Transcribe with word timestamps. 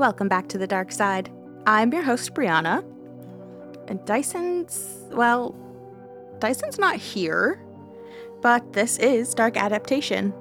Welcome 0.00 0.28
back 0.28 0.48
to 0.48 0.56
the 0.56 0.66
dark 0.66 0.92
side. 0.92 1.30
I'm 1.66 1.92
your 1.92 2.00
host, 2.00 2.32
Brianna. 2.32 2.82
And 3.86 4.02
Dyson's, 4.06 5.04
well, 5.10 5.54
Dyson's 6.38 6.78
not 6.78 6.96
here, 6.96 7.62
but 8.40 8.72
this 8.72 8.96
is 8.96 9.34
Dark 9.34 9.58
Adaptation. 9.58 10.32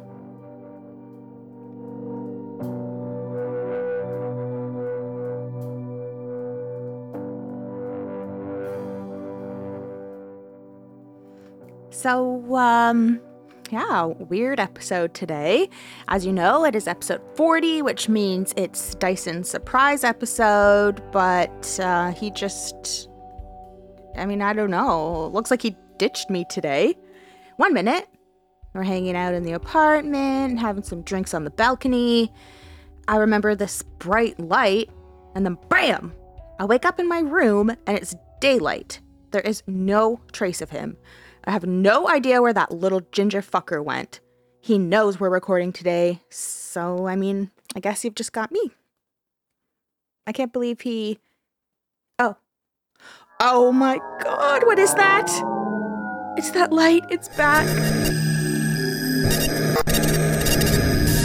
So, 11.89 12.55
um, 12.55 13.19
yeah, 13.71 14.05
weird 14.05 14.59
episode 14.59 15.13
today. 15.13 15.69
As 16.07 16.25
you 16.25 16.31
know, 16.31 16.65
it 16.65 16.75
is 16.75 16.87
episode 16.87 17.21
40, 17.35 17.81
which 17.81 18.09
means 18.09 18.53
it's 18.57 18.95
Dyson's 18.95 19.49
surprise 19.49 20.03
episode, 20.03 21.01
but 21.11 21.79
uh, 21.79 22.11
he 22.11 22.31
just. 22.31 23.09
I 24.15 24.25
mean, 24.25 24.41
I 24.41 24.53
don't 24.53 24.71
know. 24.71 25.27
Looks 25.27 25.51
like 25.51 25.61
he 25.61 25.75
ditched 25.97 26.29
me 26.29 26.45
today. 26.49 26.95
One 27.57 27.73
minute, 27.73 28.07
we're 28.73 28.83
hanging 28.83 29.15
out 29.15 29.33
in 29.33 29.43
the 29.43 29.53
apartment, 29.53 30.59
having 30.59 30.83
some 30.83 31.03
drinks 31.03 31.33
on 31.33 31.43
the 31.43 31.51
balcony. 31.51 32.33
I 33.07 33.17
remember 33.17 33.55
this 33.55 33.83
bright 33.99 34.39
light, 34.39 34.89
and 35.35 35.45
then 35.45 35.57
BAM! 35.69 36.13
I 36.59 36.65
wake 36.65 36.85
up 36.85 36.99
in 36.99 37.07
my 37.07 37.19
room, 37.19 37.69
and 37.69 37.97
it's 37.97 38.15
daylight. 38.41 38.99
There 39.31 39.41
is 39.41 39.63
no 39.67 40.19
trace 40.31 40.61
of 40.61 40.71
him. 40.71 40.97
I 41.45 41.51
have 41.51 41.65
no 41.65 42.09
idea 42.09 42.41
where 42.41 42.53
that 42.53 42.71
little 42.71 43.01
ginger 43.11 43.41
fucker 43.41 43.83
went. 43.83 44.19
He 44.61 44.77
knows 44.77 45.19
we're 45.19 45.29
recording 45.29 45.71
today, 45.71 46.21
so 46.29 47.07
I 47.07 47.15
mean, 47.15 47.49
I 47.75 47.79
guess 47.79 48.03
you've 48.03 48.15
just 48.15 48.33
got 48.33 48.51
me. 48.51 48.71
I 50.27 50.31
can't 50.31 50.53
believe 50.53 50.81
he. 50.81 51.19
Oh. 52.19 52.35
Oh 53.39 53.71
my 53.71 53.99
god, 54.21 54.65
what 54.65 54.77
is 54.77 54.93
that? 54.95 55.27
It's 56.37 56.51
that 56.51 56.71
light, 56.73 57.03
it's 57.09 57.29
back. 57.29 57.65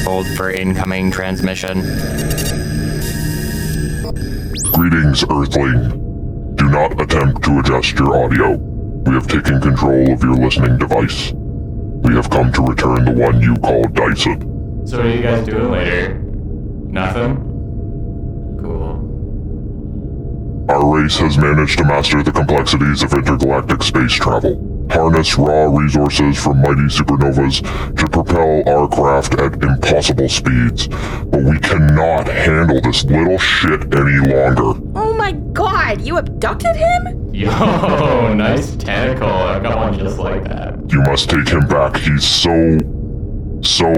Hold 0.04 0.26
for 0.36 0.50
incoming 0.50 1.10
transmission. 1.10 1.80
Greetings, 4.72 5.24
Earthling. 5.24 6.54
Do 6.56 6.68
not 6.68 7.00
attempt 7.00 7.42
to 7.44 7.58
adjust 7.58 7.98
your 7.98 8.24
audio. 8.24 8.73
We 9.06 9.12
have 9.12 9.26
taken 9.26 9.60
control 9.60 10.12
of 10.12 10.22
your 10.22 10.34
listening 10.34 10.78
device. 10.78 11.32
We 11.32 12.14
have 12.14 12.30
come 12.30 12.52
to 12.52 12.62
return 12.62 13.04
the 13.04 13.12
one 13.12 13.40
you 13.40 13.56
call 13.56 13.84
Dyson. 13.88 14.86
So 14.86 14.98
what 14.98 15.06
are 15.06 15.10
you 15.10 15.22
guys 15.22 15.46
doing 15.46 15.70
later? 15.70 16.14
Nothing? 16.14 17.36
Cool. 18.60 19.00
Our 20.70 21.02
race 21.02 21.18
has 21.18 21.36
managed 21.38 21.78
to 21.78 21.84
master 21.84 22.22
the 22.22 22.32
complexities 22.32 23.02
of 23.02 23.12
intergalactic 23.12 23.82
space 23.82 24.12
travel, 24.12 24.56
harness 24.90 25.36
raw 25.38 25.66
resources 25.66 26.42
from 26.42 26.60
mighty 26.60 26.88
supernovas 26.88 27.62
to 27.96 28.08
propel 28.08 28.62
our 28.68 28.88
craft 28.88 29.34
at 29.34 29.62
impossible 29.62 30.28
speeds, 30.28 30.88
but 30.88 31.42
we 31.42 31.58
cannot 31.60 32.26
handle 32.28 32.80
this 32.80 33.04
little 33.04 33.38
shit 33.38 33.82
any 33.94 34.18
longer. 34.32 34.80
Oh 34.94 35.14
my 35.16 35.32
god, 35.32 36.00
you 36.00 36.18
abducted 36.18 36.76
him? 36.76 37.34
Yo, 37.34 37.50
nice 38.34 38.76
tentacle. 38.76 39.28
I've 39.28 39.62
got 39.62 39.76
one 39.76 39.98
just 39.98 40.18
like 40.18 40.44
that. 40.44 40.74
You 40.90 41.02
must 41.02 41.30
take 41.30 41.48
him 41.48 41.66
back. 41.66 41.96
He's 41.96 42.26
so. 42.26 42.78
so. 43.62 43.90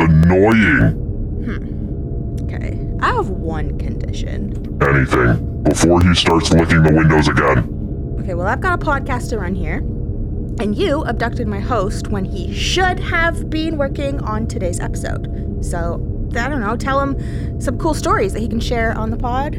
annoying. 0.00 0.92
Hmm. 1.44 2.44
Okay, 2.44 2.78
I 3.00 3.12
have 3.14 3.30
one 3.30 3.78
condition. 3.78 4.78
Anything. 4.82 5.62
Before 5.62 6.02
he 6.02 6.14
starts 6.14 6.50
licking 6.52 6.82
the 6.82 6.92
windows 6.92 7.28
again. 7.28 7.79
Okay, 8.20 8.34
well, 8.34 8.46
I've 8.46 8.60
got 8.60 8.82
a 8.82 8.84
podcast 8.84 9.30
to 9.30 9.38
run 9.38 9.54
here. 9.54 9.78
And 10.62 10.76
you 10.76 11.02
abducted 11.04 11.48
my 11.48 11.58
host 11.58 12.08
when 12.08 12.26
he 12.26 12.52
should 12.52 13.00
have 13.00 13.48
been 13.48 13.78
working 13.78 14.20
on 14.20 14.46
today's 14.46 14.78
episode. 14.78 15.64
So, 15.64 15.94
I 16.36 16.50
don't 16.50 16.60
know, 16.60 16.76
tell 16.76 17.00
him 17.00 17.58
some 17.58 17.78
cool 17.78 17.94
stories 17.94 18.34
that 18.34 18.40
he 18.40 18.48
can 18.48 18.60
share 18.60 18.92
on 18.92 19.08
the 19.08 19.16
pod. 19.16 19.54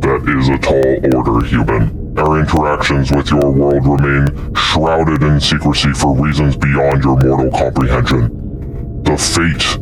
That 0.00 0.22
is 0.38 0.48
a 0.48 0.58
tall 0.58 1.34
order, 1.34 1.44
human. 1.44 2.16
Our 2.16 2.38
interactions 2.38 3.10
with 3.10 3.30
your 3.30 3.50
world 3.50 3.84
remain 3.84 4.54
shrouded 4.54 5.22
in 5.24 5.40
secrecy 5.40 5.92
for 5.92 6.14
reasons 6.14 6.56
beyond 6.56 7.02
your 7.02 7.16
mortal 7.16 7.50
comprehension. 7.50 9.02
The 9.02 9.16
fate 9.16 9.74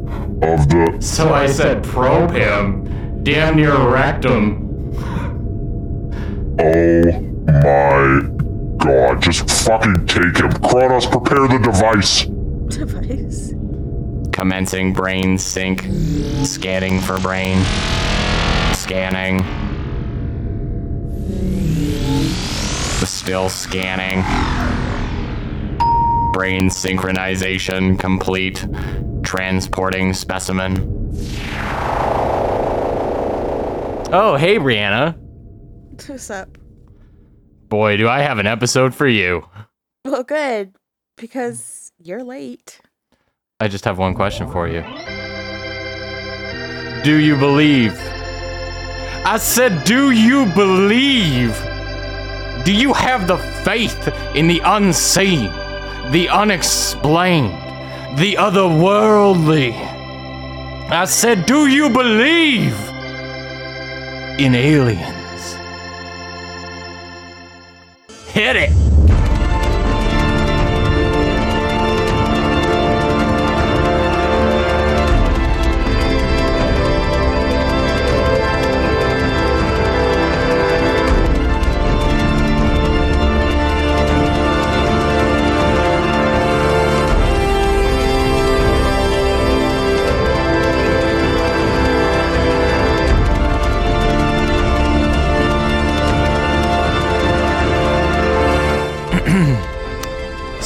of 0.49 0.69
the. 0.71 0.97
So 1.01 1.35
I 1.35 1.47
said 1.47 1.85
probe 1.85 2.31
him. 2.31 3.23
Damn 3.25 3.57
near 3.57 3.77
wrecked 3.77 4.25
him. 4.25 4.95
Oh 6.59 7.30
my 7.53 8.29
god. 8.79 9.23
Just 9.23 9.49
fucking 9.65 10.07
take 10.07 10.39
him. 10.39 10.53
Kronos, 10.53 11.07
prepare 11.07 11.49
the 11.49 11.59
device. 11.59 12.25
Device. 12.69 13.53
Commencing 14.33 14.93
brain 14.93 15.37
sync. 15.39 15.83
Scanning 16.45 17.01
for 17.01 17.19
brain. 17.21 17.63
Scanning. 18.75 19.45
Still 23.05 23.49
scanning. 23.49 24.23
Brain 26.33 26.71
synchronization 26.71 27.99
complete. 27.99 28.67
Transporting 29.23 30.15
specimen. 30.15 30.79
Oh, 34.13 34.37
hey, 34.39 34.57
Brianna. 34.59 35.17
What's 36.09 36.31
up? 36.31 36.60
Boy, 37.71 37.97
do 37.97 38.09
I 38.09 38.23
have 38.23 38.39
an 38.39 38.49
episode 38.49 38.97
for 38.97 39.07
you. 39.07 39.47
Well, 40.05 40.25
good, 40.25 40.75
because 41.17 41.93
you're 42.03 42.25
late. 42.25 42.81
I 43.61 43.69
just 43.69 43.85
have 43.85 43.97
one 43.97 44.13
question 44.13 44.51
for 44.51 44.67
you. 44.67 44.83
Do 47.05 47.15
you 47.15 47.37
believe? 47.37 47.93
I 49.25 49.39
said, 49.39 49.85
do 49.85 50.11
you 50.11 50.47
believe? 50.47 51.57
Do 52.65 52.75
you 52.75 52.93
have 52.93 53.29
the 53.29 53.39
faith 53.39 54.09
in 54.35 54.49
the 54.49 54.61
unseen, 54.65 55.53
the 56.11 56.29
unexplained, 56.29 57.55
the 58.19 58.35
otherworldly? 58.35 59.75
I 60.91 61.05
said, 61.05 61.47
do 61.47 61.69
you 61.69 61.89
believe 61.89 62.75
in 64.41 64.57
aliens? 64.57 65.20
Hit 68.33 68.55
it! 68.55 69.20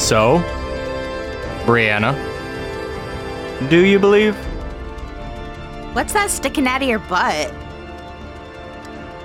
So, 0.05 0.37
Brianna, 1.65 2.13
do 3.71 3.83
you 3.83 3.97
believe? 3.97 4.35
What's 5.95 6.13
that 6.13 6.29
sticking 6.29 6.67
out 6.67 6.83
of 6.83 6.87
your 6.87 6.99
butt? 6.99 7.51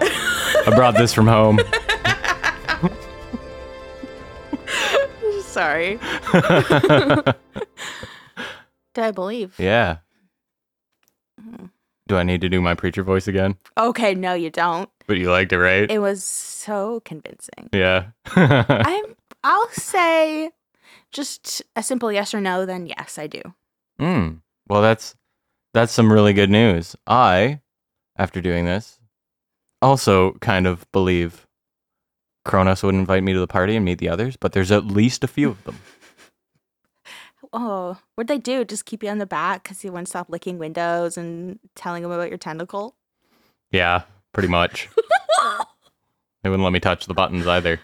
I 0.00 0.72
brought 0.74 0.96
this 0.96 1.12
from 1.12 1.26
home. 1.26 1.60
Sorry. 5.42 5.98
Do 8.94 9.02
I 9.02 9.10
believe? 9.10 9.54
Yeah. 9.58 9.98
Do 12.08 12.16
I 12.16 12.22
need 12.22 12.40
to 12.40 12.48
do 12.48 12.62
my 12.62 12.74
preacher 12.74 13.02
voice 13.02 13.28
again? 13.28 13.56
Okay, 13.76 14.14
no, 14.14 14.32
you 14.32 14.48
don't. 14.48 14.88
But 15.06 15.18
you 15.18 15.30
liked 15.30 15.52
it, 15.52 15.58
right? 15.58 15.90
It 15.90 15.98
was 15.98 16.24
so 16.24 17.00
convincing. 17.00 17.68
yeah. 17.74 18.12
I'm. 18.34 19.04
I'll 19.44 19.68
say, 19.72 20.50
just 21.12 21.62
a 21.76 21.82
simple 21.82 22.12
yes 22.12 22.34
or 22.34 22.40
no. 22.40 22.66
Then 22.66 22.86
yes, 22.86 23.18
I 23.18 23.26
do. 23.26 23.42
Mm. 24.00 24.40
Well, 24.68 24.82
that's 24.82 25.14
that's 25.74 25.92
some 25.92 26.12
really 26.12 26.32
good 26.32 26.50
news. 26.50 26.96
I, 27.06 27.60
after 28.16 28.40
doing 28.40 28.64
this, 28.64 28.98
also 29.82 30.32
kind 30.40 30.66
of 30.66 30.90
believe 30.92 31.46
Kronos 32.44 32.82
would 32.82 32.94
invite 32.94 33.22
me 33.22 33.32
to 33.32 33.40
the 33.40 33.46
party 33.46 33.76
and 33.76 33.84
meet 33.84 33.98
the 33.98 34.08
others, 34.08 34.36
but 34.36 34.52
there's 34.52 34.72
at 34.72 34.86
least 34.86 35.24
a 35.24 35.28
few 35.28 35.50
of 35.50 35.62
them. 35.64 35.78
Oh, 37.52 37.98
what'd 38.14 38.28
they 38.28 38.38
do? 38.38 38.64
Just 38.64 38.84
keep 38.84 39.02
you 39.02 39.08
on 39.08 39.18
the 39.18 39.26
back 39.26 39.64
because 39.64 39.82
you 39.82 39.90
wouldn't 39.90 40.08
stop 40.08 40.28
licking 40.30 40.58
windows 40.58 41.16
and 41.16 41.58
telling 41.74 42.02
them 42.02 42.12
about 42.12 42.28
your 42.28 42.38
tentacle? 42.38 42.94
Yeah, 43.72 44.02
pretty 44.32 44.48
much. 44.48 44.88
they 46.42 46.48
wouldn't 46.48 46.62
let 46.62 46.72
me 46.72 46.78
touch 46.78 47.06
the 47.06 47.14
buttons 47.14 47.48
either. 47.48 47.80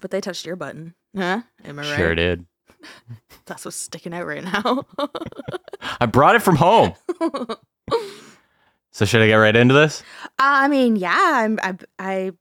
But 0.00 0.12
they 0.12 0.20
touched 0.20 0.46
your 0.46 0.54
button. 0.54 0.94
Huh? 1.16 1.42
Am 1.64 1.78
I 1.78 1.82
right? 1.82 1.96
Sure 1.96 2.14
did. 2.14 2.46
That's 3.46 3.64
what's 3.64 3.76
sticking 3.76 4.12
out 4.12 4.26
right 4.26 4.44
now. 4.44 4.84
I 6.00 6.06
brought 6.06 6.36
it 6.36 6.42
from 6.42 6.56
home. 6.56 6.94
so 8.90 9.04
should 9.04 9.22
I 9.22 9.28
get 9.28 9.36
right 9.36 9.56
into 9.56 9.74
this? 9.74 10.02
I 10.38 10.68
mean, 10.68 10.96
yeah, 10.96 11.16
I'm, 11.18 11.58
I, 11.62 11.74
I 11.98 12.32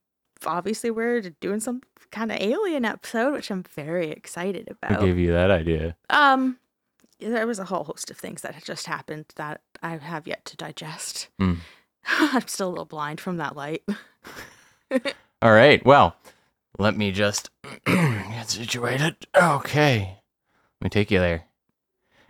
obviously 0.45 0.91
we're 0.91 1.21
doing 1.21 1.59
some 1.59 1.81
kind 2.11 2.31
of 2.31 2.39
alien 2.39 2.85
episode, 2.85 3.33
which 3.33 3.49
I'm 3.49 3.63
very 3.63 4.09
excited 4.11 4.67
Who 4.67 4.75
about. 4.81 5.01
gave 5.01 5.17
you 5.17 5.31
that 5.31 5.51
idea? 5.51 5.95
Um, 6.09 6.57
there 7.19 7.47
was 7.47 7.59
a 7.59 7.65
whole 7.65 7.83
host 7.85 8.11
of 8.11 8.17
things 8.17 8.41
that 8.41 8.55
had 8.55 8.65
just 8.65 8.87
happened 8.87 9.25
that 9.35 9.61
I 9.81 9.97
have 9.97 10.27
yet 10.27 10.43
to 10.45 10.57
digest. 10.57 11.29
Mm. 11.41 11.57
I'm 12.07 12.47
still 12.47 12.67
a 12.67 12.71
little 12.71 12.85
blind 12.85 13.19
from 13.21 13.37
that 13.37 13.55
light. 13.55 13.83
All 15.41 15.51
right. 15.51 15.83
Well, 15.85 16.15
let 16.77 16.97
me 16.97 17.11
just 17.11 17.49
get 17.85 18.49
situated. 18.49 19.27
Okay. 19.35 20.19
Let 20.79 20.85
me 20.85 20.89
take 20.89 21.11
you 21.11 21.19
there. 21.19 21.45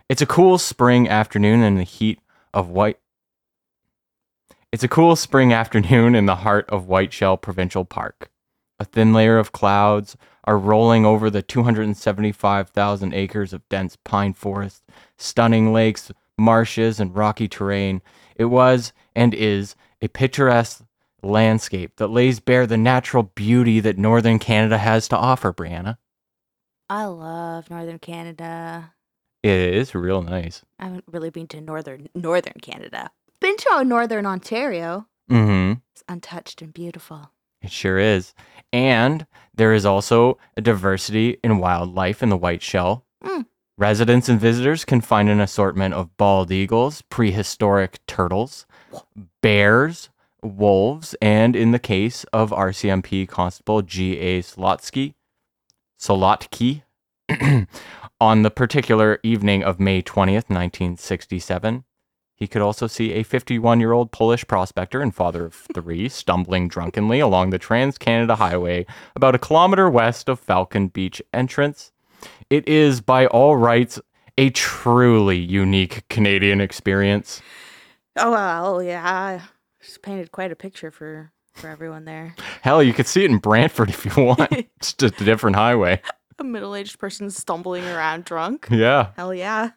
It's 0.08 0.22
a 0.22 0.26
cool 0.26 0.58
spring 0.58 1.08
afternoon 1.08 1.62
in 1.62 1.74
the 1.74 1.82
heat 1.82 2.20
of 2.54 2.68
white. 2.68 2.98
It's 4.72 4.84
a 4.84 4.88
cool 4.88 5.16
spring 5.16 5.52
afternoon 5.52 6.14
in 6.14 6.26
the 6.26 6.36
heart 6.36 6.68
of 6.68 6.86
Whiteshell 6.86 7.36
Provincial 7.36 7.84
Park. 7.84 8.30
A 8.78 8.84
thin 8.84 9.12
layer 9.12 9.38
of 9.38 9.52
clouds 9.52 10.16
are 10.44 10.58
rolling 10.58 11.04
over 11.04 11.28
the 11.28 11.42
275,000 11.42 13.14
acres 13.14 13.52
of 13.52 13.68
dense 13.68 13.96
pine 14.04 14.32
forest, 14.32 14.84
stunning 15.16 15.72
lakes, 15.72 16.12
marshes, 16.38 17.00
and 17.00 17.16
rocky 17.16 17.48
terrain. 17.48 18.02
It 18.36 18.44
was 18.44 18.92
and 19.14 19.34
is 19.34 19.74
a 20.02 20.08
picturesque 20.08 20.84
landscape 21.26 21.96
that 21.96 22.08
lays 22.08 22.40
bare 22.40 22.66
the 22.66 22.76
natural 22.76 23.24
beauty 23.24 23.80
that 23.80 23.98
northern 23.98 24.38
Canada 24.38 24.78
has 24.78 25.08
to 25.08 25.16
offer, 25.16 25.52
Brianna. 25.52 25.98
I 26.88 27.04
love 27.06 27.68
Northern 27.68 27.98
Canada. 27.98 28.92
It 29.42 29.74
is 29.74 29.94
real 29.94 30.22
nice. 30.22 30.62
I 30.78 30.84
haven't 30.84 31.04
really 31.06 31.30
been 31.30 31.48
to 31.48 31.60
northern 31.60 32.08
Northern 32.14 32.60
Canada. 32.62 33.10
Been 33.40 33.56
to 33.56 33.84
Northern 33.84 34.26
Ontario. 34.26 35.06
Mm-hmm. 35.30 35.80
It's 35.92 36.04
untouched 36.08 36.62
and 36.62 36.72
beautiful. 36.72 37.32
It 37.62 37.70
sure 37.70 37.98
is. 37.98 38.34
And 38.72 39.26
there 39.54 39.72
is 39.72 39.84
also 39.84 40.38
a 40.56 40.60
diversity 40.60 41.38
in 41.42 41.58
wildlife 41.58 42.22
in 42.22 42.28
the 42.28 42.36
Whiteshell. 42.36 43.04
Mm. 43.24 43.46
Residents 43.78 44.28
and 44.28 44.40
visitors 44.40 44.84
can 44.84 45.00
find 45.00 45.28
an 45.28 45.40
assortment 45.40 45.94
of 45.94 46.16
bald 46.16 46.50
eagles, 46.50 47.02
prehistoric 47.02 47.98
turtles, 48.06 48.66
bears, 49.42 50.08
wolves, 50.46 51.14
and 51.20 51.54
in 51.54 51.72
the 51.72 51.78
case 51.78 52.24
of 52.32 52.50
RCMP 52.50 53.28
Constable 53.28 53.82
G.A. 53.82 54.42
Slotsky, 54.42 55.14
Solotki, 56.00 56.82
on 58.20 58.42
the 58.42 58.50
particular 58.50 59.18
evening 59.22 59.62
of 59.62 59.80
May 59.80 60.02
20th, 60.02 60.48
1967, 60.48 61.84
he 62.36 62.46
could 62.46 62.62
also 62.62 62.86
see 62.86 63.12
a 63.12 63.22
51 63.22 63.80
year 63.80 63.92
old 63.92 64.12
Polish 64.12 64.46
prospector 64.46 65.00
and 65.00 65.14
father 65.14 65.46
of 65.46 65.54
three 65.74 66.08
stumbling 66.10 66.68
drunkenly 66.68 67.18
along 67.18 67.50
the 67.50 67.58
Trans 67.58 67.98
Canada 67.98 68.36
Highway 68.36 68.86
about 69.14 69.34
a 69.34 69.38
kilometer 69.38 69.88
west 69.88 70.28
of 70.28 70.38
Falcon 70.38 70.88
Beach 70.88 71.22
entrance. 71.32 71.92
It 72.50 72.68
is, 72.68 73.00
by 73.00 73.26
all 73.26 73.56
rights, 73.56 74.00
a 74.38 74.50
truly 74.50 75.38
unique 75.38 76.06
Canadian 76.08 76.60
experience. 76.60 77.40
Oh 78.16 78.30
well, 78.30 78.82
yeah. 78.82 79.40
Just 79.86 80.02
painted 80.02 80.32
quite 80.32 80.50
a 80.50 80.56
picture 80.56 80.90
for 80.90 81.30
for 81.54 81.68
everyone 81.70 82.04
there. 82.04 82.34
Hell, 82.62 82.82
you 82.82 82.92
could 82.92 83.06
see 83.06 83.24
it 83.24 83.30
in 83.30 83.38
Brantford 83.38 83.88
if 83.88 84.04
you 84.04 84.12
want. 84.24 84.50
it's 84.50 84.92
just 84.92 85.20
a 85.20 85.24
different 85.24 85.54
highway. 85.56 86.02
A 86.38 86.44
middle-aged 86.44 86.98
person 86.98 87.30
stumbling 87.30 87.84
around 87.86 88.24
drunk. 88.24 88.66
Yeah. 88.70 89.10
Hell 89.16 89.32
yeah. 89.32 89.70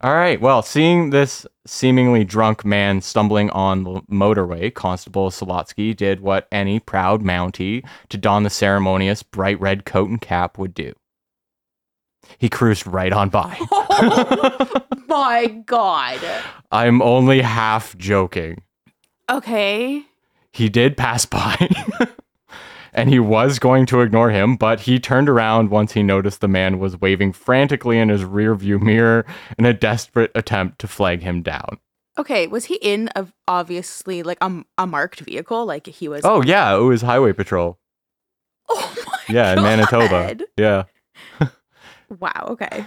All 0.00 0.14
right. 0.14 0.40
Well, 0.40 0.62
seeing 0.62 1.10
this 1.10 1.44
seemingly 1.66 2.24
drunk 2.24 2.64
man 2.64 3.00
stumbling 3.00 3.50
on 3.50 3.82
the 3.82 4.00
motorway, 4.10 4.72
Constable 4.72 5.30
Solotsky 5.30 5.94
did 5.94 6.20
what 6.20 6.46
any 6.52 6.78
proud 6.78 7.22
Mountie 7.22 7.84
to 8.08 8.16
don 8.16 8.44
the 8.44 8.50
ceremonious 8.50 9.24
bright 9.24 9.60
red 9.60 9.84
coat 9.84 10.08
and 10.08 10.20
cap 10.20 10.56
would 10.56 10.72
do. 10.72 10.94
He 12.38 12.48
cruised 12.48 12.86
right 12.86 13.12
on 13.12 13.28
by. 13.28 13.58
oh, 13.72 14.68
My 15.08 15.46
God. 15.66 16.20
I'm 16.70 17.02
only 17.02 17.40
half 17.40 17.96
joking. 17.98 18.62
Okay. 19.30 20.04
He 20.52 20.68
did 20.68 20.96
pass 20.96 21.24
by. 21.24 21.68
and 22.92 23.08
he 23.08 23.18
was 23.18 23.58
going 23.58 23.86
to 23.86 24.00
ignore 24.00 24.30
him, 24.30 24.56
but 24.56 24.80
he 24.80 24.98
turned 24.98 25.28
around 25.28 25.70
once 25.70 25.92
he 25.92 26.02
noticed 26.02 26.40
the 26.40 26.48
man 26.48 26.78
was 26.78 27.00
waving 27.00 27.32
frantically 27.32 27.98
in 27.98 28.08
his 28.08 28.22
rearview 28.22 28.80
mirror 28.80 29.26
in 29.58 29.64
a 29.64 29.72
desperate 29.74 30.32
attempt 30.34 30.78
to 30.80 30.88
flag 30.88 31.22
him 31.22 31.42
down. 31.42 31.78
Okay. 32.16 32.46
Was 32.46 32.64
he 32.64 32.76
in 32.76 33.10
a 33.14 33.26
obviously 33.46 34.22
like 34.22 34.38
a, 34.40 34.64
a 34.78 34.86
marked 34.86 35.20
vehicle? 35.20 35.64
Like 35.66 35.86
he 35.86 36.08
was. 36.08 36.22
Oh 36.24 36.42
yeah, 36.42 36.74
it 36.74 36.80
was 36.80 37.02
Highway 37.02 37.32
Patrol. 37.32 37.78
Oh 38.70 38.94
my 39.06 39.34
Yeah, 39.34 39.52
in 39.54 39.62
Manitoba. 39.62 40.36
Yeah. 40.56 40.84
Wow. 42.20 42.46
Okay. 42.48 42.86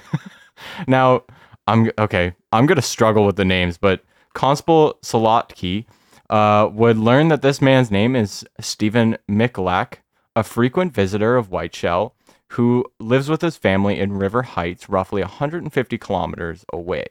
Now, 0.88 1.24
I'm 1.68 1.92
okay. 2.00 2.34
I'm 2.52 2.66
gonna 2.66 2.82
struggle 2.82 3.26
with 3.26 3.36
the 3.36 3.46
names, 3.46 3.78
but 3.78 4.04
Constable 4.34 4.98
Solotki 5.04 5.86
uh, 6.32 6.70
would 6.72 6.98
learn 6.98 7.28
that 7.28 7.42
this 7.42 7.62
man's 7.62 7.92
name 7.92 8.16
is 8.16 8.46
Stephen 8.60 9.18
Michalak, 9.30 9.96
a 10.36 10.44
frequent 10.44 10.94
visitor 10.94 11.36
of 11.36 11.50
Whiteshell, 11.50 12.16
who 12.50 12.86
lives 13.00 13.30
with 13.30 13.42
his 13.42 13.58
family 13.58 14.00
in 14.00 14.14
River 14.14 14.42
Heights, 14.44 14.90
roughly 14.90 15.22
150 15.22 15.98
kilometers 15.98 16.66
away. 16.74 17.06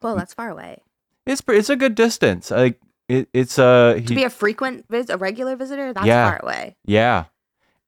Well, 0.00 0.14
that's 0.16 0.34
far 0.34 0.50
away. 0.50 0.82
It's 1.26 1.42
it's 1.48 1.70
a 1.70 1.76
good 1.76 1.94
distance. 1.94 2.50
Like 2.50 2.80
it, 3.08 3.28
it's 3.32 3.58
uh 3.58 4.00
To 4.06 4.14
be 4.14 4.24
a 4.24 4.30
frequent 4.30 4.86
vis, 4.90 5.08
a 5.08 5.16
regular 5.16 5.56
visitor, 5.56 5.92
that's 5.92 6.06
Yeah. 6.06 6.30
far 6.30 6.40
away. 6.42 6.76
Yeah. 6.84 7.24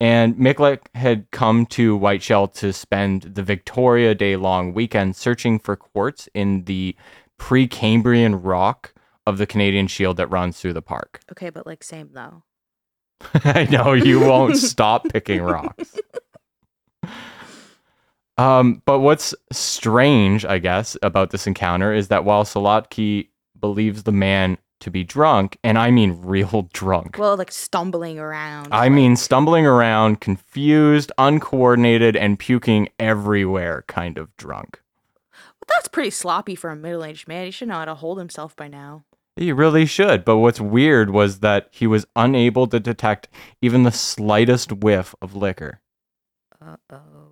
And 0.01 0.37
Michalak 0.37 0.81
had 0.95 1.31
come 1.31 1.67
to 1.67 1.97
Whiteshell 1.97 2.49
to 2.49 2.73
spend 2.73 3.23
the 3.23 3.43
Victoria 3.43 4.15
Day 4.15 4.37
long 4.37 4.73
weekend 4.75 5.17
searching 5.17 5.59
for 5.59 5.77
quartz 5.77 6.29
in 6.35 6.65
the 6.65 6.97
Precambrian 7.39 8.41
rock 8.43 8.94
of 9.27 9.39
the 9.39 9.47
Canadian 9.47 9.87
Shield 9.87 10.17
that 10.19 10.27
runs 10.29 10.61
through 10.61 10.75
the 10.75 10.83
park. 10.83 11.21
Okay, 11.33 11.51
but 11.51 11.67
like 11.67 11.83
same 11.85 12.11
though. 12.13 12.43
I 13.45 13.65
know 13.71 13.93
you 13.93 14.21
won't 14.21 14.57
stop 14.73 15.09
picking 15.09 15.43
rocks. 15.43 15.97
Um, 18.37 18.83
but 18.85 18.99
what's 19.01 19.35
strange, 19.53 20.45
I 20.45 20.59
guess, 20.59 20.97
about 21.03 21.31
this 21.31 21.47
encounter 21.47 21.93
is 21.93 22.09
that 22.09 22.25
while 22.25 22.45
Solotki 22.45 23.29
believes 23.61 24.03
the 24.03 24.13
man 24.13 24.59
to 24.81 24.91
be 24.91 25.05
drunk, 25.05 25.57
and 25.63 25.79
I 25.79 25.91
mean 25.93 26.21
real 26.21 26.69
drunk, 26.73 27.17
Well, 27.19 27.37
like 27.37 27.53
stumbling 27.53 28.19
around. 28.19 28.69
I 28.75 28.81
like- 28.83 28.93
mean, 28.93 29.17
stumbling 29.17 29.65
around, 29.67 30.21
confused, 30.21 31.13
uncoordinated, 31.17 32.17
and 32.17 32.39
puking 32.39 32.89
everywhere, 32.99 33.85
kind 33.87 34.19
of 34.19 34.37
drunk. 34.37 34.81
But 35.61 35.69
that's 35.69 35.89
pretty 35.89 36.11
sloppy 36.11 36.57
for 36.57 36.71
a 36.71 36.77
middle-aged 36.77 37.29
man. 37.29 37.47
He 37.47 37.51
should 37.53 37.69
know 37.69 37.75
how 37.77 37.85
to 37.87 37.95
hold 37.95 38.19
himself 38.19 38.55
by 38.57 38.67
now. 38.69 39.05
He 39.37 39.53
really 39.53 39.87
should. 39.87 40.25
But 40.25 40.39
what's 40.39 40.61
weird 40.61 41.11
was 41.11 41.41
that 41.41 41.69
he 41.71 41.87
was 41.87 42.07
unable 42.15 42.67
to 42.69 42.79
detect 42.79 43.29
even 43.61 43.83
the 43.83 43.93
slightest 43.93 44.73
whiff 44.73 45.15
of 45.21 45.35
liquor. 45.35 45.81
Uh 46.65 46.77
oh. 46.91 47.25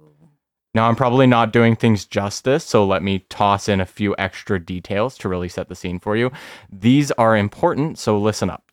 Now, 0.75 0.88
I'm 0.88 0.97
probably 0.97 1.26
not 1.26 1.52
doing 1.52 1.76
things 1.76 2.06
justice, 2.06 2.64
so 2.64 2.87
let 2.87 3.02
me 3.02 3.26
toss 3.28 3.68
in 3.68 3.80
a 3.80 3.87
few 3.87 4.14
extra 4.16 4.59
details 4.59 5.18
to 5.18 5.28
really 5.28 5.50
set 5.50 5.68
the 5.68 5.75
scene 5.75 6.00
for 6.00 6.16
you. 6.16 6.30
These 6.71 7.11
are 7.12 7.37
important, 7.37 7.99
so 7.99 8.16
listen 8.18 8.49
up. 8.49 8.64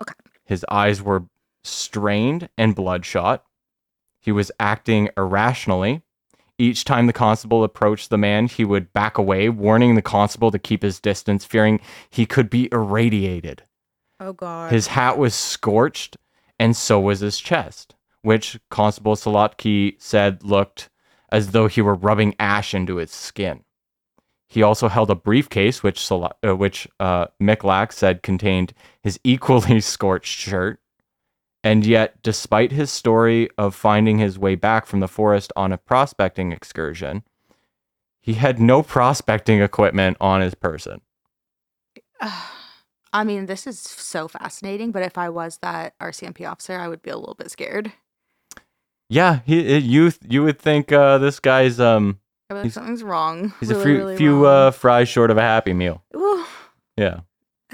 Okay. 0.00 0.14
His 0.44 0.64
eyes 0.70 1.02
were 1.02 1.24
strained 1.64 2.48
and 2.56 2.76
bloodshot. 2.76 3.44
He 4.20 4.30
was 4.30 4.52
acting 4.60 5.08
irrationally. 5.16 6.02
Each 6.58 6.84
time 6.84 7.06
the 7.06 7.12
constable 7.12 7.64
approached 7.64 8.10
the 8.10 8.18
man, 8.18 8.46
he 8.46 8.64
would 8.64 8.92
back 8.92 9.18
away, 9.18 9.48
warning 9.48 9.94
the 9.94 10.02
constable 10.02 10.50
to 10.52 10.58
keep 10.58 10.82
his 10.82 11.00
distance, 11.00 11.44
fearing 11.44 11.80
he 12.10 12.26
could 12.26 12.48
be 12.48 12.68
irradiated. 12.70 13.64
Oh 14.20 14.32
god. 14.32 14.70
His 14.70 14.88
hat 14.88 15.18
was 15.18 15.34
scorched, 15.34 16.16
and 16.58 16.76
so 16.76 17.00
was 17.00 17.20
his 17.20 17.38
chest, 17.38 17.94
which 18.22 18.58
Constable 18.70 19.16
Solotki 19.16 19.96
said 19.98 20.44
looked 20.44 20.90
as 21.32 21.50
though 21.50 21.66
he 21.66 21.82
were 21.82 21.94
rubbing 21.94 22.34
ash 22.38 22.72
into 22.72 22.96
his 22.96 23.10
skin. 23.10 23.64
He 24.48 24.62
also 24.62 24.88
held 24.88 25.10
a 25.10 25.16
briefcase, 25.16 25.82
which 25.82 25.98
Sol- 25.98 26.30
uh, 26.46 26.54
which 26.54 26.86
uh, 27.00 27.26
Miklak 27.42 27.92
said 27.92 28.22
contained 28.22 28.72
his 29.02 29.18
equally 29.24 29.80
scorched 29.82 30.38
shirt. 30.38 30.78
And 31.64 31.86
yet, 31.86 32.22
despite 32.22 32.72
his 32.72 32.92
story 32.92 33.48
of 33.56 33.74
finding 33.74 34.18
his 34.18 34.38
way 34.38 34.54
back 34.54 34.84
from 34.84 35.00
the 35.00 35.08
forest 35.08 35.50
on 35.56 35.72
a 35.72 35.78
prospecting 35.78 36.52
excursion, 36.52 37.24
he 38.20 38.34
had 38.34 38.60
no 38.60 38.82
prospecting 38.82 39.62
equipment 39.62 40.18
on 40.20 40.42
his 40.42 40.54
person. 40.54 41.00
I 43.12 43.24
mean, 43.24 43.46
this 43.46 43.66
is 43.66 43.78
so 43.78 44.28
fascinating, 44.28 44.90
but 44.90 45.02
if 45.02 45.16
I 45.16 45.30
was 45.30 45.58
that 45.62 45.98
RCMP 46.00 46.50
officer, 46.50 46.78
I 46.78 46.88
would 46.88 47.00
be 47.00 47.10
a 47.10 47.16
little 47.16 47.34
bit 47.34 47.50
scared. 47.50 47.92
Yeah, 49.08 49.40
he, 49.46 49.78
you 49.78 50.12
you 50.28 50.42
would 50.42 50.58
think 50.58 50.90
uh, 50.92 51.18
this 51.18 51.38
guy's 51.38 51.78
um 51.78 52.18
like, 52.50 52.72
something's 52.72 53.02
wrong. 53.02 53.54
he's 53.60 53.70
really, 53.70 53.80
a 53.80 53.84
few 53.84 53.96
really 53.96 54.16
few 54.16 54.46
uh, 54.46 54.70
fries 54.70 55.08
short 55.08 55.30
of 55.30 55.38
a 55.38 55.42
happy 55.42 55.72
meal. 55.72 56.02
Ooh. 56.16 56.44
Yeah. 56.96 57.20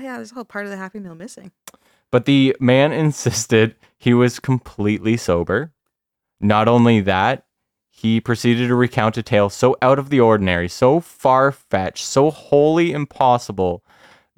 Yeah, 0.01 0.17
there's 0.17 0.33
a 0.33 0.35
whole 0.35 0.45
part 0.45 0.65
of 0.65 0.71
the 0.71 0.77
Happy 0.77 0.99
Meal 0.99 1.15
missing. 1.15 1.53
But 2.11 2.25
the 2.25 2.57
man 2.61 2.93
insisted 3.07 3.77
he 3.99 4.15
was 4.15 4.39
completely 4.39 5.17
sober. 5.17 5.73
Not 6.41 6.69
only 6.69 7.01
that, 7.01 7.45
he 7.91 8.21
proceeded 8.21 8.69
to 8.69 8.75
recount 8.75 9.19
a 9.19 9.23
tale 9.23 9.51
so 9.51 9.77
out 9.83 9.99
of 9.99 10.09
the 10.09 10.21
ordinary, 10.21 10.69
so 10.69 11.01
far 11.01 11.53
fetched, 11.53 12.07
so 12.07 12.31
wholly 12.31 12.93
impossible 12.93 13.85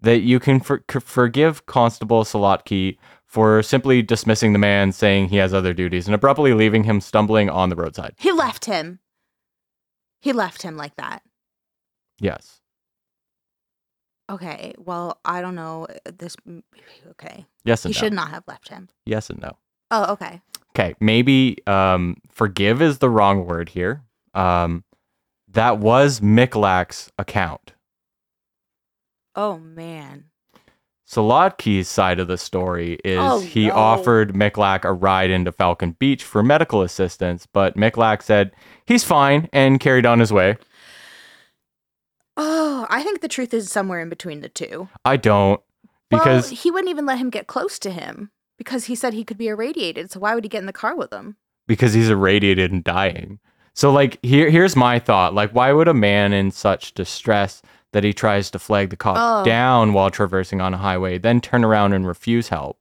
that 0.00 0.23
you 0.23 0.41
can 0.41 0.59
for- 0.59 0.83
forgive 1.00 1.64
Constable 1.67 2.25
Salatki 2.25 2.99
for 3.25 3.62
simply 3.62 4.02
dismissing 4.02 4.52
the 4.52 4.59
man, 4.59 4.91
saying 4.91 5.29
he 5.29 5.37
has 5.37 5.55
other 5.55 5.73
duties, 5.73 6.07
and 6.07 6.14
abruptly 6.14 6.52
leaving 6.55 6.85
him 6.85 7.00
stumbling 7.00 7.49
on 7.49 7.69
the 7.69 7.76
roadside. 7.76 8.14
He 8.19 8.33
left 8.33 8.64
him. 8.64 8.99
He 10.21 10.33
left 10.33 10.62
him 10.62 10.76
like 10.76 10.97
that. 10.97 11.23
Yes. 12.19 12.62
Okay, 14.33 14.75
well, 14.79 15.19
I 15.25 15.41
don't 15.43 15.55
know. 15.55 15.87
uh, 16.07 16.11
This. 16.17 16.37
Okay. 17.11 17.45
Yes 17.65 17.83
He 17.83 17.89
and 17.89 17.95
no. 17.95 17.99
You 17.99 18.05
should 18.07 18.12
not 18.15 18.31
have 18.31 18.45
left 18.49 18.69
him. 18.69 18.89
Yes 19.07 19.29
and 19.31 19.41
no. 19.41 19.59
Oh, 19.91 20.12
okay. 20.15 20.41
Okay, 20.75 20.95
maybe 21.01 21.59
um, 21.67 22.17
forgive 22.31 22.81
is 22.81 22.99
the 22.99 23.11
wrong 23.11 23.45
word 23.45 23.69
here. 23.69 24.03
Um, 24.33 24.85
that 25.49 25.79
was 25.79 26.21
Miklak's 26.21 27.12
account. 27.19 27.75
Oh, 29.37 29.59
man. 29.59 30.25
Solotki's 31.07 31.89
side 31.89 32.19
of 32.21 32.27
the 32.29 32.39
story 32.39 32.99
is 33.05 33.19
Oh, 33.21 33.41
he 33.41 33.67
no. 33.69 33.75
offered 33.75 34.33
Miklak 34.33 34.85
a 34.85 34.93
ride 34.95 35.29
into 35.31 35.53
Falcon 35.53 35.93
Beach 35.99 36.25
for 36.25 36.43
medical 36.43 36.81
assistance, 36.81 37.47
but 37.53 37.77
Miklak 37.77 38.23
said 38.23 38.53
he's 38.87 39.05
fine 39.05 39.51
and 39.53 39.79
carried 39.79 40.07
on 40.07 40.21
his 40.21 40.33
way. 40.33 40.57
Oh, 42.37 42.87
I 42.89 43.03
think 43.03 43.21
the 43.21 43.29
truth 43.29 43.53
is 43.53 43.71
somewhere 43.71 44.01
in 44.01 44.09
between 44.09 44.41
the 44.41 44.49
two. 44.49 44.89
I 45.05 45.17
don't 45.17 45.61
because 46.11 46.51
well, 46.51 46.57
he 46.61 46.71
wouldn't 46.71 46.91
even 46.91 47.07
let 47.07 47.19
him 47.19 47.31
get 47.31 47.47
close 47.47 47.79
to 47.81 47.91
him 47.91 48.31
because 48.59 48.85
he 48.87 48.95
said 48.95 49.12
he 49.15 49.25
could 49.25 49.39
be 49.39 49.49
irradiated. 49.49 50.11
So 50.11 50.21
why 50.21 50.35
would 50.35 50.45
he 50.45 50.49
get 50.49 50.61
in 50.61 50.67
the 50.67 50.73
car 50.73 50.97
with 50.97 51.12
him? 51.12 51.37
because 51.69 51.95
he's 51.95 52.11
irradiated 52.11 52.73
and 52.73 52.83
dying. 52.83 53.39
So 53.75 53.91
like 53.93 54.19
here 54.23 54.51
here's 54.51 54.75
my 54.77 54.99
thought. 54.99 55.33
Like 55.35 55.53
why 55.53 55.73
would 55.73 55.89
a 55.89 55.95
man 55.95 56.33
in 56.33 56.51
such 56.51 56.93
distress 56.93 57.62
that 57.93 58.03
he 58.05 58.12
tries 58.12 58.51
to 58.51 58.59
flag 58.59 58.91
the 58.91 58.97
cop 58.97 59.17
Oh. 59.19 59.45
down 59.45 59.93
while 59.93 60.11
traversing 60.11 60.61
on 60.61 60.75
a 60.75 60.79
highway 60.79 61.19
then 61.19 61.41
turn 61.41 61.65
around 61.65 61.93
and 61.93 62.07
refuse 62.07 62.49
help 62.49 62.79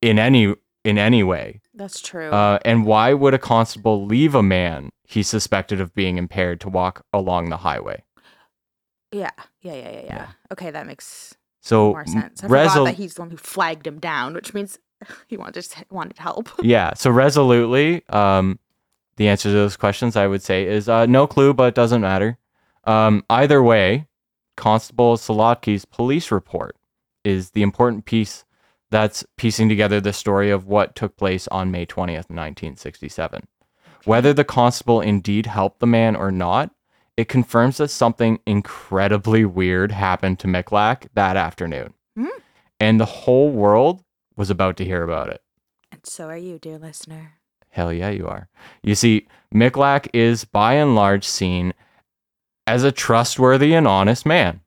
in 0.00 0.18
any 0.18 0.54
in 0.84 0.98
any 0.98 1.22
way? 1.22 1.60
That's 1.74 2.00
true. 2.00 2.30
Uh, 2.30 2.58
and 2.64 2.84
why 2.84 3.14
would 3.14 3.34
a 3.34 3.38
constable 3.38 4.04
leave 4.04 4.34
a 4.34 4.42
man 4.42 4.90
he 5.06 5.22
suspected 5.22 5.80
of 5.80 5.94
being 5.94 6.18
impaired 6.18 6.60
to 6.60 6.68
walk 6.68 7.04
along 7.12 7.48
the 7.48 7.58
highway? 7.58 8.02
Yeah. 9.12 9.30
Yeah, 9.60 9.74
yeah, 9.74 9.74
yeah, 9.74 9.90
yeah. 9.90 10.02
yeah. 10.06 10.26
Okay, 10.50 10.70
that 10.70 10.86
makes 10.86 11.34
So 11.60 11.90
more 11.90 12.06
sense. 12.06 12.42
I 12.42 12.46
resol- 12.46 12.72
forgot 12.72 12.84
that 12.84 12.94
he's 12.94 13.14
the 13.14 13.22
one 13.22 13.30
who 13.30 13.36
flagged 13.36 13.86
him 13.86 13.98
down, 13.98 14.34
which 14.34 14.54
means 14.54 14.78
he 15.28 15.36
wanted 15.36 15.66
wanted 15.90 16.18
help. 16.18 16.48
yeah, 16.62 16.94
so 16.94 17.10
resolutely, 17.10 18.02
um, 18.08 18.58
the 19.16 19.28
answer 19.28 19.48
to 19.48 19.54
those 19.54 19.76
questions 19.76 20.16
I 20.16 20.26
would 20.26 20.42
say 20.42 20.66
is 20.66 20.88
uh, 20.88 21.06
no 21.06 21.26
clue, 21.26 21.54
but 21.54 21.64
it 21.64 21.74
doesn't 21.74 22.00
matter. 22.00 22.38
Um, 22.84 23.24
either 23.30 23.62
way, 23.62 24.06
Constable 24.56 25.16
Solotki's 25.16 25.84
police 25.84 26.30
report 26.30 26.76
is 27.24 27.50
the 27.50 27.62
important 27.62 28.04
piece 28.04 28.44
that's 28.90 29.24
piecing 29.36 29.68
together 29.68 30.00
the 30.00 30.12
story 30.12 30.50
of 30.50 30.66
what 30.66 30.94
took 30.94 31.16
place 31.16 31.48
on 31.48 31.70
May 31.70 31.86
20th, 31.86 32.28
1967. 32.28 33.46
Whether 34.04 34.34
the 34.34 34.44
constable 34.44 35.00
indeed 35.00 35.46
helped 35.46 35.80
the 35.80 35.86
man 35.86 36.16
or 36.16 36.30
not, 36.30 36.70
it 37.22 37.28
confirms 37.28 37.76
that 37.76 37.86
something 37.86 38.40
incredibly 38.46 39.44
weird 39.44 39.92
happened 39.92 40.40
to 40.40 40.48
Miklak 40.48 41.06
that 41.14 41.36
afternoon. 41.36 41.94
Hmm. 42.16 42.26
And 42.80 42.98
the 42.98 43.04
whole 43.04 43.48
world 43.48 44.02
was 44.34 44.50
about 44.50 44.76
to 44.78 44.84
hear 44.84 45.04
about 45.04 45.28
it. 45.28 45.40
And 45.92 46.04
so 46.04 46.26
are 46.26 46.36
you, 46.36 46.58
dear 46.58 46.78
listener. 46.78 47.34
Hell 47.68 47.92
yeah, 47.92 48.10
you 48.10 48.26
are. 48.26 48.48
You 48.82 48.96
see, 48.96 49.28
Miklak 49.54 50.08
is 50.12 50.44
by 50.44 50.74
and 50.74 50.96
large 50.96 51.24
seen 51.24 51.74
as 52.66 52.82
a 52.82 52.90
trustworthy 52.90 53.72
and 53.72 53.86
honest 53.86 54.26
man. 54.26 54.60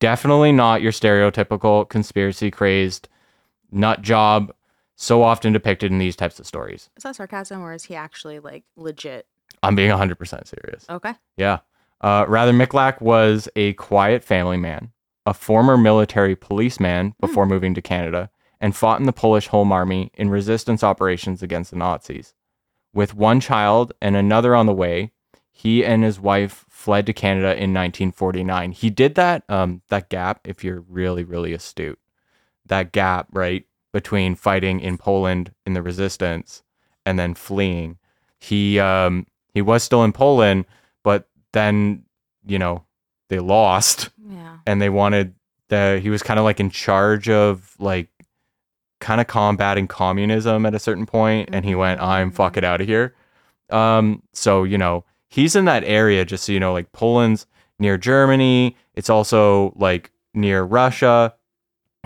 Definitely 0.00 0.52
not 0.52 0.80
your 0.80 0.92
stereotypical 0.92 1.86
conspiracy 1.86 2.50
crazed 2.50 3.10
nut 3.70 4.00
job 4.00 4.54
so 4.96 5.22
often 5.22 5.52
depicted 5.52 5.92
in 5.92 5.98
these 5.98 6.16
types 6.16 6.40
of 6.40 6.46
stories. 6.46 6.88
Is 6.96 7.02
that 7.02 7.16
sarcasm 7.16 7.60
or 7.60 7.74
is 7.74 7.84
he 7.84 7.94
actually 7.94 8.38
like 8.38 8.64
legit? 8.74 9.26
I'm 9.62 9.74
being 9.74 9.90
100% 9.90 10.46
serious. 10.46 10.86
Okay. 10.88 11.12
Yeah. 11.36 11.58
Uh, 12.04 12.26
rather, 12.28 12.52
Miklak 12.52 13.00
was 13.00 13.48
a 13.56 13.72
quiet 13.72 14.22
family 14.22 14.58
man, 14.58 14.92
a 15.24 15.32
former 15.32 15.78
military 15.78 16.36
policeman 16.36 17.14
before 17.18 17.46
moving 17.46 17.72
to 17.72 17.80
Canada, 17.80 18.28
and 18.60 18.76
fought 18.76 19.00
in 19.00 19.06
the 19.06 19.12
Polish 19.12 19.46
Home 19.46 19.72
Army 19.72 20.10
in 20.12 20.28
resistance 20.28 20.84
operations 20.84 21.42
against 21.42 21.70
the 21.70 21.78
Nazis. 21.78 22.34
With 22.92 23.14
one 23.14 23.40
child 23.40 23.94
and 24.02 24.16
another 24.16 24.54
on 24.54 24.66
the 24.66 24.74
way, 24.74 25.12
he 25.50 25.82
and 25.82 26.04
his 26.04 26.20
wife 26.20 26.66
fled 26.68 27.06
to 27.06 27.14
Canada 27.14 27.52
in 27.52 27.72
1949. 27.72 28.72
He 28.72 28.90
did 28.90 29.14
that 29.14 29.42
um, 29.48 29.80
that 29.88 30.10
gap, 30.10 30.40
if 30.44 30.62
you're 30.62 30.80
really 30.82 31.24
really 31.24 31.54
astute, 31.54 31.98
that 32.66 32.92
gap 32.92 33.28
right 33.32 33.64
between 33.94 34.34
fighting 34.34 34.78
in 34.78 34.98
Poland 34.98 35.54
in 35.64 35.72
the 35.72 35.80
resistance 35.80 36.62
and 37.06 37.18
then 37.18 37.32
fleeing. 37.32 37.96
He 38.38 38.78
um, 38.78 39.26
he 39.54 39.62
was 39.62 39.82
still 39.82 40.04
in 40.04 40.12
Poland, 40.12 40.66
but 41.02 41.28
then 41.54 42.04
you 42.46 42.58
know 42.58 42.84
they 43.30 43.38
lost 43.40 44.10
Yeah. 44.30 44.58
and 44.66 44.80
they 44.82 44.90
wanted 44.90 45.34
the 45.68 45.98
he 46.02 46.10
was 46.10 46.22
kind 46.22 46.38
of 46.38 46.44
like 46.44 46.60
in 46.60 46.68
charge 46.70 47.28
of 47.30 47.74
like 47.78 48.08
kind 49.00 49.20
of 49.20 49.26
combating 49.26 49.88
communism 49.88 50.66
at 50.66 50.74
a 50.74 50.78
certain 50.78 51.06
point 51.06 51.48
and 51.52 51.64
he 51.64 51.74
went 51.74 52.00
i'm 52.00 52.30
Mhm. 52.30 52.34
fuck 52.34 52.56
it 52.58 52.64
out 52.64 52.80
of 52.80 52.86
here 52.86 53.14
um 53.70 54.22
so 54.32 54.62
you 54.64 54.76
know 54.78 55.04
he's 55.28 55.56
in 55.56 55.64
that 55.64 55.82
area 55.84 56.24
just 56.24 56.44
so 56.44 56.52
you 56.52 56.60
know 56.60 56.72
like 56.72 56.92
poland's 56.92 57.46
near 57.78 57.96
germany 57.98 58.76
it's 58.94 59.08
also 59.10 59.72
like 59.76 60.10
near 60.34 60.62
russia 60.62 61.34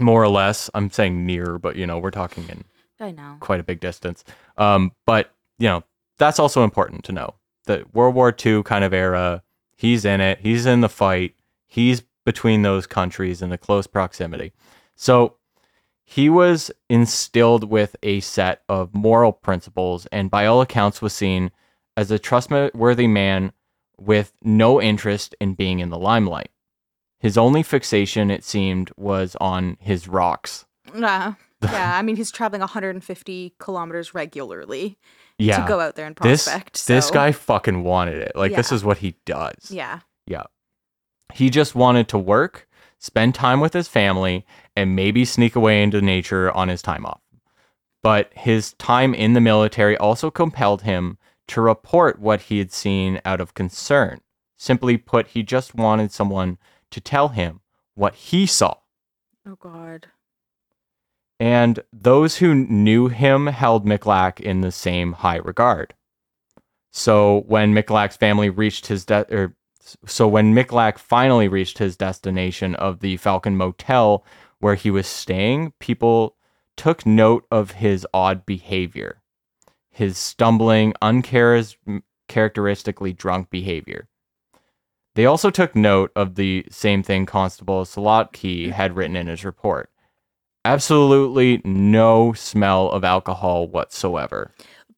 more 0.01 0.23
or 0.23 0.29
less 0.29 0.71
i'm 0.75 0.89
saying 0.91 1.27
near 1.27 1.59
but 1.59 1.75
you 1.77 1.87
know 1.87 1.99
we're 1.99 2.11
talking 2.13 2.45
in 2.49 2.65
I 3.01 3.11
know. 3.13 3.37
quite 3.41 3.61
a 3.61 3.63
big 3.63 3.79
distance. 3.79 4.25
Um, 4.57 4.91
but 5.07 5.33
you 5.61 5.69
know, 5.69 5.85
that's 6.19 6.41
also 6.41 6.65
important 6.65 7.05
to 7.05 7.13
know. 7.13 7.35
The 7.69 7.85
World 7.93 8.15
War 8.15 8.35
II 8.35 8.63
kind 8.63 8.83
of 8.83 8.95
era, 8.95 9.43
he's 9.77 10.07
in 10.07 10.23
it, 10.23 10.39
he's 10.41 10.65
in 10.65 10.81
the 10.81 10.89
fight, 10.89 11.35
he's 11.67 12.03
between 12.25 12.63
those 12.63 12.87
countries 12.87 13.43
in 13.43 13.53
a 13.53 13.59
close 13.59 13.87
proximity. 13.87 14.53
So 14.97 15.37
he 16.03 16.31
was 16.31 16.71
instilled 16.89 17.65
with 17.65 17.95
a 18.03 18.21
set 18.21 18.63
of 18.71 18.95
moral 18.95 19.33
principles 19.33 20.07
and 20.07 20.31
by 20.31 20.47
all 20.47 20.63
accounts 20.63 21.03
was 21.03 21.13
seen 21.13 21.51
as 21.95 22.11
a 22.11 22.19
trustworthy 22.19 23.07
man 23.07 23.53
with 23.99 24.33
no 24.43 24.81
interest 24.81 25.35
in 25.39 25.53
being 25.53 25.81
in 25.81 25.91
the 25.91 25.99
limelight. 25.99 26.51
His 27.21 27.37
only 27.37 27.63
fixation, 27.63 28.31
it 28.31 28.45
seemed, 28.45 28.91
was 28.97 29.37
on 29.41 29.77
his 29.79 30.09
rocks. 30.09 30.65
Yeah. 30.97 31.35
Yeah. 31.63 31.99
I 31.99 32.01
mean, 32.01 32.17
he's 32.17 32.31
traveling 32.31 32.61
150 32.61 33.55
kilometers 33.59 34.15
regularly 34.15 34.97
Yeah. 35.39 35.63
to 35.63 35.69
go 35.69 35.81
out 35.81 35.95
there 35.95 36.07
and 36.07 36.17
this 36.17 36.45
prospect. 36.45 36.87
this 36.87 37.09
so- 37.09 37.15
guy 37.15 37.33
fucking 37.33 37.85
wanted 37.85 38.19
it. 38.19 38.33
Like 38.35 38.55
this 38.55 38.73
is 38.73 38.85
what 38.85 38.99
he 38.99 39.15
does. 39.25 39.71
Yeah. 39.71 40.01
Yeah. 40.27 40.45
He 41.33 41.51
just 41.51 41.75
wanted 41.75 42.09
to 42.09 42.19
work, 42.19 42.69
spend 42.99 43.35
time 43.35 43.61
with 43.61 43.73
his 43.73 43.89
family, 43.89 44.45
and 44.75 44.97
maybe 44.97 45.25
sneak 45.25 45.55
away 45.55 45.83
into 45.83 46.01
nature 46.01 46.51
on 46.53 46.69
his 46.69 46.83
time 46.83 47.07
off. 47.07 47.21
But 48.03 48.33
his 48.35 48.73
time 48.75 49.15
in 49.15 49.33
the 49.35 49.41
military 49.41 49.97
also 49.97 50.31
compelled 50.31 50.83
him 50.83 51.19
to 51.49 51.61
report 51.61 52.19
what 52.19 52.43
he 52.43 52.59
had 52.59 52.73
seen 52.73 53.21
out 53.25 53.41
of 53.41 53.55
concern. 53.55 54.21
Simply 54.57 54.97
put, 54.97 55.29
he 55.29 55.43
just 55.43 55.75
wanted 55.75 56.13
someone 56.13 56.59
to 56.91 57.01
tell 57.01 57.29
him 57.29 57.61
what 57.95 58.15
he 58.15 58.47
saw. 58.47 58.77
Oh, 59.47 59.57
God. 59.57 60.09
And 61.41 61.81
those 61.93 62.39
who 62.39 62.55
knew 62.55 63.09
him 63.09 63.47
held 63.47 63.87
Miklak 63.87 64.41
in 64.41 64.61
the 64.61 64.73
same 64.73 65.13
high 65.13 65.37
regard. 65.37 65.95
So 66.91 67.45
when 67.47 67.75
Miklak's 67.75 68.17
family 68.17 68.51
reached 68.51 68.87
his 68.87 69.05
de- 69.05 69.27
or 69.31 69.55
so 70.05 70.29
when 70.29 70.55
Miklak 70.55 70.99
finally 70.99 71.49
reached 71.49 71.79
his 71.79 71.97
destination 71.97 72.75
of 72.75 73.01
the 73.01 73.17
Falcon 73.17 73.57
Motel 73.57 74.25
where 74.59 74.75
he 74.75 74.91
was 74.91 75.07
staying, 75.07 75.73
people 75.79 76.37
took 76.77 77.07
note 77.07 77.47
of 77.51 77.73
his 77.73 78.07
odd 78.13 78.45
behavior, 78.45 79.23
his 79.91 80.19
stumbling, 80.19 80.93
uncharacteristically 81.01 83.13
drunk 83.13 83.51
behavior. 83.51 84.09
They 85.15 85.27
also 85.27 85.51
took 85.51 85.75
note 85.75 86.13
of 86.15 86.35
the 86.35 86.67
same 86.71 87.03
thing 87.03 87.27
Constable 87.27 87.85
Salotki 87.85 88.71
had 88.71 88.95
written 88.95 89.17
in 89.17 89.27
his 89.27 89.45
report. 89.45 89.91
Absolutely 90.69 91.63
no 91.65 92.35
smell 92.35 92.91
of 92.91 93.03
alcohol 93.03 93.67
whatsoever. 93.67 94.53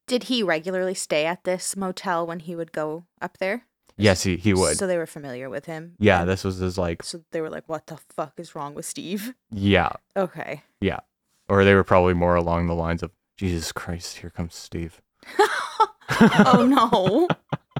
Did 0.05 0.23
he 0.23 0.43
regularly 0.43 0.93
stay 0.93 1.25
at 1.25 1.45
this 1.45 1.77
motel 1.77 2.27
when 2.27 2.41
he 2.41 2.57
would 2.57 2.73
go 2.73 3.05
up 3.21 3.37
there? 3.37 3.63
Yes, 3.95 4.23
he, 4.23 4.35
he 4.35 4.53
would. 4.53 4.75
So 4.75 4.85
they 4.85 4.97
were 4.97 5.05
familiar 5.05 5.49
with 5.49 5.67
him. 5.67 5.95
yeah, 5.97 6.25
this 6.25 6.43
was 6.43 6.57
his 6.57 6.77
like, 6.77 7.03
So 7.03 7.21
they 7.31 7.39
were 7.39 7.49
like, 7.49 7.69
"What 7.69 7.87
the 7.87 7.97
fuck 8.09 8.33
is 8.37 8.53
wrong 8.53 8.73
with 8.73 8.85
Steve?" 8.85 9.33
yeah. 9.49 9.93
Okay. 10.17 10.63
Yeah. 10.81 10.99
Or 11.47 11.63
they 11.63 11.73
were 11.73 11.85
probably 11.85 12.15
more 12.15 12.35
along 12.35 12.67
the 12.67 12.75
lines 12.75 13.01
of, 13.01 13.11
Jesus 13.37 13.71
Christ, 13.71 14.17
here 14.17 14.29
comes 14.29 14.55
Steve. 14.55 15.01
oh 16.19 16.67
no. 16.67 17.29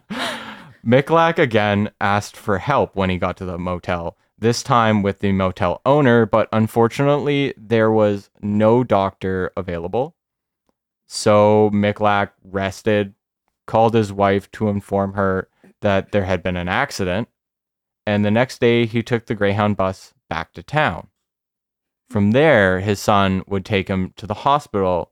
Miklak 0.86 1.38
again 1.40 1.92
asked 2.00 2.38
for 2.38 2.58
help 2.58 2.96
when 2.96 3.10
he 3.10 3.18
got 3.18 3.36
to 3.38 3.46
the 3.46 3.58
motel, 3.58 4.16
this 4.42 4.64
time 4.64 5.04
with 5.04 5.20
the 5.20 5.32
motel 5.32 5.82
owner, 5.86 6.26
but 6.26 6.50
unfortunately, 6.52 7.54
there 7.56 7.92
was 7.92 8.30
no 8.42 8.84
doctor 8.84 9.52
available. 9.56 10.16
So 11.08 11.70
Miklak 11.74 12.32
rested, 12.44 13.14
called 13.68 13.94
his 13.94 14.12
wife 14.12 14.52
to 14.52 14.68
inform 14.68 15.14
her 15.14 15.48
that 15.82 16.12
there 16.12 16.26
had 16.26 16.44
been 16.44 16.58
an 16.58 16.68
accident, 16.68 17.30
and 18.06 18.26
the 18.26 18.32
next 18.32 18.60
day 18.60 18.86
he 18.86 19.04
took 19.04 19.28
the 19.28 19.36
Greyhound 19.36 19.78
bus 19.78 20.14
back 20.28 20.54
to 20.54 20.64
town. 20.64 21.08
From 22.10 22.32
there, 22.32 22.80
his 22.80 23.00
son 23.00 23.44
would 23.48 23.64
take 23.64 23.88
him 23.88 24.14
to 24.18 24.26
the 24.26 24.34
hospital, 24.34 25.12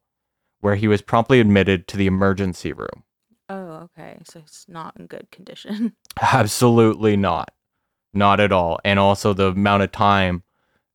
where 0.59 0.75
he 0.75 0.87
was 0.87 1.01
promptly 1.01 1.39
admitted 1.39 1.87
to 1.87 1.97
the 1.97 2.07
emergency 2.07 2.73
room. 2.73 3.03
Oh, 3.47 3.89
okay. 3.97 4.17
So 4.25 4.39
it's 4.39 4.65
not 4.67 4.95
in 4.99 5.05
good 5.07 5.31
condition. 5.31 5.93
Absolutely 6.21 7.15
not. 7.15 7.51
Not 8.13 8.39
at 8.39 8.51
all. 8.51 8.79
And 8.83 8.99
also 8.99 9.33
the 9.33 9.47
amount 9.49 9.83
of 9.83 9.91
time 9.91 10.43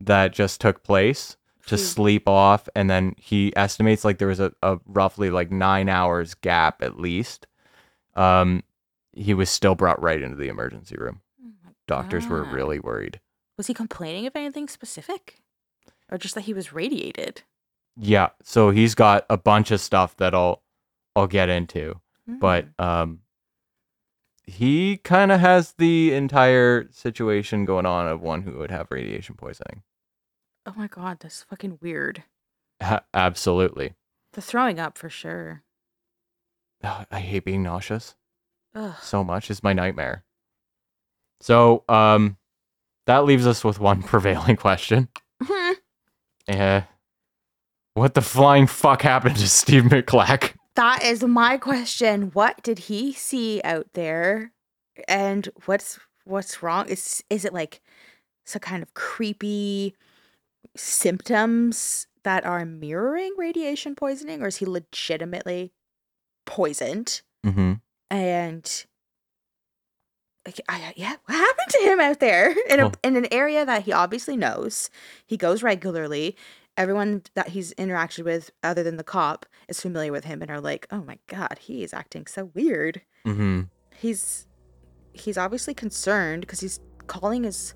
that 0.00 0.32
just 0.32 0.60
took 0.60 0.82
place 0.82 1.36
to 1.66 1.76
Phew. 1.76 1.84
sleep 1.84 2.28
off. 2.28 2.68
And 2.74 2.90
then 2.90 3.14
he 3.16 3.54
estimates 3.56 4.04
like 4.04 4.18
there 4.18 4.28
was 4.28 4.40
a, 4.40 4.52
a 4.62 4.78
roughly 4.86 5.30
like 5.30 5.50
nine 5.50 5.88
hours 5.88 6.34
gap 6.34 6.82
at 6.82 6.98
least. 6.98 7.46
Um, 8.14 8.62
he 9.12 9.32
was 9.34 9.48
still 9.48 9.74
brought 9.74 10.02
right 10.02 10.20
into 10.22 10.36
the 10.36 10.48
emergency 10.48 10.96
room. 10.98 11.20
Oh 11.42 11.70
Doctors 11.86 12.28
were 12.28 12.42
really 12.44 12.78
worried. 12.80 13.20
Was 13.56 13.66
he 13.68 13.74
complaining 13.74 14.26
of 14.26 14.34
anything 14.34 14.68
specific? 14.68 15.38
Or 16.10 16.18
just 16.18 16.34
that 16.34 16.42
he 16.42 16.52
was 16.54 16.72
radiated? 16.72 17.42
Yeah. 17.96 18.30
So 18.42 18.70
he's 18.70 18.94
got 18.94 19.24
a 19.30 19.36
bunch 19.36 19.70
of 19.70 19.80
stuff 19.80 20.16
that 20.16 20.34
I'll 20.34 20.62
I'll 21.14 21.26
get 21.28 21.48
into. 21.48 22.00
But 22.26 22.66
Mm. 22.78 22.84
um 22.84 23.20
he 24.46 24.98
kind 24.98 25.32
of 25.32 25.40
has 25.40 25.72
the 25.78 26.12
entire 26.12 26.88
situation 26.90 27.64
going 27.64 27.86
on 27.86 28.06
of 28.06 28.20
one 28.20 28.42
who 28.42 28.58
would 28.58 28.70
have 28.70 28.88
radiation 28.90 29.34
poisoning. 29.36 29.82
oh 30.66 30.74
my 30.76 30.86
god, 30.86 31.18
that's 31.20 31.42
fucking 31.42 31.78
weird. 31.80 32.22
Ha- 32.82 33.04
absolutely. 33.14 33.94
The 34.32 34.42
throwing 34.42 34.78
up 34.80 34.98
for 34.98 35.08
sure. 35.08 35.62
Ugh, 36.82 37.06
I 37.10 37.20
hate 37.20 37.44
being 37.44 37.62
nauseous 37.62 38.14
Ugh. 38.74 38.94
so 39.00 39.22
much. 39.24 39.50
is 39.50 39.62
my 39.62 39.72
nightmare. 39.72 40.24
So, 41.40 41.84
um, 41.88 42.36
that 43.06 43.24
leaves 43.24 43.46
us 43.46 43.62
with 43.64 43.78
one 43.80 44.02
prevailing 44.12 44.56
question. 44.56 45.08
Uh, 46.48 46.82
what 47.94 48.14
the 48.14 48.20
flying 48.22 48.66
fuck 48.66 49.02
happened 49.02 49.36
to 49.36 49.48
Steve 49.48 49.84
McClack? 49.84 50.54
That 50.76 51.04
is 51.04 51.22
my 51.22 51.56
question. 51.56 52.30
What 52.32 52.62
did 52.62 52.78
he 52.80 53.12
see 53.12 53.60
out 53.64 53.86
there? 53.94 54.52
And 55.08 55.48
what's 55.66 55.98
what's 56.24 56.62
wrong? 56.62 56.88
Is 56.88 57.22
is 57.30 57.44
it 57.44 57.52
like 57.52 57.80
some 58.44 58.60
kind 58.60 58.82
of 58.82 58.94
creepy 58.94 59.94
symptoms 60.76 62.06
that 62.24 62.44
are 62.46 62.64
mirroring 62.64 63.34
radiation 63.36 63.94
poisoning, 63.94 64.42
or 64.42 64.46
is 64.48 64.56
he 64.56 64.66
legitimately 64.66 65.72
poisoned? 66.46 67.22
Mm-hmm. 67.44 67.74
and 68.10 68.86
like, 70.46 70.60
I, 70.68 70.92
yeah, 70.96 71.16
what 71.26 71.34
happened 71.36 71.68
to 71.70 71.78
him 71.90 72.00
out 72.00 72.20
there 72.20 72.54
in 72.70 72.80
a 72.80 72.84
Well- 72.84 72.94
in 73.02 73.16
an 73.16 73.26
area 73.32 73.64
that 73.66 73.82
he 73.84 73.92
obviously 73.92 74.36
knows? 74.36 74.88
He 75.26 75.36
goes 75.36 75.62
regularly. 75.62 76.36
Everyone 76.76 77.22
that 77.34 77.48
he's 77.48 77.72
interacted 77.74 78.24
with, 78.24 78.50
other 78.62 78.82
than 78.82 78.96
the 78.96 79.04
cop, 79.04 79.46
is 79.68 79.80
familiar 79.80 80.10
with 80.10 80.24
him 80.24 80.42
and 80.42 80.50
are 80.50 80.60
like, 80.60 80.86
"Oh 80.90 81.02
my 81.04 81.18
god, 81.26 81.58
he 81.60 81.82
is 81.82 81.94
acting 81.94 82.26
so 82.26 82.50
weird." 82.54 83.02
Mm-hmm. 83.26 83.62
He's 83.96 84.46
he's 85.12 85.38
obviously 85.38 85.74
concerned 85.74 86.40
because 86.40 86.60
he's 86.60 86.80
calling 87.06 87.44
his 87.44 87.74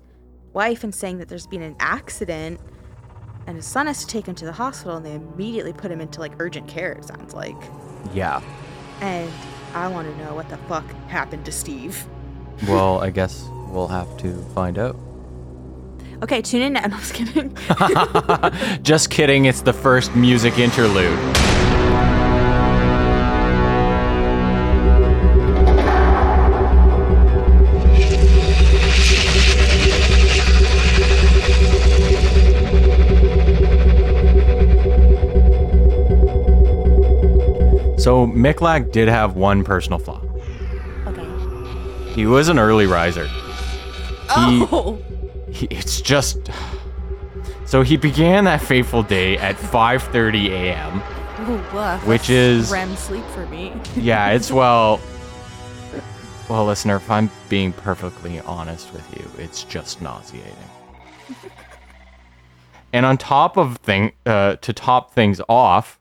wife 0.53 0.83
and 0.83 0.93
saying 0.93 1.19
that 1.19 1.29
there's 1.29 1.47
been 1.47 1.61
an 1.61 1.75
accident, 1.79 2.59
and 3.47 3.55
his 3.55 3.65
son 3.65 3.87
has 3.87 3.99
to 4.01 4.07
take 4.07 4.25
him 4.27 4.35
to 4.35 4.45
the 4.45 4.51
hospital, 4.51 4.97
and 4.97 5.05
they 5.05 5.13
immediately 5.13 5.73
put 5.73 5.91
him 5.91 6.01
into 6.01 6.19
like 6.19 6.33
urgent 6.39 6.67
care. 6.67 6.91
It 6.93 7.05
sounds 7.05 7.33
like. 7.33 7.57
Yeah. 8.13 8.41
And 9.01 9.31
I 9.73 9.87
want 9.87 10.09
to 10.09 10.23
know 10.23 10.33
what 10.33 10.49
the 10.49 10.57
fuck 10.57 10.85
happened 11.07 11.45
to 11.45 11.51
Steve. 11.51 12.05
Well, 12.67 12.99
I 12.99 13.11
guess 13.11 13.47
we'll 13.69 13.87
have 13.87 14.17
to 14.17 14.41
find 14.53 14.77
out. 14.77 14.97
Okay, 16.21 16.41
tune 16.41 16.61
in. 16.61 16.73
now. 16.73 16.81
I'm 16.83 16.91
just 16.91 17.13
kidding. 17.13 17.57
Just 18.83 19.09
kidding. 19.09 19.45
It's 19.45 19.61
the 19.61 19.73
first 19.73 20.15
music 20.15 20.57
interlude. 20.59 21.17
So 37.99 38.25
Miklak 38.25 38.93
did 38.93 39.09
have 39.09 39.35
one 39.35 39.63
personal 39.65 39.99
flaw. 39.99 40.21
Okay. 41.05 42.13
He 42.13 42.25
was 42.25 42.47
an 42.47 42.57
early 42.57 42.85
riser. 42.85 43.27
He, 43.27 44.65
Oh. 44.71 44.97
He, 45.59 45.67
it's 45.69 46.01
just 46.01 46.49
so 47.65 47.83
he 47.83 47.97
began 47.97 48.45
that 48.45 48.61
fateful 48.61 49.03
day 49.03 49.37
at 49.37 49.55
5:30 49.55 50.49
a.m. 50.49 51.01
Ooh. 51.49 51.97
Which 52.07 52.29
is- 52.29 52.71
REM 52.71 52.95
sleep 52.95 53.25
for 53.27 53.45
me. 53.47 53.73
Yeah, 53.95 54.31
it's 54.31 54.51
well 54.61 54.99
Well, 56.49 56.65
listener, 56.65 56.95
if 56.95 57.11
I'm 57.11 57.29
being 57.47 57.73
perfectly 57.73 58.39
honest 58.39 58.91
with 58.91 59.07
you, 59.17 59.43
it's 59.43 59.63
just 59.63 60.01
nauseating. 60.01 60.55
and 62.93 63.05
on 63.05 63.17
top 63.17 63.57
of 63.57 63.77
thing 63.77 64.13
uh, 64.25 64.55
to 64.55 64.73
top 64.73 65.13
things 65.13 65.39
off, 65.47 65.99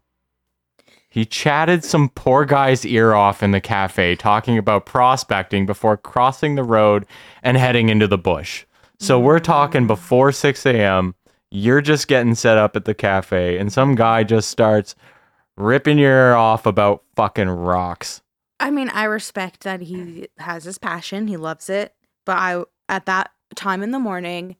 he 1.11 1.25
chatted 1.27 1.85
some 1.85 2.09
poor 2.11 2.44
guy's 2.44 2.87
ear 2.87 3.12
off 3.12 3.42
in 3.42 3.51
the 3.51 3.61
cafe 3.61 4.14
talking 4.14 4.57
about 4.57 4.87
prospecting 4.87 5.66
before 5.66 5.97
crossing 5.97 6.55
the 6.55 6.62
road 6.62 7.07
and 7.42 7.57
heading 7.57 7.88
into 7.88 8.07
the 8.07 8.18
bush. 8.18 8.64
So 9.00 9.16
mm-hmm. 9.16 9.26
we're 9.26 9.38
talking 9.38 9.87
before 9.87 10.32
6 10.32 10.66
a.m. 10.66 11.14
You're 11.50 11.80
just 11.80 12.08
getting 12.08 12.34
set 12.34 12.58
up 12.58 12.76
at 12.76 12.84
the 12.84 12.94
cafe, 12.94 13.58
and 13.58 13.72
some 13.72 13.94
guy 13.94 14.22
just 14.22 14.50
starts 14.50 14.94
ripping 15.56 15.98
your 15.98 16.11
ear 16.11 16.34
off 16.34 16.66
about 16.66 17.02
fucking 17.16 17.48
rocks. 17.48 18.22
I 18.61 18.70
mean, 18.70 18.88
I 18.90 19.04
respect 19.04 19.62
that 19.62 19.80
he 19.82 20.28
has 20.38 20.64
his 20.64 20.78
passion. 20.78 21.28
He 21.28 21.37
loves 21.37 21.70
it. 21.70 21.94
But 22.26 22.37
I, 22.37 22.64
at 22.88 23.06
that 23.06 23.30
time 23.54 23.82
in 23.82 23.92
the 23.92 23.98
morning 23.98 24.56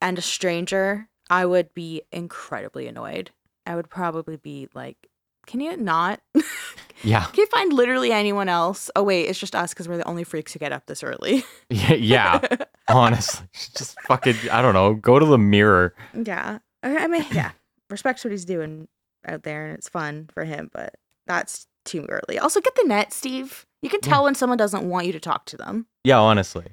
and 0.00 0.18
a 0.18 0.22
stranger, 0.22 1.08
I 1.30 1.46
would 1.46 1.72
be 1.74 2.02
incredibly 2.12 2.86
annoyed. 2.86 3.30
I 3.66 3.76
would 3.76 3.88
probably 3.88 4.36
be 4.36 4.68
like, 4.74 5.08
can 5.46 5.60
you 5.60 5.76
not? 5.76 6.20
can 7.04 7.10
Yeah. 7.10 7.26
you 7.36 7.46
find 7.46 7.72
literally 7.72 8.12
anyone 8.12 8.48
else? 8.48 8.90
Oh, 8.96 9.02
wait, 9.02 9.24
it's 9.26 9.38
just 9.38 9.54
us 9.54 9.72
because 9.72 9.88
we're 9.88 9.96
the 9.98 10.08
only 10.08 10.24
freaks 10.24 10.52
who 10.52 10.58
get 10.58 10.72
up 10.72 10.86
this 10.86 11.02
early. 11.02 11.44
Yeah, 11.70 11.94
yeah. 11.94 12.40
honestly, 12.88 13.46
just 13.52 14.00
fucking, 14.02 14.36
I 14.50 14.62
don't 14.62 14.74
know, 14.74 14.94
go 14.94 15.18
to 15.18 15.26
the 15.26 15.38
mirror. 15.38 15.94
Yeah. 16.14 16.58
I 16.82 17.06
mean, 17.06 17.24
yeah. 17.32 17.52
Respects 17.90 18.24
what 18.24 18.30
he's 18.32 18.44
doing 18.44 18.88
out 19.26 19.42
there 19.42 19.66
and 19.66 19.74
it's 19.76 19.88
fun 19.88 20.28
for 20.32 20.44
him, 20.44 20.70
but 20.72 20.94
that's 21.26 21.66
too 21.84 22.06
early. 22.08 22.38
Also, 22.38 22.60
get 22.60 22.74
the 22.76 22.84
net, 22.86 23.12
Steve. 23.12 23.66
You 23.82 23.90
can 23.90 24.00
tell 24.00 24.24
when 24.24 24.34
someone 24.34 24.58
doesn't 24.58 24.88
want 24.88 25.06
you 25.06 25.12
to 25.12 25.20
talk 25.20 25.44
to 25.46 25.56
them. 25.56 25.86
Yeah, 26.04 26.18
honestly, 26.18 26.66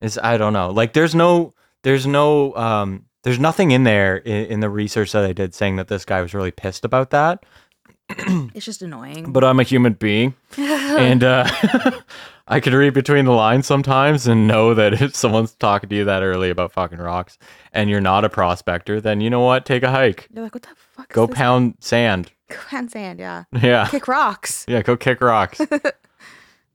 it's 0.00 0.18
I 0.18 0.36
don't 0.38 0.52
know. 0.54 0.70
Like, 0.70 0.92
there's 0.94 1.14
no, 1.14 1.52
there's 1.82 2.06
no, 2.06 2.54
um, 2.56 3.04
there's 3.22 3.38
nothing 3.38 3.70
in 3.70 3.84
there 3.84 4.16
in, 4.16 4.46
in 4.46 4.60
the 4.60 4.70
research 4.70 5.12
that 5.12 5.24
I 5.24 5.32
did 5.32 5.54
saying 5.54 5.76
that 5.76 5.88
this 5.88 6.04
guy 6.04 6.20
was 6.22 6.32
really 6.34 6.50
pissed 6.50 6.84
about 6.84 7.10
that. 7.10 7.44
It's 8.54 8.64
just 8.64 8.82
annoying. 8.82 9.32
But 9.32 9.44
I'm 9.44 9.58
a 9.58 9.62
human 9.62 9.94
being, 9.94 10.34
and 10.58 11.24
uh, 11.24 11.48
I 12.48 12.60
can 12.60 12.74
read 12.74 12.94
between 12.94 13.24
the 13.24 13.32
lines 13.32 13.66
sometimes 13.66 14.26
and 14.26 14.46
know 14.46 14.74
that 14.74 15.00
if 15.00 15.16
someone's 15.16 15.54
talking 15.54 15.88
to 15.88 15.96
you 15.96 16.04
that 16.04 16.22
early 16.22 16.50
about 16.50 16.72
fucking 16.72 16.98
rocks 16.98 17.38
and 17.72 17.90
you're 17.90 18.00
not 18.00 18.24
a 18.24 18.28
prospector, 18.28 19.00
then 19.00 19.20
you 19.20 19.30
know 19.30 19.40
what? 19.40 19.64
Take 19.64 19.82
a 19.82 19.90
hike. 19.90 20.28
You're 20.32 20.44
like, 20.44 20.54
what 20.54 20.62
the 20.62 20.68
fuck? 20.76 21.12
Go 21.12 21.26
pound 21.26 21.76
sand. 21.80 22.30
Go 22.50 22.58
pound 22.68 22.90
sand, 22.92 23.18
yeah. 23.18 23.44
Yeah. 23.52 23.88
Kick 23.88 24.06
rocks. 24.06 24.66
Yeah, 24.68 24.82
go 24.82 24.96
kick 24.98 25.22
rocks. 25.22 25.60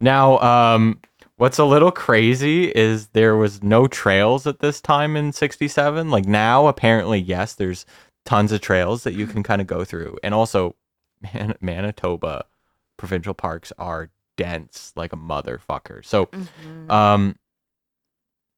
now, 0.01 0.39
um, 0.39 0.99
What's 1.39 1.57
a 1.57 1.63
little 1.63 1.91
crazy 1.91 2.65
is 2.65 3.07
there 3.09 3.37
was 3.37 3.63
no 3.63 3.87
trails 3.87 4.45
at 4.45 4.59
this 4.59 4.81
time 4.81 5.15
in 5.15 5.31
67. 5.31 6.09
Like 6.09 6.25
now, 6.25 6.67
apparently, 6.67 7.17
yes, 7.17 7.53
there's 7.53 7.85
tons 8.25 8.51
of 8.51 8.59
trails 8.59 9.05
that 9.05 9.13
you 9.13 9.25
can 9.25 9.41
kind 9.41 9.61
of 9.61 9.67
go 9.67 9.85
through. 9.85 10.17
And 10.21 10.33
also, 10.33 10.75
Man- 11.21 11.55
Manitoba 11.61 12.45
provincial 12.97 13.33
parks 13.33 13.71
are 13.77 14.09
dense 14.37 14.93
like 14.95 15.13
a 15.13 15.17
motherfucker. 15.17 16.03
So, 16.05 16.27
Mhm. 16.27 16.89
um, 16.89 17.35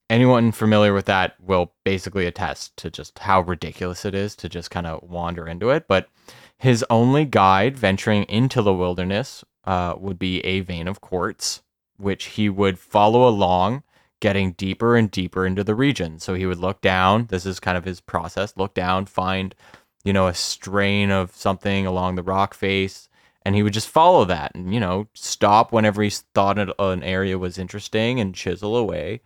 anyone 0.10 0.52
familiar 0.52 0.94
with 0.94 1.06
that 1.06 1.36
will 1.40 1.72
basically 1.84 2.26
attest 2.26 2.76
to 2.78 2.90
just 2.90 3.18
how 3.20 3.42
ridiculous 3.42 4.06
it 4.06 4.14
is 4.14 4.36
to 4.38 4.50
just 4.50 4.70
kind 4.70 4.86
of 4.86 5.02
wander 5.04 5.48
into 5.48 5.70
it. 5.70 5.88
But 5.88 6.10
his 6.58 6.86
only 6.90 7.26
guide 7.26 7.78
venturing 7.78 8.24
into 8.24 8.62
the 8.62 8.74
wilderness 8.74 9.44
uh, 9.64 9.94
would 9.98 10.18
be 10.20 10.40
a 10.42 10.62
vein 10.62 10.88
of 10.88 11.02
quartz, 11.02 11.62
which 11.98 12.26
he 12.26 12.50
would 12.50 12.80
follow 12.80 13.28
along, 13.28 13.84
getting 14.20 14.52
deeper 14.54 14.96
and 14.96 15.10
deeper 15.10 15.46
into 15.46 15.64
the 15.64 15.76
region. 15.76 16.20
So 16.20 16.34
he 16.34 16.46
would 16.48 16.58
look 16.58 16.82
down. 16.82 17.28
This 17.28 17.46
is 17.46 17.60
kind 17.60 17.78
of 17.78 17.86
his 17.86 18.02
process 18.02 18.54
look 18.58 18.74
down, 18.74 19.06
find, 19.06 19.56
you 20.04 20.14
know, 20.14 20.28
a 20.28 20.34
strain 20.34 21.12
of 21.12 21.36
something 21.36 21.86
along 21.86 22.16
the 22.16 22.24
rock 22.24 22.54
face. 22.54 23.08
And 23.44 23.56
he 23.56 23.64
would 23.64 23.74
just 23.74 23.90
follow 23.90 24.24
that 24.26 24.54
and, 24.54 24.72
you 24.72 24.80
know, 24.80 25.08
stop 25.16 25.72
whenever 25.72 26.04
he 26.04 26.12
thought 26.12 26.60
an 26.60 27.04
area 27.04 27.40
was 27.40 27.58
interesting 27.58 28.20
and 28.20 28.36
chisel 28.36 28.78
away. 28.78 29.22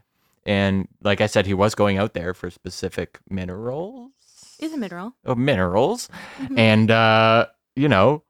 And 0.45 0.87
like 1.01 1.19
I 1.19 1.27
said, 1.27 1.45
he 1.45 1.53
was 1.53 1.75
going 1.75 1.97
out 1.97 2.13
there 2.13 2.33
for 2.33 2.49
specific 2.49 3.19
minerals. 3.29 4.11
Is 4.59 4.71
a 4.71 4.77
mineral. 4.77 5.13
Of 5.25 5.37
minerals. 5.37 6.07
Mhm. 6.39 6.57
And 6.57 6.91
uh, 6.91 7.47
you 7.75 7.89
know, 7.89 8.23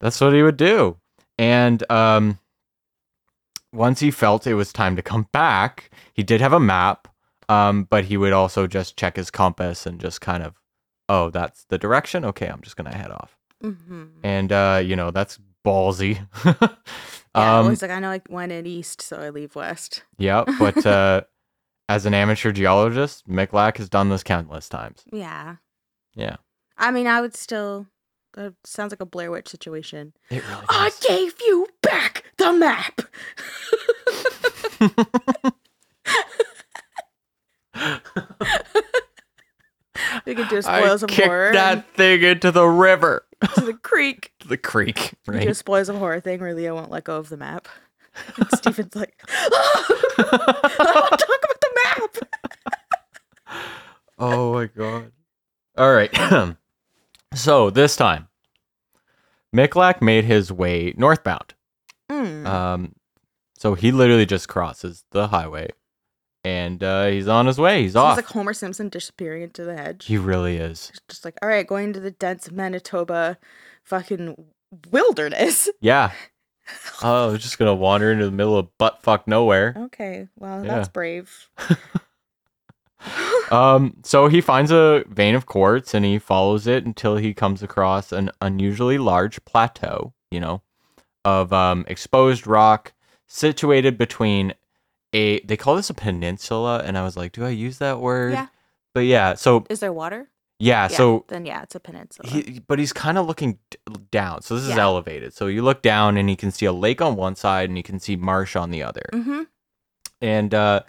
that's 0.00 0.20
what 0.20 0.32
he 0.32 0.42
would 0.42 0.56
do. 0.56 0.96
And 1.38 1.88
um 1.90 2.40
once 3.72 4.00
he 4.00 4.10
felt 4.10 4.46
it 4.46 4.54
was 4.54 4.72
time 4.72 4.96
to 4.96 5.02
come 5.02 5.28
back, 5.30 5.90
he 6.14 6.22
did 6.22 6.40
have 6.40 6.52
a 6.54 6.60
map, 6.60 7.06
um, 7.48 7.84
but 7.84 8.06
he 8.06 8.16
would 8.16 8.32
also 8.32 8.66
just 8.66 8.96
check 8.96 9.16
his 9.16 9.30
compass 9.30 9.86
and 9.86 10.00
just 10.00 10.20
kind 10.20 10.42
of, 10.42 10.54
oh, 11.08 11.30
that's 11.30 11.64
the 11.64 11.78
direction. 11.78 12.24
Okay, 12.24 12.46
I'm 12.48 12.60
just 12.62 12.76
gonna 12.76 12.94
head 12.94 13.10
off. 13.10 13.36
Mhm. 13.62 14.10
And 14.22 14.52
uh, 14.52 14.80
you 14.84 14.96
know, 14.96 15.10
that's 15.10 15.38
ballsy. 15.64 16.18
Yeah, 17.36 17.58
um, 17.60 17.68
he's 17.68 17.82
like, 17.82 17.90
I 17.92 18.00
know 18.00 18.10
I 18.10 18.20
went 18.30 18.50
in 18.52 18.66
east, 18.66 19.00
so 19.02 19.18
I 19.18 19.28
leave 19.30 19.54
west. 19.54 20.02
yeah, 20.16 20.44
but 20.58 20.84
uh, 20.86 21.20
as 21.88 22.04
an 22.06 22.14
amateur 22.14 22.50
geologist, 22.52 23.28
Micklack 23.28 23.76
has 23.76 23.88
done 23.88 24.08
this 24.08 24.24
countless 24.24 24.68
times. 24.68 25.04
Yeah. 25.12 25.56
Yeah, 26.14 26.36
I 26.78 26.90
mean, 26.90 27.06
I 27.06 27.20
would 27.20 27.36
still. 27.36 27.86
That 28.34 28.54
sounds 28.64 28.90
like 28.92 29.00
a 29.00 29.06
Blair 29.06 29.30
Witch 29.30 29.46
situation. 29.48 30.14
it 30.30 30.42
really 30.48 30.64
I 30.68 30.90
gave 31.06 31.34
you 31.40 31.68
back 31.82 32.24
the 32.38 32.52
map. 32.52 33.00
we 40.28 40.34
could 40.34 40.48
do 40.48 40.60
spoils 40.62 41.02
I 41.02 41.06
of 41.06 41.10
kicked 41.10 41.26
horror 41.26 41.52
that 41.52 41.92
thing 41.94 42.22
into 42.22 42.52
the 42.52 42.66
river, 42.66 43.24
to 43.54 43.60
the 43.62 43.74
creek. 43.74 44.32
the 44.46 44.58
creek. 44.58 45.14
We 45.26 45.32
do 45.32 45.38
a 45.40 45.46
Right? 45.46 45.56
spoils 45.56 45.88
of 45.88 45.96
horror 45.96 46.20
thing 46.20 46.40
where 46.40 46.54
Leo 46.54 46.74
won't 46.74 46.90
let 46.90 47.04
go 47.04 47.16
of 47.16 47.30
the 47.30 47.36
map. 47.36 47.66
And 48.36 48.46
Stephen's 48.54 48.94
like, 48.94 49.22
I 49.28 50.08
to 50.18 51.16
talk 51.16 51.40
about 51.44 51.60
the 51.60 51.70
map. 51.84 53.58
oh 54.18 54.52
my 54.52 54.66
god! 54.66 55.12
All 55.76 55.92
right. 55.92 56.10
so 57.34 57.70
this 57.70 57.96
time, 57.96 58.28
Micklack 59.54 60.02
made 60.02 60.24
his 60.24 60.52
way 60.52 60.92
northbound. 60.96 61.54
Mm. 62.10 62.46
Um, 62.46 62.94
so 63.56 63.74
he 63.74 63.92
literally 63.92 64.26
just 64.26 64.48
crosses 64.48 65.04
the 65.10 65.28
highway, 65.28 65.70
and 66.44 66.82
uh, 66.82 67.06
he's 67.06 67.28
on 67.28 67.46
his 67.46 67.58
way. 67.58 67.82
He's 67.82 67.92
So 67.94 68.00
off. 68.00 68.16
He's 68.16 68.24
like 68.24 68.32
Homer 68.32 68.52
Simpson 68.52 68.88
disappearing 68.88 69.42
into 69.42 69.64
the 69.64 69.76
hedge. 69.76 70.06
he 70.06 70.16
really 70.18 70.56
is. 70.56 70.92
Just 71.08 71.24
like, 71.24 71.36
all 71.42 71.48
right, 71.48 71.66
going 71.66 71.92
to 71.92 72.00
the 72.00 72.10
dense 72.12 72.50
Manitoba 72.50 73.38
fucking 73.84 74.36
wilderness. 74.90 75.68
Yeah. 75.80 76.12
Oh, 77.02 77.38
just 77.38 77.58
gonna 77.58 77.74
wander 77.74 78.12
into 78.12 78.26
the 78.26 78.30
middle 78.30 78.58
of 78.58 78.68
butt 78.76 79.02
fuck 79.02 79.26
nowhere. 79.26 79.72
Okay, 79.76 80.28
well, 80.38 80.62
Yeah. 80.64 80.74
that's 80.76 80.88
brave. 80.88 81.48
Um, 83.50 83.94
so 84.02 84.28
he 84.28 84.40
finds 84.42 84.70
a 84.70 85.04
vein 85.08 85.34
of 85.34 85.46
quartz 85.46 85.94
and 85.94 86.04
he 86.04 86.18
follows 86.18 86.66
it 86.66 86.84
until 86.84 87.16
he 87.16 87.32
comes 87.32 87.62
across 87.62 88.12
an 88.12 88.30
unusually 88.42 88.98
large 88.98 89.42
plateau, 89.46 90.12
you 90.30 90.38
know, 90.40 90.60
of 91.24 91.50
um, 91.52 91.84
exposed 91.88 92.46
rock 92.46 92.92
situated 93.26 93.96
between 93.96 94.52
a 95.12 95.40
they 95.40 95.56
call 95.56 95.76
this 95.76 95.90
a 95.90 95.94
peninsula 95.94 96.82
and 96.84 96.96
I 96.98 97.02
was 97.02 97.16
like, 97.16 97.32
do 97.32 97.44
I 97.44 97.50
use 97.50 97.78
that 97.78 98.00
word? 98.00 98.32
Yeah. 98.32 98.46
But 98.94 99.00
yeah, 99.00 99.34
so 99.34 99.64
Is 99.70 99.80
there 99.80 99.92
water? 99.92 100.28
yeah, 100.58 100.88
so 100.88 101.24
then 101.28 101.46
yeah, 101.46 101.62
it's 101.62 101.74
a 101.76 101.80
peninsula. 101.80 102.28
he 102.28 102.60
but 102.66 102.78
he's 102.78 102.92
kind 102.92 103.16
of 103.18 103.26
looking 103.26 103.58
down. 104.10 104.42
So 104.42 104.54
this 104.56 104.64
is 104.64 104.70
Yeah. 104.70 104.82
elevated. 104.82 105.32
So 105.34 105.46
you 105.46 105.62
look 105.62 105.82
down 105.82 106.16
and 106.16 106.28
you 106.28 106.36
can 106.36 106.50
see 106.50 106.66
a 106.66 106.72
lake 106.72 107.00
on 107.00 107.14
one 107.16 107.36
side 107.36 107.68
and 107.68 107.76
you 107.76 107.84
can 107.84 108.00
see 108.00 108.16
marsh 108.16 108.56
on 108.56 108.70
the 108.70 108.82
other. 108.82 109.08
mm-hmm. 109.12 109.42
And 110.20 110.52
uh, 110.52 110.80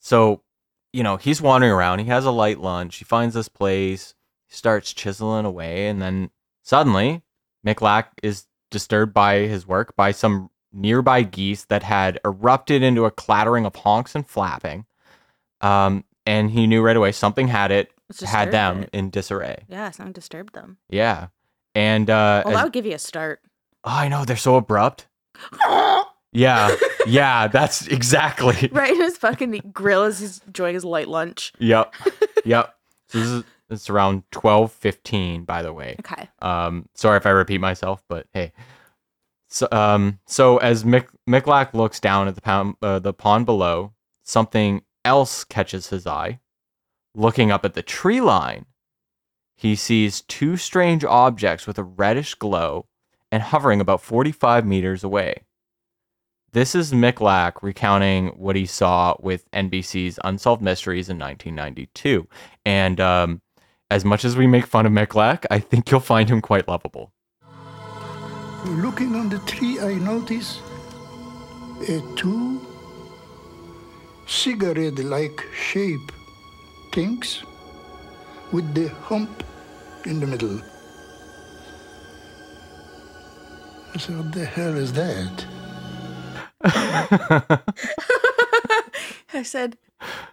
so, 0.00 0.42
you 0.92 1.02
know, 1.02 1.16
he's 1.16 1.42
wandering 1.42 1.72
around. 1.72 1.98
He 1.98 2.06
has 2.06 2.24
a 2.24 2.30
light 2.30 2.58
lunch. 2.60 2.96
He 2.96 3.04
finds 3.04 3.34
this 3.34 3.48
place. 3.48 4.14
He 4.46 4.54
starts 4.54 4.92
chiseling 4.94 5.44
away. 5.44 5.88
And 5.88 6.00
then 6.00 6.30
suddenly, 6.62 7.22
Micklack 7.66 8.06
is 8.22 8.46
disturbed 8.70 9.12
by 9.12 9.40
his 9.40 9.66
work 9.66 9.94
by 9.96 10.12
some 10.12 10.48
nearby 10.72 11.22
geese 11.22 11.64
that 11.66 11.82
had 11.82 12.20
erupted 12.24 12.82
into 12.82 13.04
a 13.04 13.10
clattering 13.10 13.64
of 13.66 13.74
honks 13.76 14.14
and 14.14 14.26
flapping. 14.26 14.84
Um, 15.60 16.04
and 16.26 16.50
he 16.50 16.66
knew 16.66 16.82
right 16.82 16.96
away 16.96 17.12
something 17.12 17.48
had 17.48 17.70
it, 17.70 17.90
had 18.24 18.50
them 18.52 18.86
in 18.92 19.10
disarray. 19.10 19.64
Yeah, 19.68 19.90
something 19.90 20.12
disturbed 20.12 20.54
them. 20.54 20.78
Yeah. 20.88 21.28
And 21.74 22.08
uh, 22.10 22.42
Well, 22.44 22.54
that 22.54 22.64
would 22.64 22.72
give 22.72 22.86
you 22.86 22.94
a 22.94 22.98
start. 22.98 23.40
oh, 23.84 23.90
I 23.90 24.08
know 24.08 24.24
they're 24.24 24.36
so 24.36 24.56
abrupt. 24.56 25.06
Yeah. 26.30 26.76
yeah. 27.06 27.48
That's 27.48 27.86
exactly. 27.86 28.68
right 28.72 28.90
in 28.90 29.00
his 29.00 29.16
fucking 29.16 29.70
grill 29.72 30.02
as 30.02 30.20
he's 30.20 30.42
enjoying 30.46 30.74
his 30.74 30.84
light 30.84 31.08
lunch. 31.08 31.52
Yep. 31.58 31.94
Yep. 32.44 32.74
So 33.08 33.18
this 33.18 33.28
is 33.28 33.44
it's 33.70 33.90
around 33.90 34.22
twelve 34.30 34.72
fifteen, 34.72 35.44
by 35.44 35.62
the 35.62 35.72
way. 35.72 35.96
Okay. 36.00 36.28
Um, 36.40 36.86
sorry 36.94 37.16
if 37.16 37.26
I 37.26 37.30
repeat 37.30 37.60
myself, 37.60 38.02
but 38.08 38.26
hey. 38.32 38.52
So 39.48 39.66
um, 39.72 40.20
so 40.26 40.58
as 40.58 40.84
Mick 40.84 41.74
looks 41.74 42.00
down 42.00 42.28
at 42.28 42.34
the 42.34 42.40
pound, 42.40 42.76
uh, 42.82 42.98
the 42.98 43.14
pond 43.14 43.46
below, 43.46 43.94
something 44.22 44.82
else 45.04 45.44
catches 45.44 45.88
his 45.88 46.06
eye. 46.06 46.40
Looking 47.14 47.50
up 47.50 47.64
at 47.64 47.74
the 47.74 47.82
tree 47.82 48.20
line, 48.20 48.66
he 49.56 49.74
sees 49.74 50.20
two 50.20 50.56
strange 50.56 51.04
objects 51.04 51.66
with 51.66 51.78
a 51.78 51.82
reddish 51.82 52.34
glow 52.34 52.86
and 53.32 53.42
hovering 53.42 53.80
about 53.80 54.02
forty-five 54.02 54.66
meters 54.66 55.02
away. 55.02 55.42
This 56.52 56.74
is 56.74 56.92
Micklack 56.92 57.62
recounting 57.62 58.28
what 58.28 58.56
he 58.56 58.64
saw 58.66 59.14
with 59.20 59.50
NBC's 59.50 60.18
Unsolved 60.24 60.62
Mysteries 60.62 61.10
in 61.10 61.18
1992. 61.18 62.26
And 62.64 62.98
um, 63.00 63.42
as 63.90 64.02
much 64.02 64.24
as 64.24 64.34
we 64.34 64.46
make 64.46 64.66
fun 64.66 64.86
of 64.86 64.92
Micklack, 64.92 65.44
I 65.50 65.58
think 65.58 65.90
you'll 65.90 66.00
find 66.00 66.30
him 66.30 66.40
quite 66.40 66.66
lovable. 66.66 67.12
Looking 68.68 69.14
on 69.16 69.28
the 69.30 69.38
tree, 69.40 69.80
I 69.80 69.94
notice 69.94 70.60
a 71.88 72.02
two 72.16 72.60
cigarette-like 74.26 75.42
shape 75.54 76.12
things 76.92 77.42
with 78.52 78.74
the 78.74 78.88
hump 78.88 79.42
in 80.04 80.20
the 80.20 80.26
middle. 80.26 80.60
I 83.94 83.98
said, 83.98 84.16
what 84.18 84.32
the 84.32 84.44
hell 84.44 84.76
is 84.76 84.92
that? 84.92 85.46
I 89.32 89.42
said, 89.42 89.78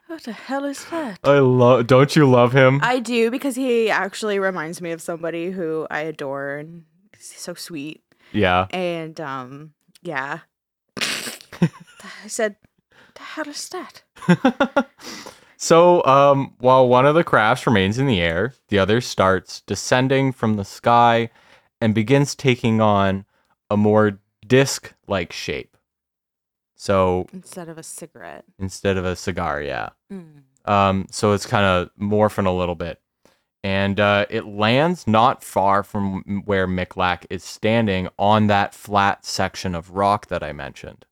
"What 0.07 0.23
the 0.23 0.31
hell 0.31 0.65
is 0.65 0.83
that?" 0.85 1.19
I 1.23 1.39
love. 1.39 1.87
Don't 1.87 2.15
you 2.15 2.29
love 2.29 2.53
him? 2.53 2.79
I 2.81 2.99
do 2.99 3.29
because 3.29 3.55
he 3.55 3.89
actually 3.89 4.39
reminds 4.39 4.81
me 4.81 4.91
of 4.91 5.01
somebody 5.01 5.51
who 5.51 5.85
I 5.91 6.01
adore 6.01 6.55
and 6.57 6.85
he's 7.15 7.35
so 7.37 7.53
sweet. 7.53 8.01
Yeah. 8.35 8.67
And 8.71 9.19
um, 9.19 9.73
yeah. 10.01 10.39
I 11.01 12.27
said, 12.27 12.57
"The 13.15 13.21
hell 13.21 13.47
is 13.49 13.69
that?" 13.69 14.03
So, 15.57 16.03
um, 16.05 16.53
while 16.59 16.87
one 16.87 17.05
of 17.05 17.15
the 17.15 17.23
crafts 17.23 17.65
remains 17.65 17.97
in 17.97 18.07
the 18.07 18.19
air, 18.21 18.53
the 18.67 18.77
other 18.77 18.99
starts 18.99 19.61
descending 19.61 20.31
from 20.31 20.55
the 20.55 20.65
sky 20.65 21.29
and 21.79 21.95
begins 21.95 22.35
taking 22.35 22.81
on 22.81 23.25
a 23.69 23.77
more 23.77 24.19
disc-like 24.45 25.31
shape. 25.31 25.77
So 26.75 27.25
Instead 27.33 27.69
of 27.69 27.77
a 27.77 27.83
cigarette. 27.83 28.43
instead 28.59 28.97
of 28.97 29.05
a 29.05 29.15
cigar, 29.15 29.61
yeah. 29.61 29.89
Mm. 30.11 30.43
Um, 30.65 31.07
so 31.09 31.31
it's 31.31 31.45
kind 31.45 31.65
of 31.65 31.89
morphing 31.99 32.45
a 32.45 32.51
little 32.51 32.75
bit. 32.75 32.99
And 33.65 33.99
uh, 33.99 34.27
it 34.29 34.45
lands 34.45 35.07
not 35.07 35.43
far 35.43 35.81
from 35.81 36.43
where 36.45 36.67
Micklack 36.67 37.25
is 37.31 37.43
standing 37.43 38.09
on 38.19 38.45
that 38.45 38.75
flat 38.75 39.25
section 39.25 39.73
of 39.73 39.89
rock 39.89 40.27
that 40.27 40.43
I 40.43 40.53
mentioned. 40.53 41.03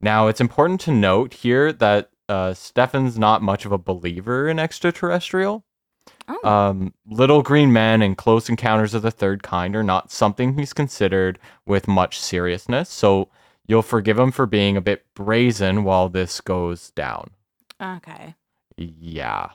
Now, 0.00 0.28
it's 0.28 0.40
important 0.40 0.80
to 0.80 0.92
note 0.92 1.34
here 1.34 1.70
that 1.70 2.08
uh, 2.26 2.54
Stefan's 2.54 3.18
not 3.18 3.42
much 3.42 3.66
of 3.66 3.72
a 3.72 3.76
believer 3.76 4.48
in 4.48 4.58
extraterrestrial. 4.58 5.62
Oh. 6.26 6.48
Um, 6.48 6.94
little 7.06 7.42
green 7.42 7.70
men 7.70 8.00
and 8.00 8.16
close 8.16 8.48
encounters 8.48 8.94
of 8.94 9.02
the 9.02 9.10
third 9.10 9.42
kind 9.42 9.76
are 9.76 9.82
not 9.82 10.10
something 10.10 10.56
he's 10.56 10.72
considered 10.72 11.38
with 11.66 11.86
much 11.86 12.18
seriousness. 12.18 12.88
So 12.88 13.28
you'll 13.66 13.82
forgive 13.82 14.18
him 14.18 14.32
for 14.32 14.46
being 14.46 14.78
a 14.78 14.80
bit 14.80 15.04
brazen 15.14 15.84
while 15.84 16.08
this 16.08 16.40
goes 16.40 16.92
down. 16.92 17.32
Okay. 17.78 18.36
Yeah. 18.78 19.50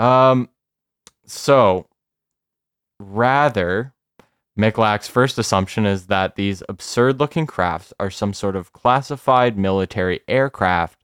Um 0.00 0.48
so 1.26 1.86
rather 2.98 3.92
Michalak's 4.58 5.08
first 5.08 5.38
assumption 5.38 5.86
is 5.86 6.06
that 6.06 6.36
these 6.36 6.62
absurd 6.68 7.18
looking 7.18 7.46
crafts 7.46 7.92
are 7.98 8.10
some 8.10 8.32
sort 8.34 8.54
of 8.54 8.72
classified 8.72 9.56
military 9.56 10.20
aircraft 10.28 11.02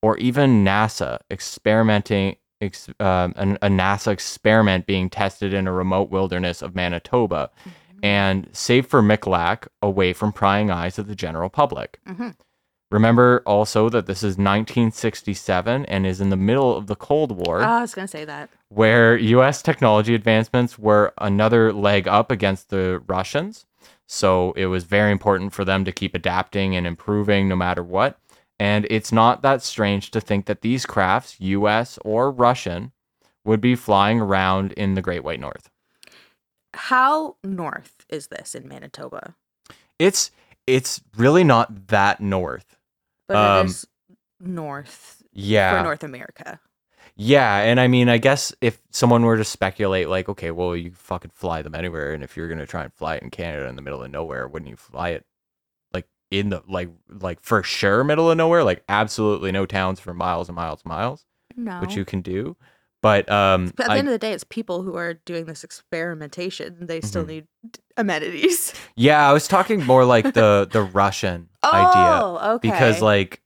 or 0.00 0.16
even 0.18 0.64
NASA 0.64 1.18
experimenting 1.30 2.36
ex, 2.60 2.88
um, 3.00 3.32
an, 3.36 3.56
a 3.62 3.68
NASA 3.68 4.12
experiment 4.12 4.86
being 4.86 5.10
tested 5.10 5.52
in 5.52 5.66
a 5.66 5.72
remote 5.72 6.10
wilderness 6.10 6.62
of 6.62 6.74
Manitoba 6.74 7.50
and 8.02 8.48
safe 8.52 8.86
for 8.86 9.02
Michalak 9.02 9.66
away 9.82 10.12
from 10.12 10.32
prying 10.32 10.70
eyes 10.70 10.98
of 10.98 11.08
the 11.08 11.14
general 11.16 11.48
public. 11.48 11.98
Mhm. 12.06 12.34
Remember 12.90 13.42
also 13.46 13.88
that 13.88 14.06
this 14.06 14.18
is 14.22 14.36
1967 14.38 15.84
and 15.86 16.06
is 16.06 16.20
in 16.20 16.28
the 16.30 16.36
middle 16.36 16.76
of 16.76 16.86
the 16.86 16.94
Cold 16.94 17.32
War, 17.46 17.60
Oh, 17.60 17.64
I 17.64 17.80
was 17.80 17.94
gonna 17.94 18.06
say 18.08 18.24
that. 18.24 18.50
where 18.68 19.16
US 19.16 19.62
technology 19.62 20.14
advancements 20.14 20.78
were 20.78 21.12
another 21.18 21.72
leg 21.72 22.06
up 22.06 22.30
against 22.30 22.70
the 22.70 23.02
Russians. 23.06 23.66
So 24.06 24.52
it 24.52 24.66
was 24.66 24.84
very 24.84 25.10
important 25.10 25.52
for 25.52 25.64
them 25.64 25.84
to 25.86 25.92
keep 25.92 26.14
adapting 26.14 26.76
and 26.76 26.86
improving 26.86 27.48
no 27.48 27.56
matter 27.56 27.82
what. 27.82 28.18
And 28.60 28.86
it's 28.90 29.10
not 29.10 29.42
that 29.42 29.62
strange 29.62 30.10
to 30.12 30.20
think 30.20 30.46
that 30.46 30.60
these 30.60 30.86
crafts, 30.86 31.36
US 31.40 31.98
or 32.04 32.30
Russian, 32.30 32.92
would 33.44 33.60
be 33.60 33.74
flying 33.74 34.20
around 34.20 34.72
in 34.72 34.94
the 34.94 35.02
Great 35.02 35.24
White 35.24 35.40
North. 35.40 35.68
How 36.74 37.36
north 37.42 38.04
is 38.08 38.28
this 38.28 38.54
in 38.54 38.68
Manitoba? 38.68 39.34
It's 39.98 40.30
it's 40.66 41.00
really 41.16 41.44
not 41.44 41.88
that 41.88 42.20
north. 42.20 42.73
But 43.34 43.60
Um, 43.60 43.66
it 43.66 43.70
is 43.70 43.86
north 44.40 45.22
Yeah. 45.32 45.78
for 45.78 45.84
North 45.84 46.02
America. 46.04 46.60
Yeah, 47.16 47.58
and 47.60 47.78
I 47.78 47.86
mean, 47.86 48.08
I 48.08 48.18
guess 48.18 48.52
if 48.60 48.80
someone 48.90 49.22
were 49.22 49.36
to 49.36 49.44
speculate, 49.44 50.08
like, 50.08 50.28
okay, 50.28 50.50
well, 50.50 50.74
you 50.74 50.90
fucking 50.92 51.30
fly 51.32 51.62
them 51.62 51.74
anywhere, 51.74 52.12
and 52.12 52.24
if 52.24 52.36
you're 52.36 52.48
gonna 52.48 52.66
try 52.66 52.82
and 52.84 52.92
fly 52.92 53.16
it 53.16 53.22
in 53.22 53.30
Canada 53.30 53.68
in 53.68 53.76
the 53.76 53.82
middle 53.82 54.02
of 54.02 54.10
nowhere, 54.10 54.48
wouldn't 54.48 54.68
you 54.70 54.76
fly 54.76 55.10
it 55.10 55.24
like 55.92 56.08
in 56.32 56.48
the 56.48 56.62
like 56.68 56.88
like 57.08 57.40
for 57.40 57.62
sure 57.62 58.02
middle 58.04 58.30
of 58.30 58.36
nowhere, 58.36 58.64
like 58.64 58.82
absolutely 58.88 59.52
no 59.52 59.64
towns 59.66 60.00
for 60.00 60.12
miles 60.14 60.48
and 60.48 60.56
miles 60.56 60.82
and 60.84 60.90
miles, 60.90 61.24
No. 61.56 61.80
which 61.80 61.94
you 61.96 62.04
can 62.04 62.20
do. 62.20 62.56
But 63.04 63.30
um, 63.30 63.70
But 63.76 63.84
at 63.84 63.88
the 63.88 63.92
I- 63.92 63.98
end 63.98 64.08
of 64.08 64.12
the 64.12 64.18
day, 64.18 64.32
it's 64.32 64.44
people 64.44 64.82
who 64.82 64.96
are 64.96 65.12
doing 65.26 65.44
this 65.44 65.62
experimentation. 65.62 66.86
They 66.86 67.02
still 67.02 67.24
Mhm. 67.24 67.28
need 67.28 67.46
amenities. 67.98 68.72
yeah, 68.96 69.28
I 69.28 69.32
was 69.34 69.46
talking 69.46 69.84
more 69.84 70.06
like 70.06 70.32
the 70.32 70.66
the 70.72 70.82
Russian 70.82 71.50
idea 71.62 72.20
Oh, 72.22 72.54
okay. 72.54 72.68
because 72.70 73.02
like 73.02 73.42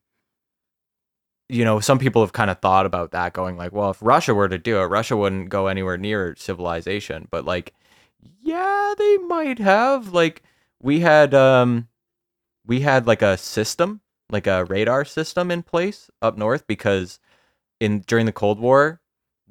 you 1.48 1.64
know 1.64 1.80
some 1.80 1.98
people 1.98 2.22
have 2.22 2.32
kind 2.32 2.50
of 2.50 2.60
thought 2.60 2.86
about 2.86 3.10
that 3.12 3.32
going 3.32 3.56
like 3.56 3.72
well 3.72 3.88
if 3.90 3.96
russia 4.02 4.34
were 4.34 4.48
to 4.50 4.58
do 4.58 4.78
it 4.80 4.84
russia 4.84 5.16
wouldn't 5.16 5.48
go 5.48 5.66
anywhere 5.66 5.96
near 5.96 6.34
civilization 6.36 7.26
but 7.30 7.46
like 7.46 7.72
yeah 8.42 8.92
they 8.98 9.16
might 9.18 9.58
have 9.58 10.08
like 10.12 10.42
we 10.82 11.00
had 11.00 11.32
um 11.32 11.88
we 12.66 12.80
had 12.80 13.06
like 13.06 13.22
a 13.22 13.38
system 13.38 14.02
like 14.30 14.46
a 14.46 14.66
radar 14.66 15.06
system 15.06 15.50
in 15.50 15.62
place 15.62 16.10
up 16.20 16.36
north 16.36 16.66
because 16.66 17.18
in 17.80 18.00
during 18.00 18.26
the 18.26 18.32
cold 18.32 18.60
war 18.60 19.00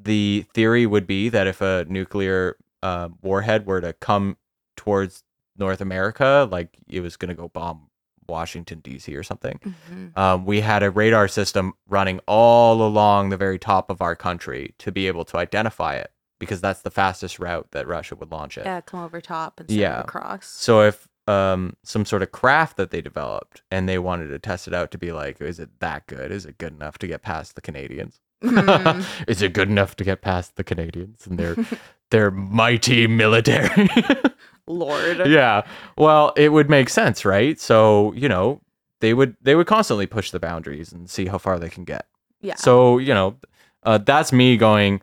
the 0.02 0.46
theory 0.54 0.86
would 0.86 1.08
be 1.08 1.30
that 1.30 1.48
if 1.48 1.62
a 1.62 1.86
nuclear 1.90 2.56
uh, 2.84 3.10
warhead 3.22 3.66
were 3.66 3.82
to 3.82 3.94
come 3.94 4.38
towards 4.76 5.24
north 5.58 5.82
america 5.82 6.48
like 6.52 6.78
it 6.88 7.00
was 7.02 7.18
going 7.18 7.30
to 7.30 7.36
go 7.36 7.48
bomb 7.50 7.88
washington 8.28 8.80
dc 8.82 9.18
or 9.18 9.24
something 9.24 9.60
Mhm. 9.92 10.18
um, 10.18 10.46
we 10.46 10.62
had 10.62 10.84
a 10.84 10.92
radar 10.92 11.28
system 11.28 11.74
running 11.88 12.20
all 12.28 12.82
along 12.86 13.30
the 13.30 13.38
very 13.38 13.58
top 13.58 13.90
of 13.90 14.02
our 14.02 14.16
country 14.16 14.76
to 14.80 14.92
be 14.92 15.08
able 15.08 15.26
to 15.26 15.38
identify 15.38 15.96
it 15.96 16.12
because 16.40 16.62
that's 16.62 16.82
the 16.82 16.92
fastest 16.92 17.40
route 17.40 17.68
that 17.72 17.88
Russia 17.88 18.16
would 18.16 18.32
launch 18.32 18.58
it. 18.60 18.66
yeah, 18.66 18.80
come 18.82 19.00
over 19.00 19.20
top 19.20 19.60
and 19.60 19.72
Yeah. 19.72 20.02
across. 20.02 20.46
So 20.46 20.82
if 20.82 21.08
um, 21.28 21.76
some 21.84 22.06
sort 22.06 22.22
of 22.22 22.32
craft 22.32 22.78
that 22.78 22.92
they 22.92 23.02
developed 23.02 23.64
and 23.72 23.90
they 23.90 23.98
wanted 23.98 24.28
to 24.28 24.38
test 24.40 24.68
it 24.68 24.74
out 24.74 24.92
to 24.92 24.98
be 25.00 25.12
like, 25.12 25.42
is 25.42 25.60
it 25.60 25.80
that 25.80 26.06
good? 26.08 26.32
Is 26.32 26.46
it 26.46 26.58
good 26.60 26.74
enough 26.74 26.98
to 27.00 27.08
get 27.08 27.22
past 27.24 27.56
the 27.56 27.62
Canadians? 27.62 28.22
Mhm. 28.44 29.06
is 29.28 29.42
it 29.42 29.54
good 29.54 29.70
enough 29.70 29.96
to 29.98 30.04
get 30.04 30.22
past 30.22 30.56
the 30.56 30.64
Canadians 30.64 31.26
and 31.28 31.38
their 31.40 31.56
their 32.12 32.32
mighty 32.32 33.08
military? 33.08 33.90
Lord. 34.68 35.28
yeah. 35.28 35.62
Well, 35.98 36.34
it 36.36 36.50
would 36.52 36.70
make 36.70 36.90
sense, 36.90 37.24
right? 37.24 37.60
So, 37.60 38.12
you 38.14 38.28
know, 38.30 38.62
they 39.02 39.14
would 39.14 39.36
they 39.42 39.56
would 39.56 39.68
constantly 39.68 40.08
push 40.08 40.32
the 40.32 40.40
boundaries 40.40 40.92
and 40.92 41.10
see 41.10 41.26
how 41.28 41.38
far 41.38 41.58
they 41.58 41.70
can 41.70 41.84
get. 41.86 42.06
Yeah. 42.42 42.56
So, 42.56 42.98
you 42.98 43.14
know, 43.14 43.38
uh, 43.84 43.98
that's 44.00 44.32
me 44.34 44.58
going 44.58 45.02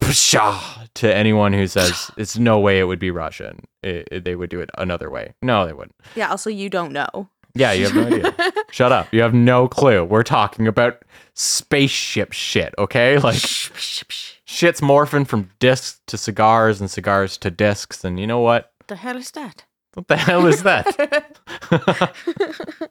"Pshaw," 0.00 0.86
to 0.94 1.14
anyone 1.14 1.52
who 1.52 1.66
says 1.66 2.10
it's 2.16 2.36
no 2.38 2.58
way 2.58 2.80
it 2.80 2.84
would 2.84 2.98
be 2.98 3.10
Russian. 3.10 3.60
It, 3.82 4.08
it- 4.10 4.24
they 4.24 4.34
would 4.34 4.50
do 4.50 4.60
it 4.60 4.70
another 4.78 5.10
way. 5.10 5.34
No, 5.42 5.66
they 5.66 5.72
wouldn't. 5.72 5.94
yeah. 6.16 6.30
Also, 6.30 6.50
you 6.50 6.68
don't 6.68 6.92
know. 6.92 7.28
Yeah, 7.54 7.72
you 7.72 7.84
have 7.86 7.94
no 7.94 8.06
idea. 8.06 8.34
Shut 8.70 8.90
up. 8.92 9.12
You 9.12 9.22
have 9.22 9.32
no 9.34 9.68
clue. 9.68 10.04
We're 10.04 10.22
talking 10.24 10.66
about 10.66 11.02
spaceship 11.34 12.32
shit, 12.32 12.74
okay? 12.78 13.18
Like 13.18 13.36
shit's 13.36 14.80
morphing 14.80 15.26
from 15.26 15.50
discs 15.60 16.00
to 16.08 16.16
cigars 16.18 16.80
and 16.80 16.90
cigars 16.90 17.36
to 17.38 17.50
discs 17.50 18.04
and 18.04 18.18
you 18.18 18.26
know 18.26 18.40
what? 18.40 18.70
the 18.88 18.96
hell 18.96 19.16
is 19.16 19.30
that? 19.32 19.64
What 19.94 20.08
the 20.08 20.16
hell 20.16 20.46
is 20.46 20.62
that? 20.64 21.38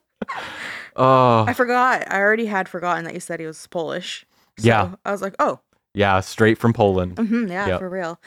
oh, 0.96 1.44
I 1.46 1.52
forgot. 1.52 2.10
I 2.10 2.18
already 2.18 2.46
had 2.46 2.68
forgotten 2.68 3.04
that 3.04 3.14
you 3.14 3.20
said 3.20 3.40
he 3.40 3.46
was 3.46 3.66
Polish. 3.66 4.24
So 4.58 4.66
Yeah. 4.66 4.94
I 5.04 5.12
was 5.12 5.22
like, 5.22 5.34
oh, 5.38 5.60
yeah, 5.94 6.18
straight 6.20 6.58
from 6.58 6.72
Poland. 6.72 7.18
hmm 7.18 7.48
yeah, 7.48 7.66
Yep. 7.68 7.78
for 7.80 7.88
real. 7.88 8.20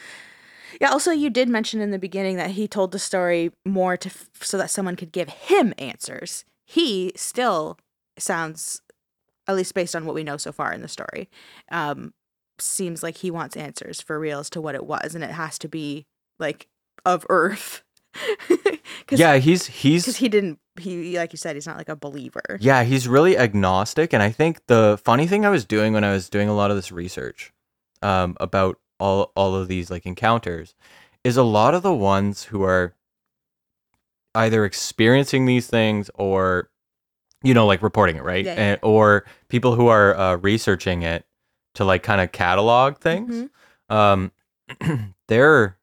Yeah. 0.80 0.90
Also, 0.90 1.10
you 1.10 1.30
did 1.30 1.48
mention 1.48 1.80
in 1.80 1.90
the 1.90 1.98
beginning 1.98 2.36
that 2.36 2.52
he 2.52 2.68
told 2.68 2.92
the 2.92 2.98
story 2.98 3.52
more 3.64 3.96
to 3.96 4.08
f- 4.08 4.28
so 4.40 4.56
that 4.58 4.70
someone 4.70 4.96
could 4.96 5.12
give 5.12 5.28
him 5.28 5.74
answers. 5.78 6.44
He 6.64 7.12
still 7.16 7.78
sounds, 8.18 8.80
at 9.46 9.56
least 9.56 9.74
based 9.74 9.96
on 9.96 10.04
what 10.04 10.14
we 10.14 10.24
know 10.24 10.36
so 10.36 10.52
far 10.52 10.72
in 10.72 10.82
the 10.82 10.88
story, 10.88 11.28
um, 11.70 12.12
seems 12.60 13.02
like 13.02 13.18
he 13.18 13.30
wants 13.30 13.56
answers 13.56 14.00
for 14.00 14.18
real 14.18 14.40
as 14.40 14.50
to 14.50 14.60
what 14.60 14.74
it 14.74 14.84
was, 14.86 15.14
and 15.14 15.24
it 15.24 15.30
has 15.30 15.58
to 15.60 15.68
be 15.68 16.06
like 16.38 16.68
of 17.04 17.24
Earth. 17.28 17.82
Yeah, 19.10 19.36
he's 19.38 19.66
he's 19.66 20.02
because 20.04 20.18
he 20.18 20.28
didn't. 20.28 20.58
He 20.78 21.16
like 21.16 21.32
you 21.32 21.38
said, 21.38 21.56
he's 21.56 21.66
not 21.66 21.78
like 21.78 21.88
a 21.88 21.96
believer. 21.96 22.58
Yeah, 22.60 22.82
he's 22.84 23.08
really 23.08 23.38
agnostic. 23.38 24.12
And 24.12 24.22
I 24.22 24.30
think 24.30 24.60
the 24.66 25.00
funny 25.02 25.26
thing 25.26 25.46
I 25.46 25.50
was 25.50 25.64
doing 25.64 25.92
when 25.92 26.04
I 26.04 26.12
was 26.12 26.28
doing 26.28 26.48
a 26.48 26.54
lot 26.54 26.70
of 26.70 26.76
this 26.76 26.92
research 26.92 27.52
um, 28.02 28.36
about 28.38 28.78
all 28.98 29.32
all 29.36 29.54
of 29.54 29.68
these 29.68 29.90
like 29.90 30.06
encounters 30.06 30.74
is 31.24 31.36
a 31.36 31.42
lot 31.42 31.74
of 31.74 31.82
the 31.82 31.94
ones 31.94 32.44
who 32.44 32.62
are 32.62 32.94
either 34.34 34.64
experiencing 34.64 35.46
these 35.46 35.66
things 35.66 36.10
or 36.14 36.70
you 37.42 37.54
know 37.54 37.66
like 37.66 37.82
reporting 37.82 38.16
it 38.16 38.22
right 38.24 38.44
Yeah, 38.44 38.54
yeah. 38.54 38.60
And, 38.72 38.80
or 38.82 39.24
people 39.48 39.74
who 39.74 39.88
are 39.88 40.16
uh, 40.16 40.36
researching 40.36 41.02
it 41.02 41.24
to 41.74 41.84
like 41.84 42.02
kind 42.02 42.20
of 42.20 42.32
catalog 42.32 42.98
things 42.98 43.48
Mhm. 43.90 43.94
um 43.94 44.32
they're 45.28 45.78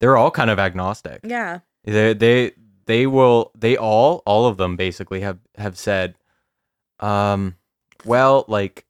they're 0.00 0.16
all 0.16 0.30
kind 0.30 0.50
of 0.50 0.58
agnostic 0.58 1.20
Yeah. 1.24 1.60
they 1.84 2.12
they 2.14 2.52
they 2.86 3.06
will 3.06 3.50
they 3.54 3.76
all 3.76 4.22
all 4.26 4.46
of 4.46 4.56
them 4.58 4.76
basically 4.76 5.20
have 5.20 5.38
have 5.56 5.76
said 5.78 6.14
um 7.00 7.56
well 8.04 8.44
like 8.48 8.84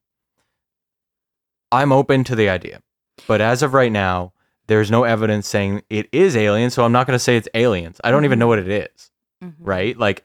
i'm 1.73 1.93
open 1.93 2.25
to 2.25 2.35
the 2.35 2.49
idea 2.49 2.81
but 3.27 3.41
as 3.41 3.63
of 3.63 3.75
right 3.75 3.93
now 3.93 4.33
there's 4.67 4.91
no 4.91 5.05
evidence 5.05 5.49
saying 5.49 5.83
it 5.91 6.09
is 6.13 6.37
alien 6.37 6.71
so 6.71 6.85
i'm 6.85 6.93
not 6.93 7.07
going 7.07 7.15
to 7.19 7.23
say 7.23 7.37
it's 7.37 7.49
aliens 7.55 8.01
i 8.05 8.11
don't 8.11 8.25
even 8.25 8.37
Mhm. 8.37 8.41
know 8.41 8.47
what 8.49 8.59
it 8.59 8.69
is 8.69 9.11
Mhm. 9.43 9.55
right 9.59 9.97
like 9.97 10.25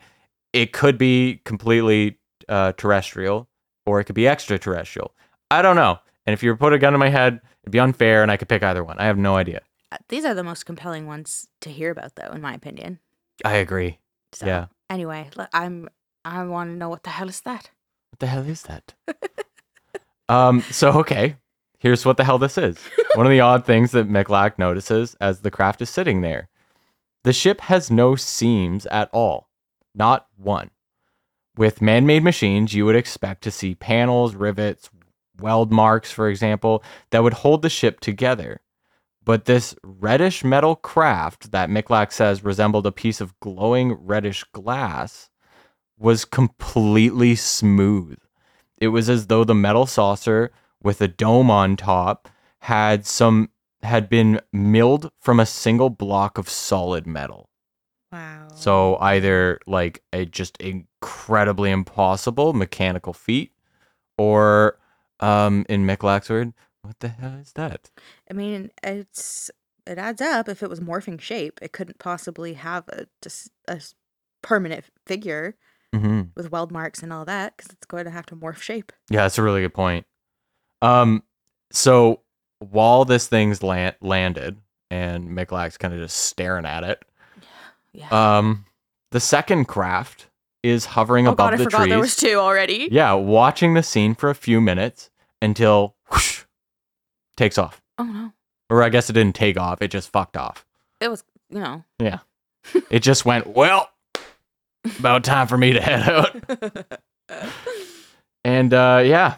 it 0.53 0.71
could 0.73 0.97
be 0.97 1.41
completely 1.45 2.19
uh 2.49 2.71
terrestrial 2.73 3.47
or 3.85 3.99
it 3.99 4.05
could 4.05 4.15
be 4.15 4.27
extraterrestrial 4.27 5.13
i 5.51 5.61
don't 5.61 5.75
know 5.75 5.99
and 6.25 6.33
if 6.33 6.43
you 6.43 6.49
were 6.51 6.57
put 6.57 6.73
a 6.73 6.77
gun 6.79 6.93
in 6.93 6.99
my 6.99 7.09
head 7.09 7.39
it'd 7.63 7.71
be 7.71 7.79
unfair 7.79 8.21
and 8.23 8.31
i 8.31 8.37
could 8.37 8.47
pick 8.49 8.63
either 8.63 8.83
one 8.83 8.97
i 8.99 9.05
have 9.05 9.17
no 9.17 9.35
idea 9.35 9.61
Uh, 9.91 9.97
These 10.09 10.25
are 10.25 10.33
the 10.35 10.43
most 10.43 10.65
compelling 10.65 11.05
ones 11.07 11.47
to 11.61 11.69
hear 11.69 11.91
about, 11.91 12.15
though, 12.15 12.31
in 12.35 12.41
my 12.41 12.53
opinion. 12.55 12.99
i 13.45 13.53
agree 13.65 13.99
So, 14.33 14.45
Yeah. 14.45 14.65
Anyway, 14.89 15.29
I'm. 15.53 15.87
I 16.25 16.43
want 16.43 16.69
to 16.71 16.75
know 16.77 16.89
what 16.89 17.03
the 17.03 17.09
hell 17.11 17.29
is 17.29 17.41
that. 17.41 17.69
What 18.11 18.19
the 18.19 18.27
hell 18.27 18.45
is 18.49 18.63
that? 18.63 18.93
um, 20.29 20.61
so 20.71 20.91
okay, 21.01 21.35
here's 21.85 22.03
what 22.03 22.17
the 22.17 22.23
hell 22.23 22.39
this 22.39 22.57
is. 22.57 22.79
One 23.13 23.27
of 23.27 23.31
the 23.31 23.41
odd 23.41 23.63
things 23.63 23.91
that 23.91 24.09
Michalak 24.09 24.57
notices 24.57 25.15
as 25.21 25.41
the 25.41 25.51
craft 25.51 25.83
is 25.83 25.89
sitting 25.89 26.21
there. 26.21 26.49
The 27.23 27.31
ship 27.31 27.61
has 27.61 27.91
no 27.91 28.15
seams 28.15 28.87
at 28.87 29.07
all. 29.13 29.49
Not 29.93 30.25
one. 30.35 30.71
with 31.55 31.83
man 31.83 32.07
made 32.07 32.23
machines, 32.23 32.73
you 32.73 32.85
would 32.85 32.95
expect 32.95 33.43
to 33.43 33.51
see 33.51 33.75
panels, 33.75 34.33
rivets, 34.33 34.89
weld 35.39 35.71
marks, 35.71 36.11
for 36.11 36.27
example, 36.27 36.83
that 37.11 37.21
would 37.21 37.33
hold 37.33 37.61
the 37.61 37.69
ship 37.69 37.99
together. 37.99 38.61
But 39.23 39.45
this 39.45 39.75
reddish 39.83 40.43
metal 40.43 40.75
craft 40.75 41.51
that 41.51 41.69
Michlac 41.69 42.11
says 42.11 42.43
resembled 42.43 42.87
a 42.87 42.91
piece 42.91 43.21
of 43.21 43.39
glowing 43.39 43.93
reddish 43.93 44.43
glass 44.45 45.29
was 45.99 46.25
completely 46.25 47.35
smooth. 47.35 48.17
It 48.79 48.87
was 48.87 49.07
as 49.07 49.27
though 49.27 49.43
the 49.43 49.55
metal 49.55 49.85
saucer 49.85 50.51
with 50.85 51.01
a 51.01 51.07
dome 51.07 51.49
on 51.49 51.75
top 51.75 52.29
had 52.59 53.05
some 53.05 53.49
had 53.83 54.07
been 54.07 54.39
milled 54.53 55.11
from 55.19 55.39
a 55.39 55.45
single 55.45 55.89
block 55.89 56.37
of 56.37 56.47
solid 56.47 57.05
metal. 57.05 57.49
Wow. 58.11 58.47
So 58.55 58.97
either 58.97 59.59
like 59.67 60.03
a 60.13 60.25
just 60.25 60.57
incredibly 60.57 61.71
impossible 61.71 62.53
mechanical 62.53 63.13
feat, 63.13 63.51
or 64.17 64.79
um, 65.19 65.65
in 65.67 65.85
Michalak's 65.85 66.29
word, 66.29 66.53
what 66.83 66.99
the 66.99 67.09
hell 67.09 67.35
is 67.41 67.51
that? 67.53 67.89
I 68.29 68.33
mean, 68.33 68.71
it's 68.83 69.51
it 69.85 69.97
adds 69.97 70.21
up. 70.21 70.47
If 70.47 70.63
it 70.63 70.69
was 70.69 70.79
morphing 70.79 71.19
shape, 71.19 71.59
it 71.61 71.73
couldn't 71.73 71.99
possibly 71.99 72.53
have 72.53 72.87
a 72.89 73.07
just 73.21 73.49
a 73.67 73.81
permanent 74.41 74.85
figure 75.07 75.55
hmm 75.93 76.21
with 76.35 76.51
weld 76.51 76.71
marks 76.71 77.01
and 77.01 77.11
all 77.11 77.25
that 77.25 77.57
because 77.57 77.71
it's 77.71 77.85
going 77.85 78.05
to 78.05 78.11
have 78.11 78.25
to 78.27 78.35
morph 78.35 78.61
shape. 78.61 78.91
Yeah, 79.09 79.21
that's 79.21 79.37
a 79.37 79.43
really 79.43 79.61
good 79.61 79.73
point. 79.73 80.05
Um, 80.81 81.23
so 81.71 82.21
while 82.59 83.05
this 83.05 83.27
thing's 83.27 83.63
land- 83.63 83.95
landed 84.01 84.57
and 84.91 85.29
Michalak's 85.35 85.77
kind 85.77 85.93
of 85.93 85.99
just 85.99 86.17
staring 86.17 86.65
at 86.65 86.83
it, 86.83 87.03
Yeah. 87.93 88.37
um, 88.37 88.65
the 89.11 89.19
second 89.19 89.65
craft 89.65 90.27
is 90.63 90.85
hovering 90.85 91.27
oh 91.27 91.31
above 91.31 91.51
god, 91.51 91.53
I 91.53 91.57
the 91.57 91.63
forgot 91.65 91.77
trees. 91.79 91.89
there 91.89 91.99
was 91.99 92.15
two 92.15 92.35
already. 92.35 92.87
Yeah, 92.91 93.13
watching 93.13 93.73
the 93.73 93.83
scene 93.83 94.15
for 94.15 94.29
a 94.29 94.35
few 94.35 94.59
minutes 94.61 95.09
until 95.41 95.95
whoosh, 96.11 96.43
takes 97.37 97.57
off. 97.57 97.81
Oh 97.97 98.03
no, 98.03 98.31
Or 98.69 98.81
I 98.83 98.89
guess 98.89 99.09
it 99.09 99.13
didn't 99.13 99.35
take 99.35 99.57
off; 99.57 99.81
it 99.81 99.89
just 99.89 100.11
fucked 100.11 100.35
off. 100.37 100.65
it 100.99 101.07
was 101.09 101.23
you 101.49 101.59
know. 101.59 101.83
Yeah, 101.99 102.19
it 102.89 102.99
just 103.01 103.25
went 103.25 103.47
well. 103.47 103.89
About 104.99 105.23
time 105.23 105.47
for 105.47 105.57
me 105.57 105.73
to 105.73 105.81
head 105.81 106.07
out. 106.09 106.99
And 108.43 108.73
uh, 108.75 109.01
yeah, 109.03 109.37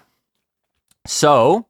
so 1.07 1.67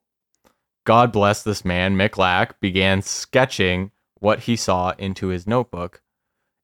God 0.86 1.12
bless 1.12 1.44
this 1.44 1.66
man. 1.66 1.98
Michalak 1.98 2.52
began 2.62 3.02
sketching 3.02 3.92
what 4.20 4.40
he 4.42 4.56
saw 4.56 4.94
into 4.98 5.28
his 5.28 5.46
notebook. 5.46 6.02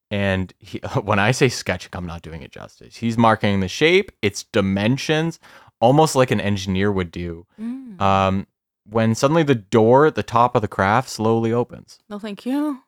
And 0.09 0.53
he, 0.59 0.79
when 1.03 1.19
I 1.19 1.31
say 1.31 1.49
sketching, 1.49 1.91
I'm 1.93 2.05
not 2.05 2.21
doing 2.21 2.41
it 2.41 2.51
justice. 2.51 2.95
He's 2.95 3.17
marking 3.17 3.59
the 3.59 3.67
shape, 3.67 4.11
its 4.21 4.43
dimensions, 4.43 5.39
almost 5.81 6.15
like 6.15 6.31
an 6.31 6.39
engineer 6.39 6.89
would 6.91 7.11
do. 7.11 7.45
Mm. 7.59 7.99
Um, 7.99 8.47
when 8.89 9.13
suddenly 9.13 9.43
the 9.43 9.55
door 9.55 10.05
at 10.05 10.15
the 10.15 10.23
top 10.23 10.55
of 10.55 10.61
the 10.61 10.67
craft 10.67 11.09
slowly 11.09 11.51
opens. 11.51 11.99
no, 12.09 12.17
thank 12.17 12.45
you. 12.45 12.81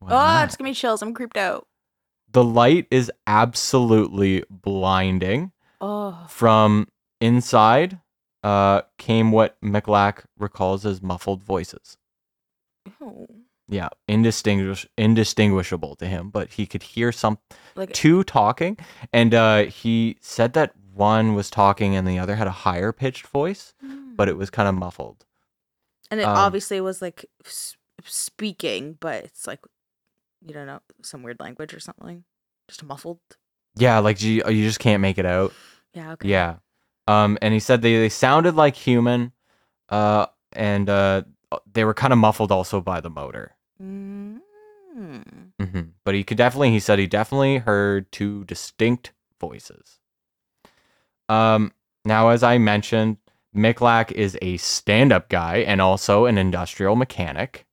Why 0.00 0.10
oh, 0.10 0.14
not? 0.14 0.44
it's 0.44 0.56
giving 0.56 0.70
me 0.70 0.74
chills. 0.74 1.00
I'm 1.02 1.14
creeped 1.14 1.36
out. 1.38 1.66
the 2.30 2.44
light 2.44 2.86
is 2.90 3.10
absolutely 3.26 4.44
blinding. 4.50 5.52
Oh, 5.80 6.26
From 6.28 6.88
inside 7.20 8.00
uh, 8.48 8.82
came 8.96 9.30
what 9.30 9.60
Michalak 9.60 10.24
recalls 10.38 10.86
as 10.86 11.02
muffled 11.02 11.42
voices. 11.42 11.98
Ew. 13.00 13.26
Yeah, 13.70 13.90
indistinguish- 14.08 14.86
indistinguishable 14.96 15.94
to 15.96 16.06
him, 16.06 16.30
but 16.30 16.52
he 16.52 16.64
could 16.66 16.82
hear 16.82 17.12
some 17.12 17.38
like 17.74 17.92
two 17.92 18.24
talking, 18.24 18.78
and 19.12 19.34
uh, 19.34 19.64
he 19.64 20.16
said 20.20 20.54
that 20.54 20.72
one 20.94 21.34
was 21.34 21.50
talking 21.50 21.94
and 21.94 22.08
the 22.08 22.18
other 22.18 22.36
had 22.36 22.46
a 22.46 22.62
higher 22.66 22.92
pitched 22.92 23.26
voice, 23.26 23.74
mm. 23.84 24.16
but 24.16 24.28
it 24.28 24.36
was 24.38 24.48
kind 24.50 24.68
of 24.68 24.74
muffled. 24.74 25.26
and 26.10 26.20
it 26.20 26.24
um, 26.24 26.36
obviously 26.36 26.80
was 26.80 27.02
like 27.02 27.26
s- 27.44 27.76
speaking, 28.04 28.96
but 28.98 29.24
it's 29.24 29.46
like 29.46 29.60
you 30.46 30.54
don't 30.54 30.66
know 30.66 30.80
some 31.02 31.22
weird 31.22 31.38
language 31.40 31.74
or 31.74 31.80
something, 31.80 32.24
just 32.68 32.82
muffled. 32.82 33.20
Yeah, 33.76 33.98
like 33.98 34.22
you, 34.22 34.42
you 34.48 34.64
just 34.64 34.80
can't 34.80 35.02
make 35.02 35.18
it 35.18 35.26
out. 35.26 35.52
Yeah. 35.92 36.12
Okay. 36.12 36.28
Yeah. 36.28 36.56
Um, 37.08 37.38
and 37.42 37.54
he 37.54 37.60
said 37.60 37.82
they, 37.82 37.96
they 37.96 38.08
sounded 38.08 38.54
like 38.54 38.76
human, 38.76 39.32
uh, 39.88 40.26
and 40.52 40.88
uh, 40.90 41.22
they 41.72 41.84
were 41.84 41.94
kind 41.94 42.12
of 42.12 42.18
muffled 42.18 42.52
also 42.52 42.80
by 42.80 43.00
the 43.00 43.10
motor. 43.10 43.56
Mm. 43.82 44.40
hmm 45.60 45.80
But 46.04 46.14
he 46.14 46.22
could 46.24 46.36
definitely, 46.36 46.70
he 46.70 46.80
said 46.80 46.98
he 46.98 47.06
definitely 47.06 47.58
heard 47.58 48.10
two 48.12 48.44
distinct 48.44 49.12
voices. 49.40 49.98
Um, 51.28 51.72
now, 52.04 52.28
as 52.28 52.42
I 52.42 52.58
mentioned, 52.58 53.16
Michalak 53.56 54.12
is 54.12 54.36
a 54.42 54.56
stand 54.58 55.12
up 55.12 55.28
guy 55.28 55.58
and 55.58 55.80
also 55.80 56.26
an 56.26 56.38
industrial 56.38 56.96
mechanic. 56.96 57.64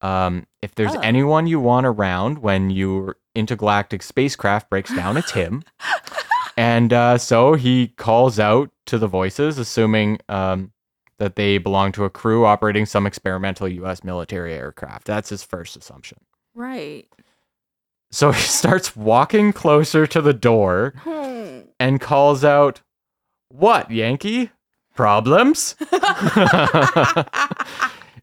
Um, 0.00 0.46
if 0.62 0.74
there's 0.74 0.94
Oh. 0.94 1.00
anyone 1.00 1.46
you 1.46 1.60
want 1.60 1.86
around 1.86 2.38
when 2.38 2.70
your 2.70 3.16
intergalactic 3.34 4.02
spacecraft 4.02 4.68
breaks 4.70 4.94
down, 4.94 5.16
it's 5.16 5.30
him. 5.32 5.62
and 6.56 6.92
uh, 6.92 7.18
so 7.18 7.54
he 7.54 7.88
calls 7.88 8.38
out 8.38 8.70
to 8.86 8.98
the 8.98 9.06
voices, 9.08 9.58
assuming 9.58 10.18
um, 10.28 10.72
that 11.18 11.36
they 11.36 11.58
belong 11.58 11.92
to 11.92 12.04
a 12.04 12.10
crew 12.10 12.44
operating 12.44 12.86
some 12.86 13.06
experimental 13.06 13.68
U.S. 13.68 14.04
military 14.04 14.54
aircraft. 14.54 15.06
That's 15.06 15.28
his 15.30 15.42
first 15.42 15.76
assumption. 15.76 16.18
Right. 16.54 17.06
So 18.10 18.30
he 18.32 18.40
starts 18.46 18.94
walking 18.96 19.52
closer 19.52 20.06
to 20.06 20.20
the 20.20 20.34
door 20.34 20.94
Hmm. 20.98 21.60
and 21.80 22.00
calls 22.00 22.44
out, 22.44 22.82
What, 23.48 23.90
Yankee? 23.90 24.50
Problems? 24.94 25.74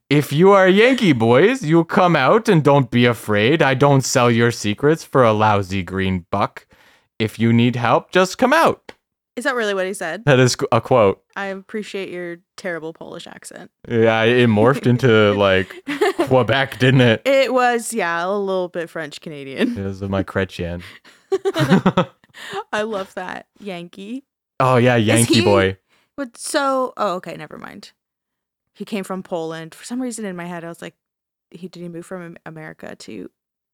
if 0.10 0.32
you 0.32 0.52
are 0.52 0.68
Yankee 0.70 1.14
boys, 1.14 1.64
you 1.64 1.84
come 1.86 2.16
out 2.16 2.48
and 2.50 2.64
don't 2.64 2.90
be 2.92 3.06
afraid. 3.06 3.62
I 3.62 3.74
don't 3.74 4.02
sell 4.02 4.30
your 4.32 4.52
secrets 4.52 5.04
for 5.04 5.24
a 5.24 5.34
lousy 5.34 5.84
green 5.84 6.26
buck. 6.32 6.66
If 7.22 7.38
you 7.38 7.54
need 7.54 7.76
help, 7.76 8.12
just 8.12 8.40
come 8.40 8.52
out. 8.52 8.94
Is 9.36 9.44
that 9.46 9.54
really 9.54 9.76
what 9.76 9.86
he 9.86 9.94
said? 9.94 10.26
That 10.26 10.40
is 10.40 10.58
a 10.72 10.82
quote. 10.82 11.24
I 11.36 11.46
appreciate 11.46 12.10
your 12.10 12.38
terrible 12.58 12.94
Polish 12.94 13.28
accent. 13.28 13.70
Yeah, 13.88 14.24
it 14.24 14.50
morphed 14.50 14.88
into 14.88 15.34
like 15.34 15.72
Quebec, 16.28 16.80
didn't 16.80 17.02
it? 17.02 17.22
It 17.26 17.54
was, 17.54 17.94
yeah, 17.94 18.26
a 18.26 18.32
little 18.32 18.70
bit 18.70 18.90
French 18.90 19.22
Canadian. 19.22 19.78
It 19.78 19.84
was 19.84 20.02
my 20.02 20.24
Chrétien. 20.24 20.82
I 22.74 22.82
love 22.82 23.14
that. 23.14 23.46
Yankee. 23.60 24.24
oh 24.60 24.78
yeah, 24.78 24.96
Yankee 24.96 25.36
he- 25.36 25.42
boy. 25.46 25.78
But 26.18 26.38
so, 26.38 26.94
oh, 26.98 27.16
okay, 27.16 27.38
never 27.38 27.58
mind. 27.58 27.94
He 28.74 28.84
came 28.84 29.04
from 29.04 29.24
Poland. 29.24 29.74
For 29.76 29.86
some 29.86 30.02
reason 30.02 30.26
in 30.26 30.36
my 30.36 30.46
head, 30.46 30.64
I 30.64 30.68
was 30.68 30.82
like, 30.82 30.96
he 31.52 31.68
did 31.68 31.82
he 31.82 31.88
move 31.90 32.06
from 32.06 32.38
America 32.46 32.96
to 32.96 33.30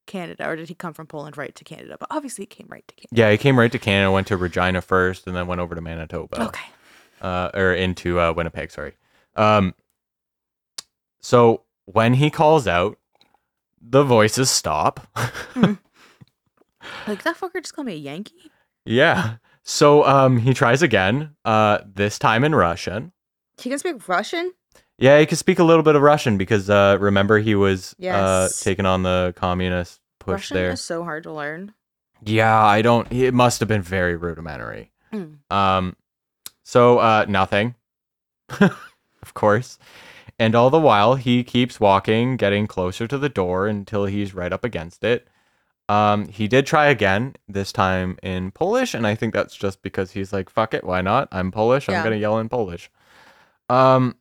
Canada, 0.08 0.48
or 0.48 0.56
did 0.56 0.68
he 0.68 0.74
come 0.74 0.92
from 0.92 1.06
Poland 1.06 1.36
right 1.36 1.54
to 1.54 1.62
Canada? 1.62 1.96
But 2.00 2.08
obviously, 2.10 2.42
he 2.42 2.46
came 2.46 2.66
right 2.68 2.86
to 2.88 2.94
Canada. 2.96 3.08
Yeah, 3.12 3.30
he 3.30 3.38
came 3.38 3.56
right 3.56 3.70
to 3.70 3.78
Canada, 3.78 4.10
went 4.10 4.26
to 4.26 4.36
Regina 4.36 4.80
first, 4.82 5.28
and 5.28 5.36
then 5.36 5.46
went 5.46 5.60
over 5.60 5.74
to 5.76 5.80
Manitoba. 5.80 6.42
Okay. 6.48 6.66
uh, 7.20 7.50
or 7.54 7.72
into 7.74 8.18
uh, 8.18 8.32
Winnipeg. 8.32 8.72
Sorry. 8.72 8.94
Um, 9.36 9.74
so 11.20 11.62
when 11.84 12.14
he 12.14 12.30
calls 12.30 12.66
out, 12.66 12.98
the 13.80 14.02
voices 14.02 14.50
stop. 14.50 15.06
Like 17.06 17.22
that 17.24 17.36
fucker 17.36 17.60
just 17.60 17.74
called 17.74 17.86
me 17.86 17.94
a 17.94 17.96
Yankee. 17.96 18.50
yeah. 18.84 19.36
So 19.62 20.04
um, 20.06 20.38
he 20.38 20.54
tries 20.54 20.80
again. 20.80 21.34
Uh, 21.44 21.78
this 21.84 22.18
time 22.18 22.44
in 22.44 22.54
Russian. 22.54 23.12
He 23.60 23.68
can 23.68 23.78
speak 23.78 24.08
Russian. 24.08 24.52
Yeah, 24.98 25.18
he 25.20 25.26
could 25.26 25.38
speak 25.38 25.58
a 25.60 25.64
little 25.64 25.82
bit 25.84 25.94
of 25.96 26.02
Russian 26.02 26.36
because 26.38 26.68
uh, 26.68 26.96
remember 27.00 27.38
he 27.38 27.54
was 27.54 27.92
uh, 27.92 27.96
Yes. 28.00 28.60
taking 28.60 28.84
on 28.86 29.02
the 29.04 29.32
communist 29.36 30.00
push 30.18 30.26
there. 30.26 30.34
Russian 30.34 30.54
there. 30.56 30.70
is 30.72 30.80
so 30.80 31.04
hard 31.04 31.22
to 31.22 31.32
learn. 31.32 31.72
Yeah, 32.24 32.60
I 32.64 32.82
don't. 32.82 33.10
It 33.12 33.32
must 33.32 33.60
have 33.60 33.68
been 33.68 33.82
very 33.82 34.16
rudimentary. 34.16 34.90
Mm. 35.12 35.38
Um, 35.52 35.96
so 36.64 36.98
uh, 36.98 37.26
nothing, 37.28 37.76
of 38.60 39.34
course. 39.34 39.78
And 40.38 40.54
all 40.54 40.70
the 40.70 40.80
while, 40.80 41.14
he 41.16 41.42
keeps 41.44 41.80
walking, 41.80 42.36
getting 42.36 42.66
closer 42.66 43.06
to 43.08 43.18
the 43.18 43.28
door 43.28 43.66
until 43.66 44.04
he's 44.06 44.34
right 44.34 44.52
up 44.52 44.64
against 44.64 45.02
it. 45.04 45.28
Um, 45.88 46.28
he 46.28 46.46
did 46.48 46.66
try 46.66 46.86
again, 46.86 47.34
this 47.48 47.72
time 47.72 48.18
in 48.22 48.50
Polish, 48.50 48.94
and 48.94 49.06
I 49.06 49.14
think 49.14 49.32
that's 49.32 49.56
just 49.56 49.80
because 49.82 50.10
he's 50.12 50.32
like, 50.32 50.50
"Fuck 50.50 50.74
it, 50.74 50.84
why 50.84 51.00
not? 51.00 51.28
I'm 51.32 51.50
Polish. 51.50 51.88
I'm 51.88 51.94
Yeah. 51.94 52.04
gonna 52.04 52.16
yell 52.16 52.38
in 52.38 52.48
Polish." 52.48 52.90
Um, 53.70 54.16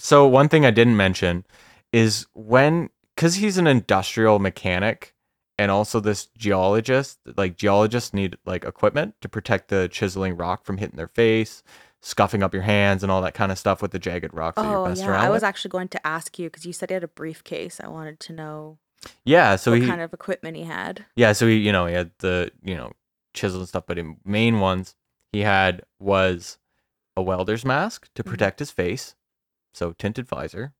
so 0.00 0.26
one 0.26 0.48
thing 0.48 0.64
I 0.64 0.70
didn't 0.70 0.96
mention 0.96 1.44
is 1.92 2.26
when, 2.34 2.90
because 3.14 3.34
he's 3.36 3.58
an 3.58 3.66
industrial 3.66 4.38
mechanic, 4.38 5.14
and 5.58 5.70
also 5.70 6.00
this 6.00 6.26
geologist 6.38 7.18
like 7.36 7.56
geologists 7.56 8.14
need 8.14 8.36
like 8.46 8.64
equipment 8.64 9.14
to 9.20 9.28
protect 9.28 9.68
the 9.68 9.88
chiseling 9.88 10.34
rock 10.36 10.64
from 10.64 10.78
hitting 10.78 10.96
their 10.96 11.06
face 11.08 11.62
scuffing 12.02 12.42
up 12.42 12.54
your 12.54 12.62
hands 12.62 13.02
and 13.02 13.12
all 13.12 13.20
that 13.20 13.34
kind 13.34 13.52
of 13.52 13.58
stuff 13.58 13.82
with 13.82 13.90
the 13.90 13.98
jagged 13.98 14.32
rocks 14.32 14.56
that 14.56 14.66
you're 14.66 14.78
Oh 14.78 14.94
yeah, 14.94 15.10
around 15.10 15.24
I 15.26 15.28
was 15.28 15.42
with. 15.42 15.44
actually 15.44 15.68
going 15.68 15.88
to 15.88 16.06
ask 16.06 16.38
you 16.38 16.48
because 16.48 16.64
you 16.64 16.72
said 16.72 16.88
he 16.88 16.94
had 16.94 17.04
a 17.04 17.08
briefcase. 17.08 17.78
I 17.78 17.88
wanted 17.88 18.20
to 18.20 18.32
know 18.32 18.78
yeah 19.24 19.56
so 19.56 19.72
what 19.72 19.82
he 19.82 19.86
kind 19.86 20.00
of 20.00 20.14
equipment 20.14 20.56
he 20.56 20.62
had. 20.64 21.04
yeah 21.14 21.32
so 21.32 21.46
he 21.46 21.56
you 21.56 21.72
know 21.72 21.84
he 21.84 21.92
had 21.94 22.10
the 22.20 22.50
you 22.62 22.74
know 22.74 22.92
chisels 23.34 23.60
and 23.60 23.68
stuff, 23.68 23.84
but 23.86 23.98
in 23.98 24.16
main 24.24 24.60
ones 24.60 24.94
he 25.30 25.40
had 25.40 25.82
was 25.98 26.56
a 27.18 27.22
welder's 27.22 27.66
mask 27.66 28.08
to 28.14 28.22
Mhm. 28.24 28.30
protect 28.30 28.60
his 28.60 28.70
face, 28.70 29.14
so 29.72 29.92
tinted 29.92 30.26
visor, 30.26 30.72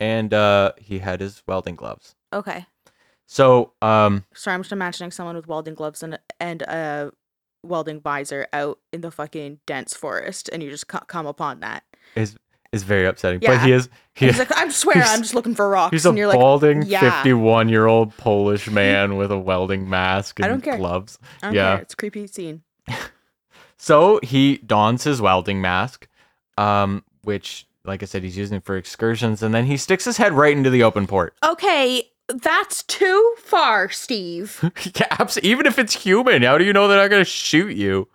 and 0.00 0.32
uh, 0.34 0.72
he 0.78 0.98
had 1.00 1.20
his 1.20 1.42
welding 1.46 1.76
gloves. 1.76 2.14
Okay. 2.32 2.66
So 3.26 3.72
um, 3.80 4.24
Sorry, 4.34 4.54
I'm 4.54 4.60
just 4.62 4.72
imagining 4.72 5.10
someone 5.10 5.36
with 5.36 5.46
welding 5.46 5.74
gloves 5.74 6.02
and 6.02 6.18
and 6.40 6.62
a 6.62 7.12
welding 7.62 8.00
visor 8.00 8.46
out 8.52 8.78
in 8.92 9.00
the 9.00 9.10
fucking 9.10 9.60
dense 9.66 9.94
forest, 9.94 10.50
and 10.52 10.62
you 10.62 10.70
just 10.70 10.88
co- 10.88 11.04
come 11.06 11.26
upon 11.26 11.60
that. 11.60 11.84
is 12.14 12.36
is 12.72 12.82
very 12.82 13.06
upsetting. 13.06 13.40
But 13.40 13.60
he 13.60 13.72
is 13.72 13.88
he 14.14 14.26
He's 14.26 14.38
like, 14.38 14.54
I 14.56 14.68
swear, 14.70 15.02
I'm 15.02 15.22
just 15.22 15.34
looking 15.34 15.54
for 15.54 15.68
rocks, 15.68 15.92
He's 15.92 16.06
a 16.06 16.08
and 16.08 16.18
you're 16.18 16.28
like, 16.28 16.38
balding 16.38 16.82
yeah. 16.82 17.22
51 17.22 17.68
year 17.68 17.86
old 17.86 18.16
Polish 18.16 18.68
man 18.70 19.16
with 19.16 19.30
a 19.30 19.38
welding 19.38 19.88
mask 19.88 20.38
and 20.38 20.46
I 20.46 20.48
don't 20.48 20.62
care. 20.62 20.78
gloves. 20.78 21.18
I 21.42 21.46
don't 21.46 21.54
yeah. 21.54 21.74
care. 21.74 21.82
It's 21.82 21.92
a 21.92 21.96
creepy 21.96 22.26
scene. 22.26 22.62
So 23.78 24.20
he 24.22 24.58
dons 24.58 25.02
his 25.02 25.20
welding 25.20 25.60
mask, 25.60 26.06
um, 26.56 27.02
which, 27.22 27.66
like 27.84 28.02
I 28.02 28.06
said, 28.06 28.22
he's 28.22 28.36
using 28.36 28.58
it 28.58 28.64
for 28.64 28.76
excursions, 28.76 29.42
and 29.42 29.54
then 29.54 29.66
he 29.66 29.76
sticks 29.76 30.04
his 30.04 30.16
head 30.16 30.32
right 30.32 30.56
into 30.56 30.70
the 30.70 30.82
open 30.82 31.06
port. 31.06 31.34
Okay, 31.44 32.10
that's 32.28 32.82
too 32.84 33.34
far, 33.38 33.88
Steve. 33.90 34.58
yeah, 34.94 35.26
even 35.42 35.66
if 35.66 35.78
it's 35.78 35.94
human, 35.94 36.42
how 36.42 36.58
do 36.58 36.64
you 36.64 36.72
know 36.72 36.88
they're 36.88 37.00
not 37.00 37.10
going 37.10 37.20
to 37.24 37.28
shoot 37.30 37.76
you? 37.76 38.08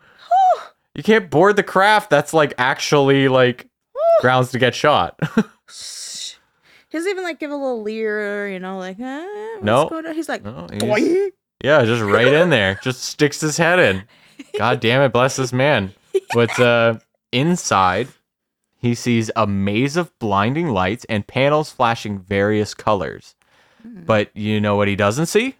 you 0.95 1.03
can't 1.03 1.29
board 1.29 1.55
the 1.55 1.63
craft. 1.63 2.09
That's 2.09 2.33
like 2.33 2.53
actually 2.57 3.27
like 3.27 3.67
grounds 4.21 4.51
to 4.51 4.59
get 4.59 4.73
shot. 4.75 5.19
He 6.89 6.97
doesn't 6.97 7.11
even 7.11 7.25
like 7.25 7.37
give 7.39 7.51
a 7.51 7.55
little 7.55 7.81
leer, 7.81 8.47
you 8.47 8.59
know, 8.59 8.77
like, 8.77 8.97
eh, 8.97 9.57
No. 9.61 9.89
going 9.89 10.05
on? 10.05 10.15
He's 10.15 10.29
like, 10.29 10.43
No, 10.45 10.67
he's- 10.71 11.31
Yeah, 11.61 11.83
just 11.83 12.01
right 12.01 12.27
in 12.31 12.49
there. 12.49 12.79
Just 12.81 13.03
sticks 13.03 13.41
his 13.41 13.57
head 13.57 13.77
in. 13.77 14.03
God 14.57 14.79
damn 14.79 15.01
it, 15.01 15.11
bless 15.11 15.35
this 15.35 15.51
man. 15.51 15.93
But 16.33 16.57
uh 16.59 16.99
inside 17.33 18.07
he 18.77 18.93
sees 18.95 19.29
a 19.35 19.45
maze 19.47 19.97
of 19.97 20.17
blinding 20.19 20.69
lights 20.69 21.05
and 21.09 21.25
panels 21.27 21.71
flashing 21.71 22.19
various 22.19 22.73
colors. 22.73 23.35
Hmm. 23.81 24.03
But 24.05 24.35
you 24.35 24.59
know 24.61 24.75
what 24.75 24.87
he 24.87 24.95
doesn't 24.95 25.25
see? 25.27 25.55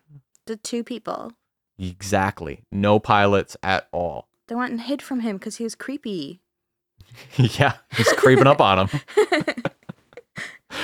the 0.45 0.55
two 0.55 0.82
people. 0.84 1.34
Exactly. 1.78 2.63
No 2.72 2.99
pilots 2.99 3.57
at 3.61 3.88
all. 3.91 4.28
They 4.47 4.55
went 4.55 4.72
and 4.72 4.80
hid 4.82 5.01
from 5.01 5.20
him 5.20 5.36
because 5.38 5.57
he 5.57 5.63
was 5.65 5.76
creepy. 5.76 6.39
yeah, 7.36 7.74
he's 7.95 8.11
creeping 8.13 8.47
up 8.47 8.61
on 8.61 8.88
him. 8.88 9.01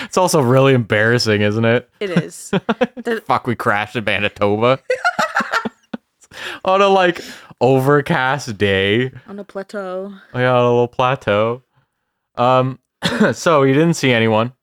It's 0.04 0.18
also 0.18 0.42
really 0.42 0.74
embarrassing, 0.74 1.42
isn't 1.42 1.66
it? 1.66 1.90
It 2.00 2.10
is. 2.12 2.50
The- 2.96 3.22
Fuck, 3.26 3.48
we 3.48 3.56
crashed 3.56 3.96
in 3.96 4.04
Manitoba. 4.06 4.80
on 6.66 6.82
a 6.82 6.88
like 6.88 7.22
overcast 7.62 8.58
day. 8.58 9.12
on 9.28 9.40
a 9.40 9.44
plateau. 9.44 10.14
Yeah, 10.34 10.52
on 10.54 10.64
a 10.64 10.70
little 10.70 10.88
plateau. 10.88 11.64
Um, 12.36 12.80
so 13.34 13.64
he 13.64 13.74
didn't 13.74 13.96
see 13.96 14.12
anyone, 14.12 14.54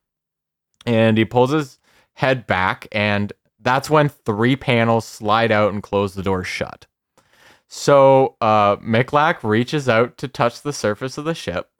and 0.86 1.16
he 1.16 1.24
pulls 1.24 1.50
his 1.50 1.78
head 2.14 2.46
back, 2.46 2.86
and 2.92 3.32
that's 3.60 3.90
when 3.90 4.08
three 4.08 4.56
panels 4.56 5.04
slide 5.04 5.52
out 5.52 5.72
and 5.72 5.82
close 5.82 6.14
the 6.14 6.22
door 6.22 6.44
shut. 6.44 6.86
So 7.68 8.36
uh, 8.40 8.76
Michalak 8.76 9.44
reaches 9.44 9.88
out 9.88 10.18
to 10.18 10.28
touch 10.28 10.62
the 10.62 10.72
surface 10.72 11.18
of 11.18 11.24
the 11.24 11.34
ship, 11.34 11.70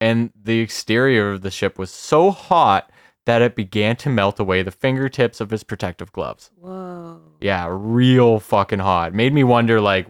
and 0.00 0.32
the 0.40 0.60
exterior 0.60 1.32
of 1.32 1.42
the 1.42 1.50
ship 1.50 1.78
was 1.78 1.90
so 1.90 2.30
hot 2.30 2.90
that 3.26 3.42
it 3.42 3.54
began 3.54 3.94
to 3.96 4.08
melt 4.08 4.40
away 4.40 4.62
the 4.62 4.70
fingertips 4.70 5.40
of 5.40 5.50
his 5.50 5.62
protective 5.62 6.10
gloves. 6.10 6.50
Whoa. 6.56 7.20
Yeah, 7.40 7.68
real 7.70 8.40
fucking 8.40 8.80
hot. 8.80 9.14
Made 9.14 9.32
me 9.32 9.44
wonder, 9.44 9.80
like, 9.80 10.08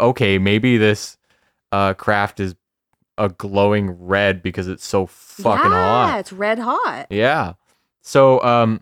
okay, 0.00 0.38
maybe 0.38 0.76
this 0.76 1.16
uh, 1.72 1.94
craft 1.94 2.40
is 2.40 2.54
a 3.20 3.28
glowing 3.28 3.90
red 3.90 4.42
because 4.42 4.66
it's 4.66 4.84
so 4.86 5.06
fucking 5.06 5.70
hot. 5.70 6.06
yeah, 6.06 6.06
hot. 6.10 6.20
it's 6.20 6.32
red 6.32 6.58
hot. 6.58 7.06
Yeah. 7.10 7.52
So, 8.00 8.42
um, 8.42 8.80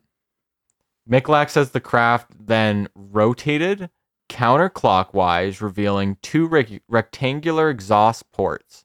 Michalak 1.11 1.51
says 1.51 1.71
the 1.73 1.81
craft 1.81 2.31
then 2.39 2.89
rotated 2.95 3.91
counterclockwise, 4.29 5.61
revealing 5.61 6.17
two 6.23 6.47
rec- 6.47 6.83
rectangular 6.89 7.71
exhaust 7.71 8.31
ports. 8.33 8.85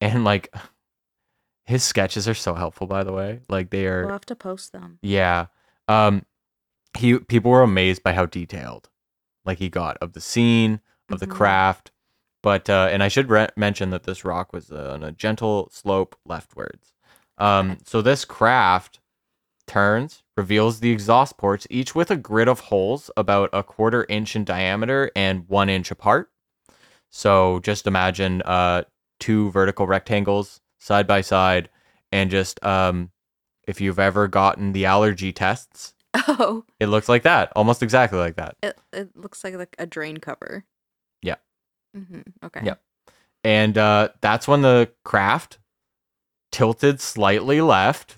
And, 0.00 0.24
like, 0.24 0.52
his 1.64 1.84
sketches 1.84 2.26
are 2.28 2.34
so 2.34 2.54
helpful, 2.54 2.86
by 2.86 3.04
the 3.04 3.12
way. 3.12 3.40
Like, 3.48 3.70
they 3.70 3.86
are. 3.86 4.02
We'll 4.02 4.12
have 4.12 4.26
to 4.26 4.36
post 4.36 4.72
them. 4.72 4.98
Yeah. 5.02 5.46
Um 5.88 6.24
he 6.98 7.18
people 7.18 7.50
were 7.50 7.62
amazed 7.62 8.02
by 8.02 8.12
how 8.12 8.26
detailed 8.26 8.90
like 9.46 9.58
he 9.58 9.68
got 9.70 9.96
of 9.98 10.12
the 10.12 10.20
scene, 10.20 10.80
of 11.08 11.20
the 11.20 11.26
Mhm. 11.26 11.30
craft. 11.30 11.90
But 12.42 12.68
uh 12.68 12.88
and 12.90 13.02
I 13.02 13.08
should 13.08 13.30
re- 13.30 13.48
mention 13.56 13.90
that 13.90 14.02
this 14.04 14.24
rock 14.24 14.52
was 14.52 14.70
uh, 14.70 14.92
on 14.94 15.02
a 15.04 15.12
gentle 15.12 15.68
slope 15.72 16.16
leftwards. 16.26 16.92
Um 17.38 17.78
so 17.84 18.02
this 18.02 18.24
craft 18.24 18.98
turns, 19.66 20.22
reveals 20.36 20.80
the 20.80 20.90
exhaust 20.90 21.38
ports 21.38 21.66
each 21.70 21.94
with 21.94 22.10
a 22.10 22.16
grid 22.16 22.48
of 22.48 22.60
holes 22.60 23.10
about 23.16 23.48
a 23.52 23.62
quarter 23.62 24.04
inch 24.08 24.34
in 24.34 24.44
diameter 24.44 25.10
and 25.14 25.48
1 25.48 25.68
inch 25.68 25.90
apart. 25.90 26.30
So 27.10 27.60
just 27.60 27.86
imagine 27.86 28.42
uh 28.42 28.82
two 29.20 29.50
vertical 29.52 29.86
rectangles 29.86 30.60
side 30.80 31.06
by 31.06 31.20
side 31.20 31.68
and 32.10 32.28
just 32.30 32.62
um 32.64 33.10
if 33.68 33.80
you've 33.80 34.00
ever 34.00 34.26
gotten 34.26 34.72
the 34.72 34.84
allergy 34.86 35.32
tests, 35.32 35.94
Oh, 36.14 36.64
it 36.80 36.86
looks 36.88 37.08
like 37.08 37.22
that, 37.22 37.52
almost 37.54 37.82
exactly 37.82 38.18
like 38.18 38.34
that. 38.34 38.56
it, 38.62 38.76
it 38.92 39.16
looks 39.16 39.44
like, 39.44 39.54
like 39.54 39.76
a 39.78 39.86
drain 39.86 40.16
cover. 40.16 40.64
Yeah. 41.22 41.36
Hmm 41.94 42.20
Okay. 42.44 42.60
Yep. 42.64 42.80
And 43.44 43.76
uh, 43.76 44.08
that's 44.20 44.46
when 44.46 44.62
the 44.62 44.90
craft 45.04 45.58
tilted 46.50 47.00
slightly 47.00 47.60
left, 47.60 48.16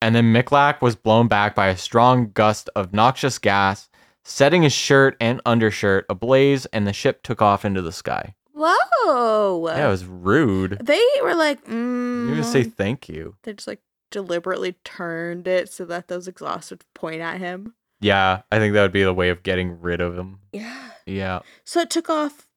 and 0.00 0.14
then 0.14 0.32
Michalak 0.32 0.80
was 0.80 0.96
blown 0.96 1.28
back 1.28 1.54
by 1.54 1.68
a 1.68 1.76
strong 1.76 2.30
gust 2.32 2.70
of 2.74 2.92
noxious 2.92 3.38
gas, 3.38 3.88
setting 4.24 4.62
his 4.62 4.72
shirt 4.72 5.16
and 5.20 5.40
undershirt 5.44 6.06
ablaze, 6.08 6.66
and 6.66 6.86
the 6.86 6.92
ship 6.92 7.22
took 7.22 7.42
off 7.42 7.64
into 7.64 7.82
the 7.82 7.92
sky. 7.92 8.34
Whoa. 8.52 9.68
Yeah, 9.68 9.86
it 9.86 9.90
was 9.90 10.04
rude. 10.06 10.78
they 10.82 11.04
were 11.22 11.34
like, 11.34 11.64
mm, 11.66 12.28
You 12.30 12.36
just 12.36 12.52
say 12.52 12.62
thank 12.64 13.08
you. 13.08 13.36
they 13.42 13.52
just 13.52 13.66
like 13.68 13.80
deliberately 14.10 14.76
turned 14.84 15.46
it 15.48 15.68
so 15.70 15.84
that 15.86 16.08
those 16.08 16.28
exhausts 16.28 16.70
would 16.70 16.84
point 16.94 17.20
at 17.20 17.38
him. 17.38 17.74
Yeah, 18.00 18.42
I 18.52 18.58
think 18.58 18.74
that 18.74 18.82
would 18.82 18.92
be 18.92 19.02
the 19.04 19.12
way 19.14 19.28
of 19.30 19.42
getting 19.42 19.80
rid 19.80 20.00
of 20.00 20.16
him. 20.16 20.38
Yeah. 20.52 20.90
Yeah. 21.06 21.40
So 21.64 21.80
it 21.80 21.90
took 21.90 22.08
off. 22.08 22.48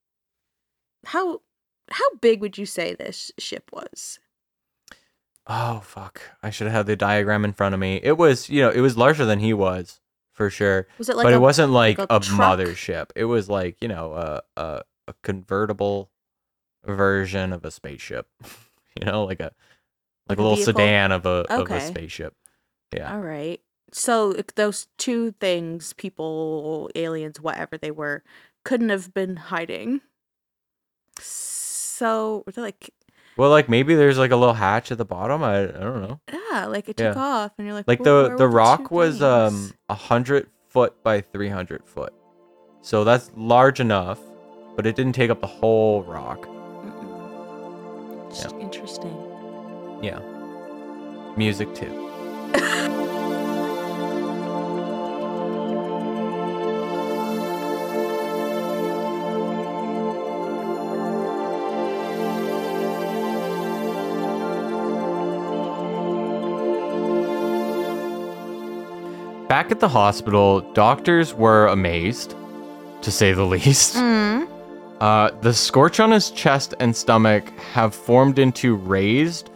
How 1.05 1.41
how 1.89 2.15
big 2.21 2.41
would 2.41 2.57
you 2.57 2.65
say 2.65 2.93
this 2.93 3.31
ship 3.37 3.69
was? 3.71 4.19
Oh 5.45 5.79
fuck! 5.79 6.21
I 6.43 6.49
should 6.49 6.67
have 6.67 6.75
had 6.75 6.85
the 6.87 6.95
diagram 6.95 7.45
in 7.45 7.53
front 7.53 7.73
of 7.73 7.79
me. 7.79 7.99
It 8.03 8.17
was, 8.17 8.49
you 8.49 8.61
know, 8.61 8.69
it 8.69 8.81
was 8.81 8.97
larger 8.97 9.25
than 9.25 9.39
he 9.39 9.53
was 9.53 10.01
for 10.33 10.49
sure. 10.49 10.87
Was 10.97 11.09
it 11.09 11.15
like 11.15 11.25
but 11.25 11.33
a, 11.33 11.37
it 11.37 11.39
wasn't 11.39 11.71
like, 11.71 11.97
like 11.97 12.09
a, 12.09 12.15
a 12.15 12.19
mothership. 12.19 13.11
It 13.15 13.25
was 13.25 13.49
like 13.49 13.81
you 13.81 13.87
know 13.87 14.13
a 14.13 14.41
a, 14.59 14.81
a 15.07 15.13
convertible 15.23 16.11
version 16.85 17.53
of 17.53 17.63
a 17.63 17.71
spaceship. 17.71 18.27
you 18.99 19.05
know, 19.05 19.23
like 19.23 19.39
a 19.39 19.51
like, 20.29 20.37
Like 20.37 20.37
a 20.39 20.41
little 20.41 20.55
vehicle? 20.57 20.73
sedan 20.73 21.11
of 21.11 21.25
a 21.25 21.45
of 21.49 21.71
a 21.71 21.79
spaceship. 21.81 22.35
Yeah. 22.93 23.13
All 23.13 23.21
right. 23.21 23.61
So 23.93 24.33
those 24.55 24.87
two 24.97 25.31
things, 25.39 25.93
people, 25.93 26.89
aliens, 26.95 27.39
whatever 27.39 27.77
they 27.77 27.91
were, 27.91 28.23
couldn't 28.65 28.89
have 28.89 29.13
been 29.13 29.37
hiding. 29.37 30.01
So 31.22 32.43
like, 32.55 32.91
Well, 33.38 33.49
like 33.49 33.70
maybe 33.70 33.95
there's 33.95 34.18
like 34.18 34.32
a 34.32 34.36
little 34.36 34.53
hatch 34.53 34.91
at 34.91 34.97
the 34.97 35.05
bottom. 35.05 35.43
I 35.43 35.63
I 35.63 35.68
don't 35.68 36.01
know. 36.01 36.20
yeah, 36.51 36.65
like 36.65 36.89
it 36.89 36.97
took 36.97 37.15
Yeah. 37.15 37.22
off, 37.22 37.51
and 37.57 37.68
you're 37.68 37.76
like, 37.76 37.88
Like 37.88 38.03
the 38.03 38.36
the 38.38 38.47
rock 38.47 38.91
was 38.91 39.15
things?" 39.20 39.24
um 39.24 39.74
a 39.89 39.93
hundred 39.95 40.47
foot 40.70 41.01
by 41.03 41.22
three 41.22 41.49
hundred 41.49 41.86
foot, 41.88 42.13
so 42.82 43.03
that's 43.03 43.32
large 43.36 43.80
enough, 43.80 44.20
but 44.76 44.86
it 44.86 44.95
didn't 44.95 45.13
take 45.13 45.30
up 45.30 45.41
the 45.41 45.47
whole 45.47 46.03
rock. 46.03 46.45
Mm-mm. 46.45 48.61
Interesting. 48.61 49.15
Yeah. 50.01 50.20
Music 51.36 51.74
too. 51.74 52.06
Back 69.68 69.74
at 69.74 69.80
the 69.82 69.89
hospital, 69.89 70.61
doctors 70.72 71.34
were 71.34 71.68
amazed, 71.68 72.36
to 73.01 73.11
say 73.11 73.34
the 73.34 73.43
least. 73.55 73.95
Mm. 73.97 74.47
Uh, 75.01 75.32
the 75.41 75.53
scorch 75.53 75.99
on 75.99 76.09
his 76.09 76.32
chest 76.32 76.74
and 76.80 76.95
stomach 76.95 77.49
have 77.74 77.93
formed 77.93 78.39
into 78.39 78.76
raised, 78.78 79.49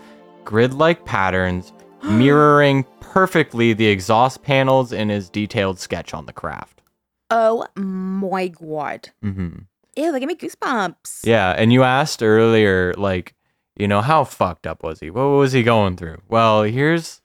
grid 0.44 0.74
like 0.74 1.06
patterns, 1.06 1.72
mirroring 2.04 2.86
perfectly 3.00 3.72
the 3.72 3.88
exhaust 3.88 4.44
panels 4.44 4.92
in 4.92 5.08
his 5.08 5.30
detailed 5.30 5.80
sketch 5.80 6.14
on 6.14 6.26
the 6.26 6.34
craft. 6.34 6.82
Oh 7.30 7.66
my 7.78 8.50
god. 8.50 9.12
hmm 9.22 9.60
Ew, 9.96 10.12
they 10.12 10.20
give 10.20 10.28
me 10.28 10.36
goosebumps. 10.36 11.26
Yeah, 11.26 11.52
and 11.52 11.72
you 11.72 11.84
asked 11.84 12.22
earlier, 12.22 12.94
like, 12.98 13.34
you 13.78 13.88
know, 13.88 14.02
how 14.02 14.26
fucked 14.26 14.68
up 14.68 14.84
was 14.84 15.00
he? 15.00 15.10
What 15.10 15.22
was 15.24 15.54
he 15.54 15.64
going 15.64 15.96
through? 15.96 16.18
Well, 16.28 16.64
here's 16.64 17.22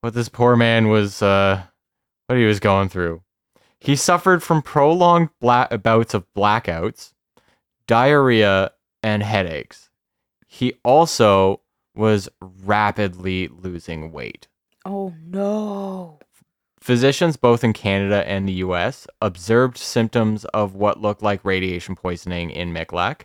what 0.00 0.14
this 0.14 0.28
poor 0.28 0.56
man 0.56 0.88
was, 0.88 1.22
uh, 1.22 1.62
what 2.26 2.38
he 2.38 2.44
was 2.44 2.60
going 2.60 2.88
through. 2.88 3.22
He 3.78 3.96
suffered 3.96 4.42
from 4.42 4.62
prolonged 4.62 5.30
bla- 5.40 5.68
bouts 5.82 6.14
of 6.14 6.26
blackouts, 6.34 7.12
diarrhea, 7.86 8.72
and 9.02 9.22
headaches. 9.22 9.90
He 10.46 10.74
also 10.84 11.60
was 11.94 12.28
rapidly 12.40 13.48
losing 13.48 14.12
weight. 14.12 14.48
Oh 14.84 15.14
no. 15.24 16.18
Physicians 16.80 17.36
both 17.36 17.64
in 17.64 17.72
Canada 17.72 18.26
and 18.28 18.48
the 18.48 18.52
US 18.54 19.06
observed 19.20 19.76
symptoms 19.76 20.44
of 20.46 20.74
what 20.74 21.00
looked 21.00 21.22
like 21.22 21.44
radiation 21.44 21.96
poisoning 21.96 22.50
in 22.50 22.72
Michalak, 22.72 23.22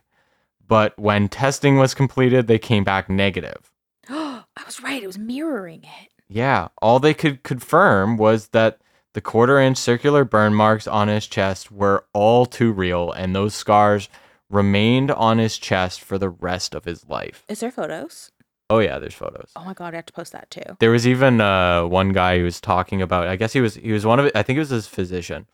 but 0.68 0.98
when 0.98 1.30
testing 1.30 1.78
was 1.78 1.94
completed, 1.94 2.48
they 2.48 2.58
came 2.58 2.84
back 2.84 3.10
negative. 3.10 3.72
I 4.10 4.44
was 4.66 4.82
right. 4.82 5.04
It 5.04 5.08
was 5.08 5.18
mirroring 5.20 5.84
it. 5.84 6.12
Yeah, 6.28 6.70
all 6.82 7.00
they 7.00 7.14
could 7.14 7.44
confirm 7.44 8.18
was 8.18 8.48
that 8.50 8.80
the 9.14 9.22
quarter 9.22 9.60
inch 9.60 9.78
circular 9.78 10.24
burn 10.24 10.54
marks 10.54 10.88
on 10.88 11.08
his 11.08 11.28
chest 11.28 11.72
were 11.72 12.06
all 12.14 12.46
too 12.46 12.72
real, 12.72 13.12
and 13.12 13.36
those 13.36 13.54
scars 13.54 14.10
remained 14.50 15.12
on 15.12 15.38
his 15.38 15.58
chest 15.58 16.02
for 16.02 16.18
the 16.18 16.30
rest 16.30 16.76
of 16.76 16.86
his 16.86 17.08
life. 17.08 17.46
Is 17.48 17.60
there 17.60 17.72
photos? 17.72 18.32
Oh, 18.70 18.80
yeah, 18.80 19.00
there's 19.00 19.14
photos. 19.14 19.52
Oh 19.58 19.66
my 19.66 19.74
god, 19.74 19.94
I 19.94 19.98
have 19.98 20.06
to 20.06 20.14
post 20.14 20.32
that 20.32 20.50
too. 20.50 20.78
There 20.80 20.92
was 20.92 21.06
even 21.06 21.42
uh, 21.42 21.86
one 21.86 22.14
guy 22.14 22.38
who 22.38 22.46
was 22.46 22.62
talking 22.62 23.02
about. 23.02 23.28
I 23.28 23.36
guess 23.36 23.52
he 23.52 23.60
was 23.60 23.76
he 23.76 23.92
was 23.92 24.06
one 24.06 24.20
of. 24.20 24.32
I 24.34 24.44
think 24.44 24.56
it 24.56 24.62
was 24.62 24.70
his 24.70 24.88
physician. 24.88 25.46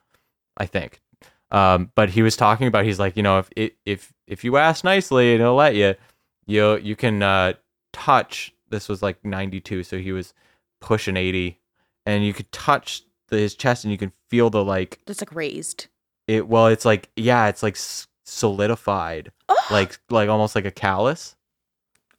I 0.55 0.67
think, 0.67 1.01
um, 1.49 1.91
but 1.95 2.11
he 2.11 2.21
was 2.21 2.37
talking 2.37 2.67
about. 2.67 2.85
He's 2.85 2.99
like, 2.99 3.17
you 3.17 3.23
know, 3.23 3.39
if 3.39 3.71
if 3.85 4.13
if 4.27 4.43
you 4.43 4.57
ask 4.57 4.83
nicely 4.83 5.33
and 5.33 5.41
he'll 5.41 5.55
let 5.55 5.73
you, 5.73 5.95
you 6.45 6.77
you 6.77 6.95
can 6.95 7.23
uh, 7.23 7.53
touch. 7.91 8.53
This 8.69 8.87
was 8.87 9.01
like 9.01 9.25
ninety 9.25 9.61
two, 9.61 9.81
so 9.81 9.97
he 9.97 10.11
was 10.11 10.35
pushing 10.79 11.17
eighty, 11.17 11.59
and 12.05 12.23
you 12.23 12.33
could 12.33 12.51
touch 12.51 13.01
the, 13.27 13.37
his 13.37 13.55
chest 13.55 13.83
and 13.83 13.91
you 13.91 13.97
can 13.97 14.11
feel 14.29 14.49
the 14.49 14.63
like 14.63 14.99
Just 15.07 15.21
like 15.21 15.33
raised. 15.35 15.87
it. 16.27 16.47
Well, 16.47 16.67
it's 16.67 16.85
like 16.85 17.09
yeah, 17.15 17.47
it's 17.47 17.63
like 17.63 17.77
solidified, 18.25 19.31
like 19.71 19.99
like 20.09 20.29
almost 20.29 20.55
like 20.55 20.65
a 20.65 20.71
callus. 20.71 21.35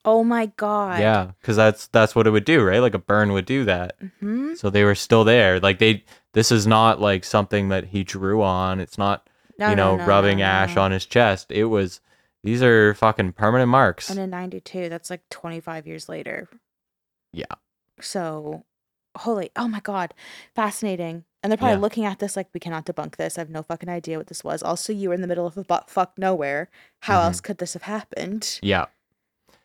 Oh 0.05 0.25
my 0.25 0.47
god. 0.57 1.01
Yeah, 1.01 1.33
because 1.41 1.57
that's 1.57 1.87
that's 1.89 2.15
what 2.15 2.27
it 2.27 2.31
would 2.31 2.45
do, 2.45 2.63
right? 2.63 2.79
Like 2.81 2.95
a 2.95 2.99
burn 2.99 3.33
would 3.33 3.45
do 3.47 3.65
that. 3.65 3.97
Hmm. 4.21 4.55
So 4.55 4.71
they 4.71 4.85
were 4.85 4.95
still 4.95 5.25
there. 5.25 5.61
Like 5.61 5.79
they 5.79 6.05
this 6.33 6.51
is 6.53 6.67
not 6.67 7.01
like 7.01 7.25
something 7.25 7.69
that 7.69 7.87
he 7.87 8.05
drew 8.05 8.43
on. 8.43 8.81
It's 8.81 8.97
not, 8.97 9.29
No, 9.59 9.71
you 9.71 9.77
know, 9.77 9.97
no, 9.97 10.05
rubbing 10.07 10.39
no, 10.39 10.45
ash 10.45 10.77
no. 10.77 10.83
on 10.83 10.93
his 10.93 11.05
chest. 11.05 11.51
It 11.51 11.65
was 11.65 12.01
these 12.45 12.63
are 12.63 12.95
fucking 12.95 13.33
permanent 13.33 13.69
marks. 13.71 14.09
And 14.09 14.19
in 14.19 14.31
'92, 14.31 14.89
that's 14.89 15.11
like 15.11 15.29
25 15.31 15.87
years 15.87 16.09
later. 16.09 16.49
Yeah. 17.33 17.45
So, 18.01 18.65
holy, 19.17 19.51
oh 19.57 19.69
my 19.69 19.81
god, 19.81 20.15
fascinating. 20.55 21.25
And 21.43 21.51
they're 21.53 21.57
probably 21.57 21.77
Yeah. 21.77 21.81
looking 21.81 22.05
at 22.05 22.19
this 22.19 22.37
like 22.37 22.49
we 22.53 22.61
cannot 22.61 22.85
debunk 22.87 23.17
this. 23.17 23.39
I 23.39 23.43
have 23.43 23.51
no 23.51 23.63
fucking 23.63 23.89
idea 23.89 24.19
what 24.19 24.27
this 24.27 24.43
was. 24.43 24.63
Also, 24.63 24.93
you 24.93 25.09
were 25.09 25.15
in 25.15 25.21
the 25.21 25.27
middle 25.29 25.47
of 25.47 25.57
a 25.57 25.63
butt 25.65 25.89
fuck 25.89 26.13
nowhere. 26.19 26.69
How 27.03 27.19
Mhm. 27.21 27.25
else 27.25 27.41
could 27.41 27.59
this 27.59 27.75
have 27.75 27.83
happened? 27.85 28.59
Yeah. 28.63 28.87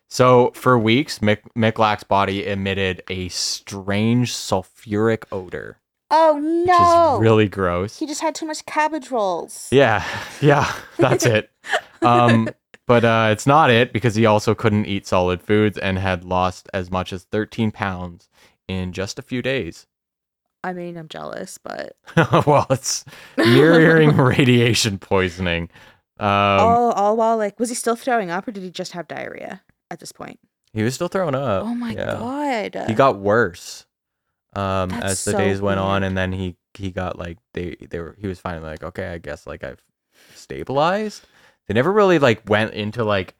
So 0.08 0.52
for 0.54 0.78
weeks, 0.78 1.18
Mick, 1.18 1.38
Michalak's 1.56 2.04
body 2.04 2.46
emitted 2.46 3.02
a 3.10 3.28
strange 3.30 4.32
sulfuric 4.32 5.24
odor, 5.32 5.78
Oh 6.10 6.34
which 6.36 6.68
no! 6.68 7.14
is 7.16 7.20
really 7.20 7.48
gross. 7.48 7.98
he 7.98 8.06
just 8.06 8.20
had 8.20 8.34
too 8.34 8.46
much 8.46 8.64
cabbage 8.66 9.10
rolls. 9.10 9.68
Yeah, 9.72 10.04
yeah, 10.40 10.72
that's 10.98 11.26
it. 11.26 11.50
Um, 12.02 12.50
but 12.86 13.02
uh, 13.02 13.30
it's 13.32 13.46
not 13.46 13.70
it 13.70 13.90
because 13.94 14.14
he 14.14 14.26
also 14.26 14.54
couldn't 14.54 14.84
eat 14.84 15.06
solid 15.06 15.40
foods 15.40 15.78
and 15.78 15.98
had 15.98 16.22
lost 16.22 16.68
as 16.74 16.90
much 16.90 17.14
as 17.14 17.24
13 17.24 17.70
pounds 17.72 18.28
in 18.68 18.92
just 18.92 19.18
a 19.18 19.22
few 19.22 19.42
days. 19.42 19.86
I 20.62 20.72
mean, 20.72 20.96
I'm 20.96 21.08
jealous, 21.08 21.58
but 21.58 21.96
well, 22.46 22.66
it's 22.70 23.04
mirroring 23.36 24.16
radiation 24.16 24.98
poisoning. 24.98 25.68
Um, 26.18 26.28
all 26.28 26.92
all 26.92 27.16
while 27.16 27.36
like, 27.36 27.58
was 27.58 27.68
he 27.68 27.74
still 27.74 27.96
throwing 27.96 28.30
up, 28.30 28.48
or 28.48 28.52
did 28.52 28.62
he 28.62 28.70
just 28.70 28.92
have 28.92 29.08
diarrhea 29.08 29.62
at 29.90 30.00
this 30.00 30.12
point? 30.12 30.38
he 30.72 30.82
was 30.82 30.94
still 30.94 31.08
throwing 31.08 31.36
up. 31.36 31.64
oh 31.64 31.74
my 31.74 31.92
yeah. 31.92 32.16
god! 32.16 32.88
He 32.88 32.94
got 32.94 33.18
worse 33.18 33.86
um, 34.56 34.90
That's 34.90 35.04
as 35.04 35.24
the 35.24 35.30
so 35.32 35.38
days 35.38 35.60
went 35.60 35.80
on, 35.80 36.02
and 36.02 36.16
then 36.16 36.32
he 36.32 36.56
he 36.74 36.90
got 36.90 37.18
like 37.18 37.38
they 37.54 37.76
they 37.90 38.00
were 38.00 38.16
he 38.20 38.26
was 38.26 38.40
finally 38.40 38.68
like 38.70 38.82
okay, 38.82 39.08
I 39.08 39.18
guess 39.18 39.46
like 39.46 39.64
I've 39.64 39.82
stabilized. 40.34 41.26
They 41.66 41.74
never 41.74 41.92
really 41.92 42.18
like 42.18 42.48
went 42.48 42.74
into 42.74 43.04
like 43.04 43.34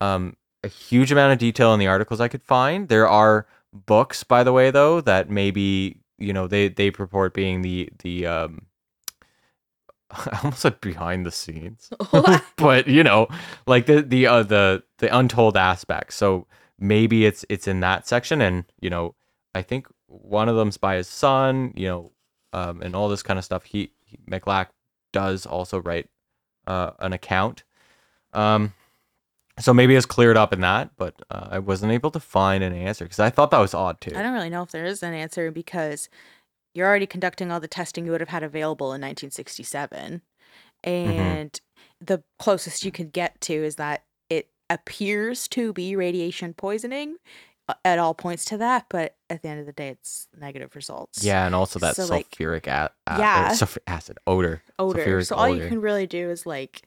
um 0.00 0.36
a 0.64 0.68
huge 0.68 1.12
amount 1.12 1.32
of 1.32 1.38
detail 1.38 1.72
in 1.74 1.80
the 1.80 1.86
articles 1.86 2.20
I 2.20 2.28
could 2.28 2.42
find. 2.42 2.88
There 2.88 3.08
are 3.08 3.46
books, 3.86 4.24
by 4.24 4.42
the 4.42 4.52
way, 4.52 4.70
though 4.70 5.00
that 5.02 5.30
maybe 5.30 6.00
you 6.18 6.32
know 6.32 6.46
they 6.46 6.68
they 6.68 6.90
purport 6.90 7.34
being 7.34 7.62
the 7.62 7.88
the 8.02 8.26
um. 8.26 8.66
I 10.10 10.38
almost 10.44 10.60
said 10.60 10.80
behind 10.80 11.26
the 11.26 11.32
scenes, 11.32 11.90
but 12.56 12.86
you 12.86 13.02
know, 13.02 13.26
like 13.66 13.86
the 13.86 14.02
the 14.02 14.26
uh, 14.26 14.42
the 14.44 14.84
the 14.98 15.16
untold 15.16 15.56
aspects. 15.56 16.14
So 16.14 16.46
maybe 16.78 17.26
it's 17.26 17.44
it's 17.48 17.66
in 17.66 17.80
that 17.80 18.06
section, 18.06 18.40
and 18.40 18.64
you 18.80 18.88
know, 18.88 19.14
I 19.54 19.62
think 19.62 19.88
one 20.06 20.48
of 20.48 20.56
them's 20.56 20.76
by 20.76 20.96
his 20.96 21.08
son, 21.08 21.72
you 21.76 21.88
know, 21.88 22.12
um, 22.52 22.82
and 22.82 22.94
all 22.94 23.08
this 23.08 23.22
kind 23.22 23.38
of 23.38 23.44
stuff. 23.44 23.64
He, 23.64 23.92
he 24.04 24.18
Michalak 24.30 24.68
does 25.12 25.46
also 25.46 25.80
write 25.80 26.08
uh, 26.66 26.92
an 27.00 27.12
account, 27.12 27.64
um, 28.32 28.72
so 29.58 29.72
maybe 29.74 29.94
it's 29.96 30.06
cleared 30.06 30.36
up 30.36 30.52
in 30.52 30.60
that, 30.60 30.90
but 30.96 31.14
uh, 31.30 31.48
I 31.50 31.58
wasn't 31.58 31.92
able 31.92 32.10
to 32.10 32.20
find 32.20 32.62
an 32.62 32.72
answer 32.74 33.04
because 33.04 33.20
I 33.20 33.30
thought 33.30 33.50
that 33.50 33.58
was 33.58 33.74
odd 33.74 34.00
too. 34.00 34.12
I 34.16 34.22
don't 34.22 34.32
really 34.34 34.50
know 34.50 34.62
if 34.62 34.70
there 34.70 34.84
is 34.84 35.02
an 35.02 35.14
answer 35.14 35.50
because 35.50 36.08
you're 36.74 36.86
already 36.86 37.06
conducting 37.06 37.50
all 37.50 37.60
the 37.60 37.68
testing 37.68 38.04
you 38.04 38.12
would 38.12 38.20
have 38.20 38.28
had 38.28 38.42
available 38.42 38.88
in 38.88 39.00
1967. 39.00 40.20
And 40.84 41.58
the 42.00 42.22
closest 42.38 42.84
you 42.84 42.92
could 42.92 43.12
get 43.12 43.40
to 43.42 43.54
is 43.54 43.76
that 43.76 44.04
it 44.30 44.48
appears 44.70 45.48
to 45.48 45.72
be 45.72 45.96
radiation 45.96 46.52
poisoning 46.54 47.16
uh, 47.68 47.74
at 47.84 47.98
all 47.98 48.14
points 48.14 48.44
to 48.46 48.58
that, 48.58 48.86
but 48.90 49.16
at 49.30 49.42
the 49.42 49.48
end 49.48 49.60
of 49.60 49.66
the 49.66 49.72
day, 49.72 49.88
it's 49.88 50.28
negative 50.38 50.76
results. 50.76 51.24
Yeah, 51.24 51.46
and 51.46 51.54
also 51.54 51.78
that 51.80 51.96
So, 51.96 52.06
like, 52.06 52.30
sulfuric 52.30 52.66
a- 52.66 52.90
a- 53.06 53.18
yeah. 53.18 53.48
or 53.48 53.54
sulf- 53.54 53.78
acid 53.86 54.18
odor. 54.26 54.62
Odor. 54.78 55.04
Sulfuric 55.04 55.26
So 55.26 55.36
all 55.36 55.48
you 55.48 55.66
can 55.66 55.80
really 55.80 56.06
do 56.06 56.30
is 56.30 56.46
like 56.46 56.82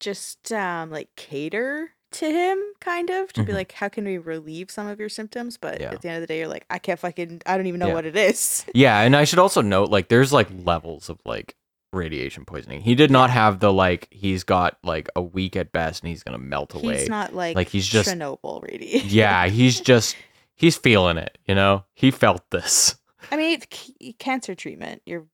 just 0.00 0.52
um 0.52 0.90
like 0.90 1.08
cater 1.16 1.90
to 2.12 2.30
him 2.30 2.58
kind 2.80 3.10
of 3.10 3.32
to 3.32 3.42
be 3.42 3.52
Mhm. 3.52 3.56
like 3.56 3.72
how 3.72 3.88
can 3.88 4.04
we 4.04 4.16
relieve 4.18 4.70
some 4.70 4.86
of 4.86 4.98
your 5.00 5.08
symptoms 5.08 5.56
but 5.58 5.80
Yeah. 5.80 5.92
at 5.92 6.02
the 6.02 6.08
end 6.08 6.16
of 6.16 6.20
the 6.22 6.26
day 6.28 6.38
you're 6.38 6.48
like 6.48 6.64
i 6.70 6.78
can't 6.78 6.98
fucking 7.00 7.42
i 7.46 7.56
don't 7.56 7.66
even 7.66 7.80
know 7.80 7.88
Yeah. 7.88 7.94
what 7.94 8.06
it 8.06 8.16
is 8.16 8.64
Yeah, 8.74 9.00
and 9.00 9.14
I 9.16 9.24
should 9.24 9.38
also 9.40 9.60
note 9.60 9.90
like 9.90 10.08
there's 10.08 10.32
like 10.32 10.48
levels 10.64 11.08
of 11.08 11.18
like 11.24 11.56
radiation 11.92 12.44
poisoning. 12.44 12.82
He 12.82 12.94
did 12.94 13.10
not 13.10 13.30
have 13.30 13.58
the 13.60 13.72
like 13.72 14.08
he's 14.10 14.44
got 14.44 14.76
like 14.84 15.08
a 15.16 15.22
week 15.22 15.56
at 15.56 15.72
best 15.72 16.02
and 16.02 16.10
he's 16.10 16.22
gonna 16.22 16.36
melt 16.38 16.74
away. 16.74 16.98
He's 17.00 17.08
not 17.08 17.34
like 17.34 17.56
Like, 17.56 17.68
he's 17.68 17.86
just- 17.86 18.08
Chernobyl 18.10 18.62
radiation. 18.62 19.08
yeah, 19.10 19.46
he's 19.58 19.80
just 19.80 20.14
he's 20.54 20.76
feeling 20.76 21.16
it, 21.16 21.38
you 21.46 21.54
know? 21.54 21.84
He 21.94 22.10
felt 22.10 22.50
this. 22.50 22.96
I 23.30 23.36
mean, 23.36 23.52
it's 23.60 23.66
c- 23.76 24.12
cancer 24.18 24.54
treatment. 24.54 25.02
You're 25.06 25.26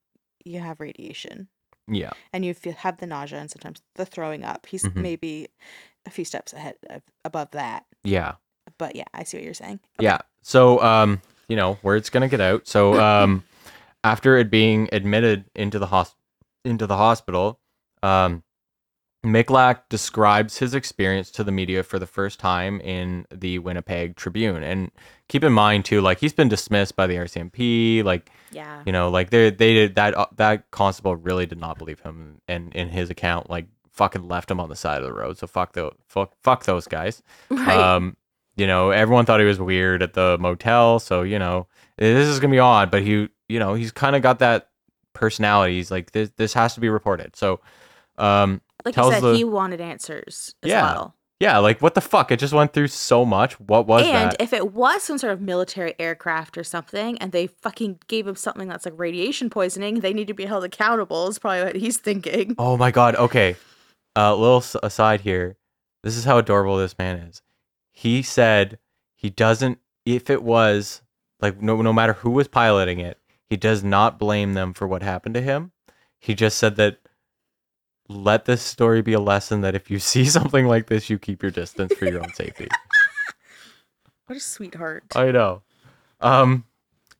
you 0.45 0.59
have 0.61 0.79
radiation, 0.81 1.49
Yeah. 1.89 2.11
and 2.33 2.45
you 2.45 2.55
feel, 2.55 2.73
have 2.75 2.99
the 2.99 3.07
nausea 3.07 3.39
and 3.41 3.51
sometimes 3.51 3.83
the 3.97 4.07
throwing 4.07 4.45
up. 4.45 4.67
He's 4.67 4.85
Mhm. 4.85 4.97
maybe 4.97 5.49
a 6.07 6.11
few 6.11 6.25
steps 6.25 6.53
ahead 6.53 6.77
of, 6.91 7.03
above 7.25 7.51
that. 7.53 7.85
Yeah. 8.05 8.35
But 8.79 8.95
yeah, 8.97 9.05
I 9.13 9.25
see 9.25 9.37
what 9.39 9.45
you're 9.45 9.55
saying. 9.55 9.81
Yeah. 9.99 10.19
So 10.43 10.81
um, 10.83 11.21
you 11.49 11.57
know, 11.57 11.79
word's 11.83 12.09
gonna 12.11 12.29
get 12.29 12.41
out. 12.41 12.67
So 12.69 12.99
um 13.01 13.45
after 14.05 14.37
it 14.39 14.51
being 14.51 14.89
admitted 14.93 15.45
into 15.55 15.79
the 15.79 15.87
hos- 15.87 16.15
into 16.65 16.87
the 16.87 16.97
hospital, 16.97 17.59
um 18.03 18.43
Michalak 19.25 19.83
describes 19.89 20.59
his 20.59 20.75
experience 20.75 21.31
to 21.33 21.45
the 21.45 21.53
media 21.53 21.83
for 21.85 21.99
the 21.99 22.07
first 22.07 22.41
time 22.41 22.81
in 22.81 23.25
the 23.31 23.61
Winnipeg 23.61 24.17
Tribune. 24.17 24.63
And 24.65 24.91
keep 25.29 25.45
in 25.45 25.53
mind 25.53 25.85
too, 25.85 26.01
like 26.01 26.19
he's 26.19 26.33
been 26.33 26.49
dismissed 26.49 26.97
by 26.97 27.07
the 27.07 27.15
RCMP, 27.15 28.03
like 28.03 28.31
Yeah. 28.51 28.83
you 28.85 28.91
know, 28.93 29.11
like 29.11 29.31
they 29.31 29.51
they 29.51 29.75
did 29.75 29.95
that 29.95 30.15
uh, 30.17 30.27
that 30.37 30.71
constable 30.73 31.15
really 31.15 31.47
did 31.47 31.59
not 31.61 31.79
believe 31.79 32.01
him 32.01 32.41
and 32.49 32.75
in 32.75 32.89
his 32.89 33.11
account 33.11 33.49
like 33.49 33.67
fucking 33.93 34.27
left 34.27 34.51
him 34.51 34.59
on 34.59 34.69
the 34.69 34.75
side 34.77 34.99
of 35.01 35.05
the 35.05 35.13
road. 35.13 35.39
So 35.39 35.47
fuck 35.47 35.73
the 35.75 35.93
fuck 36.09 36.33
fuck 36.43 36.65
those 36.65 36.89
guys. 36.89 37.23
Right. 37.49 37.69
Um, 37.77 38.17
you 38.57 38.67
know, 38.67 38.91
everyone 38.91 39.25
thought 39.25 39.39
he 39.41 39.47
was 39.47 39.61
weird 39.61 40.03
at 40.03 40.15
the 40.15 40.37
motel, 40.41 40.99
so 40.99 41.23
you 41.23 41.39
know, 41.39 41.69
this 41.97 42.27
is 42.27 42.41
gonna 42.41 42.51
be 42.51 42.59
odd. 42.59 42.91
But 42.91 43.03
he, 43.03 43.29
you 43.49 43.59
know, 43.61 43.75
he's 43.75 43.93
kind 43.93 44.17
of 44.17 44.23
got 44.23 44.41
that 44.41 44.69
personality. 45.15 45.75
He's 45.77 45.91
like, 45.93 46.11
this, 46.13 46.31
this 46.37 46.53
has 46.55 46.75
to 46.75 46.81
be 46.81 46.89
reported. 46.89 47.37
So, 47.37 47.61
um, 48.19 48.61
like 48.85 48.97
you 48.97 49.11
said, 49.11 49.23
the- 49.23 49.35
he 49.35 49.45
wanted 49.45 49.81
answers 49.81 50.55
as 50.63 50.71
Yeah. 50.71 50.83
well. 50.83 51.15
yeah, 51.41 51.59
like 51.59 51.81
what 51.83 51.95
the 51.95 52.01
fuck? 52.01 52.31
It 52.31 52.39
just 52.39 52.53
went 52.53 52.73
through 52.73 52.89
so 52.89 53.25
much. 53.25 53.59
What 53.59 53.87
was 53.87 54.03
and 54.03 54.11
that? 54.15 54.23
And 54.35 54.37
if 54.41 54.53
it 54.53 54.73
was 54.73 55.03
some 55.03 55.19
sort 55.19 55.33
of 55.33 55.41
military 55.41 55.95
aircraft 55.99 56.57
or 56.57 56.65
something, 56.65 57.19
and 57.19 57.33
they 57.33 57.47
fucking 57.49 57.99
gave 58.09 58.27
him 58.27 58.37
something 58.37 58.69
that's 58.69 58.85
like 58.85 58.95
radiation 58.97 59.51
poisoning, 59.51 60.01
they 60.01 60.13
need 60.13 60.29
to 60.29 60.35
be 60.35 60.45
held 60.47 60.65
accountable. 60.65 61.29
Is 61.29 61.39
probably 61.39 61.65
what 61.65 61.77
he's 61.77 61.99
thinking. 61.99 62.55
oh 62.59 62.77
my 62.77 62.91
god. 62.91 63.17
Okay, 63.17 63.57
A 64.15 64.35
little 64.35 64.65
aside 64.83 65.23
here. 65.23 65.57
This 66.03 66.17
is 66.17 66.25
how 66.25 66.39
adorable 66.39 66.77
this 66.77 66.99
man 66.99 67.17
is. 67.17 67.43
He 67.91 68.23
said 68.23 68.79
he 69.15 69.31
doesn't. 69.31 69.79
If 70.05 70.31
it 70.31 70.43
was 70.43 71.03
like 71.41 71.61
no, 71.63 71.81
no 71.83 71.93
matter 71.93 72.13
who 72.15 72.31
was 72.31 72.49
piloting 72.49 72.99
it, 73.01 73.19
he 73.49 73.57
does 73.57 73.83
not 73.85 74.19
blame 74.19 74.55
them 74.55 74.73
for 74.73 74.87
what 74.87 75.03
happened 75.03 75.35
to 75.37 75.41
him. 75.41 75.73
He 76.21 76.35
just 76.35 76.57
said 76.59 76.77
that 76.77 76.99
let 78.09 78.45
this 78.45 78.63
story 78.63 79.03
be 79.03 79.13
a 79.13 79.21
lesson 79.21 79.61
that 79.63 79.75
if 79.75 79.91
you 79.91 79.99
see 80.13 80.25
something 80.25 80.67
like 80.67 80.87
this, 80.87 81.11
you 81.11 81.19
keep 81.19 81.43
your 81.43 81.51
distance 81.53 81.95
for 81.95 82.07
your 82.07 82.23
own 82.23 82.33
safety. 82.35 82.69
What 84.27 84.37
a 84.37 84.41
sweetheart. 84.41 85.05
I 85.15 85.31
know. 85.31 85.63
Um, 86.21 86.65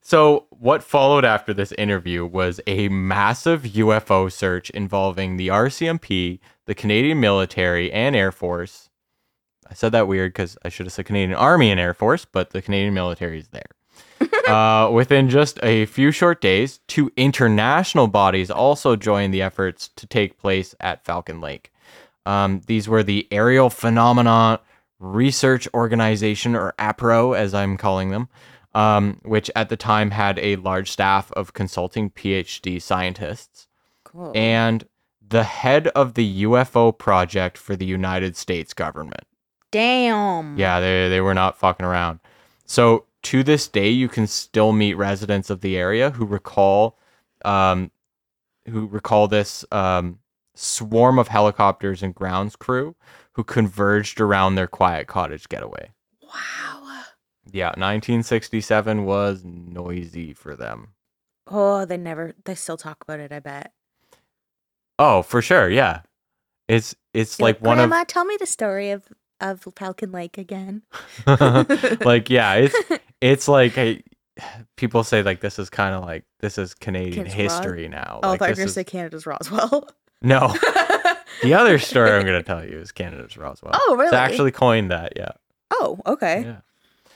so 0.01 0.47
what 0.49 0.83
followed 0.83 1.23
after 1.25 1.53
this 1.53 1.71
interview 1.73 2.25
was 2.25 2.59
a 2.65 2.89
massive 2.89 3.63
UFO 3.63 4.31
search 4.31 4.69
involving 4.71 5.37
the 5.37 5.49
RCMP, 5.49 6.39
the 6.65 6.73
Canadian 6.73 7.19
military, 7.19 7.91
and 7.91 8.15
Air 8.15 8.31
Force. 8.31 8.89
I 9.69 9.75
said 9.75 9.91
that 9.91 10.07
weird 10.07 10.33
because 10.33 10.57
I 10.65 10.69
should 10.69 10.87
have 10.87 10.93
said 10.93 11.05
Canadian 11.05 11.37
Army 11.37 11.69
and 11.71 11.79
Air 11.79 11.93
Force, 11.93 12.25
but 12.25 12.49
the 12.49 12.61
Canadian 12.61 12.93
military 12.93 13.39
is 13.39 13.49
there. 13.49 13.61
Uh, 14.47 14.89
within 14.91 15.29
just 15.29 15.59
a 15.63 15.85
few 15.87 16.11
short 16.11 16.41
days, 16.41 16.79
two 16.87 17.11
international 17.17 18.07
bodies 18.07 18.49
also 18.51 18.95
joined 18.95 19.33
the 19.33 19.41
efforts 19.41 19.89
to 19.95 20.05
take 20.07 20.37
place 20.37 20.75
at 20.79 21.03
Falcon 21.05 21.41
Lake. 21.41 21.71
Um, 22.25 22.61
these 22.67 22.87
were 22.87 23.03
the 23.03 23.27
Aerial 23.31 23.69
Phenomena 23.69 24.59
Research 24.99 25.67
Organization, 25.73 26.55
or 26.55 26.73
APRO, 26.79 27.37
as 27.37 27.53
I'm 27.53 27.75
calling 27.77 28.11
them, 28.11 28.29
um, 28.73 29.19
which 29.23 29.51
at 29.55 29.69
the 29.69 29.75
time 29.77 30.11
had 30.11 30.39
a 30.39 30.55
large 30.57 30.89
staff 30.91 31.31
of 31.33 31.53
consulting 31.53 32.09
PhD 32.09 32.81
scientists, 32.81 33.67
Cool. 34.05 34.31
and 34.33 34.85
the 35.27 35.43
head 35.43 35.87
of 35.89 36.13
the 36.13 36.43
UFO 36.43 36.97
project 36.97 37.57
for 37.57 37.75
the 37.75 37.85
United 37.85 38.37
States 38.37 38.73
government. 38.73 39.23
Damn. 39.71 40.57
Yeah, 40.57 40.79
they 40.79 41.09
they 41.09 41.19
were 41.21 41.33
not 41.33 41.57
fucking 41.57 41.85
around. 41.85 42.19
So 42.65 43.05
to 43.23 43.43
this 43.43 43.67
day, 43.67 43.89
you 43.89 44.07
can 44.07 44.27
still 44.27 44.71
meet 44.71 44.95
residents 44.95 45.49
of 45.49 45.61
the 45.61 45.77
area 45.77 46.11
who 46.11 46.25
recall, 46.25 46.97
um, 47.45 47.91
who 48.67 48.87
recall 48.87 49.27
this 49.27 49.65
um, 49.71 50.19
swarm 50.55 51.17
of 51.19 51.29
helicopters 51.29 52.03
and 52.03 52.13
grounds 52.13 52.55
crew 52.55 52.95
who 53.33 53.43
converged 53.43 54.21
around 54.21 54.55
their 54.55 54.67
quiet 54.67 55.07
cottage 55.07 55.49
getaway. 55.49 55.91
Wow. 56.21 56.73
Yeah, 57.51 57.67
1967 57.69 59.05
was 59.05 59.43
noisy 59.43 60.33
for 60.33 60.55
them. 60.55 60.89
Oh, 61.47 61.85
they 61.85 61.97
never. 61.97 62.33
They 62.45 62.55
still 62.55 62.77
talk 62.77 63.03
about 63.03 63.19
it. 63.19 63.31
I 63.31 63.39
bet. 63.39 63.73
Oh, 64.97 65.21
for 65.21 65.41
sure. 65.41 65.69
Yeah, 65.69 66.01
it's 66.67 66.95
it's 67.13 67.37
You're 67.37 67.49
like 67.49 67.61
one 67.61 67.77
Grandma, 67.77 68.01
of 68.01 68.07
tell 68.07 68.25
me 68.25 68.37
the 68.39 68.45
story 68.45 68.91
of 68.91 69.03
of 69.41 69.67
Falcon 69.75 70.11
Lake 70.11 70.37
again. 70.37 70.83
like 71.27 72.29
yeah, 72.29 72.53
it's 72.55 72.75
it's 73.23 73.47
like 73.47 73.77
a, 73.77 74.03
people 74.77 75.03
say 75.03 75.23
like 75.23 75.39
this 75.41 75.57
is 75.59 75.69
kind 75.69 75.95
of 75.95 76.03
like 76.03 76.25
this 76.39 76.57
is 76.57 76.73
Canadian 76.73 77.25
Canada's 77.27 77.35
Ros- 77.37 77.53
history 77.57 77.87
now. 77.87 78.19
Oh, 78.21 78.27
I 78.27 78.31
like, 78.31 78.39
thought 78.39 78.45
you 78.49 78.51
were 78.51 78.55
gonna 78.57 78.65
is- 78.67 78.73
say 78.73 78.83
Canada's 78.83 79.25
Roswell. 79.25 79.89
no. 80.21 80.53
The 81.41 81.53
other 81.53 81.79
story 81.89 82.11
I'm 82.11 82.25
going 82.25 82.39
to 82.39 82.43
tell 82.43 82.63
you 82.65 82.77
is 82.79 82.91
Canada's 82.91 83.35
Roswell. 83.37 83.73
Oh, 83.73 83.95
really? 83.95 84.07
It's 84.07 84.13
actually 84.13 84.51
coined 84.51 84.91
that, 84.91 85.13
yeah. 85.15 85.31
oh, 85.71 85.99
okay. 86.05 86.43
Yeah. 86.45 86.57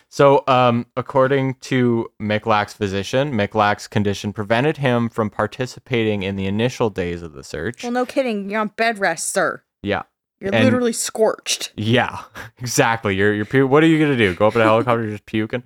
So, 0.10 0.44
um, 0.48 0.86
according 0.98 1.56
to 1.56 2.08
Michalak's 2.20 2.74
physician, 2.74 3.34
Michalak's 3.34 3.88
condition 3.88 4.34
prevented 4.34 4.78
him 4.78 5.08
from 5.10 5.30
participating 5.30 6.24
in 6.24 6.36
the 6.36 6.46
initial 6.46 6.90
days 6.90 7.22
of 7.22 7.34
the 7.34 7.44
search. 7.44 7.84
Well, 7.84 7.92
no 7.92 8.06
kidding. 8.06 8.50
You're 8.50 8.62
on 8.62 8.70
bed 8.76 9.00
rest, 9.00 9.32
sir. 9.34 9.64
yeah. 9.84 10.04
You're 10.40 10.54
And- 10.54 10.64
literally 10.66 10.94
scorched. 10.94 11.74
Yeah, 11.76 12.20
exactly. 12.60 13.16
You're 13.16 13.34
you're 13.34 13.46
pu- 13.46 13.68
what 13.68 13.84
are 13.84 13.88
you 13.88 14.00
gonna 14.00 14.18
do? 14.18 14.34
Go 14.36 14.48
up 14.48 14.56
in 14.56 14.62
a 14.62 14.66
helicopter 14.66 15.02
you're 15.04 15.12
just 15.12 15.26
puking? 15.26 15.64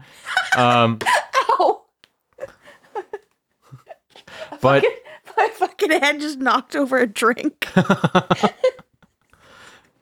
Um, 0.55 0.99
Ow! 1.59 1.83
but 4.61 4.83
My 5.37 5.47
fucking 5.53 5.91
head 5.91 6.19
just 6.19 6.39
knocked 6.39 6.75
over 6.75 6.97
a 6.97 7.07
drink. 7.07 7.67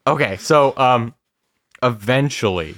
okay, 0.08 0.38
so 0.38 0.74
um, 0.78 1.14
eventually, 1.84 2.76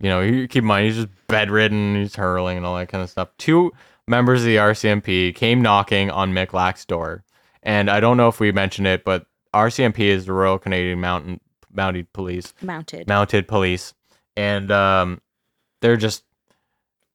you 0.00 0.08
know, 0.08 0.20
you 0.20 0.48
keep 0.48 0.62
in 0.62 0.66
mind 0.66 0.86
he's 0.86 0.96
just 0.96 1.08
bedridden, 1.28 1.96
he's 1.96 2.16
hurling 2.16 2.56
and 2.56 2.66
all 2.66 2.76
that 2.76 2.88
kind 2.88 3.02
of 3.02 3.10
stuff. 3.10 3.28
Two 3.38 3.72
members 4.08 4.40
of 4.40 4.46
the 4.46 4.56
RCMP 4.56 5.34
came 5.34 5.62
knocking 5.62 6.10
on 6.10 6.32
Michalak's 6.32 6.84
door, 6.84 7.22
and 7.62 7.90
I 7.90 8.00
don't 8.00 8.16
know 8.16 8.28
if 8.28 8.40
we 8.40 8.50
mentioned 8.52 8.86
it, 8.86 9.04
but 9.04 9.26
RCMP 9.54 10.00
is 10.00 10.26
the 10.26 10.32
Royal 10.32 10.58
Canadian 10.58 11.00
Mountain 11.00 11.40
Mounted 11.72 12.12
Police. 12.12 12.52
Mounted. 12.62 13.08
mounted 13.08 13.48
police 13.48 13.94
and 14.36 14.70
um 14.70 15.20
they're 15.80 15.96
just 15.96 16.24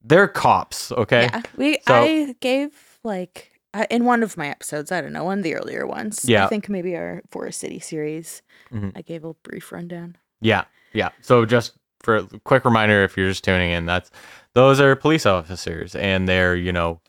they're 0.04 0.28
cops 0.28 0.92
okay 0.94 1.24
Yeah, 1.32 1.42
we. 1.58 1.80
So- 1.88 1.94
I 2.04 2.36
gave 2.40 2.72
like 3.04 3.52
uh, 3.74 3.86
in 3.92 4.04
one 4.06 4.24
of 4.24 4.36
my 4.36 4.48
episodes. 4.48 4.92
I 4.92 5.00
don't 5.02 5.14
know, 5.14 5.24
one 5.24 5.38
of 5.40 5.44
the 5.44 5.54
earlier 5.54 5.86
ones. 5.86 6.26
Yeah. 6.28 6.46
I 6.46 6.48
think 6.48 6.70
maybe 6.70 6.96
our 6.96 7.22
Forest 7.30 7.60
City 7.60 7.78
series. 7.80 8.42
Mhm. 8.74 8.94
I 8.96 9.02
gave 9.04 9.24
a 9.26 9.34
brief 9.36 9.72
rundown. 9.72 10.18
yeah 10.42 10.64
yeah 10.94 11.10
so 11.22 11.46
just 11.46 11.74
for 12.02 12.16
a 12.18 12.24
quick 12.46 12.64
reminder 12.66 13.04
if 13.04 13.16
you're 13.18 13.28
just 13.30 13.44
tuning 13.44 13.72
in 13.72 13.86
that's 13.86 14.10
those 14.54 14.80
are 14.80 14.96
police 14.96 15.26
officers 15.26 15.94
and 15.96 16.28
they're 16.30 16.56
you 16.56 16.72
know 16.72 17.00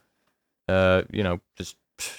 uh 0.69 1.03
you 1.11 1.23
know 1.23 1.41
just 1.57 1.77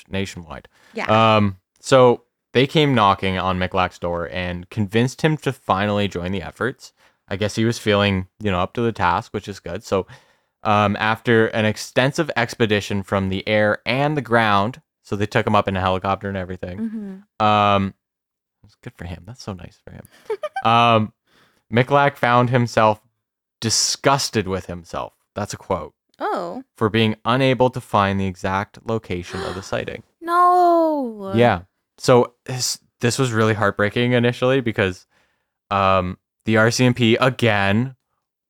nationwide 0.10 0.68
Yeah. 0.94 1.08
um 1.36 1.58
so 1.82 2.24
they 2.54 2.68
came 2.68 2.94
knocking 2.94 3.38
on 3.38 3.58
Michalak's 3.60 4.00
door 4.00 4.30
and 4.32 4.70
convinced 4.70 5.22
him 5.22 5.38
to 5.38 5.54
finally 5.54 6.08
join 6.08 6.32
the 6.32 6.42
efforts. 6.42 6.94
I 7.28 7.36
guess 7.38 7.56
he 7.56 7.64
was 7.66 7.80
feeling, 7.80 8.28
you 8.40 8.52
know, 8.52 8.60
up 8.60 8.74
to 8.74 8.82
the 8.82 8.92
task, 8.92 9.34
which 9.34 9.48
is 9.48 9.60
good. 9.60 9.84
So, 9.84 10.06
um, 10.64 10.96
after 11.00 11.48
an 11.48 11.66
extensive 11.66 12.30
expedition 12.36 13.04
from 13.04 13.30
the 13.30 13.48
air 13.48 13.80
and 13.86 14.16
the 14.18 14.22
ground, 14.22 14.82
so 15.02 15.16
they 15.16 15.26
took 15.26 15.48
him 15.48 15.56
up 15.56 15.68
in 15.68 15.76
a 15.78 15.82
helicopter 15.82 16.28
and 16.28 16.38
everything. 16.38 17.24
Mhm. 17.40 17.46
Um, 17.46 17.94
it's 18.64 18.76
good 18.76 18.94
for 18.96 19.06
him. 19.06 19.24
That's 19.26 19.42
so 19.42 19.54
nice 19.54 19.80
for 19.84 19.92
him. 19.92 20.08
um, 20.70 21.14
Michalak 21.72 22.18
found 22.18 22.50
himself 22.50 23.02
disgusted 23.62 24.48
with 24.48 24.66
himself. 24.66 25.14
That's 25.36 25.54
a 25.54 25.58
quote 25.58 25.94
Oh 26.20 26.64
for 26.76 26.90
being 26.90 27.16
unable 27.26 27.70
to 27.70 27.80
find 27.82 28.20
the 28.20 28.26
exact 28.28 28.86
location 28.86 29.42
of 29.42 29.56
the 29.56 29.64
sighting. 29.64 30.04
no. 30.22 31.32
Yeah. 31.34 31.62
So 32.02 32.34
this 32.46 32.80
this 33.00 33.20
was 33.20 33.32
really 33.32 33.54
heartbreaking 33.54 34.14
initially 34.14 34.60
because 34.62 35.06
um 35.70 36.18
the 36.46 36.56
RCMP 36.56 37.18
again 37.22 37.96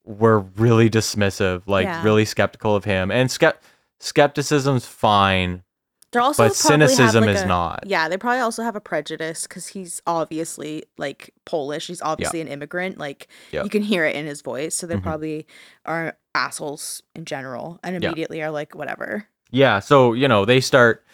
were 0.06 0.40
really 0.40 0.90
dismissive, 0.90 1.64
like 1.68 1.86
Yeah. 1.86 2.04
really 2.04 2.26
skeptical 2.26 2.76
of 2.76 2.86
him. 2.86 3.12
And 3.12 3.30
skept 3.30 3.58
skepticism's 4.00 4.86
fine, 4.86 5.64
They're 6.12 6.22
also 6.22 6.44
but 6.48 6.56
cynicism 6.56 7.26
like, 7.26 7.36
is 7.36 7.42
a- 7.42 7.46
not. 7.46 7.84
Yeah, 7.86 8.08
they 8.10 8.18
probably 8.18 8.40
also 8.40 8.64
have 8.64 8.76
a 8.76 8.82
prejudice 8.82 9.44
because 9.44 9.68
he's 9.68 10.02
obviously 10.08 10.84
like 10.98 11.34
Polish. 11.46 11.88
He's 11.88 12.02
obviously 12.02 12.42
an 12.42 12.48
immigrant. 12.48 12.98
Like 12.98 13.28
you 13.52 13.70
can 13.70 13.82
hear 13.84 14.06
it 14.06 14.16
in 14.16 14.26
his 14.26 14.42
voice. 14.42 14.76
So 14.76 14.88
they 14.88 14.96
Mhm. 14.96 15.04
probably 15.04 15.46
are 15.86 16.18
assholes 16.34 17.04
in 17.16 17.26
general, 17.26 17.80
and 17.84 18.02
Yeah. 18.02 18.10
immediately 18.10 18.42
are 18.42 18.50
like, 18.52 18.74
whatever. 18.76 19.28
Yeah, 19.52 19.80
so 19.80 20.14
you 20.14 20.28
know, 20.30 20.46
they 20.46 20.62
start 20.62 21.06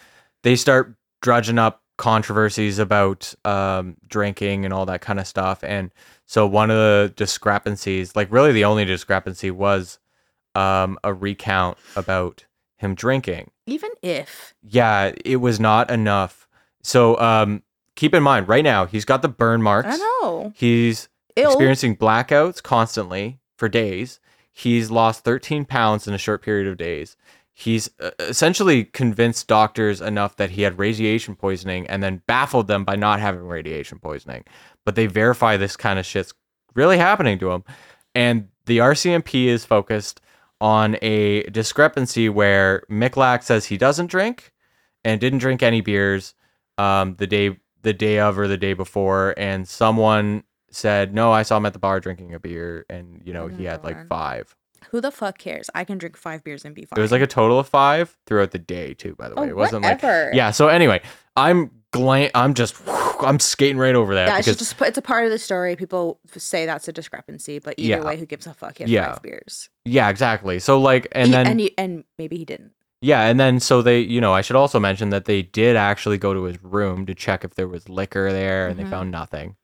they 0.44 0.54
start 0.56 0.94
drudging 1.20 1.58
up 1.58 1.82
controversies 1.98 2.78
about 2.78 3.34
um 3.44 3.96
drinking 4.08 4.64
and 4.64 4.72
all 4.72 4.86
that 4.86 5.02
kind 5.02 5.20
of 5.20 5.26
stuff. 5.26 5.62
And 5.62 5.90
so 6.24 6.46
one 6.46 6.70
of 6.70 6.76
the 6.76 7.12
discrepancies, 7.16 8.16
like 8.16 8.32
really 8.32 8.52
the 8.52 8.64
only 8.64 8.86
discrepancy 8.86 9.50
was 9.50 9.98
um 10.54 10.98
a 11.04 11.12
recount 11.12 11.76
about 11.96 12.46
him 12.78 12.94
drinking. 12.94 13.50
Even 13.66 13.90
if 14.02 14.54
yeah, 14.62 15.12
it 15.24 15.36
was 15.36 15.60
not 15.60 15.90
enough. 15.90 16.48
So 16.82 17.18
um 17.18 17.62
keep 17.96 18.14
in 18.14 18.22
mind 18.22 18.48
right 18.48 18.64
now 18.64 18.86
he's 18.86 19.04
got 19.04 19.20
the 19.22 19.28
burn 19.28 19.60
marks. 19.62 19.88
I 19.92 19.96
know, 19.96 20.52
He's 20.56 21.08
ill. 21.36 21.50
experiencing 21.50 21.96
blackouts 21.96 22.62
constantly 22.62 23.40
for 23.56 23.68
days. 23.68 24.20
He's 24.52 24.90
lost 24.90 25.24
13 25.24 25.64
pounds 25.66 26.08
in 26.08 26.14
a 26.14 26.18
short 26.18 26.42
period 26.42 26.66
of 26.68 26.76
days. 26.76 27.16
He's 27.60 27.90
uh, 27.98 28.10
essentially 28.20 28.84
convinced 28.84 29.48
doctors 29.48 30.00
enough 30.00 30.36
that 30.36 30.50
he 30.50 30.62
had 30.62 30.78
radiation 30.78 31.34
poisoning 31.34 31.88
and 31.88 32.04
then 32.04 32.22
baffled 32.28 32.68
them 32.68 32.84
by 32.84 32.94
not 32.94 33.18
having 33.18 33.40
radiation 33.40 33.98
poisoning. 33.98 34.44
But 34.84 34.94
they 34.94 35.08
verify 35.08 35.56
this 35.56 35.76
kind 35.76 35.98
of 35.98 36.06
shit's 36.06 36.32
really 36.76 36.98
happening 36.98 37.36
to 37.40 37.50
him. 37.50 37.64
And 38.14 38.46
the 38.66 38.78
RCMP 38.78 39.46
is 39.46 39.64
focused 39.64 40.20
on 40.60 40.98
a 41.02 41.42
discrepancy 41.50 42.28
where 42.28 42.84
Michalak 42.88 43.42
says 43.42 43.64
he 43.64 43.76
doesn't 43.76 44.06
drink 44.06 44.52
and 45.02 45.20
didn't 45.20 45.40
drink 45.40 45.60
any 45.60 45.80
beers 45.80 46.34
um, 46.78 47.16
the 47.16 47.26
day 47.26 47.56
the 47.82 47.92
day 47.92 48.20
of 48.20 48.38
or 48.38 48.46
the 48.46 48.56
day 48.56 48.72
before, 48.74 49.34
and 49.36 49.66
someone 49.66 50.44
said, 50.70 51.12
"No, 51.12 51.32
I 51.32 51.42
saw 51.42 51.56
him 51.56 51.66
at 51.66 51.72
the 51.72 51.78
bar 51.80 51.98
drinking 51.98 52.34
a 52.34 52.38
beer, 52.38 52.86
and 52.88 53.20
you 53.24 53.32
know 53.32 53.46
Oh 53.46 53.48
he 53.48 53.64
had 53.64 53.82
like 53.82 54.06
five. 54.08 54.54
Who 54.90 55.00
the 55.00 55.10
fuck 55.10 55.38
cares? 55.38 55.68
I 55.74 55.84
can 55.84 55.98
drink 55.98 56.16
five 56.16 56.42
beers 56.44 56.64
and 56.64 56.74
be 56.74 56.84
fine. 56.84 56.98
It 56.98 57.02
was 57.02 57.12
like 57.12 57.22
a 57.22 57.26
total 57.26 57.58
of 57.58 57.68
five 57.68 58.16
throughout 58.26 58.50
the 58.52 58.58
day 58.58 58.94
too. 58.94 59.14
By 59.16 59.28
the 59.28 59.34
oh, 59.38 59.42
way, 59.42 59.48
it 59.48 59.56
wasn't 59.56 59.82
like 59.84 60.02
whatever. 60.02 60.30
yeah. 60.34 60.50
So 60.50 60.68
anyway, 60.68 61.00
I'm 61.36 61.70
gla- 61.92 62.30
I'm 62.34 62.54
just 62.54 62.74
I'm 63.20 63.38
skating 63.40 63.78
right 63.78 63.94
over 63.94 64.14
that 64.14 64.28
Yeah, 64.28 64.38
it's 64.38 64.46
just 64.58 64.80
it's 64.80 64.98
a 64.98 65.02
part 65.02 65.24
of 65.24 65.30
the 65.30 65.38
story. 65.38 65.76
People 65.76 66.20
say 66.36 66.66
that's 66.66 66.88
a 66.88 66.92
discrepancy, 66.92 67.58
but 67.58 67.74
either 67.76 67.98
Yeah. 68.00 68.04
way, 68.04 68.16
who 68.16 68.26
gives 68.26 68.46
a 68.46 68.54
fuck? 68.54 68.78
He 68.78 68.84
had 68.84 68.90
Yeah. 68.90 69.12
five 69.12 69.22
beers, 69.22 69.68
yeah, 69.84 70.08
exactly. 70.08 70.58
So 70.58 70.80
like, 70.80 71.08
and 71.12 71.26
He- 71.26 71.32
then 71.32 71.46
and, 71.46 71.60
he, 71.60 71.74
and 71.78 72.04
maybe 72.18 72.36
he 72.36 72.44
didn't. 72.44 72.72
Yeah, 73.00 73.22
and 73.26 73.38
then 73.38 73.60
so 73.60 73.80
they, 73.82 74.00
you 74.00 74.20
know, 74.20 74.32
I 74.34 74.40
should 74.40 74.56
also 74.56 74.80
mention 74.80 75.10
that 75.10 75.26
they 75.26 75.42
did 75.42 75.76
actually 75.76 76.18
go 76.18 76.34
to 76.34 76.42
his 76.44 76.62
room 76.64 77.06
to 77.06 77.14
check 77.14 77.44
if 77.44 77.54
there 77.54 77.68
was 77.68 77.88
liquor 77.88 78.32
there, 78.32 78.66
and 78.68 78.76
Mhm. 78.78 78.84
they 78.84 78.90
found 78.90 79.10
nothing. 79.12 79.54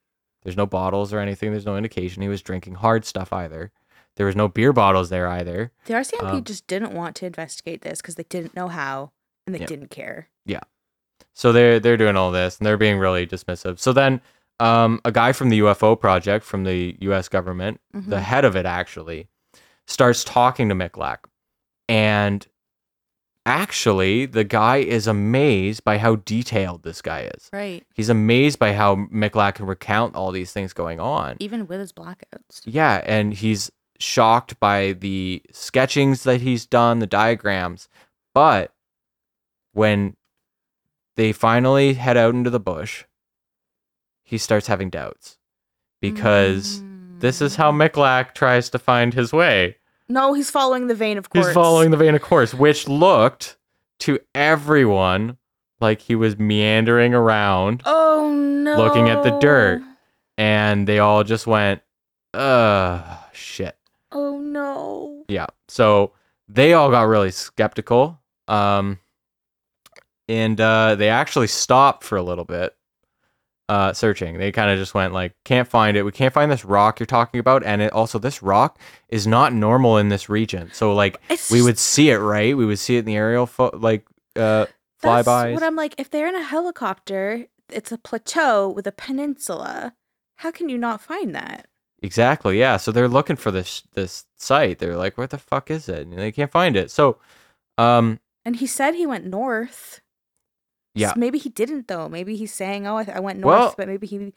There's 0.44 0.56
no 0.56 0.66
bottles 0.66 1.12
or 1.12 1.18
anything. 1.18 1.50
There's 1.50 1.64
no 1.66 1.76
indication 1.76 2.22
he 2.22 2.28
was 2.28 2.42
drinking 2.42 2.74
hard 2.74 3.04
stuff 3.04 3.32
either. 3.32 3.72
There 4.16 4.26
was 4.26 4.36
no 4.36 4.48
beer 4.48 4.72
bottles 4.72 5.10
there 5.10 5.26
either. 5.28 5.72
The 5.86 5.94
RCMP 5.94 6.22
Um, 6.38 6.44
just 6.44 6.66
didn't 6.66 6.92
want 6.94 7.16
to 7.16 7.26
investigate 7.26 7.82
this 7.82 8.00
because 8.00 8.14
they 8.14 8.22
didn't 8.24 8.54
know 8.54 8.68
how 8.68 9.10
and 9.46 9.54
they 9.54 9.58
Yep. 9.60 9.68
didn't 9.68 9.90
care. 9.90 10.28
Yeah. 10.46 10.60
So 11.32 11.52
they're 11.52 11.80
they're 11.80 11.96
doing 11.96 12.16
all 12.16 12.30
this 12.30 12.58
and 12.58 12.66
they're 12.66 12.76
being 12.76 12.98
really 12.98 13.26
dismissive. 13.26 13.78
So 13.80 13.92
then, 13.92 14.20
um, 14.60 15.00
a 15.04 15.10
guy 15.10 15.32
from 15.32 15.48
the 15.48 15.58
UFO 15.58 15.98
project 15.98 16.44
from 16.44 16.62
the 16.64 16.96
U.S. 17.00 17.28
government, 17.28 17.80
the 17.92 18.16
Mhm. 18.16 18.20
head 18.22 18.44
of 18.44 18.54
it 18.54 18.66
actually, 18.66 19.28
starts 19.86 20.22
talking 20.22 20.68
to 20.68 20.74
Michalak, 20.76 21.24
and 21.88 22.46
actually 23.46 24.26
the 24.26 24.44
guy 24.44 24.76
is 24.78 25.06
amazed 25.06 25.84
by 25.84 25.98
how 25.98 26.16
detailed 26.16 26.82
this 26.82 27.02
guy 27.02 27.28
is. 27.34 27.50
Right. 27.52 27.84
He's 27.94 28.08
amazed 28.08 28.58
by 28.58 28.72
how 28.72 28.96
Michalak 28.96 29.56
can 29.56 29.66
recount 29.66 30.14
all 30.14 30.30
these 30.32 30.52
things 30.52 30.72
going 30.72 31.00
on. 31.00 31.36
Even 31.40 31.66
with 31.66 31.80
his 31.80 31.92
blackouts. 31.92 32.62
Yeah, 32.64 33.02
and 33.04 33.34
he's 33.34 33.70
shocked 34.04 34.58
by 34.60 34.92
the 34.92 35.42
sketchings 35.52 36.22
that 36.24 36.40
he's 36.42 36.66
done, 36.66 36.98
the 36.98 37.06
diagrams. 37.06 37.88
But 38.34 38.72
when 39.72 40.16
they 41.16 41.32
finally 41.32 41.94
head 41.94 42.16
out 42.16 42.34
into 42.34 42.50
the 42.50 42.60
bush, 42.60 43.04
he 44.22 44.38
starts 44.38 44.66
having 44.66 44.90
doubts 44.90 45.38
because 46.00 46.82
this 47.18 47.40
is 47.40 47.56
how 47.56 47.70
Mm. 47.72 47.88
Michalak 47.90 48.34
tries 48.34 48.68
to 48.70 48.78
find 48.78 49.14
his 49.14 49.32
way. 49.32 49.76
No, 50.08 50.34
he's 50.34 50.50
following 50.50 50.86
the 50.88 50.94
vein 50.94 51.16
of 51.18 51.30
course. 51.30 51.46
He's 51.46 51.54
following 51.54 51.90
the 51.90 51.96
vein 51.96 52.14
of 52.14 52.22
course, 52.22 52.52
which 52.54 52.88
looked 52.88 53.56
to 54.00 54.18
everyone 54.34 55.38
like 55.80 56.00
he 56.02 56.14
was 56.14 56.38
meandering 56.38 57.14
around 57.14 57.82
Oh 57.84 58.30
no. 58.32 58.76
looking 58.76 59.08
at 59.08 59.22
the 59.22 59.38
dirt. 59.38 59.82
and 60.36 60.86
they 60.88 60.98
all 60.98 61.22
just 61.24 61.46
went, 61.46 61.80
uh, 62.34 63.16
shit. 63.32 63.76
Oh 64.14 64.38
no. 64.38 65.24
Yeah. 65.28 65.46
So 65.68 66.12
they 66.48 66.72
all 66.72 66.90
got 66.90 67.02
really 67.02 67.30
skeptical. 67.30 68.20
Um, 68.48 69.00
and 70.28 70.60
uh, 70.60 70.94
they 70.94 71.08
actually 71.08 71.48
stopped 71.48 72.04
for 72.04 72.16
a 72.16 72.22
little 72.22 72.44
bit 72.44 72.74
uh, 73.68 73.92
searching. 73.92 74.38
They 74.38 74.52
kind 74.52 74.70
of 74.70 74.78
just 74.78 74.94
went 74.94 75.12
like, 75.12 75.32
can't 75.44 75.68
find 75.68 75.96
it. 75.96 76.02
We 76.02 76.12
can't 76.12 76.32
find 76.32 76.50
this 76.50 76.64
rock 76.64 77.00
you're 77.00 77.06
talking 77.06 77.40
about. 77.40 77.64
And 77.64 77.82
it, 77.82 77.92
also, 77.92 78.18
this 78.18 78.42
rock 78.42 78.78
is 79.08 79.26
not 79.26 79.52
normal 79.52 79.98
in 79.98 80.08
this 80.08 80.28
region. 80.28 80.70
So, 80.72 80.94
like, 80.94 81.20
It's 81.28 81.50
we 81.50 81.62
would 81.62 81.78
see 81.78 82.10
it, 82.10 82.18
right? 82.18 82.56
We 82.56 82.66
would 82.66 82.78
see 82.78 82.96
it 82.96 83.00
in 83.00 83.04
the 83.06 83.16
aerial, 83.16 83.46
fo- 83.46 83.70
like, 83.74 84.06
uh, 84.36 84.66
That's 85.02 85.26
flybys. 85.28 85.54
what 85.54 85.62
I'm 85.62 85.76
like. 85.76 85.94
If 85.98 86.10
they're 86.10 86.28
in 86.28 86.34
a 86.36 86.42
helicopter, 86.42 87.46
it's 87.70 87.92
a 87.92 87.98
plateau 87.98 88.68
with 88.68 88.86
a 88.86 88.92
peninsula. 88.92 89.94
How 90.36 90.50
can 90.50 90.68
you 90.68 90.78
not 90.78 91.00
find 91.00 91.34
that? 91.34 91.66
Exactly. 92.04 92.58
Yeah. 92.58 92.76
So 92.76 92.92
they're 92.92 93.08
looking 93.08 93.36
for 93.36 93.50
this 93.50 93.82
this 93.94 94.26
site. 94.36 94.78
They're 94.78 94.96
like, 94.96 95.16
"Where 95.16 95.26
the 95.26 95.38
fuck 95.38 95.70
is 95.70 95.88
it?" 95.88 96.06
And 96.06 96.18
they 96.18 96.30
can't 96.32 96.50
find 96.52 96.76
it. 96.76 96.90
So, 96.90 97.18
um, 97.78 98.20
And 98.44 98.56
he 98.56 98.66
said 98.66 98.94
he 98.94 99.06
went 99.06 99.24
north. 99.24 100.00
Yeah. 100.94 101.10
S- 101.10 101.16
maybe 101.16 101.38
he 101.38 101.48
didn't 101.48 101.88
though. 101.88 102.08
Maybe 102.08 102.36
he's 102.36 102.52
saying, 102.52 102.86
"Oh, 102.86 102.98
I, 102.98 103.06
I 103.16 103.20
went 103.20 103.38
north," 103.40 103.58
Well- 103.58 103.74
but 103.76 103.88
maybe 103.88 104.06
he 104.06 104.32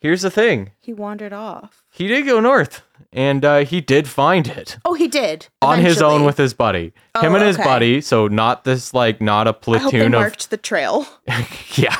here's 0.00 0.22
the 0.22 0.30
thing: 0.30 0.70
he 0.80 0.92
wandered 0.92 1.32
off. 1.32 1.82
he 1.90 2.06
did 2.06 2.26
go 2.26 2.40
north, 2.40 2.82
and 3.12 3.44
uh, 3.44 3.64
he 3.64 3.80
did 3.80 4.06
find 4.06 4.46
it 4.46 4.76
Oh, 4.84 4.94
he 4.94 5.08
did 5.08 5.48
on 5.62 5.78
his 5.80 6.02
own 6.02 6.24
with 6.24 6.36
his 6.36 6.52
buddy. 6.54 6.92
Oh, 7.14 7.20
Him 7.22 7.34
and 7.34 7.42
his 7.44 7.56
okay. 7.56 7.64
buddy. 7.64 8.00
So 8.02 8.28
not 8.28 8.64
this 8.64 8.92
like 8.94 9.20
not 9.20 9.46
a 9.46 9.50
I 9.50 9.52
hope 9.52 9.60
they 9.62 9.78
platoon 9.80 10.14
of 10.14 10.20
marked 10.20 10.50
the 10.50 10.56
trail. 10.58 11.06
yeah. 11.74 11.96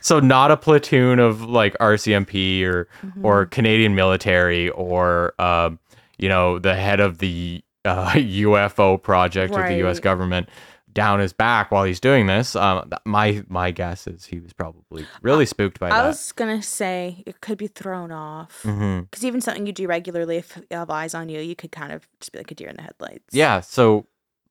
So 0.00 0.20
not 0.20 0.50
a 0.50 0.56
platoon 0.56 1.18
of 1.18 1.42
like 1.42 1.76
RCMP 1.78 2.64
or 2.64 2.88
Mm-hmm. 3.04 3.24
or 3.26 3.46
Canadian 3.46 3.94
military 3.94 4.70
or 4.70 5.34
um, 5.40 5.78
you 6.18 6.28
know 6.28 6.58
the 6.58 6.74
head 6.74 7.00
of 7.00 7.18
the 7.18 7.62
uh, 7.84 8.10
UFO 8.14 9.00
project 9.02 9.54
of 9.54 9.66
the 9.68 9.76
U.S. 9.78 10.00
Government 10.00 10.48
down 10.92 11.20
his 11.20 11.34
back 11.34 11.70
while 11.70 11.84
he's 11.84 12.00
doing 12.00 12.26
this. 12.26 12.56
Um, 12.56 12.90
my 13.04 13.44
my 13.48 13.70
guess 13.70 14.06
is 14.06 14.24
he 14.24 14.40
was 14.40 14.54
probably 14.54 15.06
really 15.20 15.44
spooked 15.44 15.78
by 15.78 15.88
I 15.88 16.00
that. 16.02 16.06
was 16.06 16.32
gonna 16.32 16.62
say 16.62 17.22
it 17.26 17.42
could 17.42 17.58
be 17.58 17.66
thrown 17.66 18.10
off 18.10 18.60
because 18.62 19.22
even 19.24 19.40
something 19.42 19.66
you 19.66 19.74
do 19.74 19.86
regularly, 19.86 20.38
if 20.38 20.56
you 20.56 20.64
have 20.76 20.88
eyes 20.90 21.14
on 21.14 21.28
you, 21.28 21.40
you 21.40 21.54
could 21.54 21.70
kind 21.70 21.92
of 21.92 22.08
just 22.20 22.32
be 22.32 22.38
like 22.38 22.50
a 22.50 22.54
deer 22.54 22.68
in 22.68 22.76
the 22.76 22.82
headlights. 22.82 23.24
Yeah. 23.32 23.60
So 23.60 24.06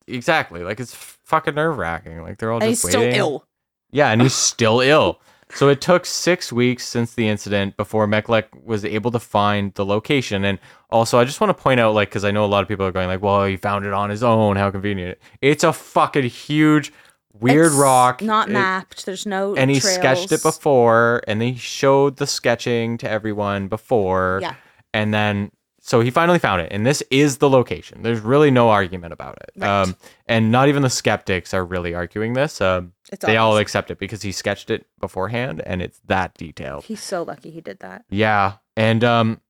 exactly, 0.08 0.64
like 0.64 0.80
it's 0.80 0.94
fucking 0.94 1.56
nerve 1.56 1.78
wracking. 1.78 2.22
Like 2.22 2.38
they're 2.38 2.52
all 2.52 2.60
and 2.60 2.70
he's 2.70 2.82
just 2.82 2.92
still 2.92 3.02
waiting. 3.02 3.18
ill. 3.18 3.48
Yeah, 3.96 4.10
and 4.12 4.22
he's 4.22 4.34
still 4.34 4.82
ill. 4.82 5.22
So 5.52 5.70
it 5.70 5.80
took 5.80 6.06
six 6.06 6.52
weeks 6.52 6.86
since 6.86 7.14
the 7.14 7.30
incident 7.30 7.78
before 7.78 8.08
Michalak 8.08 8.46
was 8.66 8.84
able 8.84 9.10
to 9.12 9.20
find 9.20 9.74
the 9.76 9.86
location. 9.86 10.44
And 10.44 10.60
also, 10.90 11.18
I 11.18 11.24
just 11.24 11.40
want 11.40 11.56
to 11.56 11.64
point 11.64 11.80
out, 11.80 11.94
like, 11.94 12.10
because 12.10 12.26
I 12.26 12.32
know 12.32 12.44
a 12.44 12.48
lot 12.48 12.62
of 12.62 12.68
people 12.68 12.86
are 12.86 12.92
going, 12.92 13.08
like, 13.08 13.22
well, 13.22 13.46
he 13.46 13.56
found 13.56 13.86
it 13.86 13.94
on 13.94 14.10
his 14.10 14.22
own. 14.22 14.58
How 14.58 14.70
convenient. 14.70 15.18
It's 15.42 15.64
a 15.64 15.72
fucking 15.72 16.24
huge, 16.26 16.92
weird 17.40 17.68
It's 17.68 17.76
rock. 17.76 18.22
not 18.22 18.50
It- 18.50 18.54
mapped. 18.54 19.06
There's 19.06 19.26
no 19.26 19.56
and 19.56 19.72
he 19.72 19.80
sketched 19.80 20.32
it 20.34 20.44
before, 20.44 21.22
and 21.28 21.42
he 21.42 21.56
showed 21.56 22.18
the 22.18 22.28
sketching 22.28 22.98
to 22.98 23.10
everyone 23.10 23.68
before. 23.70 24.40
Yeah. 24.42 24.56
And 24.94 25.14
then, 25.14 25.52
so 25.86 26.02
he 26.02 26.10
finally 26.10 26.40
found 26.40 26.64
it, 26.64 26.70
and 26.72 26.84
this 26.84 27.04
is 27.12 27.38
the 27.38 27.48
location. 27.48 28.02
There's 28.02 28.20
really 28.20 28.50
no 28.50 28.70
argument 28.72 29.14
about 29.14 29.38
it. 29.38 29.52
Right. 29.56 29.70
Um, 29.70 29.96
and 30.26 30.52
not 30.52 30.68
even 30.68 30.82
the 30.82 30.90
skeptics 30.90 31.54
are 31.54 31.64
really 31.64 31.94
arguing 31.94 32.34
this. 32.34 32.60
Um, 32.60 32.94
they 33.22 33.38
all 33.38 33.60
accept 33.60 33.92
it 33.92 34.00
because 34.00 34.24
he 34.24 34.32
sketched 34.32 34.72
it 34.72 34.88
beforehand, 35.00 35.62
and 35.64 35.84
it's 35.84 36.02
that 36.08 36.34
detailed. 36.34 36.86
He's 36.86 37.04
so 37.04 37.22
lucky 37.22 37.52
he 37.52 37.62
did 37.62 37.82
that. 37.82 38.04
Yeah, 38.10 38.54
and 38.76 39.04
um, 39.04 39.42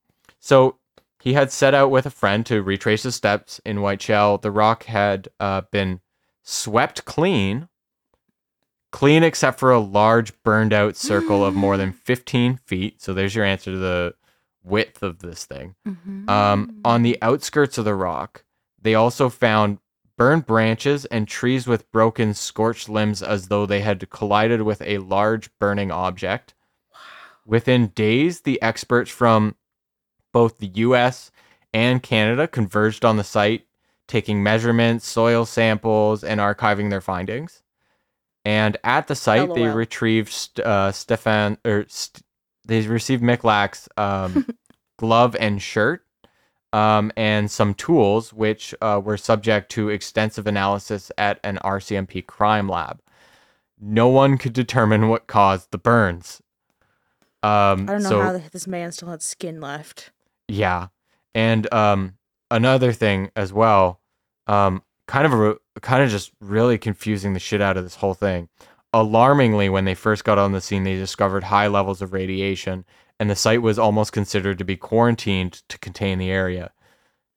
so 0.42 0.76
he 1.22 1.36
had 1.36 1.54
set 1.54 1.74
out 1.74 1.90
with 1.90 2.06
a 2.06 2.10
friend 2.10 2.46
to 2.48 2.62
retrace 2.62 3.04
his 3.04 3.16
steps 3.16 3.62
in 3.66 3.78
Whiteshell. 3.78 4.38
The 4.40 4.52
rock 4.52 4.84
had 4.84 5.30
uh, 5.40 5.62
been 5.72 6.02
swept 6.44 7.06
clean, 7.06 7.70
clean 8.92 9.24
except 9.24 9.58
for 9.58 9.72
a 9.72 9.80
large 9.80 10.34
burned 10.44 10.74
out 10.74 10.98
circle 10.98 11.46
of 11.46 11.54
more 11.54 11.78
than 11.78 11.94
15 12.04 12.58
feet. 12.66 13.02
So 13.02 13.14
there's 13.14 13.36
your 13.36 13.46
answer 13.46 13.72
to 13.72 13.78
the 13.78 14.16
width 14.66 15.04
of 15.04 15.20
this 15.20 15.46
thing. 15.46 15.76
Mm-hmm. 15.88 16.30
Um, 16.30 16.82
on 16.84 17.04
the 17.04 17.18
outskirts 17.22 17.78
of 17.78 17.86
the 17.86 17.96
rock, 17.96 18.44
they 18.82 18.96
also 18.96 19.30
found 19.30 19.80
burned 20.18 20.46
branches 20.46 21.06
and 21.06 21.28
trees 21.28 21.68
with 21.68 21.92
broken, 21.92 22.34
scorched 22.34 22.90
limbs 22.90 23.22
as 23.22 23.48
though 23.48 23.66
they 23.66 23.82
had 23.82 24.10
collided 24.10 24.62
with 24.62 24.82
a 24.82 24.98
large 25.00 25.50
burning 25.60 25.92
object. 25.92 26.54
Wow. 26.92 27.00
Within 27.46 27.88
days, 27.88 28.42
the 28.42 28.62
experts 28.62 29.12
from 29.12 29.56
both 30.34 30.58
the 30.58 30.68
US 30.68 31.32
and 31.74 32.02
Canada 32.02 32.48
converged 32.48 33.06
on 33.06 33.18
the 33.18 33.24
site, 33.24 33.66
taking 34.08 34.42
measurements, 34.42 35.08
soil 35.08 35.46
samples, 35.46 36.24
and 36.24 36.40
archiving 36.40 36.90
their 36.90 37.02
findings. 37.02 37.64
And 38.46 38.78
at 38.84 39.08
the 39.08 39.16
site, 39.16 39.54
they 39.56 39.68
retrieved 39.68 40.60
uh, 40.60 40.92
Stefan 40.92 41.58
or 41.66 41.86
st- 41.88 42.24
they 42.66 42.82
received 42.88 43.24
Michalak's 43.24 43.88
um, 43.98 44.48
glove 44.98 45.36
and 45.40 45.62
shirt, 45.62 46.06
um, 46.74 47.12
and 47.16 47.50
some 47.50 47.74
tools, 47.74 48.34
which 48.34 48.74
uh, 48.82 49.02
were 49.04 49.18
subject 49.18 49.72
to 49.72 49.90
extensive 49.90 50.48
analysis 50.48 51.12
at 51.18 51.40
an 51.44 51.60
RCMP 51.64 52.26
crime 52.26 52.68
lab. 52.68 53.02
No 53.80 54.08
one 54.08 54.38
could 54.38 54.54
determine 54.54 55.10
what 55.10 55.28
caused 55.28 55.72
the 55.72 55.78
burns. 55.78 56.42
Um, 57.44 57.88
I 57.88 57.94
don't 57.94 58.04
know 58.04 58.10
so, 58.10 58.22
how 58.22 58.42
this 58.52 58.68
man 58.68 58.92
still 58.92 59.10
had 59.10 59.22
skin 59.22 59.62
left. 59.62 60.12
yeah, 60.48 60.88
and 61.36 61.72
um, 61.74 62.18
another 62.50 62.92
thing 62.92 63.30
as 63.36 63.54
well, 63.54 64.00
um, 64.48 64.82
kind 65.08 65.26
of 65.26 65.34
a, 65.34 65.80
kind 65.82 66.04
of 66.04 66.10
just 66.10 66.32
really 66.40 66.78
confusing 66.78 67.34
the 67.34 67.40
shit 67.40 67.62
out 67.62 67.78
of 67.78 67.84
this 67.84 67.96
whole 67.96 68.14
thing. 68.14 68.50
Alarmingly, 68.96 69.68
when 69.68 69.84
they 69.84 69.94
first 69.94 70.24
got 70.24 70.38
on 70.38 70.54
the 70.54 70.62
scene, 70.62 70.86
they 70.86 70.96
discovered 70.96 71.44
high 71.44 71.68
levels 71.68 72.02
of 72.02 72.14
radiation, 72.14 72.86
and 73.20 73.30
the 73.30 73.36
site 73.36 73.62
was 73.62 73.78
almost 73.78 74.14
considered 74.14 74.58
to 74.58 74.64
be 74.64 74.78
quarantined 74.78 75.62
to 75.68 75.78
contain 75.80 76.18
the 76.18 76.32
area. 76.32 76.72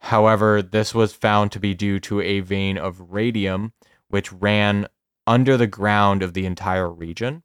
However, 0.02 0.62
this 0.62 0.94
was 0.94 1.12
found 1.12 1.50
to 1.50 1.58
be 1.58 1.74
due 1.74 1.98
to 1.98 2.20
a 2.20 2.38
vein 2.38 2.78
of 2.78 3.12
radium 3.12 3.72
which 4.08 4.32
ran 4.32 4.86
under 5.26 5.56
the 5.56 5.66
ground 5.66 6.22
of 6.22 6.32
the 6.32 6.46
entire 6.46 6.88
region. 6.88 7.42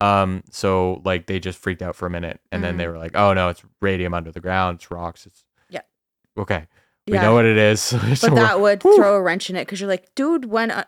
Um, 0.00 0.44
so 0.50 1.02
like 1.04 1.26
they 1.26 1.40
just 1.40 1.58
freaked 1.58 1.82
out 1.82 1.96
for 1.96 2.06
a 2.06 2.10
minute, 2.10 2.40
and 2.52 2.62
then 2.62 2.76
they 2.76 2.86
were 2.86 2.98
like, 2.98 3.16
"Oh 3.16 3.32
no, 3.32 3.48
it's 3.48 3.64
radium 3.82 4.14
under 4.14 4.30
the 4.30 4.40
ground. 4.40 4.76
It's 4.76 4.92
rocks. 4.92 5.26
It's 5.26 5.44
Yeah. 5.68 5.82
okay. 6.38 6.68
We 7.08 7.18
know 7.18 7.34
what 7.34 7.46
it 7.46 7.58
is." 7.58 7.80
So 8.14 8.28
But 8.28 8.34
that 8.36 8.60
would 8.60 8.82
Whew. 8.82 8.94
throw 8.96 9.16
a 9.16 9.20
wrench 9.20 9.50
in 9.50 9.56
it 9.56 9.66
because 9.66 9.80
you're 9.80 9.90
like, 9.90 10.14
dude, 10.14 10.44
when 10.44 10.70
uh, 10.70 10.84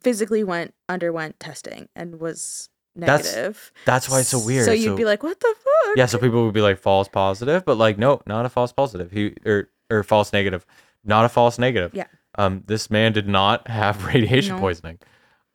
physically 0.00 0.44
went 0.44 0.74
underwent 0.88 1.38
testing 1.40 1.88
and 1.96 2.20
was 2.20 2.68
That's- 2.96 3.24
negative. 3.34 3.72
That's 3.84 4.08
why 4.08 4.20
it's 4.20 4.28
so 4.28 4.38
weird. 4.44 4.64
So 4.66 4.72
you'd 4.72 4.96
be 4.96 5.04
like, 5.04 5.22
what 5.22 5.38
the 5.40 5.54
fuck? 5.58 5.96
yeah, 5.96 6.06
so 6.06 6.18
people 6.18 6.44
would 6.44 6.54
be 6.54 6.60
like 6.60 6.78
false 6.78 7.08
positive, 7.08 7.64
but 7.64 7.76
like 7.76 7.98
no, 7.98 8.20
not 8.26 8.46
a 8.46 8.48
false 8.48 8.72
positive. 8.72 9.10
He 9.10 9.34
or 9.46 9.68
or 9.90 10.02
false 10.02 10.32
negative, 10.32 10.64
not 11.04 11.24
a 11.24 11.28
false 11.28 11.58
negative. 11.58 11.92
Yeah. 11.94 12.06
Um, 12.38 12.62
this 12.66 12.90
man 12.90 13.12
did 13.12 13.26
not 13.26 13.66
have 13.68 14.04
radiation 14.14 14.54
No. 14.56 14.60
poisoning. 14.60 14.98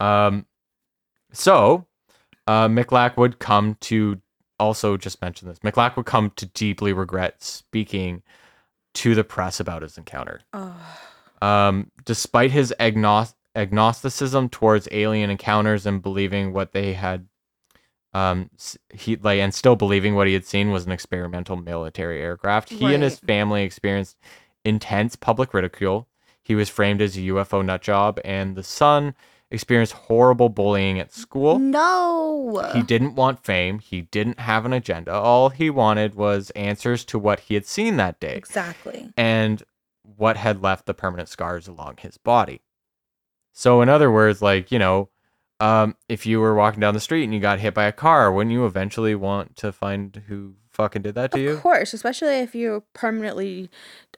Um, 0.01 0.45
so, 1.31 1.86
uh, 2.47 2.67
Michalak 2.67 3.17
would 3.17 3.39
come 3.39 3.77
to 3.81 4.19
also 4.59 4.97
just 4.97 5.21
mention 5.21 5.47
this. 5.47 5.59
Michalak 5.59 5.95
would 5.97 6.05
come 6.05 6.31
to 6.36 6.45
deeply 6.47 6.93
regret 6.93 7.41
speaking 7.43 8.23
to 8.95 9.15
the 9.15 9.23
press 9.23 9.59
about 9.59 9.81
his 9.81 9.97
encounter. 9.97 10.41
Oh, 10.53 10.75
Um, 11.41 11.91
despite 12.05 12.51
his 12.51 12.73
agnos- 12.79 13.33
agnosticism 13.56 14.49
towards 14.49 14.88
alien 14.91 15.30
encounters 15.30 15.86
and 15.86 16.01
believing 16.01 16.53
what 16.53 16.74
they 16.74 16.93
had, 16.93 17.28
um, 18.14 18.49
he 18.93 19.16
like 19.16 19.39
and 19.39 19.53
still 19.53 19.76
believing 19.76 20.16
what 20.16 20.28
he 20.28 20.34
had 20.34 20.45
seen 20.45 20.72
was 20.72 20.86
an 20.86 20.91
experimental 20.91 21.56
military 21.56 22.22
aircraft. 22.22 22.70
He 22.70 22.93
and 22.93 23.03
his 23.03 23.20
family 23.20 23.64
experienced 23.64 24.18
intense 24.64 25.16
public 25.16 25.53
ridicule. 25.53 26.08
He 26.43 26.56
was 26.56 26.70
framed 26.70 27.01
as 27.01 27.18
a 27.18 27.22
UFO 27.22 27.64
nutjob, 27.64 28.20
and 28.24 28.56
the 28.56 28.64
son 28.64 29.16
experienced 29.51 29.93
horrible 29.93 30.49
bullying 30.49 30.99
at 30.99 31.14
school. 31.14 31.60
no. 31.60 32.72
He 32.74 32.84
didn't 32.84 33.16
want 33.16 33.43
fame. 33.43 33.80
He 33.80 34.01
didn't 34.01 34.39
have 34.39 34.66
an 34.66 34.74
agenda. 34.74 35.14
All 35.14 35.49
he 35.49 35.70
wanted 35.70 36.16
was 36.16 36.49
answers 36.51 37.03
to 37.06 37.20
what 37.20 37.41
he 37.41 37.53
had 37.53 37.66
seen 37.66 37.97
that 37.97 38.20
day 38.20 38.36
exactly. 38.36 39.12
and 39.18 39.64
what 40.03 40.38
had 40.38 40.62
left 40.62 40.86
the 40.86 40.93
permanent 40.93 41.30
scars 41.30 41.68
along 41.68 41.97
his 41.97 42.18
body. 42.18 42.62
So, 43.58 43.82
in 43.82 43.88
other 43.89 44.12
words, 44.12 44.41
like, 44.41 44.70
you 44.72 44.78
know, 44.80 45.10
um, 45.62 45.95
if 46.10 46.26
you 46.26 46.41
were 46.41 46.53
walking 46.53 46.82
down 46.82 46.93
the 46.93 46.99
street 46.99 47.24
and 47.24 47.34
you 47.34 47.39
got 47.39 47.60
hit 47.60 47.74
by 47.74 47.86
a 47.86 47.91
car, 47.93 48.32
wouldn't 48.32 48.51
you 48.51 48.66
eventually 48.66 49.16
want 49.16 49.56
to 49.56 49.72
find 49.72 50.22
who 50.28 50.56
fucking 50.72 51.01
did 51.03 51.16
that 51.16 51.32
to 51.32 51.38
Of 51.38 51.43
you? 51.43 51.51
Of 51.51 51.62
course, 51.62 51.93
especially 51.93 52.36
if 52.39 52.53
you're 52.53 52.82
permanently, 52.93 53.70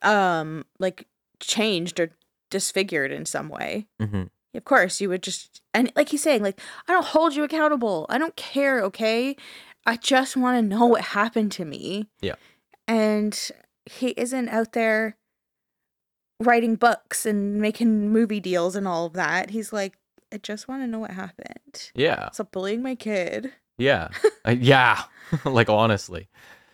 um, 0.02 0.66
like 0.80 1.06
changed 1.40 2.00
or 2.00 2.10
disfigured 2.50 3.12
in 3.12 3.26
some 3.26 3.50
way. 3.50 3.86
hmm 4.02 4.24
Of 4.56 4.66
course, 4.66 5.00
you 5.00 5.10
would 5.10 5.22
just 5.22 5.62
and 5.72 5.92
like 5.96 6.10
he's 6.10 6.24
saying, 6.24 6.42
like 6.42 6.60
I 6.88 6.94
don't 6.94 7.06
hold 7.06 7.36
you 7.36 7.44
accountable. 7.44 8.08
I 8.10 8.18
don't 8.18 8.36
care. 8.36 8.82
Okay, 8.86 9.36
I 9.86 9.98
just 9.98 10.36
want 10.36 10.58
to 10.58 10.62
know 10.76 10.88
what 10.88 11.02
happened 11.02 11.52
to 11.54 11.66
me. 11.66 12.08
Yeah. 12.22 12.36
and 12.88 13.52
he 13.86 14.10
isn't 14.18 14.50
out 14.50 14.74
there 14.74 15.17
writing 16.40 16.76
books 16.76 17.26
and 17.26 17.60
making 17.60 18.10
movie 18.12 18.40
deals 18.40 18.76
and 18.76 18.88
all 18.88 19.06
of 19.06 19.14
that. 19.14 19.50
He's 19.50 19.74
like, 19.74 19.98
I 20.32 20.38
just 20.38 20.68
want 20.68 20.84
to 20.84 20.88
know 20.88 21.00
what 21.00 21.12
happened. 21.12 21.92
Yeah. 21.96 22.30
Stop 22.32 22.52
bullying 22.52 22.84
my 22.84 22.96
kid. 22.96 23.54
Yeah. 23.78 24.10
Uh, 24.46 24.52
yeah. 24.60 25.04
like, 25.46 25.70
honestly. 25.70 26.28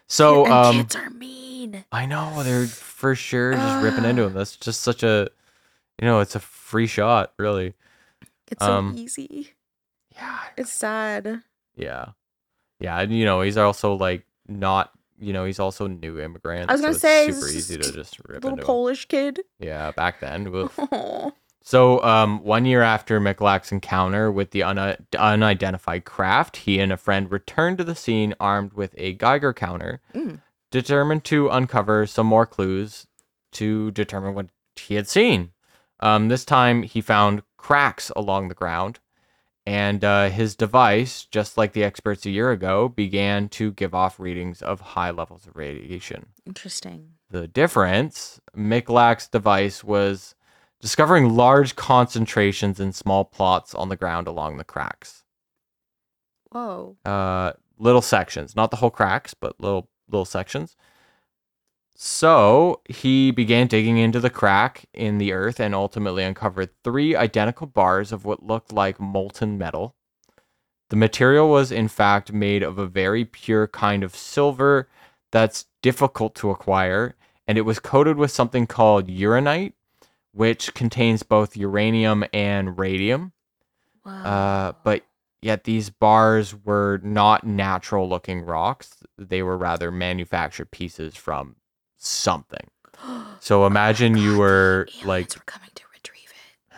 So, 0.07 0.45
um, 0.47 0.77
kids 0.77 0.95
are 0.95 1.09
mean. 1.09 1.85
I 1.91 2.05
know 2.05 2.43
they're 2.43 2.67
for 2.67 3.15
sure 3.15 3.53
just 3.53 3.83
ripping 3.83 4.05
into 4.05 4.23
him. 4.23 4.33
That's 4.33 4.55
just 4.57 4.81
such 4.81 5.03
a, 5.03 5.29
you 6.01 6.07
know, 6.07 6.19
it's 6.19 6.35
a 6.35 6.39
free 6.39 6.87
shot, 6.87 7.33
really. 7.37 7.73
It's 8.51 8.63
so 8.63 8.71
um, 8.73 8.95
easy. 8.97 9.53
Yeah. 10.13 10.39
It's 10.57 10.71
sad. 10.71 11.41
Yeah. 11.75 12.07
Yeah. 12.79 12.99
And, 12.99 13.15
you 13.15 13.25
know, 13.25 13.41
he's 13.41 13.57
also 13.57 13.95
like 13.95 14.25
not, 14.47 14.91
you 15.23 15.33
know, 15.33 15.45
he's 15.45 15.59
also 15.59 15.87
new 15.87 16.19
immigrant. 16.19 16.69
I 16.69 16.73
was 16.73 16.81
gonna 16.81 16.91
it's 16.93 17.01
say, 17.01 17.31
super 17.31 17.47
easy 17.47 17.77
to 17.77 17.91
just 17.91 18.17
rip 18.27 18.43
Little 18.43 18.49
into 18.51 18.61
him. 18.61 18.65
Polish 18.65 19.05
kid. 19.07 19.41
Yeah, 19.59 19.91
back 19.91 20.19
then. 20.19 20.69
So, 21.65 22.03
um, 22.03 22.43
one 22.43 22.65
year 22.65 22.81
after 22.81 23.21
Michalak's 23.21 23.71
encounter 23.71 24.29
with 24.29 24.51
the 24.51 24.63
un- 24.63 24.97
unidentified 25.17 26.03
craft, 26.03 26.57
he 26.57 26.77
and 26.81 26.91
a 26.91 26.97
friend 26.97 27.31
returned 27.31 27.77
to 27.77 27.85
the 27.85 27.95
scene 27.95 28.35
armed 28.37 28.73
with 28.73 28.93
a 28.97 29.13
Geiger 29.13 29.53
counter, 29.53 30.01
Mm. 30.13 30.41
determined 30.71 31.23
to 31.23 31.47
uncover 31.47 32.05
some 32.05 32.27
more 32.27 32.45
clues 32.45 33.07
to 33.53 33.91
determine 33.91 34.33
what 34.35 34.47
he 34.75 34.95
had 34.95 35.07
seen. 35.07 35.51
Um, 36.01 36.27
this 36.27 36.43
time, 36.43 36.83
he 36.83 36.99
found 36.99 37.43
cracks 37.55 38.11
along 38.13 38.49
the 38.49 38.55
ground, 38.55 38.99
and 39.65 40.03
uh, 40.03 40.29
his 40.29 40.55
device, 40.55 41.25
just 41.25 41.57
like 41.57 41.73
the 41.73 41.83
experts 41.83 42.25
a 42.25 42.29
year 42.29 42.51
ago, 42.51 42.89
began 42.89 43.47
to 43.49 43.71
give 43.71 43.95
off 43.95 44.19
readings 44.19 44.61
of 44.61 44.81
high 44.81 45.11
levels 45.11 45.47
of 45.47 45.55
radiation. 45.55 46.27
Interesting. 46.45 47.11
The 47.29 47.47
difference, 47.47 48.39
Michalak's 48.55 49.27
device 49.27 49.83
was 49.83 50.35
discovering 50.81 51.29
large 51.29 51.75
concentrations 51.77 52.79
in 52.79 52.91
small 52.91 53.23
plots 53.23 53.73
on 53.73 53.87
the 53.87 53.95
ground 53.95 54.27
along 54.27 54.57
the 54.57 54.65
cracks. 54.65 55.23
Whoa. 56.51 56.97
Uh, 57.05 57.53
little 57.79 58.01
sections, 58.01 58.55
not 58.55 58.69
the 58.69 58.77
whole 58.77 58.91
cracks, 58.91 59.33
but 59.33 59.59
little 59.59 59.89
little 60.09 60.25
sections. 60.25 60.75
So 62.05 62.81
he 62.89 63.31
began 63.31 63.67
digging 63.67 63.97
into 63.97 64.19
the 64.19 64.29
crack 64.29 64.87
in 64.93 65.19
the 65.19 65.31
earth 65.31 65.61
and 65.61 65.73
ultimately 65.73 66.25
uncovered 66.25 66.71
three 66.83 67.15
identical 67.15 67.65
bars 67.65 68.11
of 68.11 68.25
what 68.25 68.45
looked 68.45 68.73
like 68.73 68.99
molten 68.99 69.57
metal. 69.57 69.95
The 70.89 70.97
material 70.97 71.49
was, 71.49 71.71
in 71.71 71.87
fact, 71.87 72.33
made 72.33 72.61
of 72.61 72.77
a 72.77 72.87
very 72.87 73.23
pure 73.23 73.69
kind 73.69 74.03
of 74.03 74.17
silver 74.17 74.89
that's 75.31 75.67
difficult 75.81 76.35
to 76.35 76.49
acquire, 76.49 77.15
and 77.47 77.57
it 77.57 77.61
was 77.61 77.79
coated 77.79 78.17
with 78.17 78.31
something 78.31 78.67
called 78.67 79.09
uranite, 79.09 79.73
which 80.33 80.73
contains 80.73 81.23
both 81.23 81.55
uranium 81.55 82.25
and 82.33 82.77
radium. 82.77 83.31
Wow. 84.05 84.23
Uh, 84.25 84.73
but 84.83 85.05
yet 85.41 85.63
these 85.63 85.89
bars 85.89 86.53
were 86.53 86.99
not 87.01 87.45
natural 87.45 88.09
looking 88.09 88.41
rocks. 88.41 89.03
They 89.17 89.41
were 89.41 89.57
rather 89.57 89.89
manufactured 89.89 90.69
pieces 90.69 91.15
from 91.15 91.55
something. 92.05 92.69
So 93.39 93.65
imagine 93.65 94.15
you 94.15 94.37
were 94.37 94.87
Aliens 95.03 95.05
like, 95.05 95.35
were 95.35 95.43
coming 95.45 95.69
to 95.75 95.83
retrieve 95.93 96.31
it. 96.31 96.77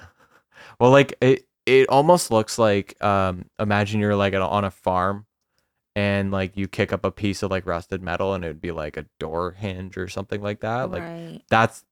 well, 0.80 0.92
like 0.92 1.16
it, 1.22 1.48
it 1.66 1.88
almost 1.90 2.32
looks 2.32 2.58
like, 2.58 3.02
um, 3.04 3.46
imagine 3.60 4.00
you're 4.00 4.16
like 4.16 4.34
on 4.34 4.64
a 4.64 4.72
farm 4.72 5.26
and 5.96 6.32
like 6.32 6.58
you 6.58 6.68
kick 6.68 6.92
up 6.92 7.06
a 7.06 7.12
piece 7.12 7.44
of 7.44 7.52
like 7.52 7.66
rusted 7.66 8.02
metal 8.02 8.34
and 8.34 8.44
it 8.44 8.48
would 8.48 8.62
be 8.62 8.72
like 8.72 8.98
a 8.98 9.06
door 9.20 9.52
hinge 9.52 9.98
or 9.98 10.08
something 10.08 10.42
like 10.42 10.62
that. 10.62 10.92
Like 10.92 11.04
right. 11.04 11.42
that's 11.50 11.84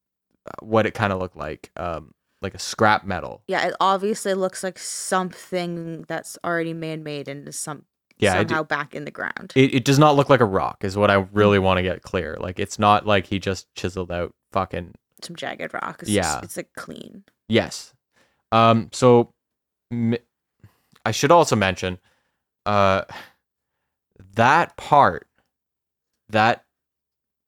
what 0.62 0.86
it 0.86 0.94
kind 0.94 1.14
of 1.14 1.20
looked 1.20 1.38
like. 1.38 1.72
Um, 1.78 2.14
like 2.42 2.54
a 2.54 2.60
scrap 2.60 3.06
metal. 3.06 3.42
Yeah, 3.48 3.68
it 3.68 3.74
obviously 3.80 4.34
looks 4.34 4.64
like 4.64 4.78
something 4.78 6.04
that's 6.10 6.38
already 6.44 6.74
man-made 6.74 7.30
and 7.30 7.56
some 7.56 7.86
Yeah, 8.18 8.36
it- 8.40 8.50
somehow 8.50 8.64
back 8.64 8.96
in 8.96 9.06
the 9.06 9.12
ground. 9.12 9.54
It, 9.56 9.74
it 9.74 9.86
does 9.86 10.00
not 10.00 10.16
look 10.16 10.30
like 10.30 10.40
a 10.42 10.46
rock, 10.46 10.84
is 10.84 10.96
what 10.96 11.10
I 11.12 11.16
really 11.34 11.60
want 11.60 11.78
to 11.78 11.84
get 11.84 12.02
clear. 12.04 12.38
Like, 12.40 12.60
it's 12.60 12.78
not 12.80 13.06
like 13.06 13.26
he 13.28 13.40
just 13.40 13.68
chiseled 13.76 14.12
out 14.12 14.34
fucking. 14.52 14.94
Some 15.22 15.36
jagged 15.36 15.74
rock. 15.74 15.98
It's 16.02 16.12
Yeah. 16.12 16.22
just, 16.22 16.44
it's 16.44 16.58
like 16.58 16.70
clean. 16.78 17.24
Yes. 17.50 17.94
Um. 18.52 18.90
So, 18.94 19.32
m- 19.92 20.16
I 21.06 21.12
should 21.12 21.32
also 21.32 21.56
mention, 21.56 21.98
uh, 22.66 23.04
that 24.36 24.78
part, 24.78 25.28
that 26.30 26.64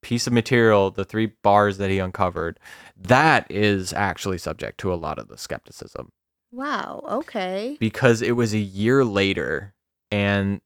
piece 0.02 0.26
of 0.26 0.32
material, 0.32 0.90
the 0.90 1.04
three 1.04 1.32
bars 1.42 1.78
that 1.78 1.90
he 1.90 1.98
uncovered, 1.98 2.58
that 2.96 3.46
is 3.50 3.92
actually 3.92 4.38
subject 4.38 4.78
to 4.78 4.92
a 4.92 4.96
lot 4.96 5.18
of 5.18 5.28
the 5.28 5.38
skepticism. 5.38 6.10
Wow. 6.52 7.02
Okay. 7.08 7.76
because 7.80 8.22
it 8.22 8.32
was 8.32 8.54
a 8.54 8.58
year 8.58 9.04
later 9.04 9.74
and 10.10 10.60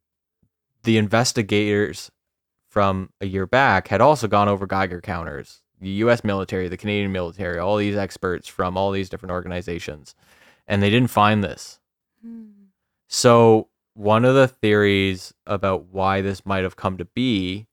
the 0.82 0.97
investigators 0.97 2.11
from 2.68 3.11
a 3.20 3.26
year 3.26 3.47
back 3.47 3.88
had 3.88 4.01
also 4.01 4.28
gone 4.28 4.49
over 4.49 4.66
Geiger 4.66 5.01
counters. 5.01 5.62
The 5.80 5.88
US 6.05 6.22
military, 6.24 6.68
the 6.68 6.76
Canadian 6.76 7.11
military, 7.12 7.59
all 7.59 7.76
these 7.76 7.97
experts 7.97 8.47
from 8.49 8.76
all 8.76 8.91
these 8.91 9.09
different 9.09 9.32
organizations, 9.32 10.14
and 10.68 10.82
they 10.82 10.91
didn't 10.91 11.11
find 11.11 11.43
this. 11.43 11.80
Hmm. 12.22 12.45
So, 13.09 13.68
one 13.95 14.24
of 14.24 14.34
the 14.34 14.47
theories 14.47 15.34
about 15.47 15.86
why 15.86 16.20
this 16.20 16.47
might 16.47 16.62
have 16.62 16.76
come 16.76 16.97
to 16.99 17.05
be 17.07 17.66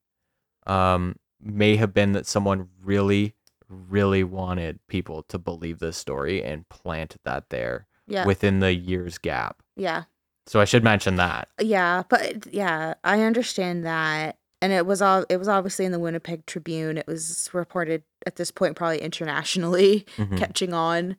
um, 0.65 1.15
may 1.39 1.75
have 1.75 1.93
been 1.93 2.13
that 2.13 2.25
someone 2.25 2.69
really, 2.83 3.35
really 3.69 4.23
wanted 4.23 4.79
people 4.87 5.23
to 5.23 5.37
believe 5.37 5.79
this 5.79 5.95
story 5.95 6.43
and 6.43 6.67
planted 6.69 7.19
that 7.23 7.49
there 7.49 7.87
Yeah. 8.07 8.25
within 8.25 8.59
the 8.59 8.73
year's 8.73 9.17
gap. 9.17 9.61
yeah. 9.75 10.05
So 10.47 10.59
I 10.59 10.65
should 10.65 10.83
mention 10.83 11.17
that. 11.17 11.49
Yeah, 11.61 12.03
but 12.09 12.51
yeah, 12.53 12.95
I 13.03 13.21
understand 13.21 13.85
that. 13.85 14.37
And 14.61 14.73
it 14.73 14.85
was 14.87 15.01
all 15.03 15.23
it 15.29 15.37
was 15.37 15.47
obviously 15.47 15.85
in 15.85 15.91
the 15.91 15.99
Winnipeg 15.99 16.45
Tribune. 16.47 16.97
It 16.97 17.05
was 17.05 17.49
reported 17.53 18.01
at 18.25 18.37
this 18.37 18.49
point 18.49 18.75
probably 18.75 18.99
internationally 19.01 20.05
Mhm. 20.17 20.37
catching 20.37 20.73
on. 20.73 21.17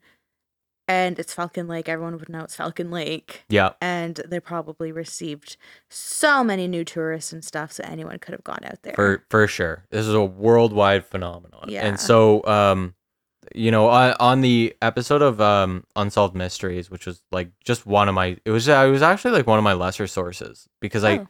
And 0.91 1.19
it's 1.19 1.35
Falcon 1.35 1.69
Lake. 1.69 1.87
Everyone 1.87 2.17
would 2.17 2.31
know 2.31 2.41
it's 2.45 2.57
Falcon 2.57 2.91
Lake. 2.91 3.45
Yeah. 3.51 3.73
And 3.83 4.23
they 4.27 4.41
probably 4.41 4.91
received 4.91 5.59
so 5.91 6.43
many 6.43 6.67
new 6.67 6.83
tourists 6.83 7.31
and 7.31 7.45
stuff, 7.45 7.73
so 7.73 7.85
anyone 7.87 8.19
could 8.19 8.33
have 8.33 8.43
gone 8.43 8.61
out 8.65 8.83
there. 8.83 8.95
For 8.95 9.23
for 9.29 9.47
sure. 9.47 9.85
This 9.91 10.07
is 10.07 10.15
a 10.15 10.25
worldwide 10.25 11.05
phenomenon. 11.05 11.67
Yeah. 11.69 11.87
And 11.87 12.01
so 12.01 12.43
um 12.47 12.95
you 13.55 13.71
know, 13.71 13.89
on, 13.89 14.15
on 14.21 14.41
the 14.41 14.75
episode 14.83 15.23
of 15.23 15.41
um 15.41 15.85
Unsolved 15.97 16.35
Mysteries, 16.35 16.91
which 16.91 17.07
was 17.07 17.23
like 17.33 17.51
just 17.65 17.87
one 17.87 18.09
of 18.09 18.15
my 18.15 18.37
it 18.45 18.51
was 18.51 18.69
I 18.69 18.87
was 18.87 19.03
actually 19.03 19.33
like 19.33 19.47
one 19.47 19.59
of 19.59 19.65
my 19.65 19.73
lesser 19.75 20.07
sources 20.07 20.69
because 20.81 21.05
I 21.05 21.19
Oh. 21.19 21.27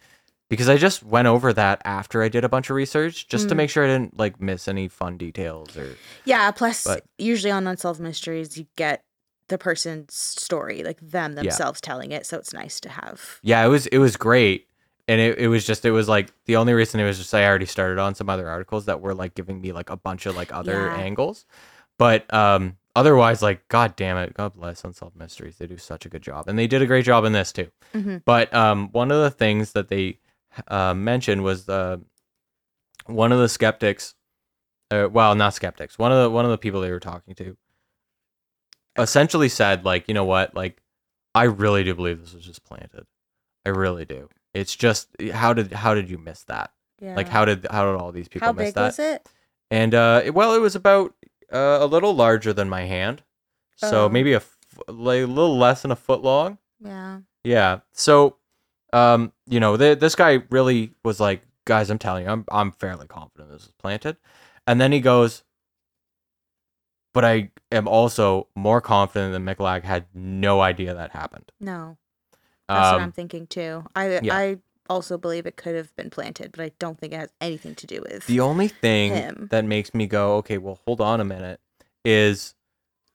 because 0.49 0.69
I 0.69 0.77
just 0.77 1.03
went 1.03 1.29
over 1.29 1.53
that 1.53 1.83
after 1.85 2.23
I 2.23 2.29
did 2.29 2.45
a 2.45 2.49
bunch 2.49 2.71
of 2.71 2.77
research 2.77 3.29
just 3.29 3.49
to 3.51 3.55
Mm. 3.55 3.59
make 3.59 3.71
sure 3.71 3.85
I 3.85 3.89
didn't 3.89 4.19
like 4.19 4.41
miss 4.41 4.69
any 4.69 4.89
fun 4.89 5.17
details 5.19 5.77
or 5.77 5.97
Yeah. 6.25 6.51
Plus, 6.51 6.85
But- 6.85 7.05
usually 7.19 7.51
on 7.51 7.67
Unsolved 7.67 8.01
Mysteries, 8.01 8.57
you 8.57 8.67
get 8.77 9.05
the 9.49 9.59
person's 9.59 10.15
story, 10.15 10.83
like 10.85 10.99
them 11.01 11.33
Yeah. 11.33 11.43
themselves 11.43 11.81
telling 11.81 12.13
it. 12.13 12.27
So 12.27 12.37
it's 12.39 12.53
nice 12.53 12.81
to 12.81 12.89
have. 12.91 13.39
yeah, 13.43 13.65
it 13.65 13.69
was 13.69 13.87
it 13.89 13.99
was 13.99 14.17
great. 14.17 14.67
And 15.11 15.23
it, 15.23 15.39
it 15.39 15.49
was 15.49 15.65
just 15.67 15.87
it 15.87 15.91
was 15.91 16.07
like 16.07 16.29
the 16.45 16.57
only 16.57 16.75
reason 16.75 17.01
it 17.01 17.05
was 17.07 17.17
just 17.17 17.33
I 17.33 17.47
already 17.47 17.65
started 17.65 17.99
on 17.99 18.15
some 18.15 18.29
other 18.29 18.47
articles 18.47 18.85
that 18.85 19.01
were 19.01 19.15
like 19.15 19.35
giving 19.35 19.59
me 19.59 19.73
like 19.73 19.89
a 19.89 19.97
bunch 19.97 20.27
of 20.27 20.37
like 20.37 20.53
other 20.53 20.87
Yeah. 20.89 20.97
angles. 20.97 21.47
But 21.99 22.33
um 22.33 22.77
otherwise 22.97 23.43
like 23.43 23.67
god 23.69 23.97
damn 23.97 24.17
it, 24.17 24.35
God 24.35 24.55
bless 24.55 24.85
Unsolved 24.85 25.17
Mysteries. 25.17 25.57
They 25.59 25.67
do 25.67 25.77
such 25.77 26.07
a 26.07 26.09
good 26.09 26.23
job. 26.23 26.49
And 26.49 26.59
they 26.59 26.67
did 26.67 26.83
a 26.83 26.87
great 26.87 27.05
job 27.05 27.25
in 27.25 27.33
this 27.33 27.53
too. 27.53 27.71
Mhm. 27.95 28.23
But 28.25 28.53
um 28.55 28.89
one 28.93 29.11
of 29.11 29.21
the 29.23 29.31
things 29.31 29.73
that 29.73 29.89
they 29.89 30.19
uh, 30.69 30.95
mentioned 30.95 31.45
was 31.45 31.67
the 31.67 32.01
one 33.07 33.33
of 33.33 33.39
the 33.39 33.49
skeptics 33.49 34.15
uh, 34.91 35.07
well, 35.13 35.35
not 35.35 35.53
skeptics. 35.55 35.99
One 35.99 36.13
of 36.13 36.23
the 36.23 36.31
one 36.31 36.45
of 36.47 36.51
the 36.51 36.59
people 36.59 36.81
they 36.81 36.91
were 36.91 36.99
talking 37.01 37.35
to 37.37 37.57
essentially 38.99 39.49
said 39.49 39.85
like, 39.85 40.09
you 40.09 40.15
know 40.15 40.25
what? 40.25 40.55
Like 40.55 40.81
I 41.35 41.45
really 41.45 41.85
do 41.85 41.95
believe 41.95 42.21
this 42.21 42.35
was 42.35 42.45
just 42.45 42.65
planted. 42.65 43.07
I 43.67 43.71
really 43.71 44.05
do. 44.05 44.29
It's 44.55 44.75
just 44.75 45.09
how 45.33 45.53
did 45.53 45.73
how 45.73 45.95
did 45.95 46.09
you 46.11 46.19
miss 46.19 46.45
that? 46.45 46.73
Yeah. 47.01 47.15
Like 47.17 47.29
how 47.29 47.45
did 47.45 47.67
how 47.71 47.85
did 47.91 48.01
all 48.01 48.13
these 48.13 48.29
people 48.29 48.47
How 48.47 48.53
miss 48.53 48.69
big 48.69 48.75
that? 48.75 48.83
was 48.87 48.99
it? 48.99 49.29
And 49.71 49.95
uh, 49.95 50.23
it- 50.25 50.35
well, 50.35 50.55
it 50.55 50.61
was 50.61 50.75
about 50.75 51.15
uh, 51.53 51.79
a 51.81 51.87
little 51.87 52.15
larger 52.15 52.53
than 52.53 52.69
my 52.69 52.83
hand, 52.83 53.23
so 53.77 54.05
Oh. 54.05 54.09
maybe 54.09 54.33
a 54.33 54.37
f- 54.39 54.57
like 54.89 55.23
a 55.23 55.27
little 55.27 55.57
less 55.59 55.83
than 55.83 55.91
a 55.91 55.97
foot 55.97 56.23
long. 56.23 56.59
Yeah. 56.81 57.21
Yeah. 57.45 57.81
So, 57.93 58.37
um, 58.93 59.33
you 59.47 59.59
know, 59.61 59.77
th- 59.77 59.99
this 59.99 60.15
guy 60.15 60.43
really 60.51 60.93
was 61.05 61.19
like, 61.21 61.43
guys, 61.65 61.91
I'm 61.91 61.99
telling 61.99 62.25
you, 62.25 62.31
I'm 62.31 62.45
I'm 62.51 62.73
fairly 62.73 63.07
confident 63.07 63.51
this 63.51 63.65
was 63.65 63.73
planted. 63.79 64.17
And 64.67 64.81
then 64.81 64.93
he 64.93 65.01
goes, 65.01 65.43
but 67.15 67.25
I 67.25 67.51
am 67.73 67.89
also 67.89 68.49
more 68.55 68.81
confident 68.81 69.33
that 69.33 69.41
Michalak 69.57 69.83
had 69.83 70.07
no 70.15 70.61
idea 70.61 70.95
that 70.95 71.11
happened. 71.13 71.51
No. 71.61 71.97
That's 72.69 72.93
what 72.93 72.95
Um, 72.97 73.03
I'm 73.05 73.13
thinking 73.13 73.47
too. 73.47 73.85
I 73.97 74.19
yeah. 74.21 74.37
I 74.37 74.59
also 74.89 75.19
believe 75.19 75.47
it 75.47 75.57
could 75.57 75.75
have 75.75 75.95
been 75.97 76.11
planted, 76.11 76.53
but 76.53 76.63
I 76.65 76.73
don't 76.79 76.99
think 76.99 77.13
it 77.13 77.19
has 77.21 77.31
anything 77.41 77.75
to 77.77 77.87
do 77.87 78.03
with. 78.11 78.27
The 78.27 78.41
only 78.41 78.69
thing 78.69 79.13
him. 79.15 79.49
that 79.51 79.65
makes 79.65 79.95
me 79.95 80.07
go, 80.07 80.37
okay, 80.37 80.59
well, 80.59 80.81
hold 80.87 81.01
on 81.01 81.21
a 81.21 81.25
minute, 81.25 81.61
is 82.05 82.55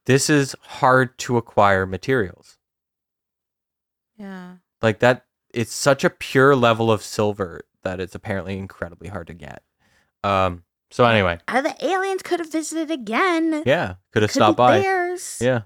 this 0.05 0.29
is 0.29 0.55
hard 0.61 1.17
to 1.19 1.37
acquire 1.37 1.85
materials. 1.85 2.57
yeah. 4.17 4.55
Like 4.81 4.99
that, 4.99 5.25
it's 5.53 5.71
such 5.73 6.03
a 6.03 6.09
pure 6.09 6.55
level 6.55 6.91
of 6.91 7.01
silver 7.01 7.61
that 7.83 7.99
it's 8.01 8.15
apparently 8.15 8.57
incredibly 8.57 9.07
hard 9.09 9.27
to 9.27 9.33
get. 9.33 9.63
Um. 10.23 10.63
So 10.91 11.05
anyway, 11.05 11.39
Uh, 11.47 11.61
the 11.61 11.75
aliens 11.83 12.21
could 12.21 12.39
have 12.39 12.51
visited 12.51 12.91
again. 12.91 13.63
yeah, 13.65 13.95
could 14.11 14.21
have 14.21 14.31
stopped 14.31 14.57
by. 14.57 14.79
theirs. 14.79 15.39
Yeah. 15.41 15.61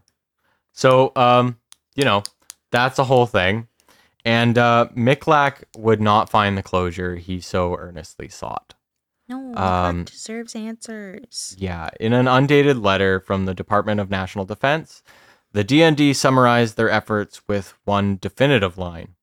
So, 0.71 1.11
um, 1.17 1.57
you 1.95 2.05
know, 2.05 2.23
that's 2.71 2.95
the 2.95 3.03
whole 3.03 3.25
thing. 3.25 3.67
And 4.25 4.57
uh, 4.57 4.89
Michalak 4.95 5.63
would 5.77 6.01
not 6.01 6.29
find 6.29 6.57
the 6.57 6.63
closure 6.63 7.15
he 7.15 7.39
so 7.39 7.75
earnestly 7.77 8.27
sought. 8.27 8.73
No, 9.29 9.53
Um, 9.55 10.03
deserves 10.05 10.55
answers. 10.55 11.55
Yeah, 11.57 11.89
in 11.99 12.13
an 12.13 12.27
undated 12.27 12.77
letter 12.77 13.19
from 13.19 13.45
the 13.45 13.53
Department 13.53 13.99
of 13.99 14.09
National 14.09 14.45
Defense, 14.45 15.03
the 15.51 15.63
DND 15.65 16.15
summarized 16.15 16.77
their 16.77 16.89
efforts 16.89 17.41
with 17.47 17.73
one 17.85 18.17
definitive 18.21 18.77
line. 18.77 19.15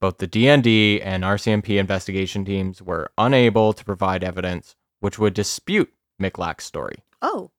Both 0.00 0.18
the 0.18 0.28
DND 0.28 1.00
and 1.02 1.22
RCMP 1.24 1.78
investigation 1.78 2.44
teams 2.44 2.82
were 2.82 3.10
unable 3.16 3.72
to 3.72 3.84
provide 3.84 4.22
evidence 4.24 4.76
which 5.00 5.18
would 5.18 5.34
dispute 5.34 5.92
Michalak's 6.20 6.64
story. 6.64 6.96
Oh, 7.22 7.50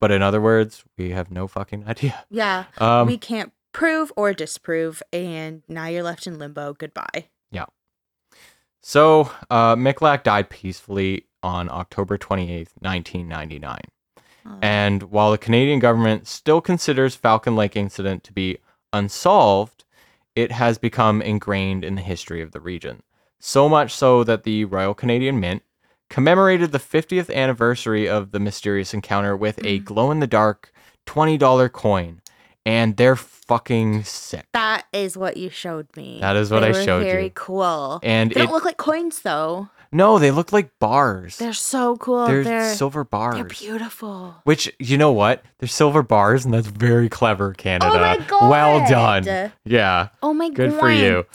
But 0.00 0.10
in 0.10 0.22
other 0.22 0.40
words, 0.40 0.84
we 0.98 1.10
have 1.10 1.30
no 1.30 1.46
fucking 1.46 1.86
idea. 1.88 2.24
yeah. 2.30 2.64
Um, 2.78 3.06
we 3.06 3.18
can't 3.18 3.52
prove 3.72 4.12
or 4.16 4.32
disprove, 4.32 5.02
and 5.12 5.62
now 5.68 5.86
you're 5.86 6.02
left 6.02 6.26
in 6.26 6.38
limbo. 6.38 6.74
Goodbye. 6.74 7.28
Yeah. 7.50 7.66
So, 8.82 9.30
uh, 9.50 9.76
died 9.76 10.50
peacefully 10.50 11.26
on 11.42 11.68
October 11.70 12.18
28th, 12.18 12.72
1999. 12.80 13.78
Oh. 14.44 14.58
And 14.60 15.04
while 15.04 15.30
the 15.30 15.38
Canadian 15.38 15.78
government 15.78 16.26
still 16.26 16.60
considers 16.60 17.14
Falcon 17.14 17.54
Lake 17.54 17.76
incident 17.76 18.24
to 18.24 18.32
be 18.32 18.58
unsolved, 18.92 19.84
it 20.34 20.50
has 20.52 20.78
become 20.78 21.22
ingrained 21.22 21.84
in 21.84 21.94
the 21.94 22.02
history 22.02 22.40
of 22.42 22.52
the 22.52 22.60
region. 22.60 23.02
So 23.38 23.68
much 23.68 23.94
so 23.94 24.24
that 24.24 24.44
the 24.44 24.64
Royal 24.64 24.94
Canadian 24.94 25.38
Mint 25.40 25.62
commemorated 26.08 26.72
the 26.72 26.78
50th 26.78 27.32
anniversary 27.34 28.08
of 28.08 28.30
the 28.32 28.40
mysterious 28.40 28.92
encounter 28.94 29.36
with 29.36 29.58
a 29.58 29.80
Mm. 29.80 29.84
glow 29.84 30.10
in 30.10 30.20
the 30.20 30.26
dark 30.26 30.72
$20 31.06 31.68
coin. 31.68 32.21
And 32.64 32.96
they're 32.96 33.16
fucking 33.16 34.04
sick. 34.04 34.46
that 34.52 34.84
is 34.92 35.16
what 35.16 35.36
you 35.36 35.50
showed 35.50 35.88
me. 35.96 36.18
That 36.20 36.36
is 36.36 36.50
what 36.50 36.60
They 36.60 36.66
I 36.68 36.70
were 36.70 36.84
showed 36.84 36.98
very 37.00 37.06
you. 37.08 37.12
Very 37.12 37.32
cool. 37.34 38.00
And 38.02 38.30
they 38.30 38.42
don't 38.42 38.52
look 38.52 38.64
like 38.64 38.76
coins 38.76 39.20
though. 39.22 39.68
no, 39.90 40.18
they 40.20 40.30
look 40.30 40.52
like 40.52 40.78
bars. 40.78 41.38
They're 41.38 41.52
so 41.52 41.96
cool. 41.96 42.26
They're, 42.26 42.44
They're 42.44 42.72
silver 42.74 43.02
bars. 43.04 43.34
they're 43.34 43.44
beautiful. 43.44 44.36
Which 44.44 44.72
you 44.78 44.96
know 44.96 45.10
what? 45.12 45.42
They're 45.58 45.68
silver 45.68 46.02
bars, 46.04 46.44
and 46.44 46.54
that's 46.54 46.68
very 46.68 47.08
clever, 47.08 47.52
Canada. 47.52 47.90
Oh 47.92 47.98
my 47.98 48.16
god! 48.26 48.48
Well 48.50 48.88
done. 48.88 49.52
Yeah. 49.64 50.08
Oh 50.22 50.32
my 50.32 50.48
god. 50.48 50.56
Good 50.56 50.72
for 50.74 50.90
you. 50.90 51.26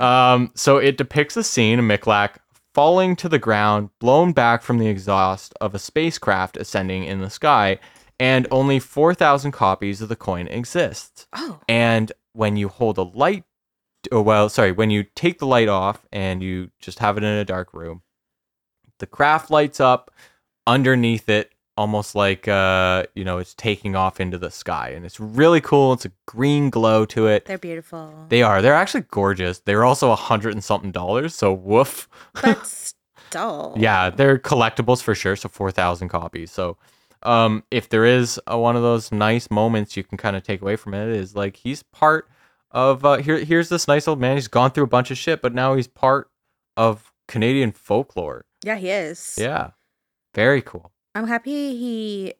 Um. 0.00 0.52
So 0.54 0.76
it 0.78 0.96
depicts 0.96 1.36
a 1.36 1.42
scene 1.42 1.80
of 1.80 1.84
Michalak 1.84 2.36
falling 2.72 3.16
to 3.16 3.28
the 3.28 3.38
ground, 3.40 3.90
blown 3.98 4.32
back 4.32 4.62
from 4.62 4.78
the 4.78 4.86
exhaust 4.86 5.52
of 5.60 5.74
a 5.74 5.78
spacecraft 5.80 6.56
ascending 6.56 7.02
in 7.02 7.20
the 7.20 7.30
sky, 7.30 7.78
and 8.20 8.46
only 8.50 8.78
four 8.78 9.14
thousand 9.14 9.52
copies 9.52 10.00
of 10.02 10.08
the 10.08 10.16
coin 10.16 10.46
exists. 10.48 11.26
oh, 11.32 11.60
And 11.68 12.12
when 12.32 12.56
you 12.56 12.68
hold 12.68 12.98
a 12.98 13.02
light, 13.02 13.44
oh, 14.12 14.20
well, 14.22 14.48
sorry, 14.48 14.72
when 14.72 14.90
you 14.90 15.04
take 15.14 15.38
the 15.38 15.46
light 15.46 15.68
off 15.68 16.06
and 16.12 16.42
you 16.42 16.70
just 16.80 16.98
have 17.00 17.16
it 17.18 17.24
in 17.24 17.30
a 17.30 17.44
dark 17.44 17.72
room, 17.74 18.02
the 18.98 19.06
craft 19.06 19.50
lights 19.50 19.80
up 19.80 20.10
underneath 20.66 21.28
it, 21.28 21.52
almost 21.76 22.14
like 22.16 22.48
uh, 22.48 23.04
you 23.14 23.24
know, 23.24 23.38
it's 23.38 23.54
taking 23.54 23.94
off 23.94 24.20
into 24.20 24.36
the 24.38 24.50
sky, 24.50 24.88
and 24.90 25.04
it's 25.06 25.20
really 25.20 25.60
cool. 25.60 25.92
It's 25.92 26.04
a 26.04 26.12
green 26.26 26.70
glow 26.70 27.04
to 27.06 27.26
it. 27.28 27.44
they're 27.46 27.58
beautiful. 27.58 28.26
They 28.28 28.42
are. 28.42 28.60
They're 28.62 28.74
actually 28.74 29.04
gorgeous. 29.10 29.60
They're 29.60 29.84
also 29.84 30.10
a 30.10 30.16
hundred 30.16 30.54
and 30.54 30.64
something 30.64 30.90
dollars. 30.92 31.34
So 31.34 31.52
woof. 31.52 32.08
but 32.42 32.66
still. 33.28 33.74
Yeah, 33.78 34.10
they're 34.10 34.38
collectibles 34.38 35.02
for 35.02 35.14
sure. 35.14 35.36
So 35.36 35.48
four 35.48 35.70
thousand 35.70 36.08
copies. 36.08 36.50
So, 36.50 36.76
um, 37.22 37.64
if 37.70 37.88
there 37.88 38.04
is 38.04 38.40
a, 38.46 38.58
one 38.58 38.76
of 38.76 38.82
those 38.82 39.10
nice 39.12 39.50
moments 39.50 39.96
you 39.96 40.04
can 40.04 40.18
kind 40.18 40.36
of 40.36 40.42
take 40.42 40.62
away 40.62 40.76
from 40.76 40.94
it 40.94 41.08
is 41.08 41.34
like 41.34 41.56
he's 41.56 41.82
part 41.82 42.28
of. 42.70 43.04
Uh, 43.04 43.16
here, 43.16 43.38
here's 43.38 43.68
this 43.68 43.88
nice 43.88 44.06
old 44.06 44.20
man. 44.20 44.36
He's 44.36 44.48
gone 44.48 44.70
through 44.70 44.84
a 44.84 44.88
bunch 44.88 45.10
of 45.10 45.18
shit, 45.18 45.42
but 45.42 45.54
now 45.54 45.74
he's 45.74 45.86
part 45.86 46.30
of 46.76 47.12
Canadian 47.26 47.72
folklore. 47.72 48.44
Yeah, 48.64 48.76
he 48.76 48.90
is. 48.90 49.36
Yeah, 49.38 49.70
very 50.34 50.62
cool. 50.62 50.92
I'm 51.14 51.26
happy 51.26 51.76
he 51.76 52.34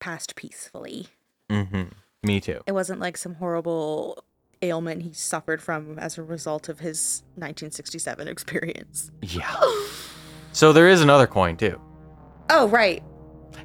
passed 0.00 0.36
peacefully. 0.36 1.08
Mm-hmm. 1.50 1.84
Me 2.22 2.40
too. 2.40 2.60
It 2.66 2.72
wasn't 2.72 3.00
like 3.00 3.16
some 3.16 3.34
horrible 3.36 4.24
ailment 4.60 5.02
he 5.02 5.12
suffered 5.12 5.62
from 5.62 5.98
as 5.98 6.18
a 6.18 6.22
result 6.22 6.68
of 6.68 6.80
his 6.80 7.22
1967 7.36 8.28
experience. 8.28 9.10
Yeah. 9.22 9.54
So 10.52 10.72
there 10.72 10.88
is 10.88 11.00
another 11.00 11.26
coin 11.26 11.56
too. 11.56 11.80
Oh, 12.50 12.68
right. 12.68 13.02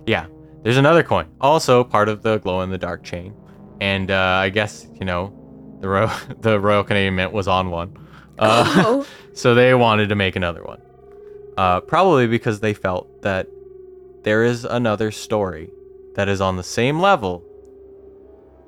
Yeah, 0.06 0.28
there's 0.64 0.78
another 0.78 1.04
coin, 1.04 1.28
also 1.42 1.84
part 1.84 2.10
of 2.10 2.22
the 2.24 2.38
glow 2.40 2.62
in 2.62 2.70
the 2.70 2.78
dark 2.78 3.04
chain, 3.04 3.34
and 3.82 4.10
uh, 4.12 4.18
I 4.42 4.50
guess 4.50 4.88
you 5.00 5.06
know, 5.06 5.34
the 5.82 5.88
Royal 5.90 6.12
the 6.40 6.60
Royal 6.60 6.84
Canadian 6.84 7.16
Mint 7.16 7.32
was 7.34 7.48
on 7.48 7.70
one, 7.70 7.96
uh, 8.40 8.66
oh, 8.86 9.08
so 9.34 9.56
they 9.56 9.74
wanted 9.74 10.10
to 10.10 10.16
make 10.16 10.36
another 10.36 10.64
one, 10.64 10.82
uh, 11.58 11.82
probably 11.82 12.28
because 12.28 12.60
they 12.60 12.74
felt 12.74 13.22
that 13.22 13.48
there 14.24 14.44
is 14.44 14.66
another 14.66 15.12
story 15.12 15.70
that 16.16 16.30
is 16.30 16.42
on 16.42 16.58
the 16.58 16.64
same 16.64 17.00
level, 17.00 17.44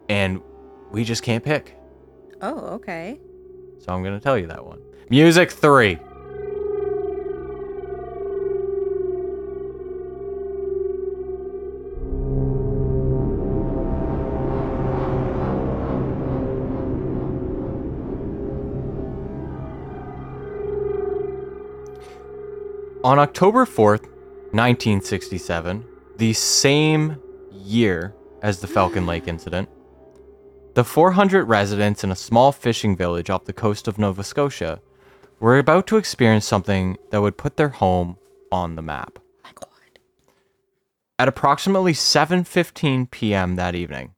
and 0.10 0.42
we 0.92 1.04
just 1.04 1.24
can't 1.24 1.44
pick. 1.44 1.78
oh, 2.42 2.60
okay. 2.76 3.20
So 3.80 3.94
I'm 3.94 4.04
gonna 4.04 4.20
tell 4.20 4.38
you 4.38 4.48
that 4.48 4.66
one. 4.66 4.80
Music 5.10 5.52
three. 5.52 6.00
On 23.06 23.20
October 23.20 23.68
4th, 23.68 24.08
1967, 24.52 25.86
the 26.18 26.34
same 26.34 27.22
year 27.52 28.16
as 28.42 28.62
the 28.62 28.68
Falcon 28.68 29.06
Lake 29.06 29.28
incident, 29.28 29.70
the 30.74 30.84
400 30.84 31.44
residents 31.44 32.04
in 32.04 32.10
a 32.10 32.16
small 32.16 32.52
fishing 32.52 32.98
village 32.98 33.30
off 33.30 33.46
the 33.46 33.54
coast 33.54 33.88
of 33.88 34.00
Nova 34.00 34.24
Scotia 34.24 34.82
were 35.40 35.60
about 35.60 35.86
to 35.86 35.98
experience 35.98 36.48
something 36.48 36.98
that 37.12 37.22
would 37.22 37.38
put 37.38 37.58
their 37.58 37.70
home 37.70 38.18
on 38.52 38.76
the 38.76 38.82
map. 38.82 39.20
my 39.44 39.52
God. 39.54 39.70
At 41.20 41.28
approximately 41.28 41.94
7:15 41.94 43.12
p.m. 43.12 43.56
that 43.56 43.76
evening, 43.76 44.16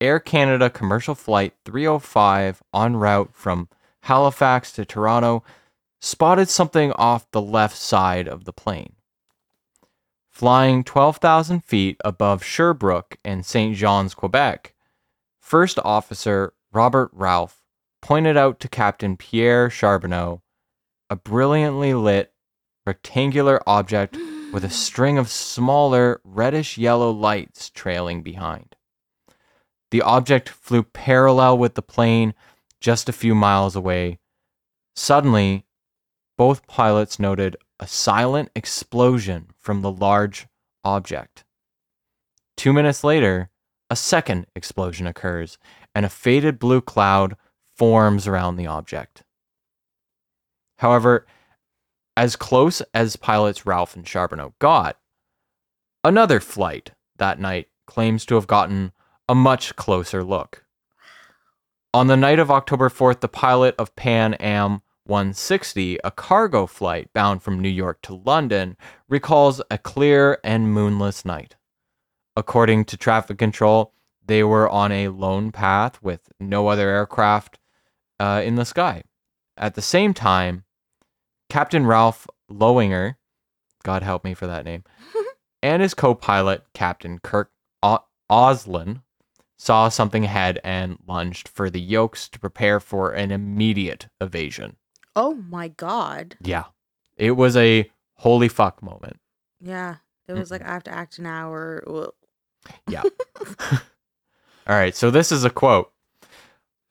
Air 0.00 0.18
Canada 0.18 0.68
commercial 0.68 1.14
flight 1.14 1.54
305 1.64 2.60
en 2.74 2.96
route 2.96 3.30
from 3.32 3.68
Halifax 4.00 4.72
to 4.72 4.84
Toronto 4.84 5.44
spotted 6.00 6.48
something 6.48 6.92
off 6.92 7.30
the 7.30 7.42
left 7.42 7.76
side 7.76 8.26
of 8.26 8.44
the 8.44 8.52
plane. 8.52 8.94
Flying 10.28 10.82
12,000 10.82 11.64
feet 11.64 11.96
above 12.04 12.42
Sherbrooke 12.42 13.18
and 13.24 13.44
St. 13.44 13.76
John's, 13.76 14.14
Quebec, 14.14 14.74
First 15.38 15.78
Officer 15.84 16.54
Robert 16.72 17.10
Ralph 17.12 17.62
pointed 18.00 18.36
out 18.36 18.60
to 18.60 18.68
Captain 18.68 19.16
Pierre 19.16 19.68
Charbonneau 19.68 20.42
a 21.10 21.16
brilliantly 21.16 21.92
lit 21.92 22.32
rectangular 22.86 23.60
object 23.66 24.16
with 24.52 24.64
a 24.64 24.70
string 24.84 25.18
of 25.18 25.28
smaller 25.28 26.20
reddish 26.24 26.78
yellow 26.78 27.10
lights 27.10 27.68
trailing 27.68 28.22
behind. 28.22 28.76
The 29.90 30.02
object 30.02 30.48
flew 30.48 30.84
parallel 30.84 31.58
with 31.58 31.74
the 31.74 31.82
plane 31.82 32.32
just 32.80 33.08
a 33.08 33.12
few 33.12 33.34
miles 33.34 33.74
away. 33.74 34.20
Suddenly, 34.94 35.66
both 36.40 36.66
pilots 36.66 37.18
noted 37.18 37.54
a 37.80 37.86
silent 37.86 38.48
explosion 38.56 39.50
from 39.58 39.82
the 39.82 39.92
large 39.92 40.46
object. 40.82 41.44
Two 42.56 42.72
minutes 42.72 43.04
later, 43.04 43.50
a 43.90 43.94
second 43.94 44.46
explosion 44.56 45.06
occurs, 45.06 45.58
and 45.94 46.06
a 46.06 46.08
faded 46.08 46.58
blue 46.58 46.80
cloud 46.80 47.36
forms 47.76 48.26
around 48.26 48.56
the 48.56 48.66
object. 48.66 49.22
However, 50.78 51.26
as 52.16 52.36
close 52.36 52.80
as 52.94 53.16
pilots 53.16 53.66
Ralph 53.66 53.94
and 53.94 54.08
Charbonneau 54.08 54.54
got, 54.60 54.96
another 56.02 56.40
flight 56.40 56.92
that 57.18 57.38
night 57.38 57.68
claims 57.86 58.24
to 58.24 58.36
have 58.36 58.46
gotten 58.46 58.92
a 59.28 59.34
much 59.34 59.76
closer 59.76 60.24
look. 60.24 60.64
On 61.92 62.06
the 62.06 62.16
night 62.16 62.38
of 62.38 62.50
October 62.50 62.88
4th, 62.88 63.20
the 63.20 63.28
pilot 63.28 63.74
of 63.78 63.94
Pan 63.94 64.32
Am 64.32 64.80
160, 65.10 65.98
a 66.04 66.10
cargo 66.12 66.66
flight 66.66 67.12
bound 67.12 67.42
from 67.42 67.58
New 67.58 67.68
York 67.68 68.00
to 68.02 68.14
London, 68.14 68.76
recalls 69.08 69.60
a 69.68 69.76
clear 69.76 70.38
and 70.44 70.72
moonless 70.72 71.24
night. 71.24 71.56
According 72.36 72.84
to 72.86 72.96
traffic 72.96 73.36
control, 73.36 73.92
they 74.24 74.44
were 74.44 74.68
on 74.68 74.92
a 74.92 75.08
lone 75.08 75.50
path 75.50 76.00
with 76.00 76.30
no 76.38 76.68
other 76.68 76.88
aircraft 76.88 77.58
uh, 78.20 78.40
in 78.44 78.54
the 78.54 78.64
sky. 78.64 79.02
At 79.56 79.74
the 79.74 79.82
same 79.82 80.14
time, 80.14 80.62
Captain 81.48 81.86
Ralph 81.86 82.28
Lowinger, 82.48 83.18
God 83.82 84.04
help 84.04 84.22
me 84.22 84.32
for 84.32 84.46
that 84.46 84.64
name, 84.64 84.84
and 85.62 85.82
his 85.82 85.92
co 85.92 86.14
pilot, 86.14 86.62
Captain 86.72 87.18
Kirk 87.18 87.50
o- 87.82 88.04
Oslin, 88.30 89.02
saw 89.58 89.88
something 89.88 90.24
ahead 90.24 90.60
and 90.62 90.98
lunged 91.06 91.48
for 91.48 91.68
the 91.68 91.80
yokes 91.80 92.28
to 92.28 92.38
prepare 92.38 92.78
for 92.78 93.10
an 93.10 93.32
immediate 93.32 94.08
evasion. 94.20 94.76
Oh 95.16 95.34
my 95.34 95.68
God. 95.68 96.36
Yeah. 96.40 96.64
It 97.16 97.32
was 97.32 97.56
a 97.56 97.90
holy 98.14 98.48
fuck 98.48 98.82
moment. 98.82 99.18
Yeah. 99.60 99.96
It 100.28 100.34
was 100.34 100.50
like 100.50 100.62
I 100.62 100.72
have 100.72 100.84
to 100.84 100.94
act 100.94 101.18
now 101.18 101.52
or 101.52 101.82
well, 101.86 102.14
Yeah. 102.88 103.02
All 104.66 104.76
right, 104.76 104.94
so 104.94 105.10
this 105.10 105.32
is 105.32 105.44
a 105.44 105.50
quote. 105.50 105.90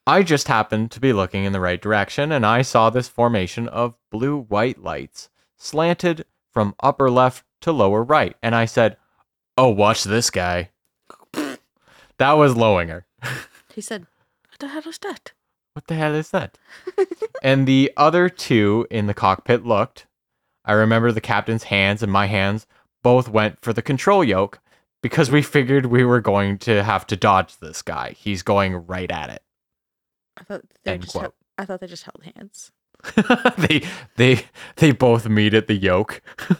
I 0.05 0.23
just 0.23 0.47
happened 0.47 0.91
to 0.91 0.99
be 0.99 1.13
looking 1.13 1.45
in 1.45 1.53
the 1.53 1.59
right 1.59 1.81
direction 1.81 2.31
and 2.31 2.45
I 2.45 2.63
saw 2.63 2.89
this 2.89 3.07
formation 3.07 3.67
of 3.67 3.95
blue 4.11 4.41
white 4.41 4.81
lights 4.83 5.29
slanted 5.55 6.25
from 6.51 6.75
upper 6.81 7.09
left 7.11 7.45
to 7.61 7.71
lower 7.71 8.03
right. 8.03 8.35
And 8.41 8.55
I 8.55 8.65
said, 8.65 8.97
Oh, 9.57 9.69
watch 9.69 10.03
this 10.03 10.29
guy. 10.29 10.69
that 11.33 12.33
was 12.33 12.55
Lowinger. 12.55 13.05
he 13.73 13.81
said, 13.81 14.07
What 14.49 14.59
the 14.59 14.67
hell 14.69 14.87
is 14.87 14.97
that? 14.99 15.33
What 15.79 15.87
the 15.87 15.95
hell 15.95 16.13
is 16.13 16.31
that? 16.31 16.57
and 17.41 17.65
the 17.65 17.89
other 17.95 18.27
two 18.27 18.85
in 18.91 19.07
the 19.07 19.13
cockpit 19.13 19.65
looked. 19.65 20.07
I 20.65 20.73
remember 20.73 21.13
the 21.13 21.21
captain's 21.21 21.63
hands 21.63 22.03
and 22.03 22.11
my 22.11 22.25
hands 22.25 22.67
both 23.01 23.29
went 23.29 23.61
for 23.61 23.71
the 23.71 23.81
control 23.81 24.21
yoke 24.21 24.59
because 25.01 25.31
we 25.31 25.41
figured 25.41 25.85
we 25.85 26.03
were 26.03 26.19
going 26.19 26.57
to 26.57 26.83
have 26.83 27.07
to 27.07 27.15
dodge 27.15 27.59
this 27.59 27.81
guy. 27.81 28.13
He's 28.17 28.43
going 28.43 28.75
right 28.87 29.09
at 29.09 29.29
it. 29.29 29.41
I 30.35 30.43
thought 30.43 30.63
they 30.83 30.95
End 30.95 31.03
just 31.03 31.15
held, 31.15 31.31
I 31.57 31.63
thought 31.63 31.79
they 31.79 31.87
just 31.87 32.03
held 32.03 32.23
hands. 32.35 32.73
they 33.57 33.81
they 34.17 34.43
they 34.75 34.91
both 34.91 35.29
meet 35.29 35.53
at 35.53 35.67
the 35.67 35.75
yoke. 35.77 36.21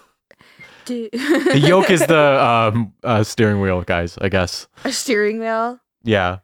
The 0.85 1.61
yoke 1.63 1.91
is 1.91 1.99
the 2.07 2.43
um 2.43 2.93
uh, 3.03 3.23
steering 3.23 3.61
wheel, 3.61 3.83
guys. 3.83 4.17
I 4.21 4.29
guess. 4.29 4.67
a 4.83 4.91
steering 4.91 5.37
wheel. 5.37 5.79
Yeah. 6.03 6.39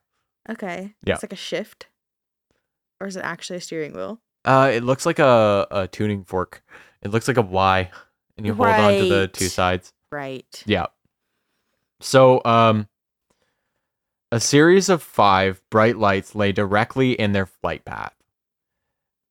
Okay. 0.47 0.93
Yeah. 1.03 1.15
It's 1.15 1.23
like 1.23 1.33
a 1.33 1.35
shift. 1.35 1.87
Or 2.99 3.07
is 3.07 3.15
it 3.15 3.23
actually 3.23 3.57
a 3.57 3.61
steering 3.61 3.93
wheel? 3.93 4.21
Uh, 4.45 4.71
it 4.73 4.83
looks 4.83 5.05
like 5.05 5.19
a, 5.19 5.67
a 5.71 5.87
tuning 5.87 6.23
fork. 6.23 6.63
It 7.01 7.09
looks 7.11 7.27
like 7.27 7.37
a 7.37 7.41
Y, 7.41 7.89
and 8.37 8.45
you 8.45 8.53
hold 8.53 8.67
on 8.69 8.97
to 8.97 9.05
the 9.05 9.27
two 9.27 9.45
Right. 9.45 9.51
sides. 9.51 9.93
Right. 10.11 10.63
Yeah. 10.65 10.87
So, 11.99 12.41
um, 12.45 12.87
a 14.31 14.39
series 14.39 14.89
of 14.89 15.01
five 15.01 15.61
bright 15.69 15.97
lights 15.97 16.35
lay 16.35 16.51
directly 16.51 17.13
in 17.13 17.31
their 17.31 17.45
flight 17.45 17.85
path. 17.85 18.13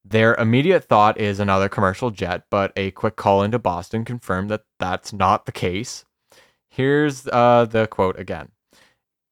Their 0.04 0.34
immediate 0.34 0.84
thought 0.84 1.18
is 1.18 1.40
another 1.40 1.68
commercial 1.68 2.10
jet, 2.10 2.44
but 2.50 2.72
a 2.76 2.90
quick 2.90 3.16
call 3.16 3.42
into 3.42 3.58
Boston 3.58 4.04
confirmed 4.04 4.50
that 4.50 4.64
that's 4.78 5.12
not 5.12 5.46
the 5.46 5.52
case. 5.52 6.04
Here's 6.68 7.26
uh, 7.28 7.66
the 7.70 7.86
quote 7.86 8.18
again. 8.18 8.50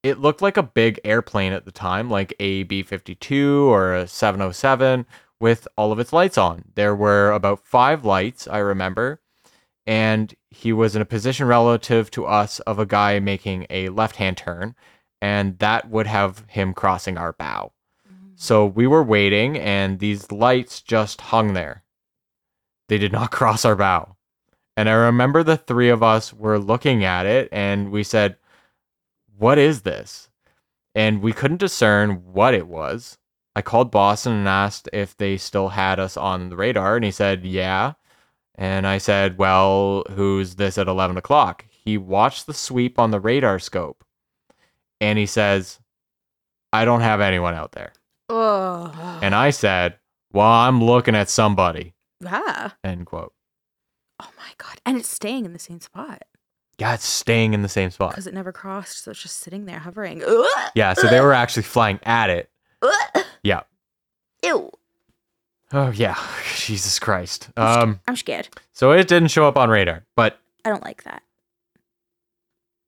It 0.03 0.18
looked 0.18 0.42
like 0.42 0.57
a 0.57 0.62
big 0.62 1.00
airplane 1.05 1.53
at 1.53 1.64
the 1.64 1.70
time, 1.70 2.11
like 2.11 2.34
a 2.40 2.64
B 2.64 2.82
52 2.82 3.70
or 3.70 3.94
a 3.94 4.09
707, 4.09 5.06
with 5.39 5.68
all 5.77 5.93
of 5.93 5.98
its 5.98 6.12
lights 6.12 6.36
on. 6.36 6.64
There 6.74 6.94
were 6.94 7.31
about 7.31 7.64
five 7.64 8.05
lights, 8.05 8.48
I 8.48 8.59
remember, 8.59 9.20
and 9.86 10.35
he 10.51 10.72
was 10.72 10.97
in 10.97 11.02
a 11.02 11.06
position 11.06 11.47
relative 11.47 12.10
to 12.12 12.27
us 12.27 12.60
of 12.60 12.78
a 12.78 12.86
guy 12.86 13.20
making 13.20 13.66
a 13.70 13.89
left 13.90 14.16
hand 14.16 14.36
turn, 14.36 14.74
and 15.20 15.59
that 15.60 15.89
would 15.89 16.06
have 16.09 16.44
him 16.48 16.74
crossing 16.74 17.16
our 17.16 17.32
bow. 17.32 17.72
Mm-hmm. 18.09 18.32
So 18.36 18.66
we 18.66 18.89
were 18.89 19.02
waiting, 19.05 19.56
and 19.56 20.01
these 20.01 20.32
lights 20.32 20.81
just 20.81 21.20
hung 21.20 21.55
there. 21.55 21.85
They 22.89 22.98
did 22.98 23.12
not 23.12 23.31
cross 23.32 23.64
our 23.64 23.77
bow. 23.77 24.16
And 24.77 24.89
I 24.89 24.93
remember 24.93 25.43
the 25.43 25.56
three 25.56 25.90
of 25.90 26.02
us 26.02 26.32
were 26.32 26.59
looking 26.59 27.05
at 27.05 27.27
it, 27.27 27.48
and 27.52 27.90
we 27.90 28.02
said, 28.02 28.36
What 29.43 29.59
is 29.59 29.82
this? 29.82 30.31
And 30.94 31.20
we 31.20 31.32
couldn't 31.32 31.56
discern 31.56 32.32
what 32.32 32.55
it 32.55 32.69
was. 32.69 33.19
I 33.56 33.60
called 33.60 33.90
Boston 33.90 34.35
and 34.35 34.47
asked 34.47 34.89
if 34.93 35.16
they 35.16 35.36
still 35.36 35.70
had 35.70 35.98
us 35.98 36.16
on 36.16 36.48
the 36.48 36.55
radar, 36.55 36.94
and 36.94 37.05
he 37.05 37.10
said, 37.10 37.44
Yeah. 37.44 37.94
And 38.55 38.86
I 38.86 38.98
said, 38.98 39.39
Well, 39.39 40.05
who's 40.10 40.55
this 40.55 40.78
at 40.78 40.86
11 40.86 41.16
o'clock? 41.16 41.64
He 41.69 41.98
watched 41.98 42.47
the 42.47 42.55
sweep 42.55 43.01
on 43.01 43.10
the 43.10 43.19
radar 43.19 43.59
scope 43.59 44.05
and 45.01 45.19
he 45.19 45.27
says, 45.27 45.81
I 46.73 46.85
don't 46.85 47.01
have 47.01 47.20
anyone 47.20 47.55
out 47.55 47.73
there. 47.73 47.93
Oh. 48.28 49.19
And 49.23 49.35
I 49.35 49.51
said, 49.51 49.98
Well, 50.32 50.47
I'm 50.47 50.81
looking 50.81 51.16
at 51.16 51.28
somebody. 51.28 51.94
yeah. 52.20 52.70
End 52.85 53.06
quote. 53.06 53.35
Oh 54.20 54.31
my 54.36 54.52
god. 54.56 54.81
And 54.86 54.98
it's 54.98 55.09
staying 55.09 55.47
in 55.47 55.52
the 55.52 55.59
same 55.59 55.81
spot 55.81 56.23
Yeah, 56.82 56.94
it's 56.94 57.06
staying 57.06 57.54
in 57.54 57.62
the 57.62 57.68
same 57.68 57.90
spot. 57.90 58.10
because 58.10 58.26
it 58.26 58.34
never 58.34 58.52
crossed, 58.52 59.04
so 59.04 59.10
it's 59.12 59.22
just 59.22 59.38
sitting 59.40 59.64
there 59.66 59.78
hovering. 59.78 60.22
Yeah, 60.74 60.92
so 60.94 61.06
they 61.09 61.20
were 61.20 61.32
actually 61.32 61.62
flying 61.62 61.98
at 62.02 62.28
it. 62.30 62.50
Yeah. 63.42 63.60
Ew. 64.44 64.70
Oh, 65.72 65.90
yeah. 65.90 66.16
Jesus 66.56 66.98
Christ. 66.98 67.48
Um, 67.56 68.00
I'm 68.06 68.16
scared. 68.16 68.48
so 68.72 68.92
it 68.92 69.09
didn't 69.09 69.28
show 69.28 69.46
up 69.48 69.56
on 69.56 69.70
radar, 69.70 70.04
but 70.16 70.38
I 70.64 70.68
don't 70.70 70.82
like 70.84 71.04
that. 71.04 71.22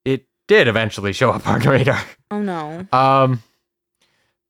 it 0.05 0.27
did 0.49 0.69
eventually 0.69 1.13
show 1.13 1.31
up 1.31 1.47
on 1.49 1.61
radar. 1.61 2.03
Oh 2.31 2.41
no. 2.43 2.87
Um, 2.93 3.43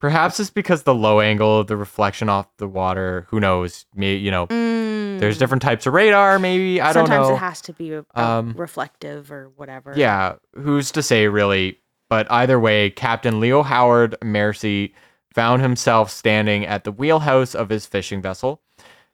perhaps 0.04 0.38
it's 0.38 0.50
because 0.50 0.82
the 0.82 0.94
low 0.94 1.18
angle 1.20 1.60
of 1.60 1.66
the 1.66 1.78
reflection 1.78 2.28
off 2.28 2.46
the 2.58 2.68
water. 2.68 3.26
Who 3.30 3.40
knows? 3.40 3.86
Maybe 3.94 4.20
you 4.20 4.30
know, 4.30 4.44
there's 4.50 5.36
Mm. 5.36 5.38
different 5.38 5.62
types 5.62 5.86
of 5.86 5.94
radar. 5.94 6.38
Maybe 6.38 6.78
I 6.78 6.92
don't 6.92 7.08
know. 7.08 7.14
Sometimes 7.14 7.30
it 7.30 7.40
has 7.40 7.60
to 7.62 7.72
be 7.72 8.00
Um, 8.14 8.52
reflective 8.54 9.32
or 9.32 9.50
whatever. 9.56 9.94
Yeah, 9.96 10.34
who's 10.54 10.90
to 10.92 11.02
say 11.02 11.26
really? 11.28 11.78
But 12.10 12.30
either 12.30 12.60
way, 12.60 12.90
Captain 12.90 13.40
Leo 13.40 13.62
Howard 13.62 14.14
Mercy 14.22 14.94
found 15.34 15.62
himself 15.62 16.10
standing 16.10 16.66
at 16.66 16.84
the 16.84 16.92
wheelhouse 16.92 17.54
of 17.54 17.70
his 17.70 17.86
fishing 17.86 18.20
vessel, 18.20 18.60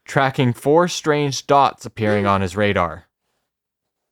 tracking 0.04 0.52
four 0.52 0.88
strange 0.88 1.46
dots 1.46 1.86
appearing 1.86 2.26
on 2.26 2.40
his 2.40 2.56
radar. 2.56 3.04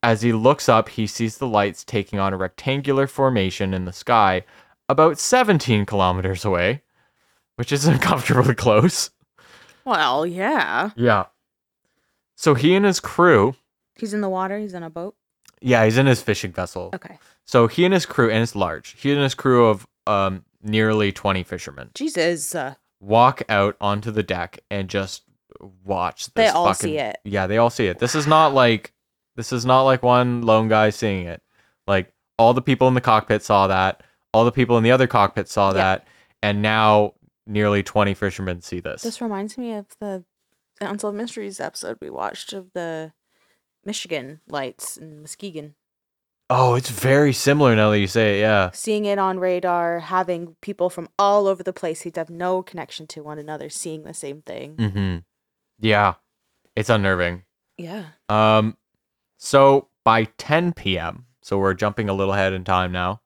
As 0.01 0.23
he 0.23 0.33
looks 0.33 0.69
up, 0.69 0.91
he 0.91 1.09
sees 1.09 1.39
the 1.39 1.49
lights 1.49 1.83
taking 1.83 2.21
on 2.21 2.33
a 2.33 2.37
rectangular 2.37 3.09
formation 3.09 3.75
in 3.75 3.85
the 3.85 3.93
sky 3.93 4.45
about 4.89 5.19
17 5.19 5.87
kilometers 5.87 6.45
away, 6.45 6.83
which 7.57 7.73
is 7.73 7.87
uncomfortably 7.87 8.55
close. 8.57 9.11
Well, 9.85 10.27
yeah. 10.27 10.91
Yeah. 10.97 11.27
So 12.37 12.55
he 12.55 12.75
and 12.75 12.85
his 12.85 13.01
crew, 13.01 13.55
He's 13.97 14.15
in 14.15 14.21
the 14.21 14.29
water. 14.29 14.59
He's 14.59 14.75
in 14.75 14.83
a 14.85 14.91
boat. 14.91 15.17
yeah, 15.61 15.85
he's 15.85 15.99
in 15.99 16.07
his 16.07 16.23
fishing 16.23 16.53
vessel. 16.53 16.91
Okay. 16.95 17.19
So 17.45 17.67
he 17.67 17.85
and 17.85 17.93
his 17.93 18.07
crew, 18.07 18.31
and 18.31 18.43
it's 18.43 18.55
large, 18.55 18.91
he 19.01 19.11
and 19.13 19.21
his 19.23 19.35
crew 19.35 19.67
of 19.67 19.87
um, 20.07 20.45
nearly 20.63 21.11
20 21.13 21.43
fishermen 21.43 21.91
Jesus. 21.95 22.55
Uh, 22.55 22.75
walk 23.01 23.43
out 23.49 23.77
onto 23.81 24.11
the 24.13 24.23
deck 24.23 24.61
and 24.71 24.89
just 24.89 25.23
watch 25.85 26.27
this 26.27 26.33
They 26.35 26.49
all 26.49 26.67
fucking- 26.69 26.91
see 26.91 26.99
it. 26.99 27.17
Yeah, 27.25 27.47
they 27.49 27.57
all 27.59 27.71
see 27.71 27.87
it. 27.87 27.99
This 27.99 28.15
is 28.15 28.27
not 28.27 28.55
like 28.55 28.93
this 29.37 29.53
is 29.53 29.65
not 29.67 29.83
like 29.83 30.03
one 30.03 30.43
lone 30.43 30.69
guy 30.69 30.91
seeing 30.91 31.27
it. 31.27 31.43
Like 31.87 32.13
all 32.39 32.55
the 32.55 32.63
people 32.63 32.87
in 32.89 32.95
the 32.95 33.01
cockpit 33.01 33.43
saw 33.43 33.67
that, 33.69 34.03
all 34.33 34.45
the 34.45 34.53
people 34.53 34.77
in 34.77 34.85
the 34.85 34.91
other 34.91 35.07
cockpit 35.07 35.49
saw 35.49 35.73
that, 35.73 36.07
and 36.43 36.63
now 36.63 37.15
nearly 37.47 37.83
20 37.83 38.15
fishermen 38.15 38.61
see 38.61 38.81
this. 38.81 39.03
this 39.03 39.21
reminds 39.21 39.57
me 39.57 39.73
of 39.73 39.87
the 40.01 40.25
Unsolved 40.81 41.17
Mysteries 41.17 41.61
episode 41.61 41.99
we 42.01 42.11
watched 42.11 42.53
of 42.53 42.71
the 42.75 43.13
Michigan 43.85 44.41
lights 44.49 44.97
in 44.97 45.21
Muskegon. 45.23 45.75
oh, 46.51 46.75
it's 46.75 46.91
very 46.91 47.33
similar 47.33 47.75
now 47.77 47.91
that 47.91 47.99
you 47.99 48.07
say 48.07 48.39
it. 48.39 48.41
Yeah. 48.41 48.71
Seeing 48.73 49.05
it 49.05 49.19
on 49.19 49.39
radar, 49.39 50.01
having 50.01 50.57
people 50.63 50.89
from 50.89 51.09
all 51.19 51.47
over 51.47 51.63
the 51.63 51.73
place 51.73 52.03
who 52.03 52.13
have 52.15 52.31
no 52.31 52.63
connection 52.63 53.07
to 53.09 53.23
one 53.23 53.39
another 53.39 53.69
seeing 53.69 54.05
the 54.05 54.15
same 54.15 54.43
thing. 54.43 54.77
Mm-hmm. 54.77 55.17
Yeah. 55.81 56.15
It's 56.75 56.89
unnerving. 56.89 57.43
Yeah. 57.77 58.05
Um, 58.29 58.77
so 59.37 59.89
by 60.05 60.25
10 60.39 60.73
p.m., 60.73 61.27
so 61.43 61.59
we're 61.59 61.75
jumping 61.75 62.09
a 62.09 62.15
little 62.15 62.33
ahead 62.35 62.53
in 62.53 62.65
time 62.65 62.93
now. 62.93 63.21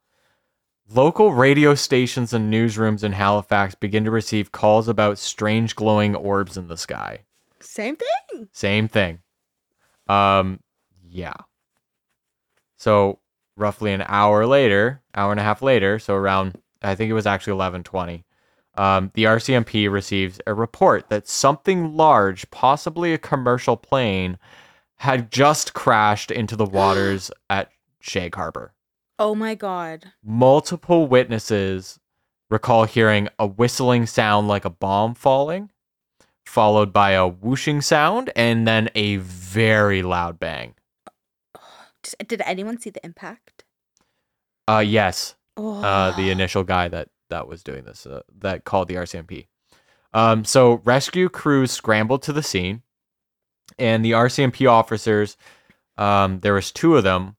Local 0.94 1.32
radio 1.32 1.74
stations 1.74 2.34
and 2.34 2.52
newsrooms 2.52 3.02
in 3.02 3.12
Halifax 3.12 3.74
begin 3.74 4.04
to 4.04 4.10
receive 4.10 4.52
calls 4.52 4.88
about 4.88 5.16
strange 5.16 5.74
glowing 5.74 6.14
orbs 6.14 6.58
in 6.58 6.68
the 6.68 6.76
sky. 6.76 7.20
Same 7.60 7.96
thing. 7.96 8.48
Same 8.52 8.88
thing. 8.88 9.20
Um, 10.06 10.60
yeah. 11.08 11.32
So 12.76 13.20
roughly 13.56 13.94
an 13.94 14.04
hour 14.06 14.44
later, 14.44 15.00
hour 15.14 15.30
and 15.30 15.40
a 15.40 15.44
half 15.44 15.62
later, 15.62 15.98
so 15.98 16.14
around 16.14 16.60
I 16.82 16.94
think 16.94 17.08
it 17.08 17.14
was 17.14 17.26
actually 17.26 17.54
eleven 17.54 17.82
twenty. 17.82 18.24
Um, 18.74 19.10
the 19.14 19.24
RCMP 19.24 19.90
receives 19.90 20.40
a 20.46 20.52
report 20.52 21.08
that 21.08 21.26
something 21.26 21.96
large, 21.96 22.50
possibly 22.50 23.14
a 23.14 23.18
commercial 23.18 23.78
plane, 23.78 24.36
had 24.96 25.30
just 25.30 25.72
crashed 25.72 26.30
into 26.30 26.54
the 26.54 26.66
waters 26.80 27.30
at 27.48 27.70
Shag 28.00 28.34
Harbour. 28.34 28.74
Oh 29.18 29.34
my 29.34 29.54
god. 29.54 30.12
Multiple 30.24 31.06
witnesses 31.06 31.98
recall 32.50 32.84
hearing 32.84 33.28
a 33.38 33.46
whistling 33.46 34.06
sound 34.06 34.48
like 34.48 34.64
a 34.64 34.70
bomb 34.70 35.14
falling, 35.14 35.70
followed 36.46 36.92
by 36.92 37.12
a 37.12 37.26
whooshing 37.26 37.80
sound, 37.80 38.30
and 38.36 38.66
then 38.66 38.88
a 38.94 39.16
very 39.16 40.02
loud 40.02 40.38
bang. 40.38 40.74
Did 42.26 42.42
anyone 42.44 42.78
see 42.80 42.90
the 42.90 43.04
impact? 43.04 43.64
Uh, 44.68 44.82
yes, 44.84 45.34
Oh. 45.56 45.82
uh, 45.82 46.16
the 46.16 46.30
initial 46.30 46.64
guy 46.64 46.88
that 46.88 47.08
that 47.30 47.46
was 47.48 47.62
doing 47.62 47.84
this 47.84 48.06
uh, 48.06 48.22
that 48.40 48.64
called 48.64 48.88
the 48.88 48.94
RCMP. 48.96 49.46
Um, 50.14 50.44
so 50.44 50.80
rescue 50.84 51.28
crews 51.28 51.70
scrambled 51.70 52.22
to 52.22 52.32
the 52.32 52.42
scene, 52.42 52.82
and 53.78 54.04
the 54.04 54.12
RCMP 54.12 54.68
officers, 54.70 55.36
um, 55.96 56.40
there 56.40 56.52
was 56.54 56.70
two 56.72 56.96
of 56.96 57.04
them, 57.04 57.36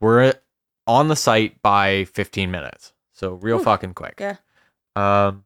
were 0.00 0.34
on 0.86 1.08
the 1.08 1.16
site 1.16 1.60
by 1.62 2.04
15 2.06 2.50
minutes. 2.50 2.92
So 3.12 3.32
real 3.34 3.56
Whew. 3.58 3.64
fucking 3.64 3.94
quick. 3.94 4.14
Yeah. 4.20 4.36
Um, 4.94 5.44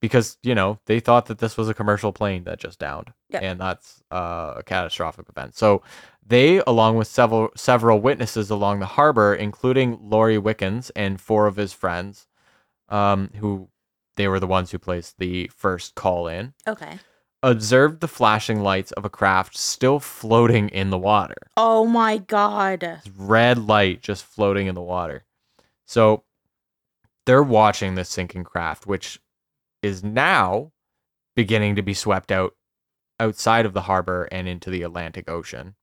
because 0.00 0.36
you 0.42 0.54
know 0.54 0.78
they 0.86 1.00
thought 1.00 1.26
that 1.26 1.38
this 1.38 1.56
was 1.56 1.68
a 1.68 1.74
commercial 1.74 2.12
plane 2.12 2.44
that 2.44 2.58
just 2.58 2.78
downed, 2.78 3.12
Yeah. 3.30 3.40
and 3.40 3.60
that's 3.60 4.02
uh, 4.10 4.54
a 4.58 4.62
catastrophic 4.62 5.26
event. 5.28 5.56
So 5.56 5.82
they, 6.24 6.58
along 6.66 6.96
with 6.96 7.08
several 7.08 7.48
several 7.56 8.00
witnesses 8.00 8.50
along 8.50 8.80
the 8.80 8.86
harbor, 8.86 9.34
including 9.34 9.98
Laurie 10.00 10.38
Wickens 10.38 10.90
and 10.90 11.20
four 11.20 11.46
of 11.46 11.56
his 11.56 11.72
friends, 11.72 12.26
um, 12.90 13.30
who 13.36 13.68
they 14.16 14.28
were 14.28 14.38
the 14.40 14.46
ones 14.46 14.70
who 14.70 14.78
placed 14.78 15.18
the 15.18 15.48
first 15.54 15.94
call 15.94 16.28
in, 16.28 16.52
Okay. 16.68 16.98
Observed 17.46 18.00
the 18.00 18.08
flashing 18.08 18.60
lights 18.60 18.90
of 18.92 19.04
a 19.04 19.08
craft 19.10 19.56
still 19.56 20.00
floating 20.00 20.68
in 20.70 20.90
the 20.90 20.98
water 20.98 21.36
Oh 21.56 21.86
my 21.86 22.18
god. 22.18 23.00
red 23.16 23.56
light 23.58 24.02
just 24.02 24.24
floating 24.24 24.66
in 24.66 24.74
the 24.74 24.82
water. 24.82 25.24
So 25.86 26.24
they're 27.24 27.42
watching 27.42 27.94
this 27.94 28.08
sinking 28.08 28.44
craft, 28.44 28.86
which 28.86 29.20
is 29.82 30.02
now 30.02 30.72
beginning 31.36 31.76
to 31.76 31.82
be 31.82 31.94
swept 31.94 32.32
out 32.32 32.54
outside 33.20 33.64
of 33.66 33.72
the 33.74 33.82
harbor 33.82 34.28
and 34.32 34.48
into 34.48 34.68
the 34.70 34.82
Atlantic 34.82 35.30
Ocean. 35.30 35.74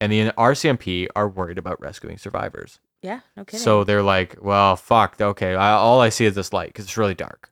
And 0.00 0.12
the 0.12 0.32
RCMP 0.36 1.08
are 1.16 1.28
worried 1.28 1.58
about 1.58 1.80
rescuing 1.80 2.18
survivors. 2.18 2.80
Yeah, 3.02 3.20
no 3.36 3.44
kidding. 3.44 3.60
So 3.60 3.84
they're 3.84 4.02
like, 4.02 4.36
well, 4.42 4.76
fuck, 4.76 5.20
okay, 5.20 5.54
I, 5.54 5.72
all 5.72 6.00
I 6.00 6.08
see 6.10 6.24
is 6.26 6.34
this 6.34 6.52
light 6.52 6.68
because 6.68 6.84
it's 6.84 6.96
really 6.98 7.14
dark. 7.14 7.50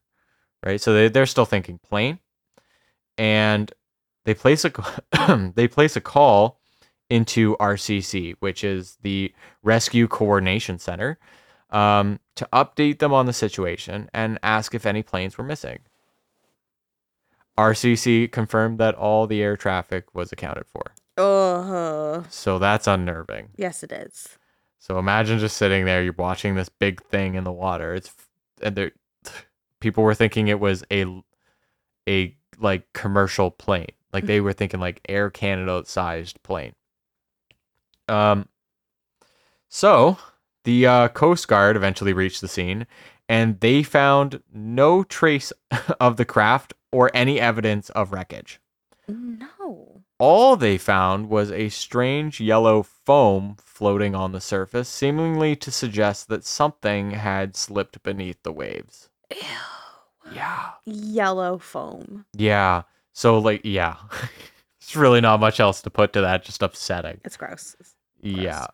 Right? 0.64 0.80
So 0.80 0.92
they, 0.92 1.08
they're 1.08 1.26
still 1.26 1.44
thinking 1.46 1.78
plane. 1.78 2.18
And 3.18 3.72
they 4.24 4.34
place 4.34 4.64
a 4.64 4.72
they 5.54 5.68
place 5.68 5.96
a 5.96 6.00
call 6.00 6.60
into 7.08 7.56
RCC, 7.58 8.36
which 8.40 8.62
is 8.62 8.96
the 9.02 9.34
Rescue 9.62 10.06
Coordination 10.06 10.78
Center, 10.78 11.18
um, 11.70 12.20
to 12.36 12.48
update 12.52 13.00
them 13.00 13.12
on 13.12 13.26
the 13.26 13.32
situation 13.32 14.08
and 14.14 14.38
ask 14.42 14.74
if 14.74 14.86
any 14.86 15.02
planes 15.02 15.36
were 15.36 15.44
missing. 15.44 15.80
RCC 17.58 18.30
confirmed 18.30 18.78
that 18.78 18.94
all 18.94 19.26
the 19.26 19.42
air 19.42 19.56
traffic 19.56 20.14
was 20.14 20.32
accounted 20.32 20.64
for. 20.66 20.92
uh 21.22 22.22
So 22.30 22.58
that's 22.58 22.86
unnerving. 22.86 23.50
yes 23.56 23.82
it 23.82 23.92
is. 23.92 24.38
So 24.78 24.98
imagine 24.98 25.38
just 25.38 25.58
sitting 25.58 25.84
there, 25.84 26.02
you're 26.02 26.14
watching 26.16 26.54
this 26.54 26.70
big 26.70 27.02
thing 27.02 27.34
in 27.34 27.44
the 27.44 27.52
water. 27.52 27.94
It's 27.94 28.14
and 28.62 28.76
there, 28.76 28.92
people 29.80 30.04
were 30.04 30.14
thinking 30.14 30.48
it 30.48 30.60
was 30.60 30.84
a, 30.90 31.04
a 32.08 32.34
like 32.60 32.92
commercial 32.92 33.50
plane. 33.50 33.92
Like 34.12 34.26
they 34.26 34.40
were 34.40 34.52
thinking 34.52 34.80
like 34.80 35.00
Air 35.08 35.30
Canada 35.30 35.82
sized 35.86 36.42
plane. 36.42 36.72
Um. 38.08 38.48
So 39.68 40.18
the 40.64 40.86
uh, 40.86 41.08
Coast 41.08 41.46
Guard 41.48 41.76
eventually 41.76 42.12
reached 42.12 42.40
the 42.40 42.48
scene, 42.48 42.86
and 43.28 43.60
they 43.60 43.82
found 43.82 44.42
no 44.52 45.04
trace 45.04 45.52
of 46.00 46.16
the 46.16 46.24
craft 46.24 46.74
or 46.92 47.10
any 47.14 47.38
evidence 47.38 47.88
of 47.90 48.12
wreckage 48.12 48.60
No. 49.06 50.02
all 50.18 50.56
they 50.56 50.76
found 50.76 51.28
was 51.28 51.52
a 51.52 51.68
strange 51.68 52.40
yellow 52.40 52.82
foam 52.82 53.56
floating 53.64 54.14
on 54.16 54.32
the 54.32 54.40
surface, 54.40 54.88
seemingly 54.88 55.54
to 55.56 55.70
suggest 55.70 56.26
that 56.28 56.44
something 56.44 57.12
had 57.12 57.54
slipped 57.56 58.02
beneath 58.02 58.42
the 58.42 58.52
waves. 58.52 59.08
Ew. 59.30 59.38
Yeah. 60.35 60.70
Yellow 60.86 61.59
foam. 61.59 62.24
Yeah. 62.35 62.82
So, 63.12 63.39
like, 63.39 63.62
yeah. 63.65 63.97
It's 64.82 64.97
really 64.97 65.20
not 65.20 65.39
much 65.39 65.61
else 65.61 65.82
to 65.82 65.90
put 65.90 66.12
to 66.15 66.20
that, 66.23 66.43
just 66.43 66.62
upsetting. 66.62 67.20
It's 67.24 67.36
gross. 67.36 67.74
It's- 67.78 67.94
Yeah. 68.23 68.66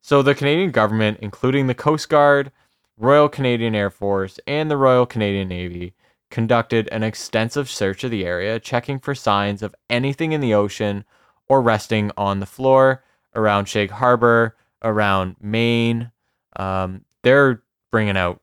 So, 0.00 0.22
the 0.22 0.34
Canadian 0.34 0.70
government, 0.70 1.18
including 1.20 1.66
the 1.66 1.74
Coast 1.74 2.08
Guard, 2.08 2.50
Royal 2.96 3.28
Canadian 3.28 3.74
Air 3.74 3.90
Force, 3.90 4.38
and 4.46 4.70
the 4.70 4.76
Royal 4.78 5.04
Canadian 5.04 5.48
Navy, 5.48 5.92
conducted 6.30 6.88
an 6.92 7.02
extensive 7.02 7.68
search 7.68 8.04
of 8.04 8.10
the 8.10 8.24
area, 8.24 8.58
checking 8.58 8.98
for 8.98 9.14
signs 9.14 9.62
of 9.62 9.74
anything 9.90 10.32
in 10.32 10.40
the 10.40 10.54
ocean 10.54 11.04
or 11.46 11.60
resting 11.60 12.10
on 12.16 12.40
the 12.40 12.46
floor 12.46 13.04
around 13.34 13.66
Shag 13.66 13.90
Harbour, 13.90 14.56
around 14.82 15.36
Maine. 15.42 16.10
Um, 16.56 17.04
they're 17.22 17.62
bringing 17.90 18.16
out 18.16 18.40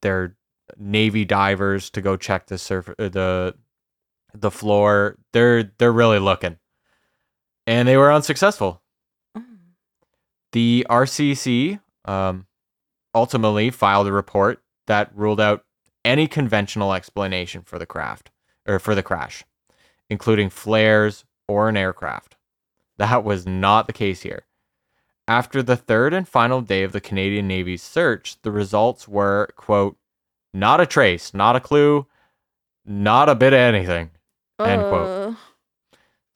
their 0.00 0.34
Navy 0.78 1.24
divers 1.24 1.90
to 1.90 2.00
go 2.00 2.16
check 2.16 2.46
the 2.46 2.58
surf 2.58 2.88
uh, 2.88 3.08
the 3.08 3.54
the 4.32 4.50
floor. 4.50 5.16
They're 5.32 5.64
they're 5.78 5.92
really 5.92 6.18
looking, 6.18 6.58
and 7.66 7.86
they 7.86 7.96
were 7.96 8.12
unsuccessful. 8.12 8.82
Mm. 9.36 9.44
The 10.52 10.86
RCC 10.88 11.80
um, 12.04 12.46
ultimately 13.14 13.70
filed 13.70 14.06
a 14.06 14.12
report 14.12 14.62
that 14.86 15.10
ruled 15.14 15.40
out 15.40 15.64
any 16.04 16.26
conventional 16.26 16.92
explanation 16.92 17.62
for 17.62 17.78
the 17.78 17.86
craft 17.86 18.30
or 18.66 18.78
for 18.78 18.94
the 18.94 19.02
crash, 19.02 19.44
including 20.10 20.50
flares 20.50 21.24
or 21.48 21.68
an 21.68 21.76
aircraft. 21.76 22.36
That 22.98 23.24
was 23.24 23.46
not 23.46 23.86
the 23.86 23.92
case 23.92 24.22
here. 24.22 24.44
After 25.26 25.62
the 25.62 25.76
third 25.76 26.12
and 26.12 26.28
final 26.28 26.60
day 26.60 26.82
of 26.82 26.92
the 26.92 27.00
Canadian 27.00 27.48
Navy's 27.48 27.82
search, 27.82 28.36
the 28.42 28.50
results 28.50 29.08
were, 29.08 29.48
quote, 29.56 29.96
not 30.54 30.80
a 30.80 30.86
trace, 30.86 31.34
not 31.34 31.56
a 31.56 31.60
clue, 31.60 32.06
not 32.86 33.28
a 33.28 33.34
bit 33.34 33.52
of 33.52 33.58
anything. 33.58 34.10
End 34.60 34.80
quote. 34.80 35.32
Uh, 35.32 35.34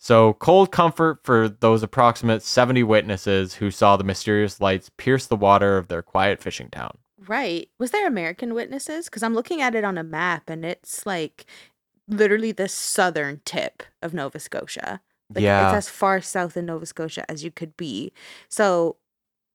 So, 0.00 0.34
cold 0.34 0.70
comfort 0.70 1.20
for 1.24 1.48
those 1.48 1.82
approximate 1.82 2.42
70 2.42 2.82
witnesses 2.84 3.54
who 3.54 3.70
saw 3.70 3.96
the 3.96 4.04
mysterious 4.04 4.60
lights 4.60 4.90
pierce 4.96 5.26
the 5.26 5.36
water 5.36 5.76
of 5.76 5.88
their 5.88 6.02
quiet 6.02 6.40
fishing 6.40 6.68
town. 6.70 6.98
Right. 7.26 7.68
Was 7.78 7.90
there 7.90 8.06
American 8.06 8.54
witnesses? 8.54 9.06
Because 9.06 9.22
I'm 9.22 9.34
looking 9.34 9.60
at 9.60 9.74
it 9.74 9.84
on 9.84 9.98
a 9.98 10.04
map 10.04 10.48
and 10.48 10.64
it's 10.64 11.04
like 11.04 11.46
literally 12.06 12.52
the 12.52 12.68
southern 12.68 13.40
tip 13.44 13.82
of 14.00 14.14
Nova 14.14 14.38
Scotia. 14.38 15.00
Like 15.34 15.42
yeah. 15.42 15.68
It's 15.68 15.88
as 15.88 15.88
far 15.88 16.20
south 16.20 16.56
in 16.56 16.66
Nova 16.66 16.86
Scotia 16.86 17.30
as 17.30 17.44
you 17.44 17.50
could 17.50 17.76
be. 17.76 18.12
So 18.48 18.96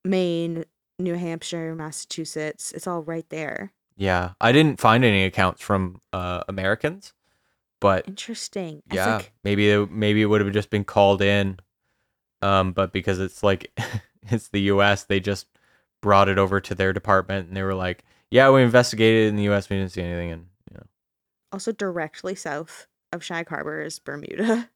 Maine, 0.04 0.66
New 1.00 1.16
Hampshire, 1.16 1.74
Massachusetts, 1.74 2.72
it's 2.74 2.86
all 2.86 3.02
right 3.02 3.28
there. 3.30 3.72
Yeah. 3.96 4.32
I 4.42 4.52
didn't 4.52 4.80
find 4.80 5.06
any 5.06 5.24
accounts 5.26 5.62
from 5.62 6.02
uh, 6.12 6.44
Americans, 6.48 7.14
but 7.80 8.08
Interesting. 8.08 8.82
Yeah, 8.92 9.22
maybe 9.44 9.70
it, 9.70 9.92
maybe 9.92 10.22
it 10.22 10.26
would 10.26 10.42
have 10.42 10.54
just 10.54 10.70
been 10.70 10.84
called 10.86 11.22
in. 11.22 11.60
Um, 12.42 12.74
but 12.74 12.92
because 12.92 13.20
it's 13.20 13.44
like 13.44 13.72
it's 14.30 14.50
the 14.50 14.62
U.S., 14.62 15.04
they 15.04 15.20
just 15.20 15.48
brought 16.02 16.30
it 16.30 16.38
over 16.38 16.60
to 16.60 16.76
their 16.76 16.94
department, 16.94 17.48
and 17.48 17.56
they 17.58 17.64
were 17.64 17.74
like, 17.74 18.04
"Yeah, 18.32 18.50
we 18.52 18.64
investigated 18.64 19.30
in 19.30 19.36
the 19.36 19.44
U.S. 19.44 19.70
We 19.70 19.78
didn't 19.78 19.92
see 19.92 20.02
anything." 20.02 20.32
And 20.32 20.46
you 20.70 20.78
know, 20.78 20.84
also 21.52 21.72
directly 21.72 22.36
south 22.36 22.88
of 23.12 23.24
Shag 23.24 23.48
Harbour 23.48 23.82
is 23.82 24.00
Bermuda. 24.00 24.70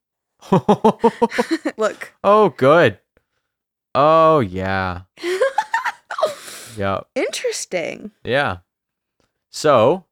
Look. 1.77 2.14
oh, 2.23 2.53
good. 2.56 2.99
Oh 3.95 4.39
yeah, 4.39 5.02
yeah, 6.77 7.02
Interesting. 7.15 8.11
yeah. 8.23 8.57
So. 9.58 10.06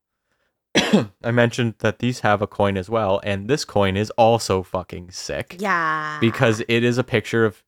I 1.24 1.32
mentioned 1.32 1.76
that 1.80 2.00
these 2.00 2.20
have 2.22 2.42
a 2.42 2.48
coin 2.48 2.76
as 2.78 2.90
well, 2.90 3.22
and 3.24 3.48
this 3.48 3.64
coin 3.64 3.96
is 3.96 4.10
also 4.18 4.62
fucking 4.64 5.12
sick. 5.12 5.56
Yeah. 5.60 6.18
because 6.20 6.62
it 6.68 6.84
is 6.84 6.98
a 6.98 7.04
picture 7.04 7.46
of 7.46 7.64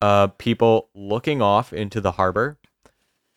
uh 0.00 0.28
people 0.38 0.88
looking 0.94 1.42
off 1.42 1.72
into 1.72 2.00
the 2.00 2.12
harbor 2.12 2.56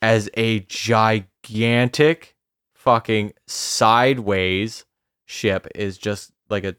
as 0.00 0.28
a 0.34 0.60
gigantic 0.60 2.36
fucking 2.74 3.32
sideways 3.46 4.84
ship 5.26 5.66
is 5.74 5.98
just 5.98 6.30
like 6.50 6.64
a 6.64 6.76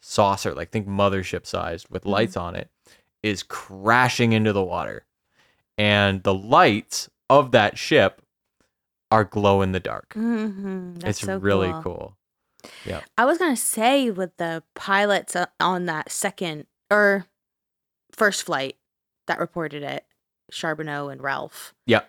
saucer 0.00 0.54
like 0.54 0.70
think 0.70 0.86
mothership 0.88 1.44
sized 1.46 1.86
with 1.90 2.04
Mhm. 2.04 2.10
lights 2.10 2.36
on 2.38 2.54
it 2.56 2.70
is 3.22 3.42
crashing 3.42 4.32
into 4.32 4.52
the 4.54 4.62
water 4.64 5.04
and 5.76 6.22
the 6.22 6.34
lights 6.34 7.10
of 7.28 7.50
that 7.52 7.76
ship 7.76 8.22
are 9.10 9.24
glow 9.24 9.62
in 9.62 9.72
the 9.72 9.80
dark 9.80 10.12
hmm 10.14 10.94
That's 10.94 11.18
it's 11.18 11.26
so 11.26 11.38
really 11.38 11.72
cool. 11.72 11.82
cool 11.82 12.14
I 13.16 13.24
was 13.24 13.38
gonna 13.38 13.56
say 13.56 14.10
with 14.10 14.36
the 14.36 14.62
pilots 14.74 15.34
uh, 15.36 15.46
on 15.60 15.86
that 15.86 16.10
second 16.10 16.66
or 16.90 17.26
first 18.12 18.42
flight 18.42 18.76
that 19.26 19.38
reported 19.38 19.82
it, 19.82 20.04
Charbonneau 20.50 21.08
and 21.08 21.22
Ralph. 21.22 21.72
Yeah. 21.86 22.02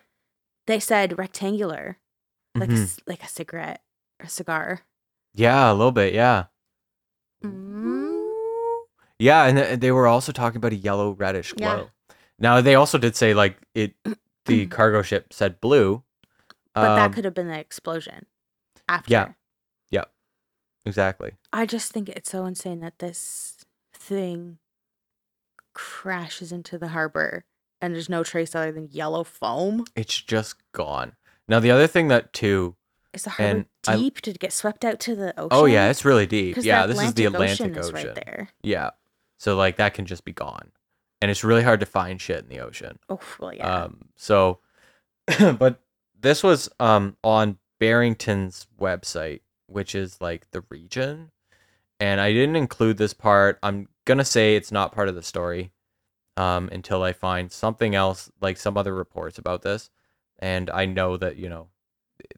They 0.66 0.80
said 0.80 1.18
rectangular, 1.18 1.98
like 2.56 2.70
a 2.70 2.72
Mhm. 2.72 2.82
s 2.82 2.98
like 3.06 3.22
a 3.22 3.28
cigarette 3.28 3.82
or 4.20 4.26
cigar. 4.26 4.80
yeah 5.34 5.70
a 5.70 5.74
little 5.74 5.92
bit 5.92 6.12
yeah 6.14 6.46
Mm. 7.44 8.84
Yeah, 9.18 9.44
and 9.44 9.80
they 9.80 9.92
were 9.92 10.06
also 10.06 10.32
talking 10.32 10.56
about 10.56 10.72
a 10.72 10.76
yellow 10.76 11.12
reddish 11.12 11.52
Yeah. 11.56 11.74
glow. 11.76 11.90
Now 12.38 12.60
they 12.60 12.74
also 12.74 12.98
did 12.98 13.16
say 13.16 13.34
like 13.34 13.58
it 13.74 13.94
the 14.46 14.66
cargo 14.78 15.02
ship 15.02 15.32
said 15.32 15.60
blue. 15.60 16.02
But 16.74 16.96
that 16.96 17.06
Um, 17.06 17.12
could 17.12 17.24
have 17.24 17.34
been 17.34 17.48
the 17.48 17.58
explosion. 17.58 18.26
After. 18.88 19.10
yeah. 19.12 19.32
Yeah. 19.90 20.04
exactly. 20.84 21.32
I 21.52 21.66
just 21.66 21.92
think 21.92 22.08
it's 22.08 22.30
so 22.30 22.46
insane 22.46 22.80
that 22.80 22.98
this 23.00 23.64
thing 23.92 24.58
crashes 25.74 26.52
into 26.52 26.78
the 26.78 26.88
harbor 26.88 27.44
and 27.80 27.94
there's 27.94 28.08
no 28.08 28.22
trace 28.22 28.54
other 28.54 28.72
than 28.72 28.88
yellow 28.90 29.24
foam. 29.24 29.84
It's 29.94 30.20
just 30.20 30.56
gone. 30.72 31.12
Now 31.48 31.60
the 31.60 31.70
other 31.70 31.86
thing 31.86 32.08
that 32.08 32.32
too. 32.32 32.76
Is 33.12 33.24
the 33.24 33.30
harbor 33.30 33.50
And 33.58 33.66
I- 33.88 33.96
deep? 33.96 34.22
Did 34.22 34.36
it 34.36 34.40
get 34.40 34.52
swept 34.52 34.84
out 34.84 35.00
to 35.00 35.16
the 35.16 35.32
ocean? 35.38 35.48
Oh 35.50 35.64
yeah, 35.64 35.90
it's 35.90 36.04
really 36.04 36.26
deep. 36.26 36.56
Yeah, 36.60 36.86
this 36.86 37.00
is 37.00 37.14
the 37.14 37.24
Atlantic 37.26 37.76
Ocean 37.76 37.78
Ocean. 37.78 37.94
right 37.94 38.14
there. 38.14 38.48
Yeah. 38.62 38.90
So 39.38 39.56
like 39.56 39.76
that 39.76 39.94
can 39.94 40.06
just 40.06 40.24
be 40.24 40.32
gone. 40.32 40.70
And 41.22 41.30
it's 41.30 41.44
really 41.44 41.62
hard 41.62 41.80
to 41.80 41.86
find 41.86 42.20
shit 42.20 42.42
in 42.42 42.48
the 42.48 42.60
ocean. 42.60 42.98
Oh 43.08 43.20
well, 43.38 43.52
yeah. 43.52 43.82
Um, 43.84 44.08
so, 44.16 44.60
but 45.38 45.80
this 46.20 46.42
was 46.42 46.68
um 46.78 47.16
on 47.22 47.58
Barrington's 47.78 48.66
website, 48.78 49.40
which 49.66 49.94
is 49.94 50.20
like 50.20 50.50
the 50.50 50.64
region, 50.68 51.30
and 51.98 52.20
I 52.20 52.32
didn't 52.32 52.56
include 52.56 52.98
this 52.98 53.14
part. 53.14 53.58
I'm 53.62 53.88
gonna 54.04 54.24
say 54.24 54.56
it's 54.56 54.72
not 54.72 54.92
part 54.92 55.08
of 55.08 55.14
the 55.14 55.22
story, 55.22 55.72
um, 56.36 56.68
until 56.72 57.02
I 57.02 57.12
find 57.12 57.50
something 57.50 57.94
else, 57.94 58.30
like 58.40 58.56
some 58.56 58.76
other 58.76 58.94
reports 58.94 59.38
about 59.38 59.62
this, 59.62 59.90
and 60.38 60.70
I 60.70 60.86
know 60.86 61.16
that 61.16 61.36
you 61.36 61.48
know, 61.48 61.68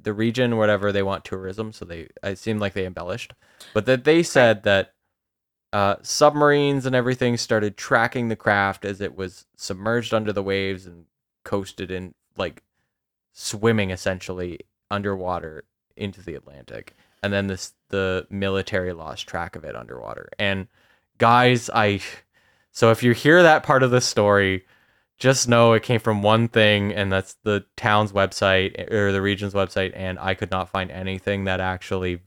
the 0.01 0.13
region, 0.13 0.57
whatever 0.57 0.93
they 0.93 1.03
want 1.03 1.25
tourism, 1.25 1.73
so 1.73 1.85
they 1.85 2.09
it 2.23 2.39
seemed 2.39 2.61
like 2.61 2.75
they 2.75 2.87
embellished, 2.87 3.35
but 3.75 3.87
that 3.87 4.05
they 4.05 4.23
said 4.23 4.63
that 4.65 4.95
uh, 5.73 5.97
submarines 6.03 6.85
and 6.85 6.95
everything 6.95 7.37
started 7.37 7.77
tracking 7.77 8.29
the 8.29 8.37
craft 8.37 8.85
as 8.85 9.01
it 9.01 9.17
was 9.17 9.47
submerged 9.57 10.13
under 10.13 10.33
the 10.33 10.43
waves 10.43 10.87
and 10.87 11.07
coasted 11.45 11.91
in 11.91 12.15
like 12.37 12.63
swimming 13.33 13.91
essentially 13.91 14.61
underwater 14.91 15.65
into 15.97 16.23
the 16.23 16.35
Atlantic. 16.35 16.95
And 17.23 17.33
then 17.33 17.47
this 17.47 17.75
the 17.89 18.27
military 18.31 18.93
lost 18.93 19.27
track 19.27 19.57
of 19.57 19.65
it 19.65 19.77
underwater. 19.77 20.29
And 20.39 20.69
guys, 21.19 21.71
I 21.71 22.01
so 22.73 22.91
if 22.91 23.03
you 23.03 23.13
hear 23.13 23.43
that 23.43 23.63
part 23.63 23.83
of 23.83 23.91
the 23.91 24.01
story, 24.01 24.65
just 25.19 25.49
know 25.49 25.73
it 25.75 25.83
came 25.83 26.01
from 26.01 26.23
one 26.23 26.49
thing 26.49 26.93
and 26.93 27.13
that's 27.13 27.37
the 27.45 27.65
town's 27.77 28.13
website 28.13 28.91
or 28.91 29.13
the 29.13 29.23
region's 29.23 29.55
website 29.55 29.93
and 29.95 30.19
I 30.19 30.35
could 30.35 30.51
not 30.51 30.71
find 30.71 30.91
anything 30.91 31.45
that 31.45 31.61
actually, 31.61 32.21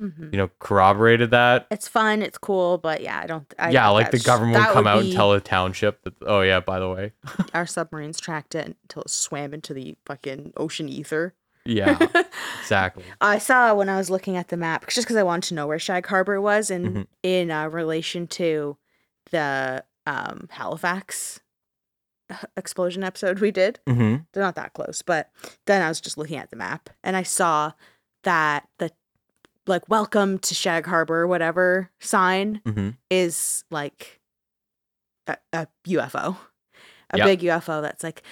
Mhm. 0.00 0.32
you 0.32 0.36
know, 0.38 0.50
corroborated 0.58 1.30
that. 1.30 1.66
It's 1.70 1.86
fun. 1.86 2.20
It's 2.22 2.36
cool, 2.38 2.78
but 2.78 3.00
yeah, 3.00 3.20
I 3.22 3.26
don't. 3.26 3.52
I 3.58 3.70
yeah, 3.70 3.88
like 3.90 4.10
the 4.10 4.18
government 4.18 4.58
would 4.58 4.72
come 4.72 4.86
out 4.86 5.00
and 5.02 5.12
tell 5.12 5.32
a 5.32 5.40
township 5.40 6.02
that, 6.02 6.14
oh 6.22 6.40
yeah, 6.40 6.60
by 6.60 6.78
the 6.80 6.90
way, 6.90 7.12
our 7.54 7.66
submarines 7.66 8.20
tracked 8.20 8.54
it 8.56 8.76
until 8.82 9.02
it 9.02 9.10
swam 9.10 9.54
into 9.54 9.72
the 9.72 9.96
fucking 10.04 10.52
ocean 10.56 10.88
ether. 10.88 11.34
yeah, 11.64 11.96
exactly. 12.60 13.04
I 13.20 13.38
saw 13.38 13.72
when 13.74 13.88
I 13.88 13.96
was 13.96 14.10
looking 14.10 14.36
at 14.36 14.48
the 14.48 14.56
map, 14.56 14.88
just 14.88 15.06
because 15.06 15.16
I 15.16 15.22
wanted 15.22 15.48
to 15.48 15.54
know 15.54 15.66
where 15.66 15.78
Shag 15.78 16.06
Harbour 16.06 16.40
was, 16.40 16.70
in 16.70 16.82
Mhm. 16.92 17.06
in 17.22 17.50
uh, 17.50 17.68
relation 17.68 18.26
to 18.28 18.76
the 19.30 19.84
um, 20.06 20.48
Halifax 20.50 21.40
explosion 22.56 23.04
episode 23.04 23.38
we 23.38 23.50
did. 23.50 23.78
hmm 23.86 24.16
They're 24.32 24.42
not 24.42 24.54
that 24.56 24.72
close, 24.72 25.02
but 25.02 25.30
then 25.66 25.82
I 25.82 25.88
was 25.88 26.00
just 26.00 26.18
looking 26.18 26.36
at 26.38 26.50
the 26.50 26.56
map 26.56 26.90
and 27.02 27.16
I 27.16 27.22
saw 27.22 27.72
that 28.24 28.66
the 28.78 28.90
like 29.66 29.88
"Welcome 29.88 30.38
to 30.40 30.54
Shag 30.54 30.86
Harbour" 30.86 31.26
whatever 31.26 31.90
sign 32.00 32.60
hmm 32.64 32.90
is 33.10 33.64
like 33.70 34.20
a, 35.26 35.36
a 35.52 35.66
UFO, 35.88 36.36
a 37.10 37.18
Yep. 37.18 37.26
big 37.26 37.40
UFO 37.40 37.80
that's 37.82 38.02
like 38.02 38.22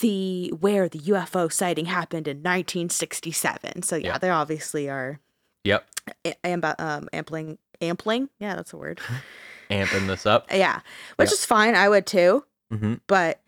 the 0.00 0.50
where 0.60 0.88
the 0.88 0.98
UFO 1.00 1.50
sighting 1.52 1.86
happened 1.86 2.28
in 2.28 2.38
1967. 2.38 3.82
So 3.82 3.96
yeah, 3.96 4.12
Yep. 4.12 4.20
they 4.20 4.30
obviously 4.30 4.88
are 4.88 5.20
Yep, 5.64 5.86
amb- 6.44 6.80
um, 6.80 7.08
ampling, 7.12 7.58
ampling. 7.80 8.28
Yeah, 8.38 8.54
that's 8.54 8.72
a 8.72 8.76
word. 8.76 9.00
amping 9.70 10.06
this 10.06 10.24
up. 10.24 10.46
yeah, 10.52 10.80
which 11.16 11.26
Yep. 11.30 11.32
is 11.34 11.44
fine. 11.44 11.74
I 11.74 11.88
would 11.88 12.06
too, 12.06 12.44
hmm 12.70 12.94
but 13.06 13.40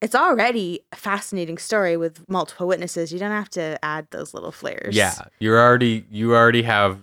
it's 0.00 0.14
already 0.14 0.80
a 0.92 0.96
fascinating 0.96 1.58
story 1.58 1.96
with 1.96 2.28
multiple 2.28 2.66
witnesses. 2.66 3.12
You 3.12 3.18
don't 3.18 3.30
have 3.30 3.50
to 3.50 3.82
add 3.84 4.08
those 4.10 4.34
little 4.34 4.52
flares. 4.52 4.94
Yeah, 4.94 5.14
you're 5.38 5.60
already 5.60 6.04
you 6.10 6.34
already 6.34 6.62
have 6.62 7.00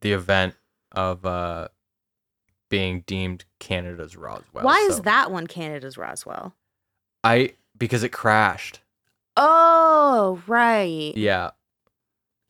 the 0.00 0.12
event 0.12 0.54
of 0.92 1.24
uh 1.24 1.68
being 2.68 3.02
deemed 3.06 3.44
Canada's 3.58 4.16
Roswell. 4.16 4.64
Why 4.64 4.78
is 4.90 5.02
that 5.02 5.30
one 5.30 5.46
Canada's 5.46 5.98
Roswell? 5.98 6.54
I 7.22 7.54
because 7.76 8.02
it 8.02 8.10
crashed. 8.10 8.80
Oh, 9.36 10.42
right. 10.46 11.12
Yeah. 11.16 11.50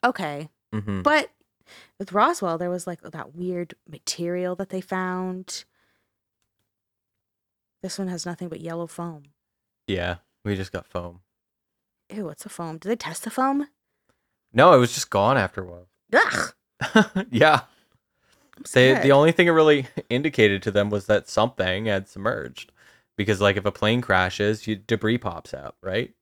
Okay. 0.05 0.49
hmm 0.73 1.03
But 1.03 1.31
with 1.99 2.13
Roswell, 2.13 2.59
there 2.59 2.71
was 2.71 2.87
like 2.87 3.01
that 3.03 3.35
weird 3.35 3.75
material 3.89 4.55
that 4.57 4.71
they 4.71 4.81
found. 4.81 5.65
This 7.83 7.99
one 7.99 8.09
has 8.09 8.25
nothing 8.27 8.49
but 8.49 8.61
yellow 8.61 8.87
foam. 8.87 9.25
Yeah. 9.87 10.17
We 10.45 10.57
just 10.57 10.73
got 10.73 10.87
foam. 10.87 11.21
Ew, 12.13 12.25
what's 12.25 12.45
a 12.45 12.49
foam? 12.49 12.79
Did 12.79 12.89
they 12.89 12.97
test 12.97 13.25
the 13.25 13.31
foam? 13.31 13.69
No, 14.53 14.75
it 14.75 14.79
was 14.79 14.93
just 14.93 15.11
gone 15.11 15.37
after 15.37 15.63
a 15.63 15.67
while. 15.67 15.89
Ugh. 16.13 17.27
yeah. 17.31 17.61
They, 18.75 18.95
the 18.95 19.13
only 19.13 19.33
thing 19.33 19.47
it 19.47 19.51
really 19.51 19.87
indicated 20.11 20.63
to 20.63 20.71
them 20.71 20.91
was 20.91 21.07
that 21.07 21.29
something 21.29 21.87
had 21.87 22.09
submerged. 22.09 22.71
Because 23.17 23.41
like 23.41 23.57
if 23.57 23.65
a 23.65 23.73
plane 23.73 24.01
crashes, 24.01 24.67
you 24.67 24.77
debris 24.77 25.19
pops 25.19 25.55
out, 25.55 25.77
right? 25.83 26.13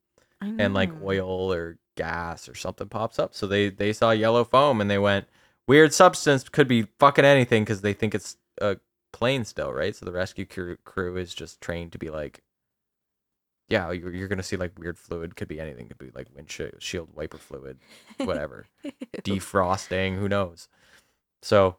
I 0.40 0.52
and 0.58 0.74
like 0.74 0.90
oil 1.02 1.52
or 1.52 1.78
gas 1.96 2.48
or 2.48 2.54
something 2.54 2.88
pops 2.88 3.18
up. 3.18 3.34
So 3.34 3.46
they 3.46 3.68
they 3.68 3.92
saw 3.92 4.10
yellow 4.10 4.44
foam 4.44 4.80
and 4.80 4.90
they 4.90 4.98
went 4.98 5.26
weird 5.70 5.94
substance 5.94 6.48
could 6.48 6.66
be 6.66 6.86
fucking 6.98 7.24
anything 7.24 7.62
because 7.62 7.80
they 7.82 7.92
think 7.92 8.14
it's 8.14 8.36
a 8.60 8.76
plane 9.12 9.44
still, 9.44 9.72
right? 9.72 9.94
So 9.94 10.04
the 10.04 10.12
rescue 10.12 10.44
crew, 10.44 10.76
crew 10.84 11.16
is 11.16 11.32
just 11.32 11.60
trained 11.60 11.92
to 11.92 11.98
be 11.98 12.10
like, 12.10 12.42
yeah, 13.70 13.90
you're, 13.92 14.12
you're 14.12 14.28
gonna 14.28 14.42
see 14.42 14.56
like 14.56 14.78
weird 14.78 14.98
fluid. 14.98 15.36
Could 15.36 15.48
be 15.48 15.60
anything. 15.60 15.88
Could 15.88 15.98
be 15.98 16.10
like 16.14 16.26
windshield 16.34 17.08
wiper 17.14 17.38
fluid, 17.38 17.78
whatever, 18.18 18.66
defrosting. 19.18 20.18
Who 20.18 20.28
knows? 20.28 20.68
So 21.42 21.76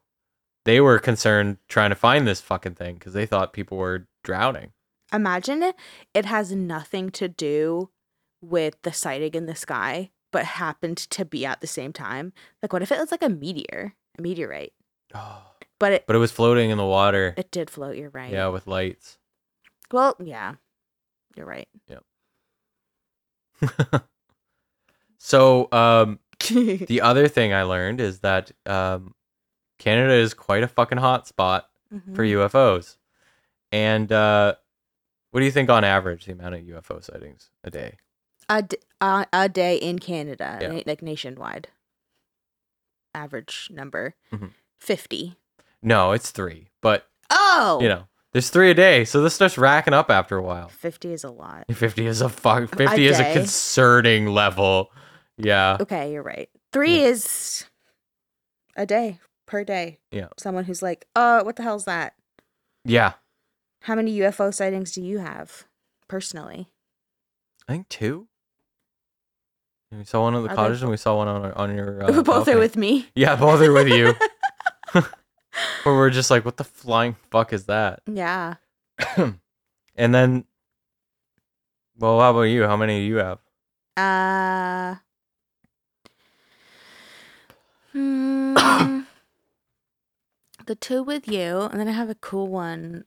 they 0.65 0.79
were 0.81 0.99
concerned 0.99 1.57
trying 1.67 1.89
to 1.89 1.95
find 1.95 2.27
this 2.27 2.41
fucking 2.41 2.75
thing 2.75 2.95
because 2.95 3.13
they 3.13 3.25
thought 3.25 3.53
people 3.53 3.77
were 3.77 4.07
drowning. 4.23 4.71
Imagine 5.13 5.73
it, 6.15 6.25
has 6.25 6.53
nothing 6.53 7.09
to 7.11 7.27
do 7.27 7.89
with 8.41 8.81
the 8.83 8.93
sighting 8.93 9.33
in 9.33 9.45
the 9.45 9.55
sky, 9.55 10.11
but 10.31 10.45
happened 10.45 10.97
to 10.97 11.25
be 11.25 11.45
at 11.45 11.59
the 11.59 11.67
same 11.67 11.91
time. 11.91 12.31
Like, 12.61 12.71
what 12.71 12.81
if 12.81 12.91
it 12.91 12.99
was 12.99 13.11
like 13.11 13.21
a 13.21 13.29
meteor, 13.29 13.93
a 14.17 14.21
meteorite? 14.21 14.73
Oh, 15.13 15.43
But 15.79 15.91
it, 15.93 16.03
But 16.05 16.15
it 16.15 16.19
was 16.19 16.31
floating 16.31 16.69
in 16.69 16.77
the 16.77 16.85
water. 16.85 17.33
it 17.35 17.51
did 17.51 17.69
float. 17.69 17.97
You're 17.97 18.11
right. 18.11 18.31
Yeah, 18.31 18.47
with 18.47 18.67
lights. 18.67 19.17
Well, 19.91 20.15
yeah, 20.23 20.55
you're 21.35 21.45
right. 21.45 21.67
Yeah. 21.87 21.99
so, 25.17 25.67
um, 25.71 26.19
the 26.49 27.01
other 27.01 27.27
thing 27.27 27.53
I 27.53 27.63
learned 27.63 28.01
is 28.01 28.19
that 28.19 28.51
um, 28.65 29.13
Canada 29.79 30.13
is 30.13 30.33
quite 30.33 30.63
a 30.63 30.67
fucking 30.67 30.97
hot 30.97 31.27
spot 31.27 31.67
Mhm. 31.93 32.15
for 32.15 32.23
UFOs. 32.23 32.95
And 33.73 34.11
uh, 34.11 34.55
what 35.31 35.41
do 35.41 35.45
you 35.45 35.51
think 35.51 35.69
on 35.69 35.83
average 35.83 36.25
the 36.25 36.31
amount 36.31 36.55
of 36.55 36.61
UFO 36.61 37.03
sightings 37.03 37.49
a 37.63 37.69
day? 37.69 37.97
a, 38.49 38.61
d- 38.63 38.77
uh, 38.99 39.25
a 39.31 39.47
day 39.49 39.75
in 39.77 39.99
Canada, 39.99 40.57
Yeah. 40.61 40.81
like 40.85 41.01
nationwide. 41.01 41.67
Average 43.13 43.69
number 43.71 44.15
Mhm. 44.31 44.51
50. 44.79 45.35
No, 45.81 46.11
it's 46.11 46.31
three, 46.31 46.69
but 46.81 47.07
Oh, 47.29 47.79
you 47.81 47.87
know, 47.89 48.07
there's 48.33 48.49
three 48.49 48.71
a 48.71 48.73
day, 48.73 49.03
so 49.05 49.21
this 49.21 49.33
starts 49.33 49.57
racking 49.57 49.93
up 49.93 50.09
after 50.09 50.37
a 50.37 50.41
while. 50.41 50.69
50 50.69 51.13
is 51.13 51.23
a 51.23 51.29
lot. 51.29 51.65
Fifty 51.73 52.05
is 52.05 52.21
a 52.21 52.29
fuck. 52.29 52.75
Fifty 52.75 53.07
is 53.07 53.19
a 53.19 53.33
concerning 53.33 54.27
level. 54.27 54.91
Yeah, 55.37 55.77
Okay, 55.81 56.11
you're 56.13 56.23
right. 56.23 56.49
Three 56.71 56.99
is 57.01 57.65
a 58.75 58.85
day 58.85 59.19
per 59.47 59.63
day. 59.63 59.99
Yeah. 60.11 60.27
Someone 60.37 60.63
who's 60.65 60.81
like, 60.81 61.05
uh, 61.15 61.41
what 61.43 61.55
the 61.55 61.63
hell's 61.63 61.85
that? 61.85 62.13
yeah. 62.85 63.13
How 63.85 63.95
many 63.95 64.15
UFO 64.19 64.53
sightings 64.53 64.91
do 64.91 65.01
you 65.01 65.17
have 65.17 65.63
personally? 66.07 66.69
I 67.67 67.71
think 67.73 67.89
two. 67.89 68.27
We 69.91 70.03
saw 70.05 70.21
one 70.21 70.35
at 70.35 70.43
the 70.43 70.45
Are 70.45 70.49
they 70.49 70.55
cottage, 70.55 70.81
and 70.83 70.91
we 70.91 70.97
saw 70.97 71.17
one 71.17 71.27
on 71.27 71.43
our, 71.45 71.57
on 71.57 71.75
your. 71.75 72.03
Uh, 72.03 72.21
Both 72.23 72.47
are 72.47 72.59
with 72.59 72.77
me. 72.77 73.07
Yeah, 73.15 73.35
both 73.35 73.59
are 73.59 73.71
with 73.73 73.87
you. 73.89 74.13
Where 75.83 75.95
we're 75.95 76.09
just 76.09 76.31
like, 76.31 76.45
what 76.45 76.57
the 76.57 76.63
flying 76.63 77.15
fuck 77.29 77.53
is 77.53 77.65
that? 77.65 78.01
Yeah. 78.07 78.55
and 79.95 80.15
then, 80.15 80.45
well, 81.97 82.19
how 82.19 82.31
about 82.31 82.43
you? 82.43 82.63
How 82.63 82.77
many 82.77 82.99
do 82.99 83.05
you 83.05 83.15
have? 83.17 83.39
Uh. 83.97 84.95
hmm, 87.91 88.55
the 90.65 90.75
two 90.75 91.03
with 91.03 91.27
you, 91.27 91.61
and 91.61 91.79
then 91.79 91.87
I 91.87 91.91
have 91.91 92.09
a 92.09 92.15
cool 92.15 92.47
one 92.47 93.05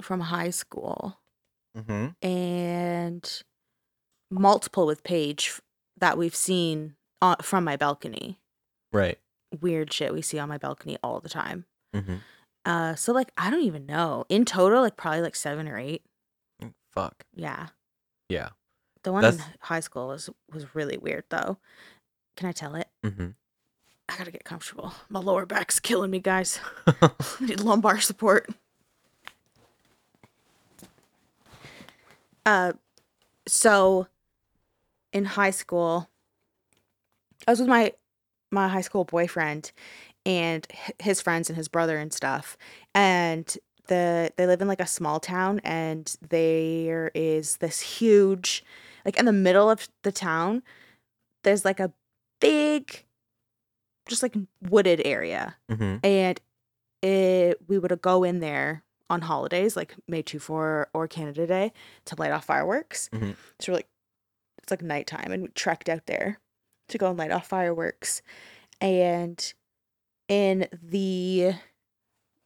from 0.00 0.20
high 0.20 0.50
school, 0.50 1.18
Mm-hmm. 1.76 2.08
and 2.26 3.42
multiple 4.30 4.86
with 4.86 5.02
Paige 5.04 5.60
that 5.98 6.18
we've 6.18 6.34
seen 6.36 6.96
on, 7.22 7.36
from 7.40 7.64
my 7.64 7.76
balcony. 7.76 8.38
Right. 8.92 9.18
Weird 9.60 9.92
shit 9.92 10.12
we 10.12 10.22
see 10.22 10.38
on 10.38 10.48
my 10.48 10.58
balcony 10.58 10.96
all 11.02 11.20
the 11.20 11.28
time. 11.28 11.66
Mm-hmm. 11.94 12.16
Uh, 12.64 12.94
so 12.94 13.12
like 13.12 13.30
I 13.36 13.50
don't 13.50 13.62
even 13.62 13.86
know. 13.86 14.24
In 14.28 14.44
total, 14.44 14.82
like 14.82 14.96
probably 14.96 15.20
like 15.20 15.36
seven 15.36 15.68
or 15.68 15.78
eight. 15.78 16.02
Fuck. 16.92 17.24
Yeah. 17.34 17.68
Yeah. 18.28 18.50
The 19.02 19.12
one 19.12 19.24
in 19.24 19.38
high 19.60 19.80
school 19.80 20.08
was 20.08 20.30
was 20.52 20.74
really 20.74 20.96
weird 20.96 21.24
though. 21.30 21.58
Can 22.36 22.48
I 22.48 22.52
tell 22.52 22.74
it? 22.74 22.88
Mm-hmm. 23.04 23.28
I 24.08 24.16
gotta 24.16 24.30
get 24.30 24.44
comfortable. 24.44 24.94
My 25.08 25.20
lower 25.20 25.46
back's 25.46 25.80
killing 25.80 26.10
me, 26.10 26.18
guys. 26.18 26.60
Need 27.40 27.60
lumbar 27.60 28.00
support. 28.00 28.48
Uh, 32.44 32.72
so 33.46 34.06
in 35.12 35.24
high 35.24 35.50
school, 35.50 36.08
I 37.46 37.52
was 37.52 37.60
with 37.60 37.68
my 37.68 37.92
my 38.52 38.68
high 38.68 38.80
school 38.80 39.04
boyfriend 39.04 39.72
and 40.24 40.66
his 41.00 41.20
friends 41.20 41.48
and 41.48 41.56
his 41.56 41.68
brother 41.68 41.98
and 41.98 42.12
stuff, 42.12 42.56
and 42.94 43.56
the 43.88 44.32
they 44.36 44.46
live 44.46 44.60
in 44.60 44.68
like 44.68 44.80
a 44.80 44.86
small 44.86 45.18
town, 45.18 45.60
and 45.64 46.16
there 46.28 47.10
is 47.14 47.56
this 47.56 47.80
huge, 47.80 48.64
like 49.04 49.18
in 49.18 49.24
the 49.24 49.32
middle 49.32 49.68
of 49.70 49.88
the 50.02 50.12
town, 50.12 50.62
there's 51.42 51.64
like 51.64 51.80
a 51.80 51.92
big, 52.40 53.04
just 54.08 54.22
like 54.22 54.36
wooded 54.68 55.02
area, 55.04 55.56
mm-hmm. 55.70 55.96
and 56.04 56.40
it 57.02 57.58
we 57.66 57.78
would 57.78 58.00
go 58.00 58.22
in 58.22 58.40
there 58.40 58.84
on 59.10 59.22
holidays 59.22 59.76
like 59.76 59.94
May 60.08 60.22
2 60.22 60.38
4 60.38 60.88
or 60.94 61.08
Canada 61.08 61.46
Day 61.46 61.72
to 62.06 62.16
light 62.16 62.32
off 62.32 62.46
fireworks. 62.46 63.10
Mhm. 63.12 63.36
So 63.60 63.72
we're 63.72 63.76
like 63.76 63.88
it's 64.62 64.70
like 64.70 64.82
nighttime 64.82 65.32
and 65.32 65.42
we 65.42 65.48
trekked 65.48 65.88
out 65.88 66.06
there 66.06 66.38
to 66.92 66.98
go 66.98 67.10
and 67.10 67.18
light 67.18 67.30
off 67.30 67.48
fireworks. 67.48 68.22
And 68.80 69.52
in 70.28 70.68
the 70.82 71.54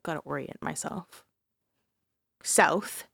gotta 0.05 0.21
orient 0.21 0.63
myself. 0.63 1.25
South. 2.43 3.07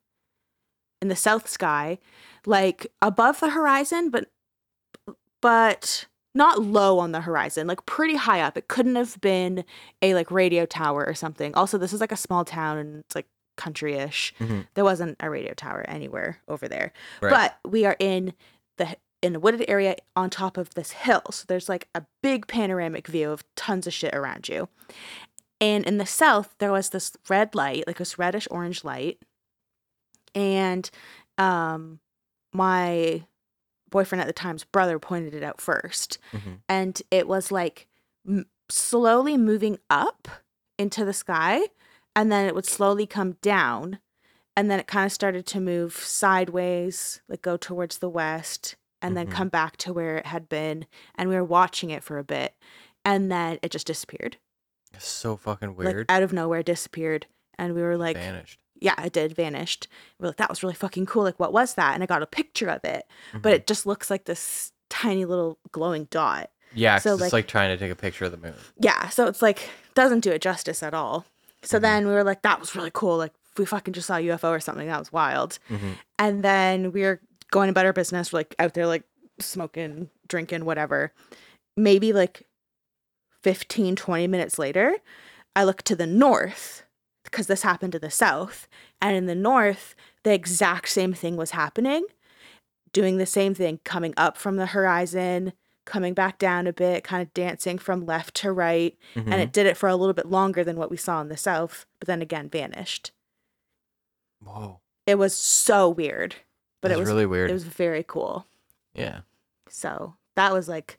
In 1.00 1.08
the 1.08 1.16
south 1.16 1.48
sky, 1.48 1.98
like 2.46 2.86
above 3.00 3.40
the 3.40 3.50
horizon, 3.50 4.10
but 4.10 4.26
but 5.40 6.06
not 6.34 6.62
low 6.62 6.98
on 7.00 7.12
the 7.12 7.20
horizon, 7.22 7.66
like 7.66 7.84
pretty 7.86 8.14
high 8.14 8.40
up. 8.40 8.56
It 8.56 8.68
couldn't 8.68 8.94
have 8.94 9.20
been 9.20 9.64
a 10.00 10.14
like 10.14 10.30
radio 10.30 10.64
tower 10.64 11.04
or 11.04 11.14
something. 11.14 11.54
Also, 11.54 11.76
this 11.76 11.92
is 11.92 12.00
like 12.00 12.12
a 12.12 12.16
small 12.16 12.44
town 12.44 12.78
and 12.78 13.00
it's 13.00 13.16
like 13.16 13.26
country-ish. 13.56 14.32
Mhm. 14.38 14.66
There 14.74 14.84
wasn't 14.84 15.16
a 15.20 15.28
radio 15.28 15.52
tower 15.54 15.84
anywhere 15.88 16.40
over 16.48 16.68
there. 16.68 16.92
Right. 17.20 17.30
But 17.30 17.70
we 17.70 17.84
are 17.84 17.96
in 17.98 18.32
the 18.78 18.96
in 19.22 19.36
a 19.36 19.40
wooded 19.40 19.64
area 19.68 19.96
on 20.16 20.28
top 20.30 20.56
of 20.58 20.74
this 20.74 20.90
hill. 20.92 21.22
So 21.30 21.44
there's 21.46 21.68
like 21.68 21.88
a 21.94 22.04
big 22.22 22.46
panoramic 22.48 23.06
view 23.06 23.30
of 23.30 23.44
tons 23.56 23.86
of 23.86 23.94
shit 23.94 24.14
around 24.14 24.48
you. 24.48 24.68
And 25.60 25.86
in 25.86 25.98
the 25.98 26.06
south, 26.06 26.54
there 26.58 26.72
was 26.72 26.90
this 26.90 27.12
red 27.28 27.54
light, 27.54 27.84
like 27.86 27.98
this 27.98 28.18
reddish 28.18 28.48
orange 28.50 28.82
light. 28.84 29.18
And 30.34 30.88
um 31.38 32.00
my 32.52 33.24
boyfriend 33.90 34.20
at 34.20 34.26
the 34.26 34.32
time's 34.32 34.64
brother 34.64 34.98
pointed 34.98 35.34
it 35.34 35.42
out 35.42 35.60
1st 35.60 36.18
Mhm. 36.32 36.58
and 36.68 37.02
it 37.10 37.26
was 37.28 37.50
like 37.50 37.86
m- 38.26 38.46
slowly 38.68 39.36
moving 39.38 39.78
up 39.88 40.28
into 40.78 41.04
the 41.04 41.12
sky 41.14 41.60
and 42.16 42.30
then 42.32 42.46
it 42.46 42.54
would 42.54 42.66
slowly 42.66 43.06
come 43.06 43.32
down 43.42 43.98
and 44.56 44.70
then 44.70 44.78
it 44.78 44.86
kind 44.86 45.06
of 45.06 45.12
started 45.12 45.46
to 45.46 45.60
move 45.60 45.94
sideways 45.96 47.20
like 47.28 47.40
go 47.42 47.56
towards 47.56 47.98
the 47.98 48.08
west 48.10 48.76
and 49.02 49.16
then 49.16 49.26
Mhm. 49.26 49.32
come 49.32 49.48
back 49.48 49.76
to 49.78 49.92
where 49.92 50.16
it 50.18 50.26
had 50.26 50.48
been 50.48 50.86
and 51.16 51.28
we 51.28 51.34
were 51.34 51.44
watching 51.44 51.90
it 51.90 52.02
for 52.04 52.18
a 52.18 52.24
bit 52.24 52.54
and 53.04 53.30
then 53.30 53.58
it 53.62 53.70
just 53.70 53.86
disappeared 53.86 54.36
It's 54.94 55.06
so 55.08 55.36
fucking 55.36 55.76
like 55.76 55.78
weird. 55.94 56.06
out 56.08 56.22
of 56.22 56.32
nowhere 56.32 56.62
disappeared 56.62 57.26
and 57.58 57.74
we 57.74 57.82
were 57.82 57.96
like 57.96 58.16
Vanished. 58.16 58.60
yeah 58.80 59.00
it 59.02 59.12
did 59.12 59.34
vanished 59.34 59.88
we 60.18 60.24
are 60.24 60.28
like 60.28 60.36
that 60.36 60.48
was 60.50 60.62
really 60.62 60.74
fucking 60.74 61.06
cool 61.06 61.24
like 61.24 61.38
what 61.40 61.52
was 61.52 61.74
that 61.74 61.94
and 61.94 62.02
i 62.02 62.06
got 62.06 62.22
a 62.22 62.26
picture 62.26 62.68
of 62.68 62.84
it 62.84 63.04
but 63.34 63.50
Mhm. 63.52 63.56
it 63.56 63.66
just 63.66 63.84
looks 63.86 64.10
like 64.10 64.24
this 64.24 64.72
tiny 64.88 65.24
little 65.24 65.58
glowing 65.72 66.06
dot 66.10 66.50
yeah 66.74 66.98
so, 66.98 67.12
it's 67.14 67.20
like- 67.22 67.32
like 67.32 67.48
trying 67.48 67.70
to 67.70 67.76
take 67.76 67.90
a 67.92 67.96
picture 67.96 68.24
of 68.24 68.30
the 68.30 68.38
moon. 68.38 68.54
yeah 68.78 69.08
so 69.08 69.26
it's 69.26 69.42
like 69.42 69.68
doesn't 69.94 70.20
do 70.20 70.30
it 70.30 70.40
justice 70.40 70.82
at 70.82 70.94
all 70.94 71.24
so 71.62 71.78
Mhm. 71.78 71.82
then 71.82 72.06
we 72.06 72.12
were 72.12 72.24
like 72.24 72.42
that 72.42 72.60
was 72.60 72.74
really 72.76 72.90
cool 72.92 73.16
like 73.18 73.32
we 73.58 73.66
fucking 73.66 73.92
just 73.92 74.06
saw 74.06 74.16
a 74.16 74.20
ufo 74.20 74.48
or 74.50 74.60
something 74.60 74.86
that 74.86 74.98
was 74.98 75.12
wild 75.12 75.58
Mm-hmm. 75.68 75.92
and 76.18 76.42
then 76.42 76.92
we 76.92 77.02
were 77.02 77.20
going 77.52 77.68
about 77.70 77.86
our 77.86 77.92
business 77.92 78.32
we're 78.32 78.40
like 78.40 78.54
out 78.58 78.74
there 78.74 78.86
like 78.88 79.04
smoking 79.38 80.10
drinking 80.26 80.64
whatever 80.64 81.12
maybe 81.76 82.12
like 82.12 82.46
15 83.44 83.94
20 83.96 84.26
minutes 84.26 84.58
later 84.58 84.96
i 85.54 85.62
look 85.62 85.82
to 85.82 85.94
the 85.94 86.06
north 86.06 86.82
because 87.24 87.46
this 87.46 87.62
happened 87.62 87.92
to 87.92 87.98
the 88.00 88.10
south 88.10 88.66
and 89.00 89.16
in 89.16 89.26
the 89.26 89.34
north 89.34 89.94
the 90.24 90.32
exact 90.34 90.88
same 90.88 91.12
thing 91.12 91.36
was 91.36 91.52
happening 91.52 92.04
doing 92.92 93.16
the 93.18 93.26
same 93.26 93.54
thing 93.54 93.78
coming 93.84 94.12
up 94.16 94.36
from 94.36 94.56
the 94.56 94.66
horizon 94.66 95.52
coming 95.84 96.14
back 96.14 96.38
down 96.38 96.66
a 96.66 96.72
bit 96.72 97.02
kind 97.02 97.20
of 97.22 97.32
dancing 97.34 97.76
from 97.78 98.06
left 98.06 98.34
to 98.34 98.52
right 98.52 98.96
Mm-hmm. 99.16 99.32
and 99.32 99.40
it 99.42 99.52
did 99.52 99.66
it 99.66 99.76
for 99.76 99.88
a 99.88 99.96
little 99.96 100.14
bit 100.14 100.26
longer 100.26 100.62
than 100.64 100.76
what 100.76 100.90
we 100.90 100.96
saw 100.96 101.20
in 101.20 101.28
the 101.28 101.36
south 101.36 101.84
but 101.98 102.06
then 102.06 102.22
again 102.22 102.48
vanished 102.48 103.10
Whoa. 104.44 104.80
it 105.06 105.16
was 105.16 105.34
so 105.34 105.88
weird 105.88 106.36
but 106.82 106.90
it 106.90 106.98
was 106.98 107.08
really 107.08 107.24
weird. 107.26 107.48
it 107.48 107.54
was 107.54 107.64
very 107.64 108.04
cool 108.06 108.46
yeah. 108.94 109.20
so 109.68 110.14
that 110.36 110.52
was 110.52 110.68
like 110.68 110.98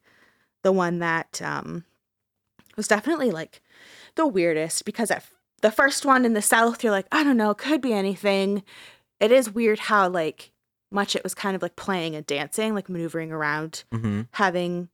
the 0.64 0.72
one 0.72 0.98
that 1.00 1.40
um 1.44 1.84
was 2.76 2.88
definitely 2.88 3.30
like 3.30 3.62
the 4.16 4.26
weirdest 4.26 4.84
because 4.86 5.12
at 5.12 5.24
the 5.62 5.72
first 5.72 6.06
one 6.06 6.26
in 6.26 6.34
the 6.34 6.42
south, 6.42 6.84
you're 6.84 6.92
like, 6.92 7.06
I 7.12 7.24
don't 7.24 7.38
know, 7.38 7.54
could 7.54 7.80
be 7.82 7.94
anything. 7.94 8.64
It 9.22 9.32
is 9.32 9.50
weird 9.50 9.80
how 9.80 10.10
like 10.10 10.52
much 10.92 11.16
it 11.16 11.24
was 11.24 11.34
kind 11.34 11.56
of 11.56 11.62
like 11.62 11.76
playing 11.78 12.16
and 12.16 12.26
dancing, 12.26 12.74
like 12.76 12.90
maneuvering 12.90 13.32
around, 13.32 13.84
Mm-hmm. 13.94 14.22
having 14.32 14.90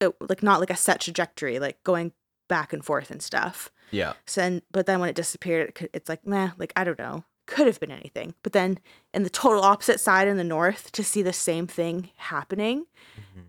it, 0.00 0.14
like 0.20 0.42
not 0.42 0.60
like 0.60 0.70
a 0.70 0.76
set 0.76 1.00
trajectory, 1.00 1.58
like 1.58 1.82
going 1.84 2.12
back 2.48 2.72
and 2.72 2.84
forth 2.84 3.10
and 3.10 3.20
stuff. 3.22 3.70
Yeah. 3.90 4.14
So 4.26 4.40
then, 4.40 4.62
but 4.70 4.86
then 4.86 5.00
when 5.00 5.08
it 5.10 5.16
disappeared, 5.16 5.74
it 5.80 5.90
it's 5.92 6.08
like, 6.08 6.26
meh, 6.26 6.50
like 6.58 6.72
I 6.74 6.84
don't 6.84 6.98
know, 6.98 7.24
could 7.52 7.66
have 7.66 7.78
been 7.80 7.90
anything. 7.90 8.34
But 8.42 8.52
then 8.52 8.78
in 9.14 9.22
the 9.22 9.30
total 9.30 9.62
opposite 9.62 10.00
side 10.00 10.26
in 10.28 10.36
the 10.36 10.44
north, 10.44 10.90
to 10.92 11.04
see 11.04 11.22
the 11.22 11.32
same 11.32 11.66
thing 11.66 12.10
happening, 12.16 12.86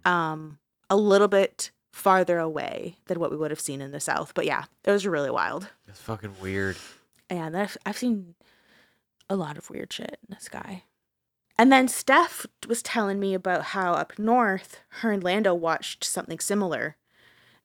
Mhm. 0.06 0.10
um, 0.10 0.60
a 0.90 0.96
little 0.96 1.28
bit 1.28 1.72
farther 1.92 2.40
away 2.40 2.98
than 3.06 3.20
what 3.20 3.32
we 3.32 3.38
would 3.38 3.52
have 3.52 3.60
seen 3.60 3.80
in 3.82 3.92
the 3.92 4.00
south. 4.00 4.34
But 4.34 4.46
yeah, 4.46 4.66
it 4.84 4.92
was 4.92 5.06
really 5.08 5.30
wild. 5.32 5.70
It's 5.88 6.00
fucking 6.02 6.36
weird. 6.42 6.78
And 7.30 7.56
I've, 7.58 7.78
I've 7.86 7.98
seen 7.98 8.36
a 9.30 9.36
lot 9.36 9.58
of 9.58 9.70
weird 9.70 9.94
shit 9.94 10.18
in 10.28 10.36
the 10.36 10.42
sky. 10.42 10.84
And 11.58 11.72
then 11.72 11.88
Steph 11.88 12.46
was 12.68 12.82
telling 12.82 13.20
me 13.20 13.34
about 13.36 13.64
how 13.66 13.94
up 13.94 14.18
north, 14.18 14.80
her 15.02 15.12
and 15.12 15.24
Lando 15.24 15.54
watched 15.54 16.04
something 16.04 16.40
similar. 16.40 16.98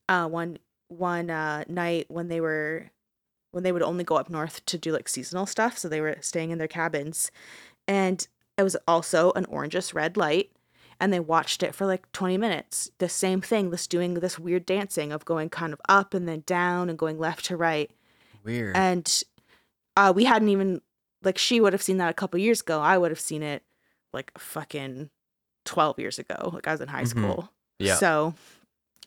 Uh, 0.07 0.27
one 0.27 0.57
one 0.87 1.29
uh, 1.29 1.63
night 1.67 2.05
when 2.09 2.29
they 2.29 2.39
were 2.41 2.89
when 3.51 3.63
they 3.63 3.71
would 3.71 3.81
only 3.81 4.03
go 4.03 4.15
up 4.15 4.29
north 4.29 4.65
to 4.65 4.77
do 4.77 4.91
like 4.91 5.09
seasonal 5.09 5.45
stuff, 5.45 5.77
so 5.77 5.87
they 5.89 6.01
were 6.01 6.17
staying 6.21 6.51
in 6.51 6.57
their 6.57 6.67
cabins, 6.67 7.31
and 7.87 8.27
it 8.57 8.63
was 8.63 8.75
also 8.87 9.31
an 9.33 9.45
orangish 9.45 9.93
red 9.93 10.17
light, 10.17 10.51
and 10.99 11.11
they 11.13 11.19
watched 11.19 11.63
it 11.63 11.73
for 11.73 11.85
like 11.85 12.11
twenty 12.11 12.37
minutes. 12.37 12.91
The 12.99 13.09
same 13.09 13.41
thing, 13.41 13.69
this 13.69 13.87
doing 13.87 14.15
this 14.15 14.37
weird 14.37 14.65
dancing 14.65 15.11
of 15.11 15.25
going 15.25 15.49
kind 15.49 15.73
of 15.73 15.81
up 15.89 16.13
and 16.13 16.27
then 16.27 16.43
down 16.45 16.89
and 16.89 16.97
going 16.99 17.17
left 17.17 17.45
to 17.45 17.57
right 17.57 17.89
Weird. 18.43 18.75
and 18.75 19.23
uh, 19.97 20.13
we 20.15 20.25
hadn't 20.25 20.49
even 20.49 20.81
like 21.23 21.37
she 21.37 21.59
would 21.59 21.73
have 21.73 21.81
seen 21.81 21.97
that 21.97 22.09
a 22.09 22.13
couple 22.13 22.39
years 22.39 22.61
ago. 22.61 22.79
I 22.79 22.97
would 22.97 23.11
have 23.11 23.19
seen 23.19 23.43
it 23.43 23.63
like 24.13 24.31
fucking 24.37 25.09
twelve 25.65 25.97
years 25.99 26.19
ago. 26.19 26.51
Like 26.53 26.67
I 26.67 26.71
was 26.71 26.81
in 26.81 26.87
high 26.89 27.03
Mhm. 27.03 27.07
school. 27.07 27.49
yeah. 27.79 27.95
So, 27.95 28.33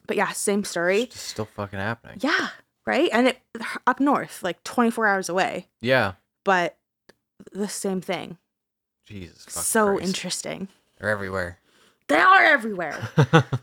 but 0.06 0.16
yeah, 0.16 0.32
same 0.32 0.64
story. 0.64 1.02
It's 1.04 1.20
still 1.20 1.44
fucking 1.46 1.78
happening. 1.78 2.18
Yeah, 2.20 2.48
right. 2.86 3.08
And 3.12 3.28
it 3.28 3.38
up 3.86 4.00
north, 4.00 4.42
like 4.42 4.62
twenty 4.64 4.90
four 4.90 5.06
hours 5.06 5.28
away, 5.28 5.68
Yeah. 5.80 6.12
but 6.44 6.76
the 7.52 7.68
same 7.68 8.00
thing. 8.00 8.38
Jesus. 9.06 9.44
so 9.52 9.86
Christ. 9.96 10.04
interesting. 10.06 10.68
They're 10.98 11.10
everywhere. 11.10 11.58
They 12.08 12.18
are 12.18 12.44
everywhere. 12.44 13.08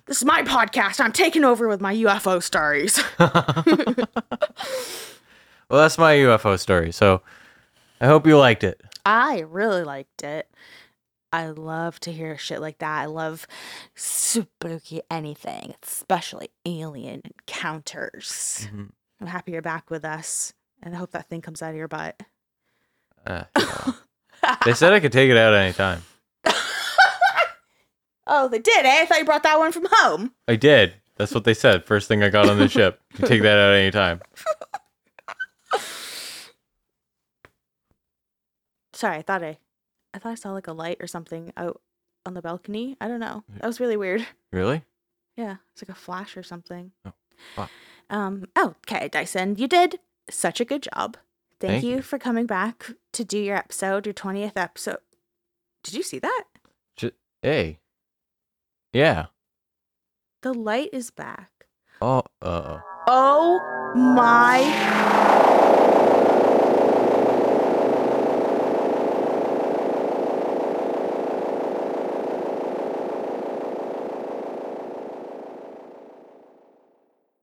this 0.06 0.18
is 0.18 0.26
my 0.26 0.42
podcast. 0.44 1.00
I'm 1.00 1.12
taking 1.14 1.44
over 1.44 1.68
with 1.68 1.82
my 1.82 1.94
UFO 1.96 2.42
stories. 2.42 3.02
well, 3.20 4.08
that's 5.70 5.98
my 5.98 6.16
UFO 6.16 6.58
story. 6.60 6.92
So 6.92 7.22
I 8.02 8.08
hope 8.08 8.26
you 8.26 8.38
liked 8.38 8.64
it. 8.64 8.82
I 9.06 9.42
really 9.48 9.84
liked 9.84 10.24
it. 10.24 10.50
I 11.32 11.48
love 11.48 12.00
to 12.02 12.12
hear 12.12 12.38
shit 12.38 12.60
like 12.60 12.80
that. 12.80 13.02
I 13.02 13.06
love 13.06 13.46
spooky 13.96 15.02
anything, 15.12 15.76
especially 15.84 16.50
alien 16.66 17.22
encounters. 17.26 18.68
Mhm. 18.74 18.90
I'm 19.22 19.28
happy 19.28 19.52
you're 19.52 19.62
back 19.62 19.90
with 19.90 20.06
us, 20.06 20.54
and 20.82 20.96
I 20.96 20.98
hope 20.98 21.12
that 21.12 21.30
thing 21.30 21.42
comes 21.42 21.62
out 21.62 21.72
of 21.72 21.76
your 21.76 21.88
butt. 21.88 22.22
Uh, 23.26 23.44
they 24.66 24.74
said 24.74 24.94
I 24.94 25.00
could 25.00 25.12
take 25.12 25.30
it 25.30 25.38
out 25.38 25.54
anytime. 25.54 26.04
oh, 28.28 28.48
they 28.48 28.60
did, 28.60 28.86
eh? 28.86 29.02
I 29.02 29.06
thought 29.06 29.20
you 29.20 29.26
brought 29.26 29.44
that 29.44 29.60
one 29.60 29.72
from 29.72 29.88
home. 29.92 30.32
I 30.48 30.56
did. 30.56 30.94
That's 31.18 31.34
what 31.34 31.44
they 31.44 31.54
said. 31.54 31.84
First 31.84 32.08
thing 32.08 32.24
I 32.24 32.30
got 32.30 32.48
on 32.48 32.58
the 32.58 32.68
ship. 32.70 33.02
You 33.18 33.28
take 33.28 33.42
that 33.42 33.58
out 33.58 33.74
anytime. 33.74 34.22
Sorry, 38.94 39.18
I 39.18 39.22
thought 39.22 39.44
I, 39.44 39.58
I 40.14 40.20
thought 40.20 40.32
I 40.32 40.36
saw 40.36 40.52
like 40.52 40.68
a 40.68 40.74
light 40.74 40.98
or 41.02 41.08
something 41.08 41.52
out 41.58 41.82
on 42.26 42.34
the 42.34 42.42
balcony. 42.42 42.96
I 43.02 43.08
don't 43.08 43.20
know. 43.20 43.44
That 43.60 43.68
was 43.68 43.80
really 43.80 43.98
weird. 43.98 44.26
Really? 44.52 44.84
Yeah, 45.36 45.58
it's 45.74 45.82
like 45.82 45.90
a 45.90 46.00
flash 46.00 46.36
or 46.36 46.44
something. 46.44 46.92
Oh, 47.06 47.14
fuck. 47.56 47.70
Um. 48.10 48.46
Oh, 48.56 48.76
okay, 48.90 49.08
Dyson, 49.08 49.56
you 49.58 49.68
did 49.68 50.00
such 50.30 50.60
a 50.60 50.66
good 50.66 50.84
job. 50.94 51.18
Thank, 51.60 51.72
Thank 51.72 51.84
you, 51.84 51.96
you. 51.98 52.02
for 52.02 52.18
coming 52.18 52.46
back 52.46 52.92
to 53.14 53.24
do 53.26 53.38
your 53.38 53.58
episode, 53.58 54.06
your 54.06 54.14
twentieth 54.14 54.56
episode. 54.58 55.00
Did 55.84 55.94
you 55.94 56.04
see 56.04 56.20
that? 56.20 56.44
J- 56.96 57.12
hey. 57.42 57.80
Yeah. 58.94 59.28
The 60.42 60.54
light 60.54 60.90
is 60.94 61.12
back. 61.12 61.52
Oh. 62.02 62.24
Uh. 62.42 62.80
Oh 63.08 63.60
my 63.96 64.60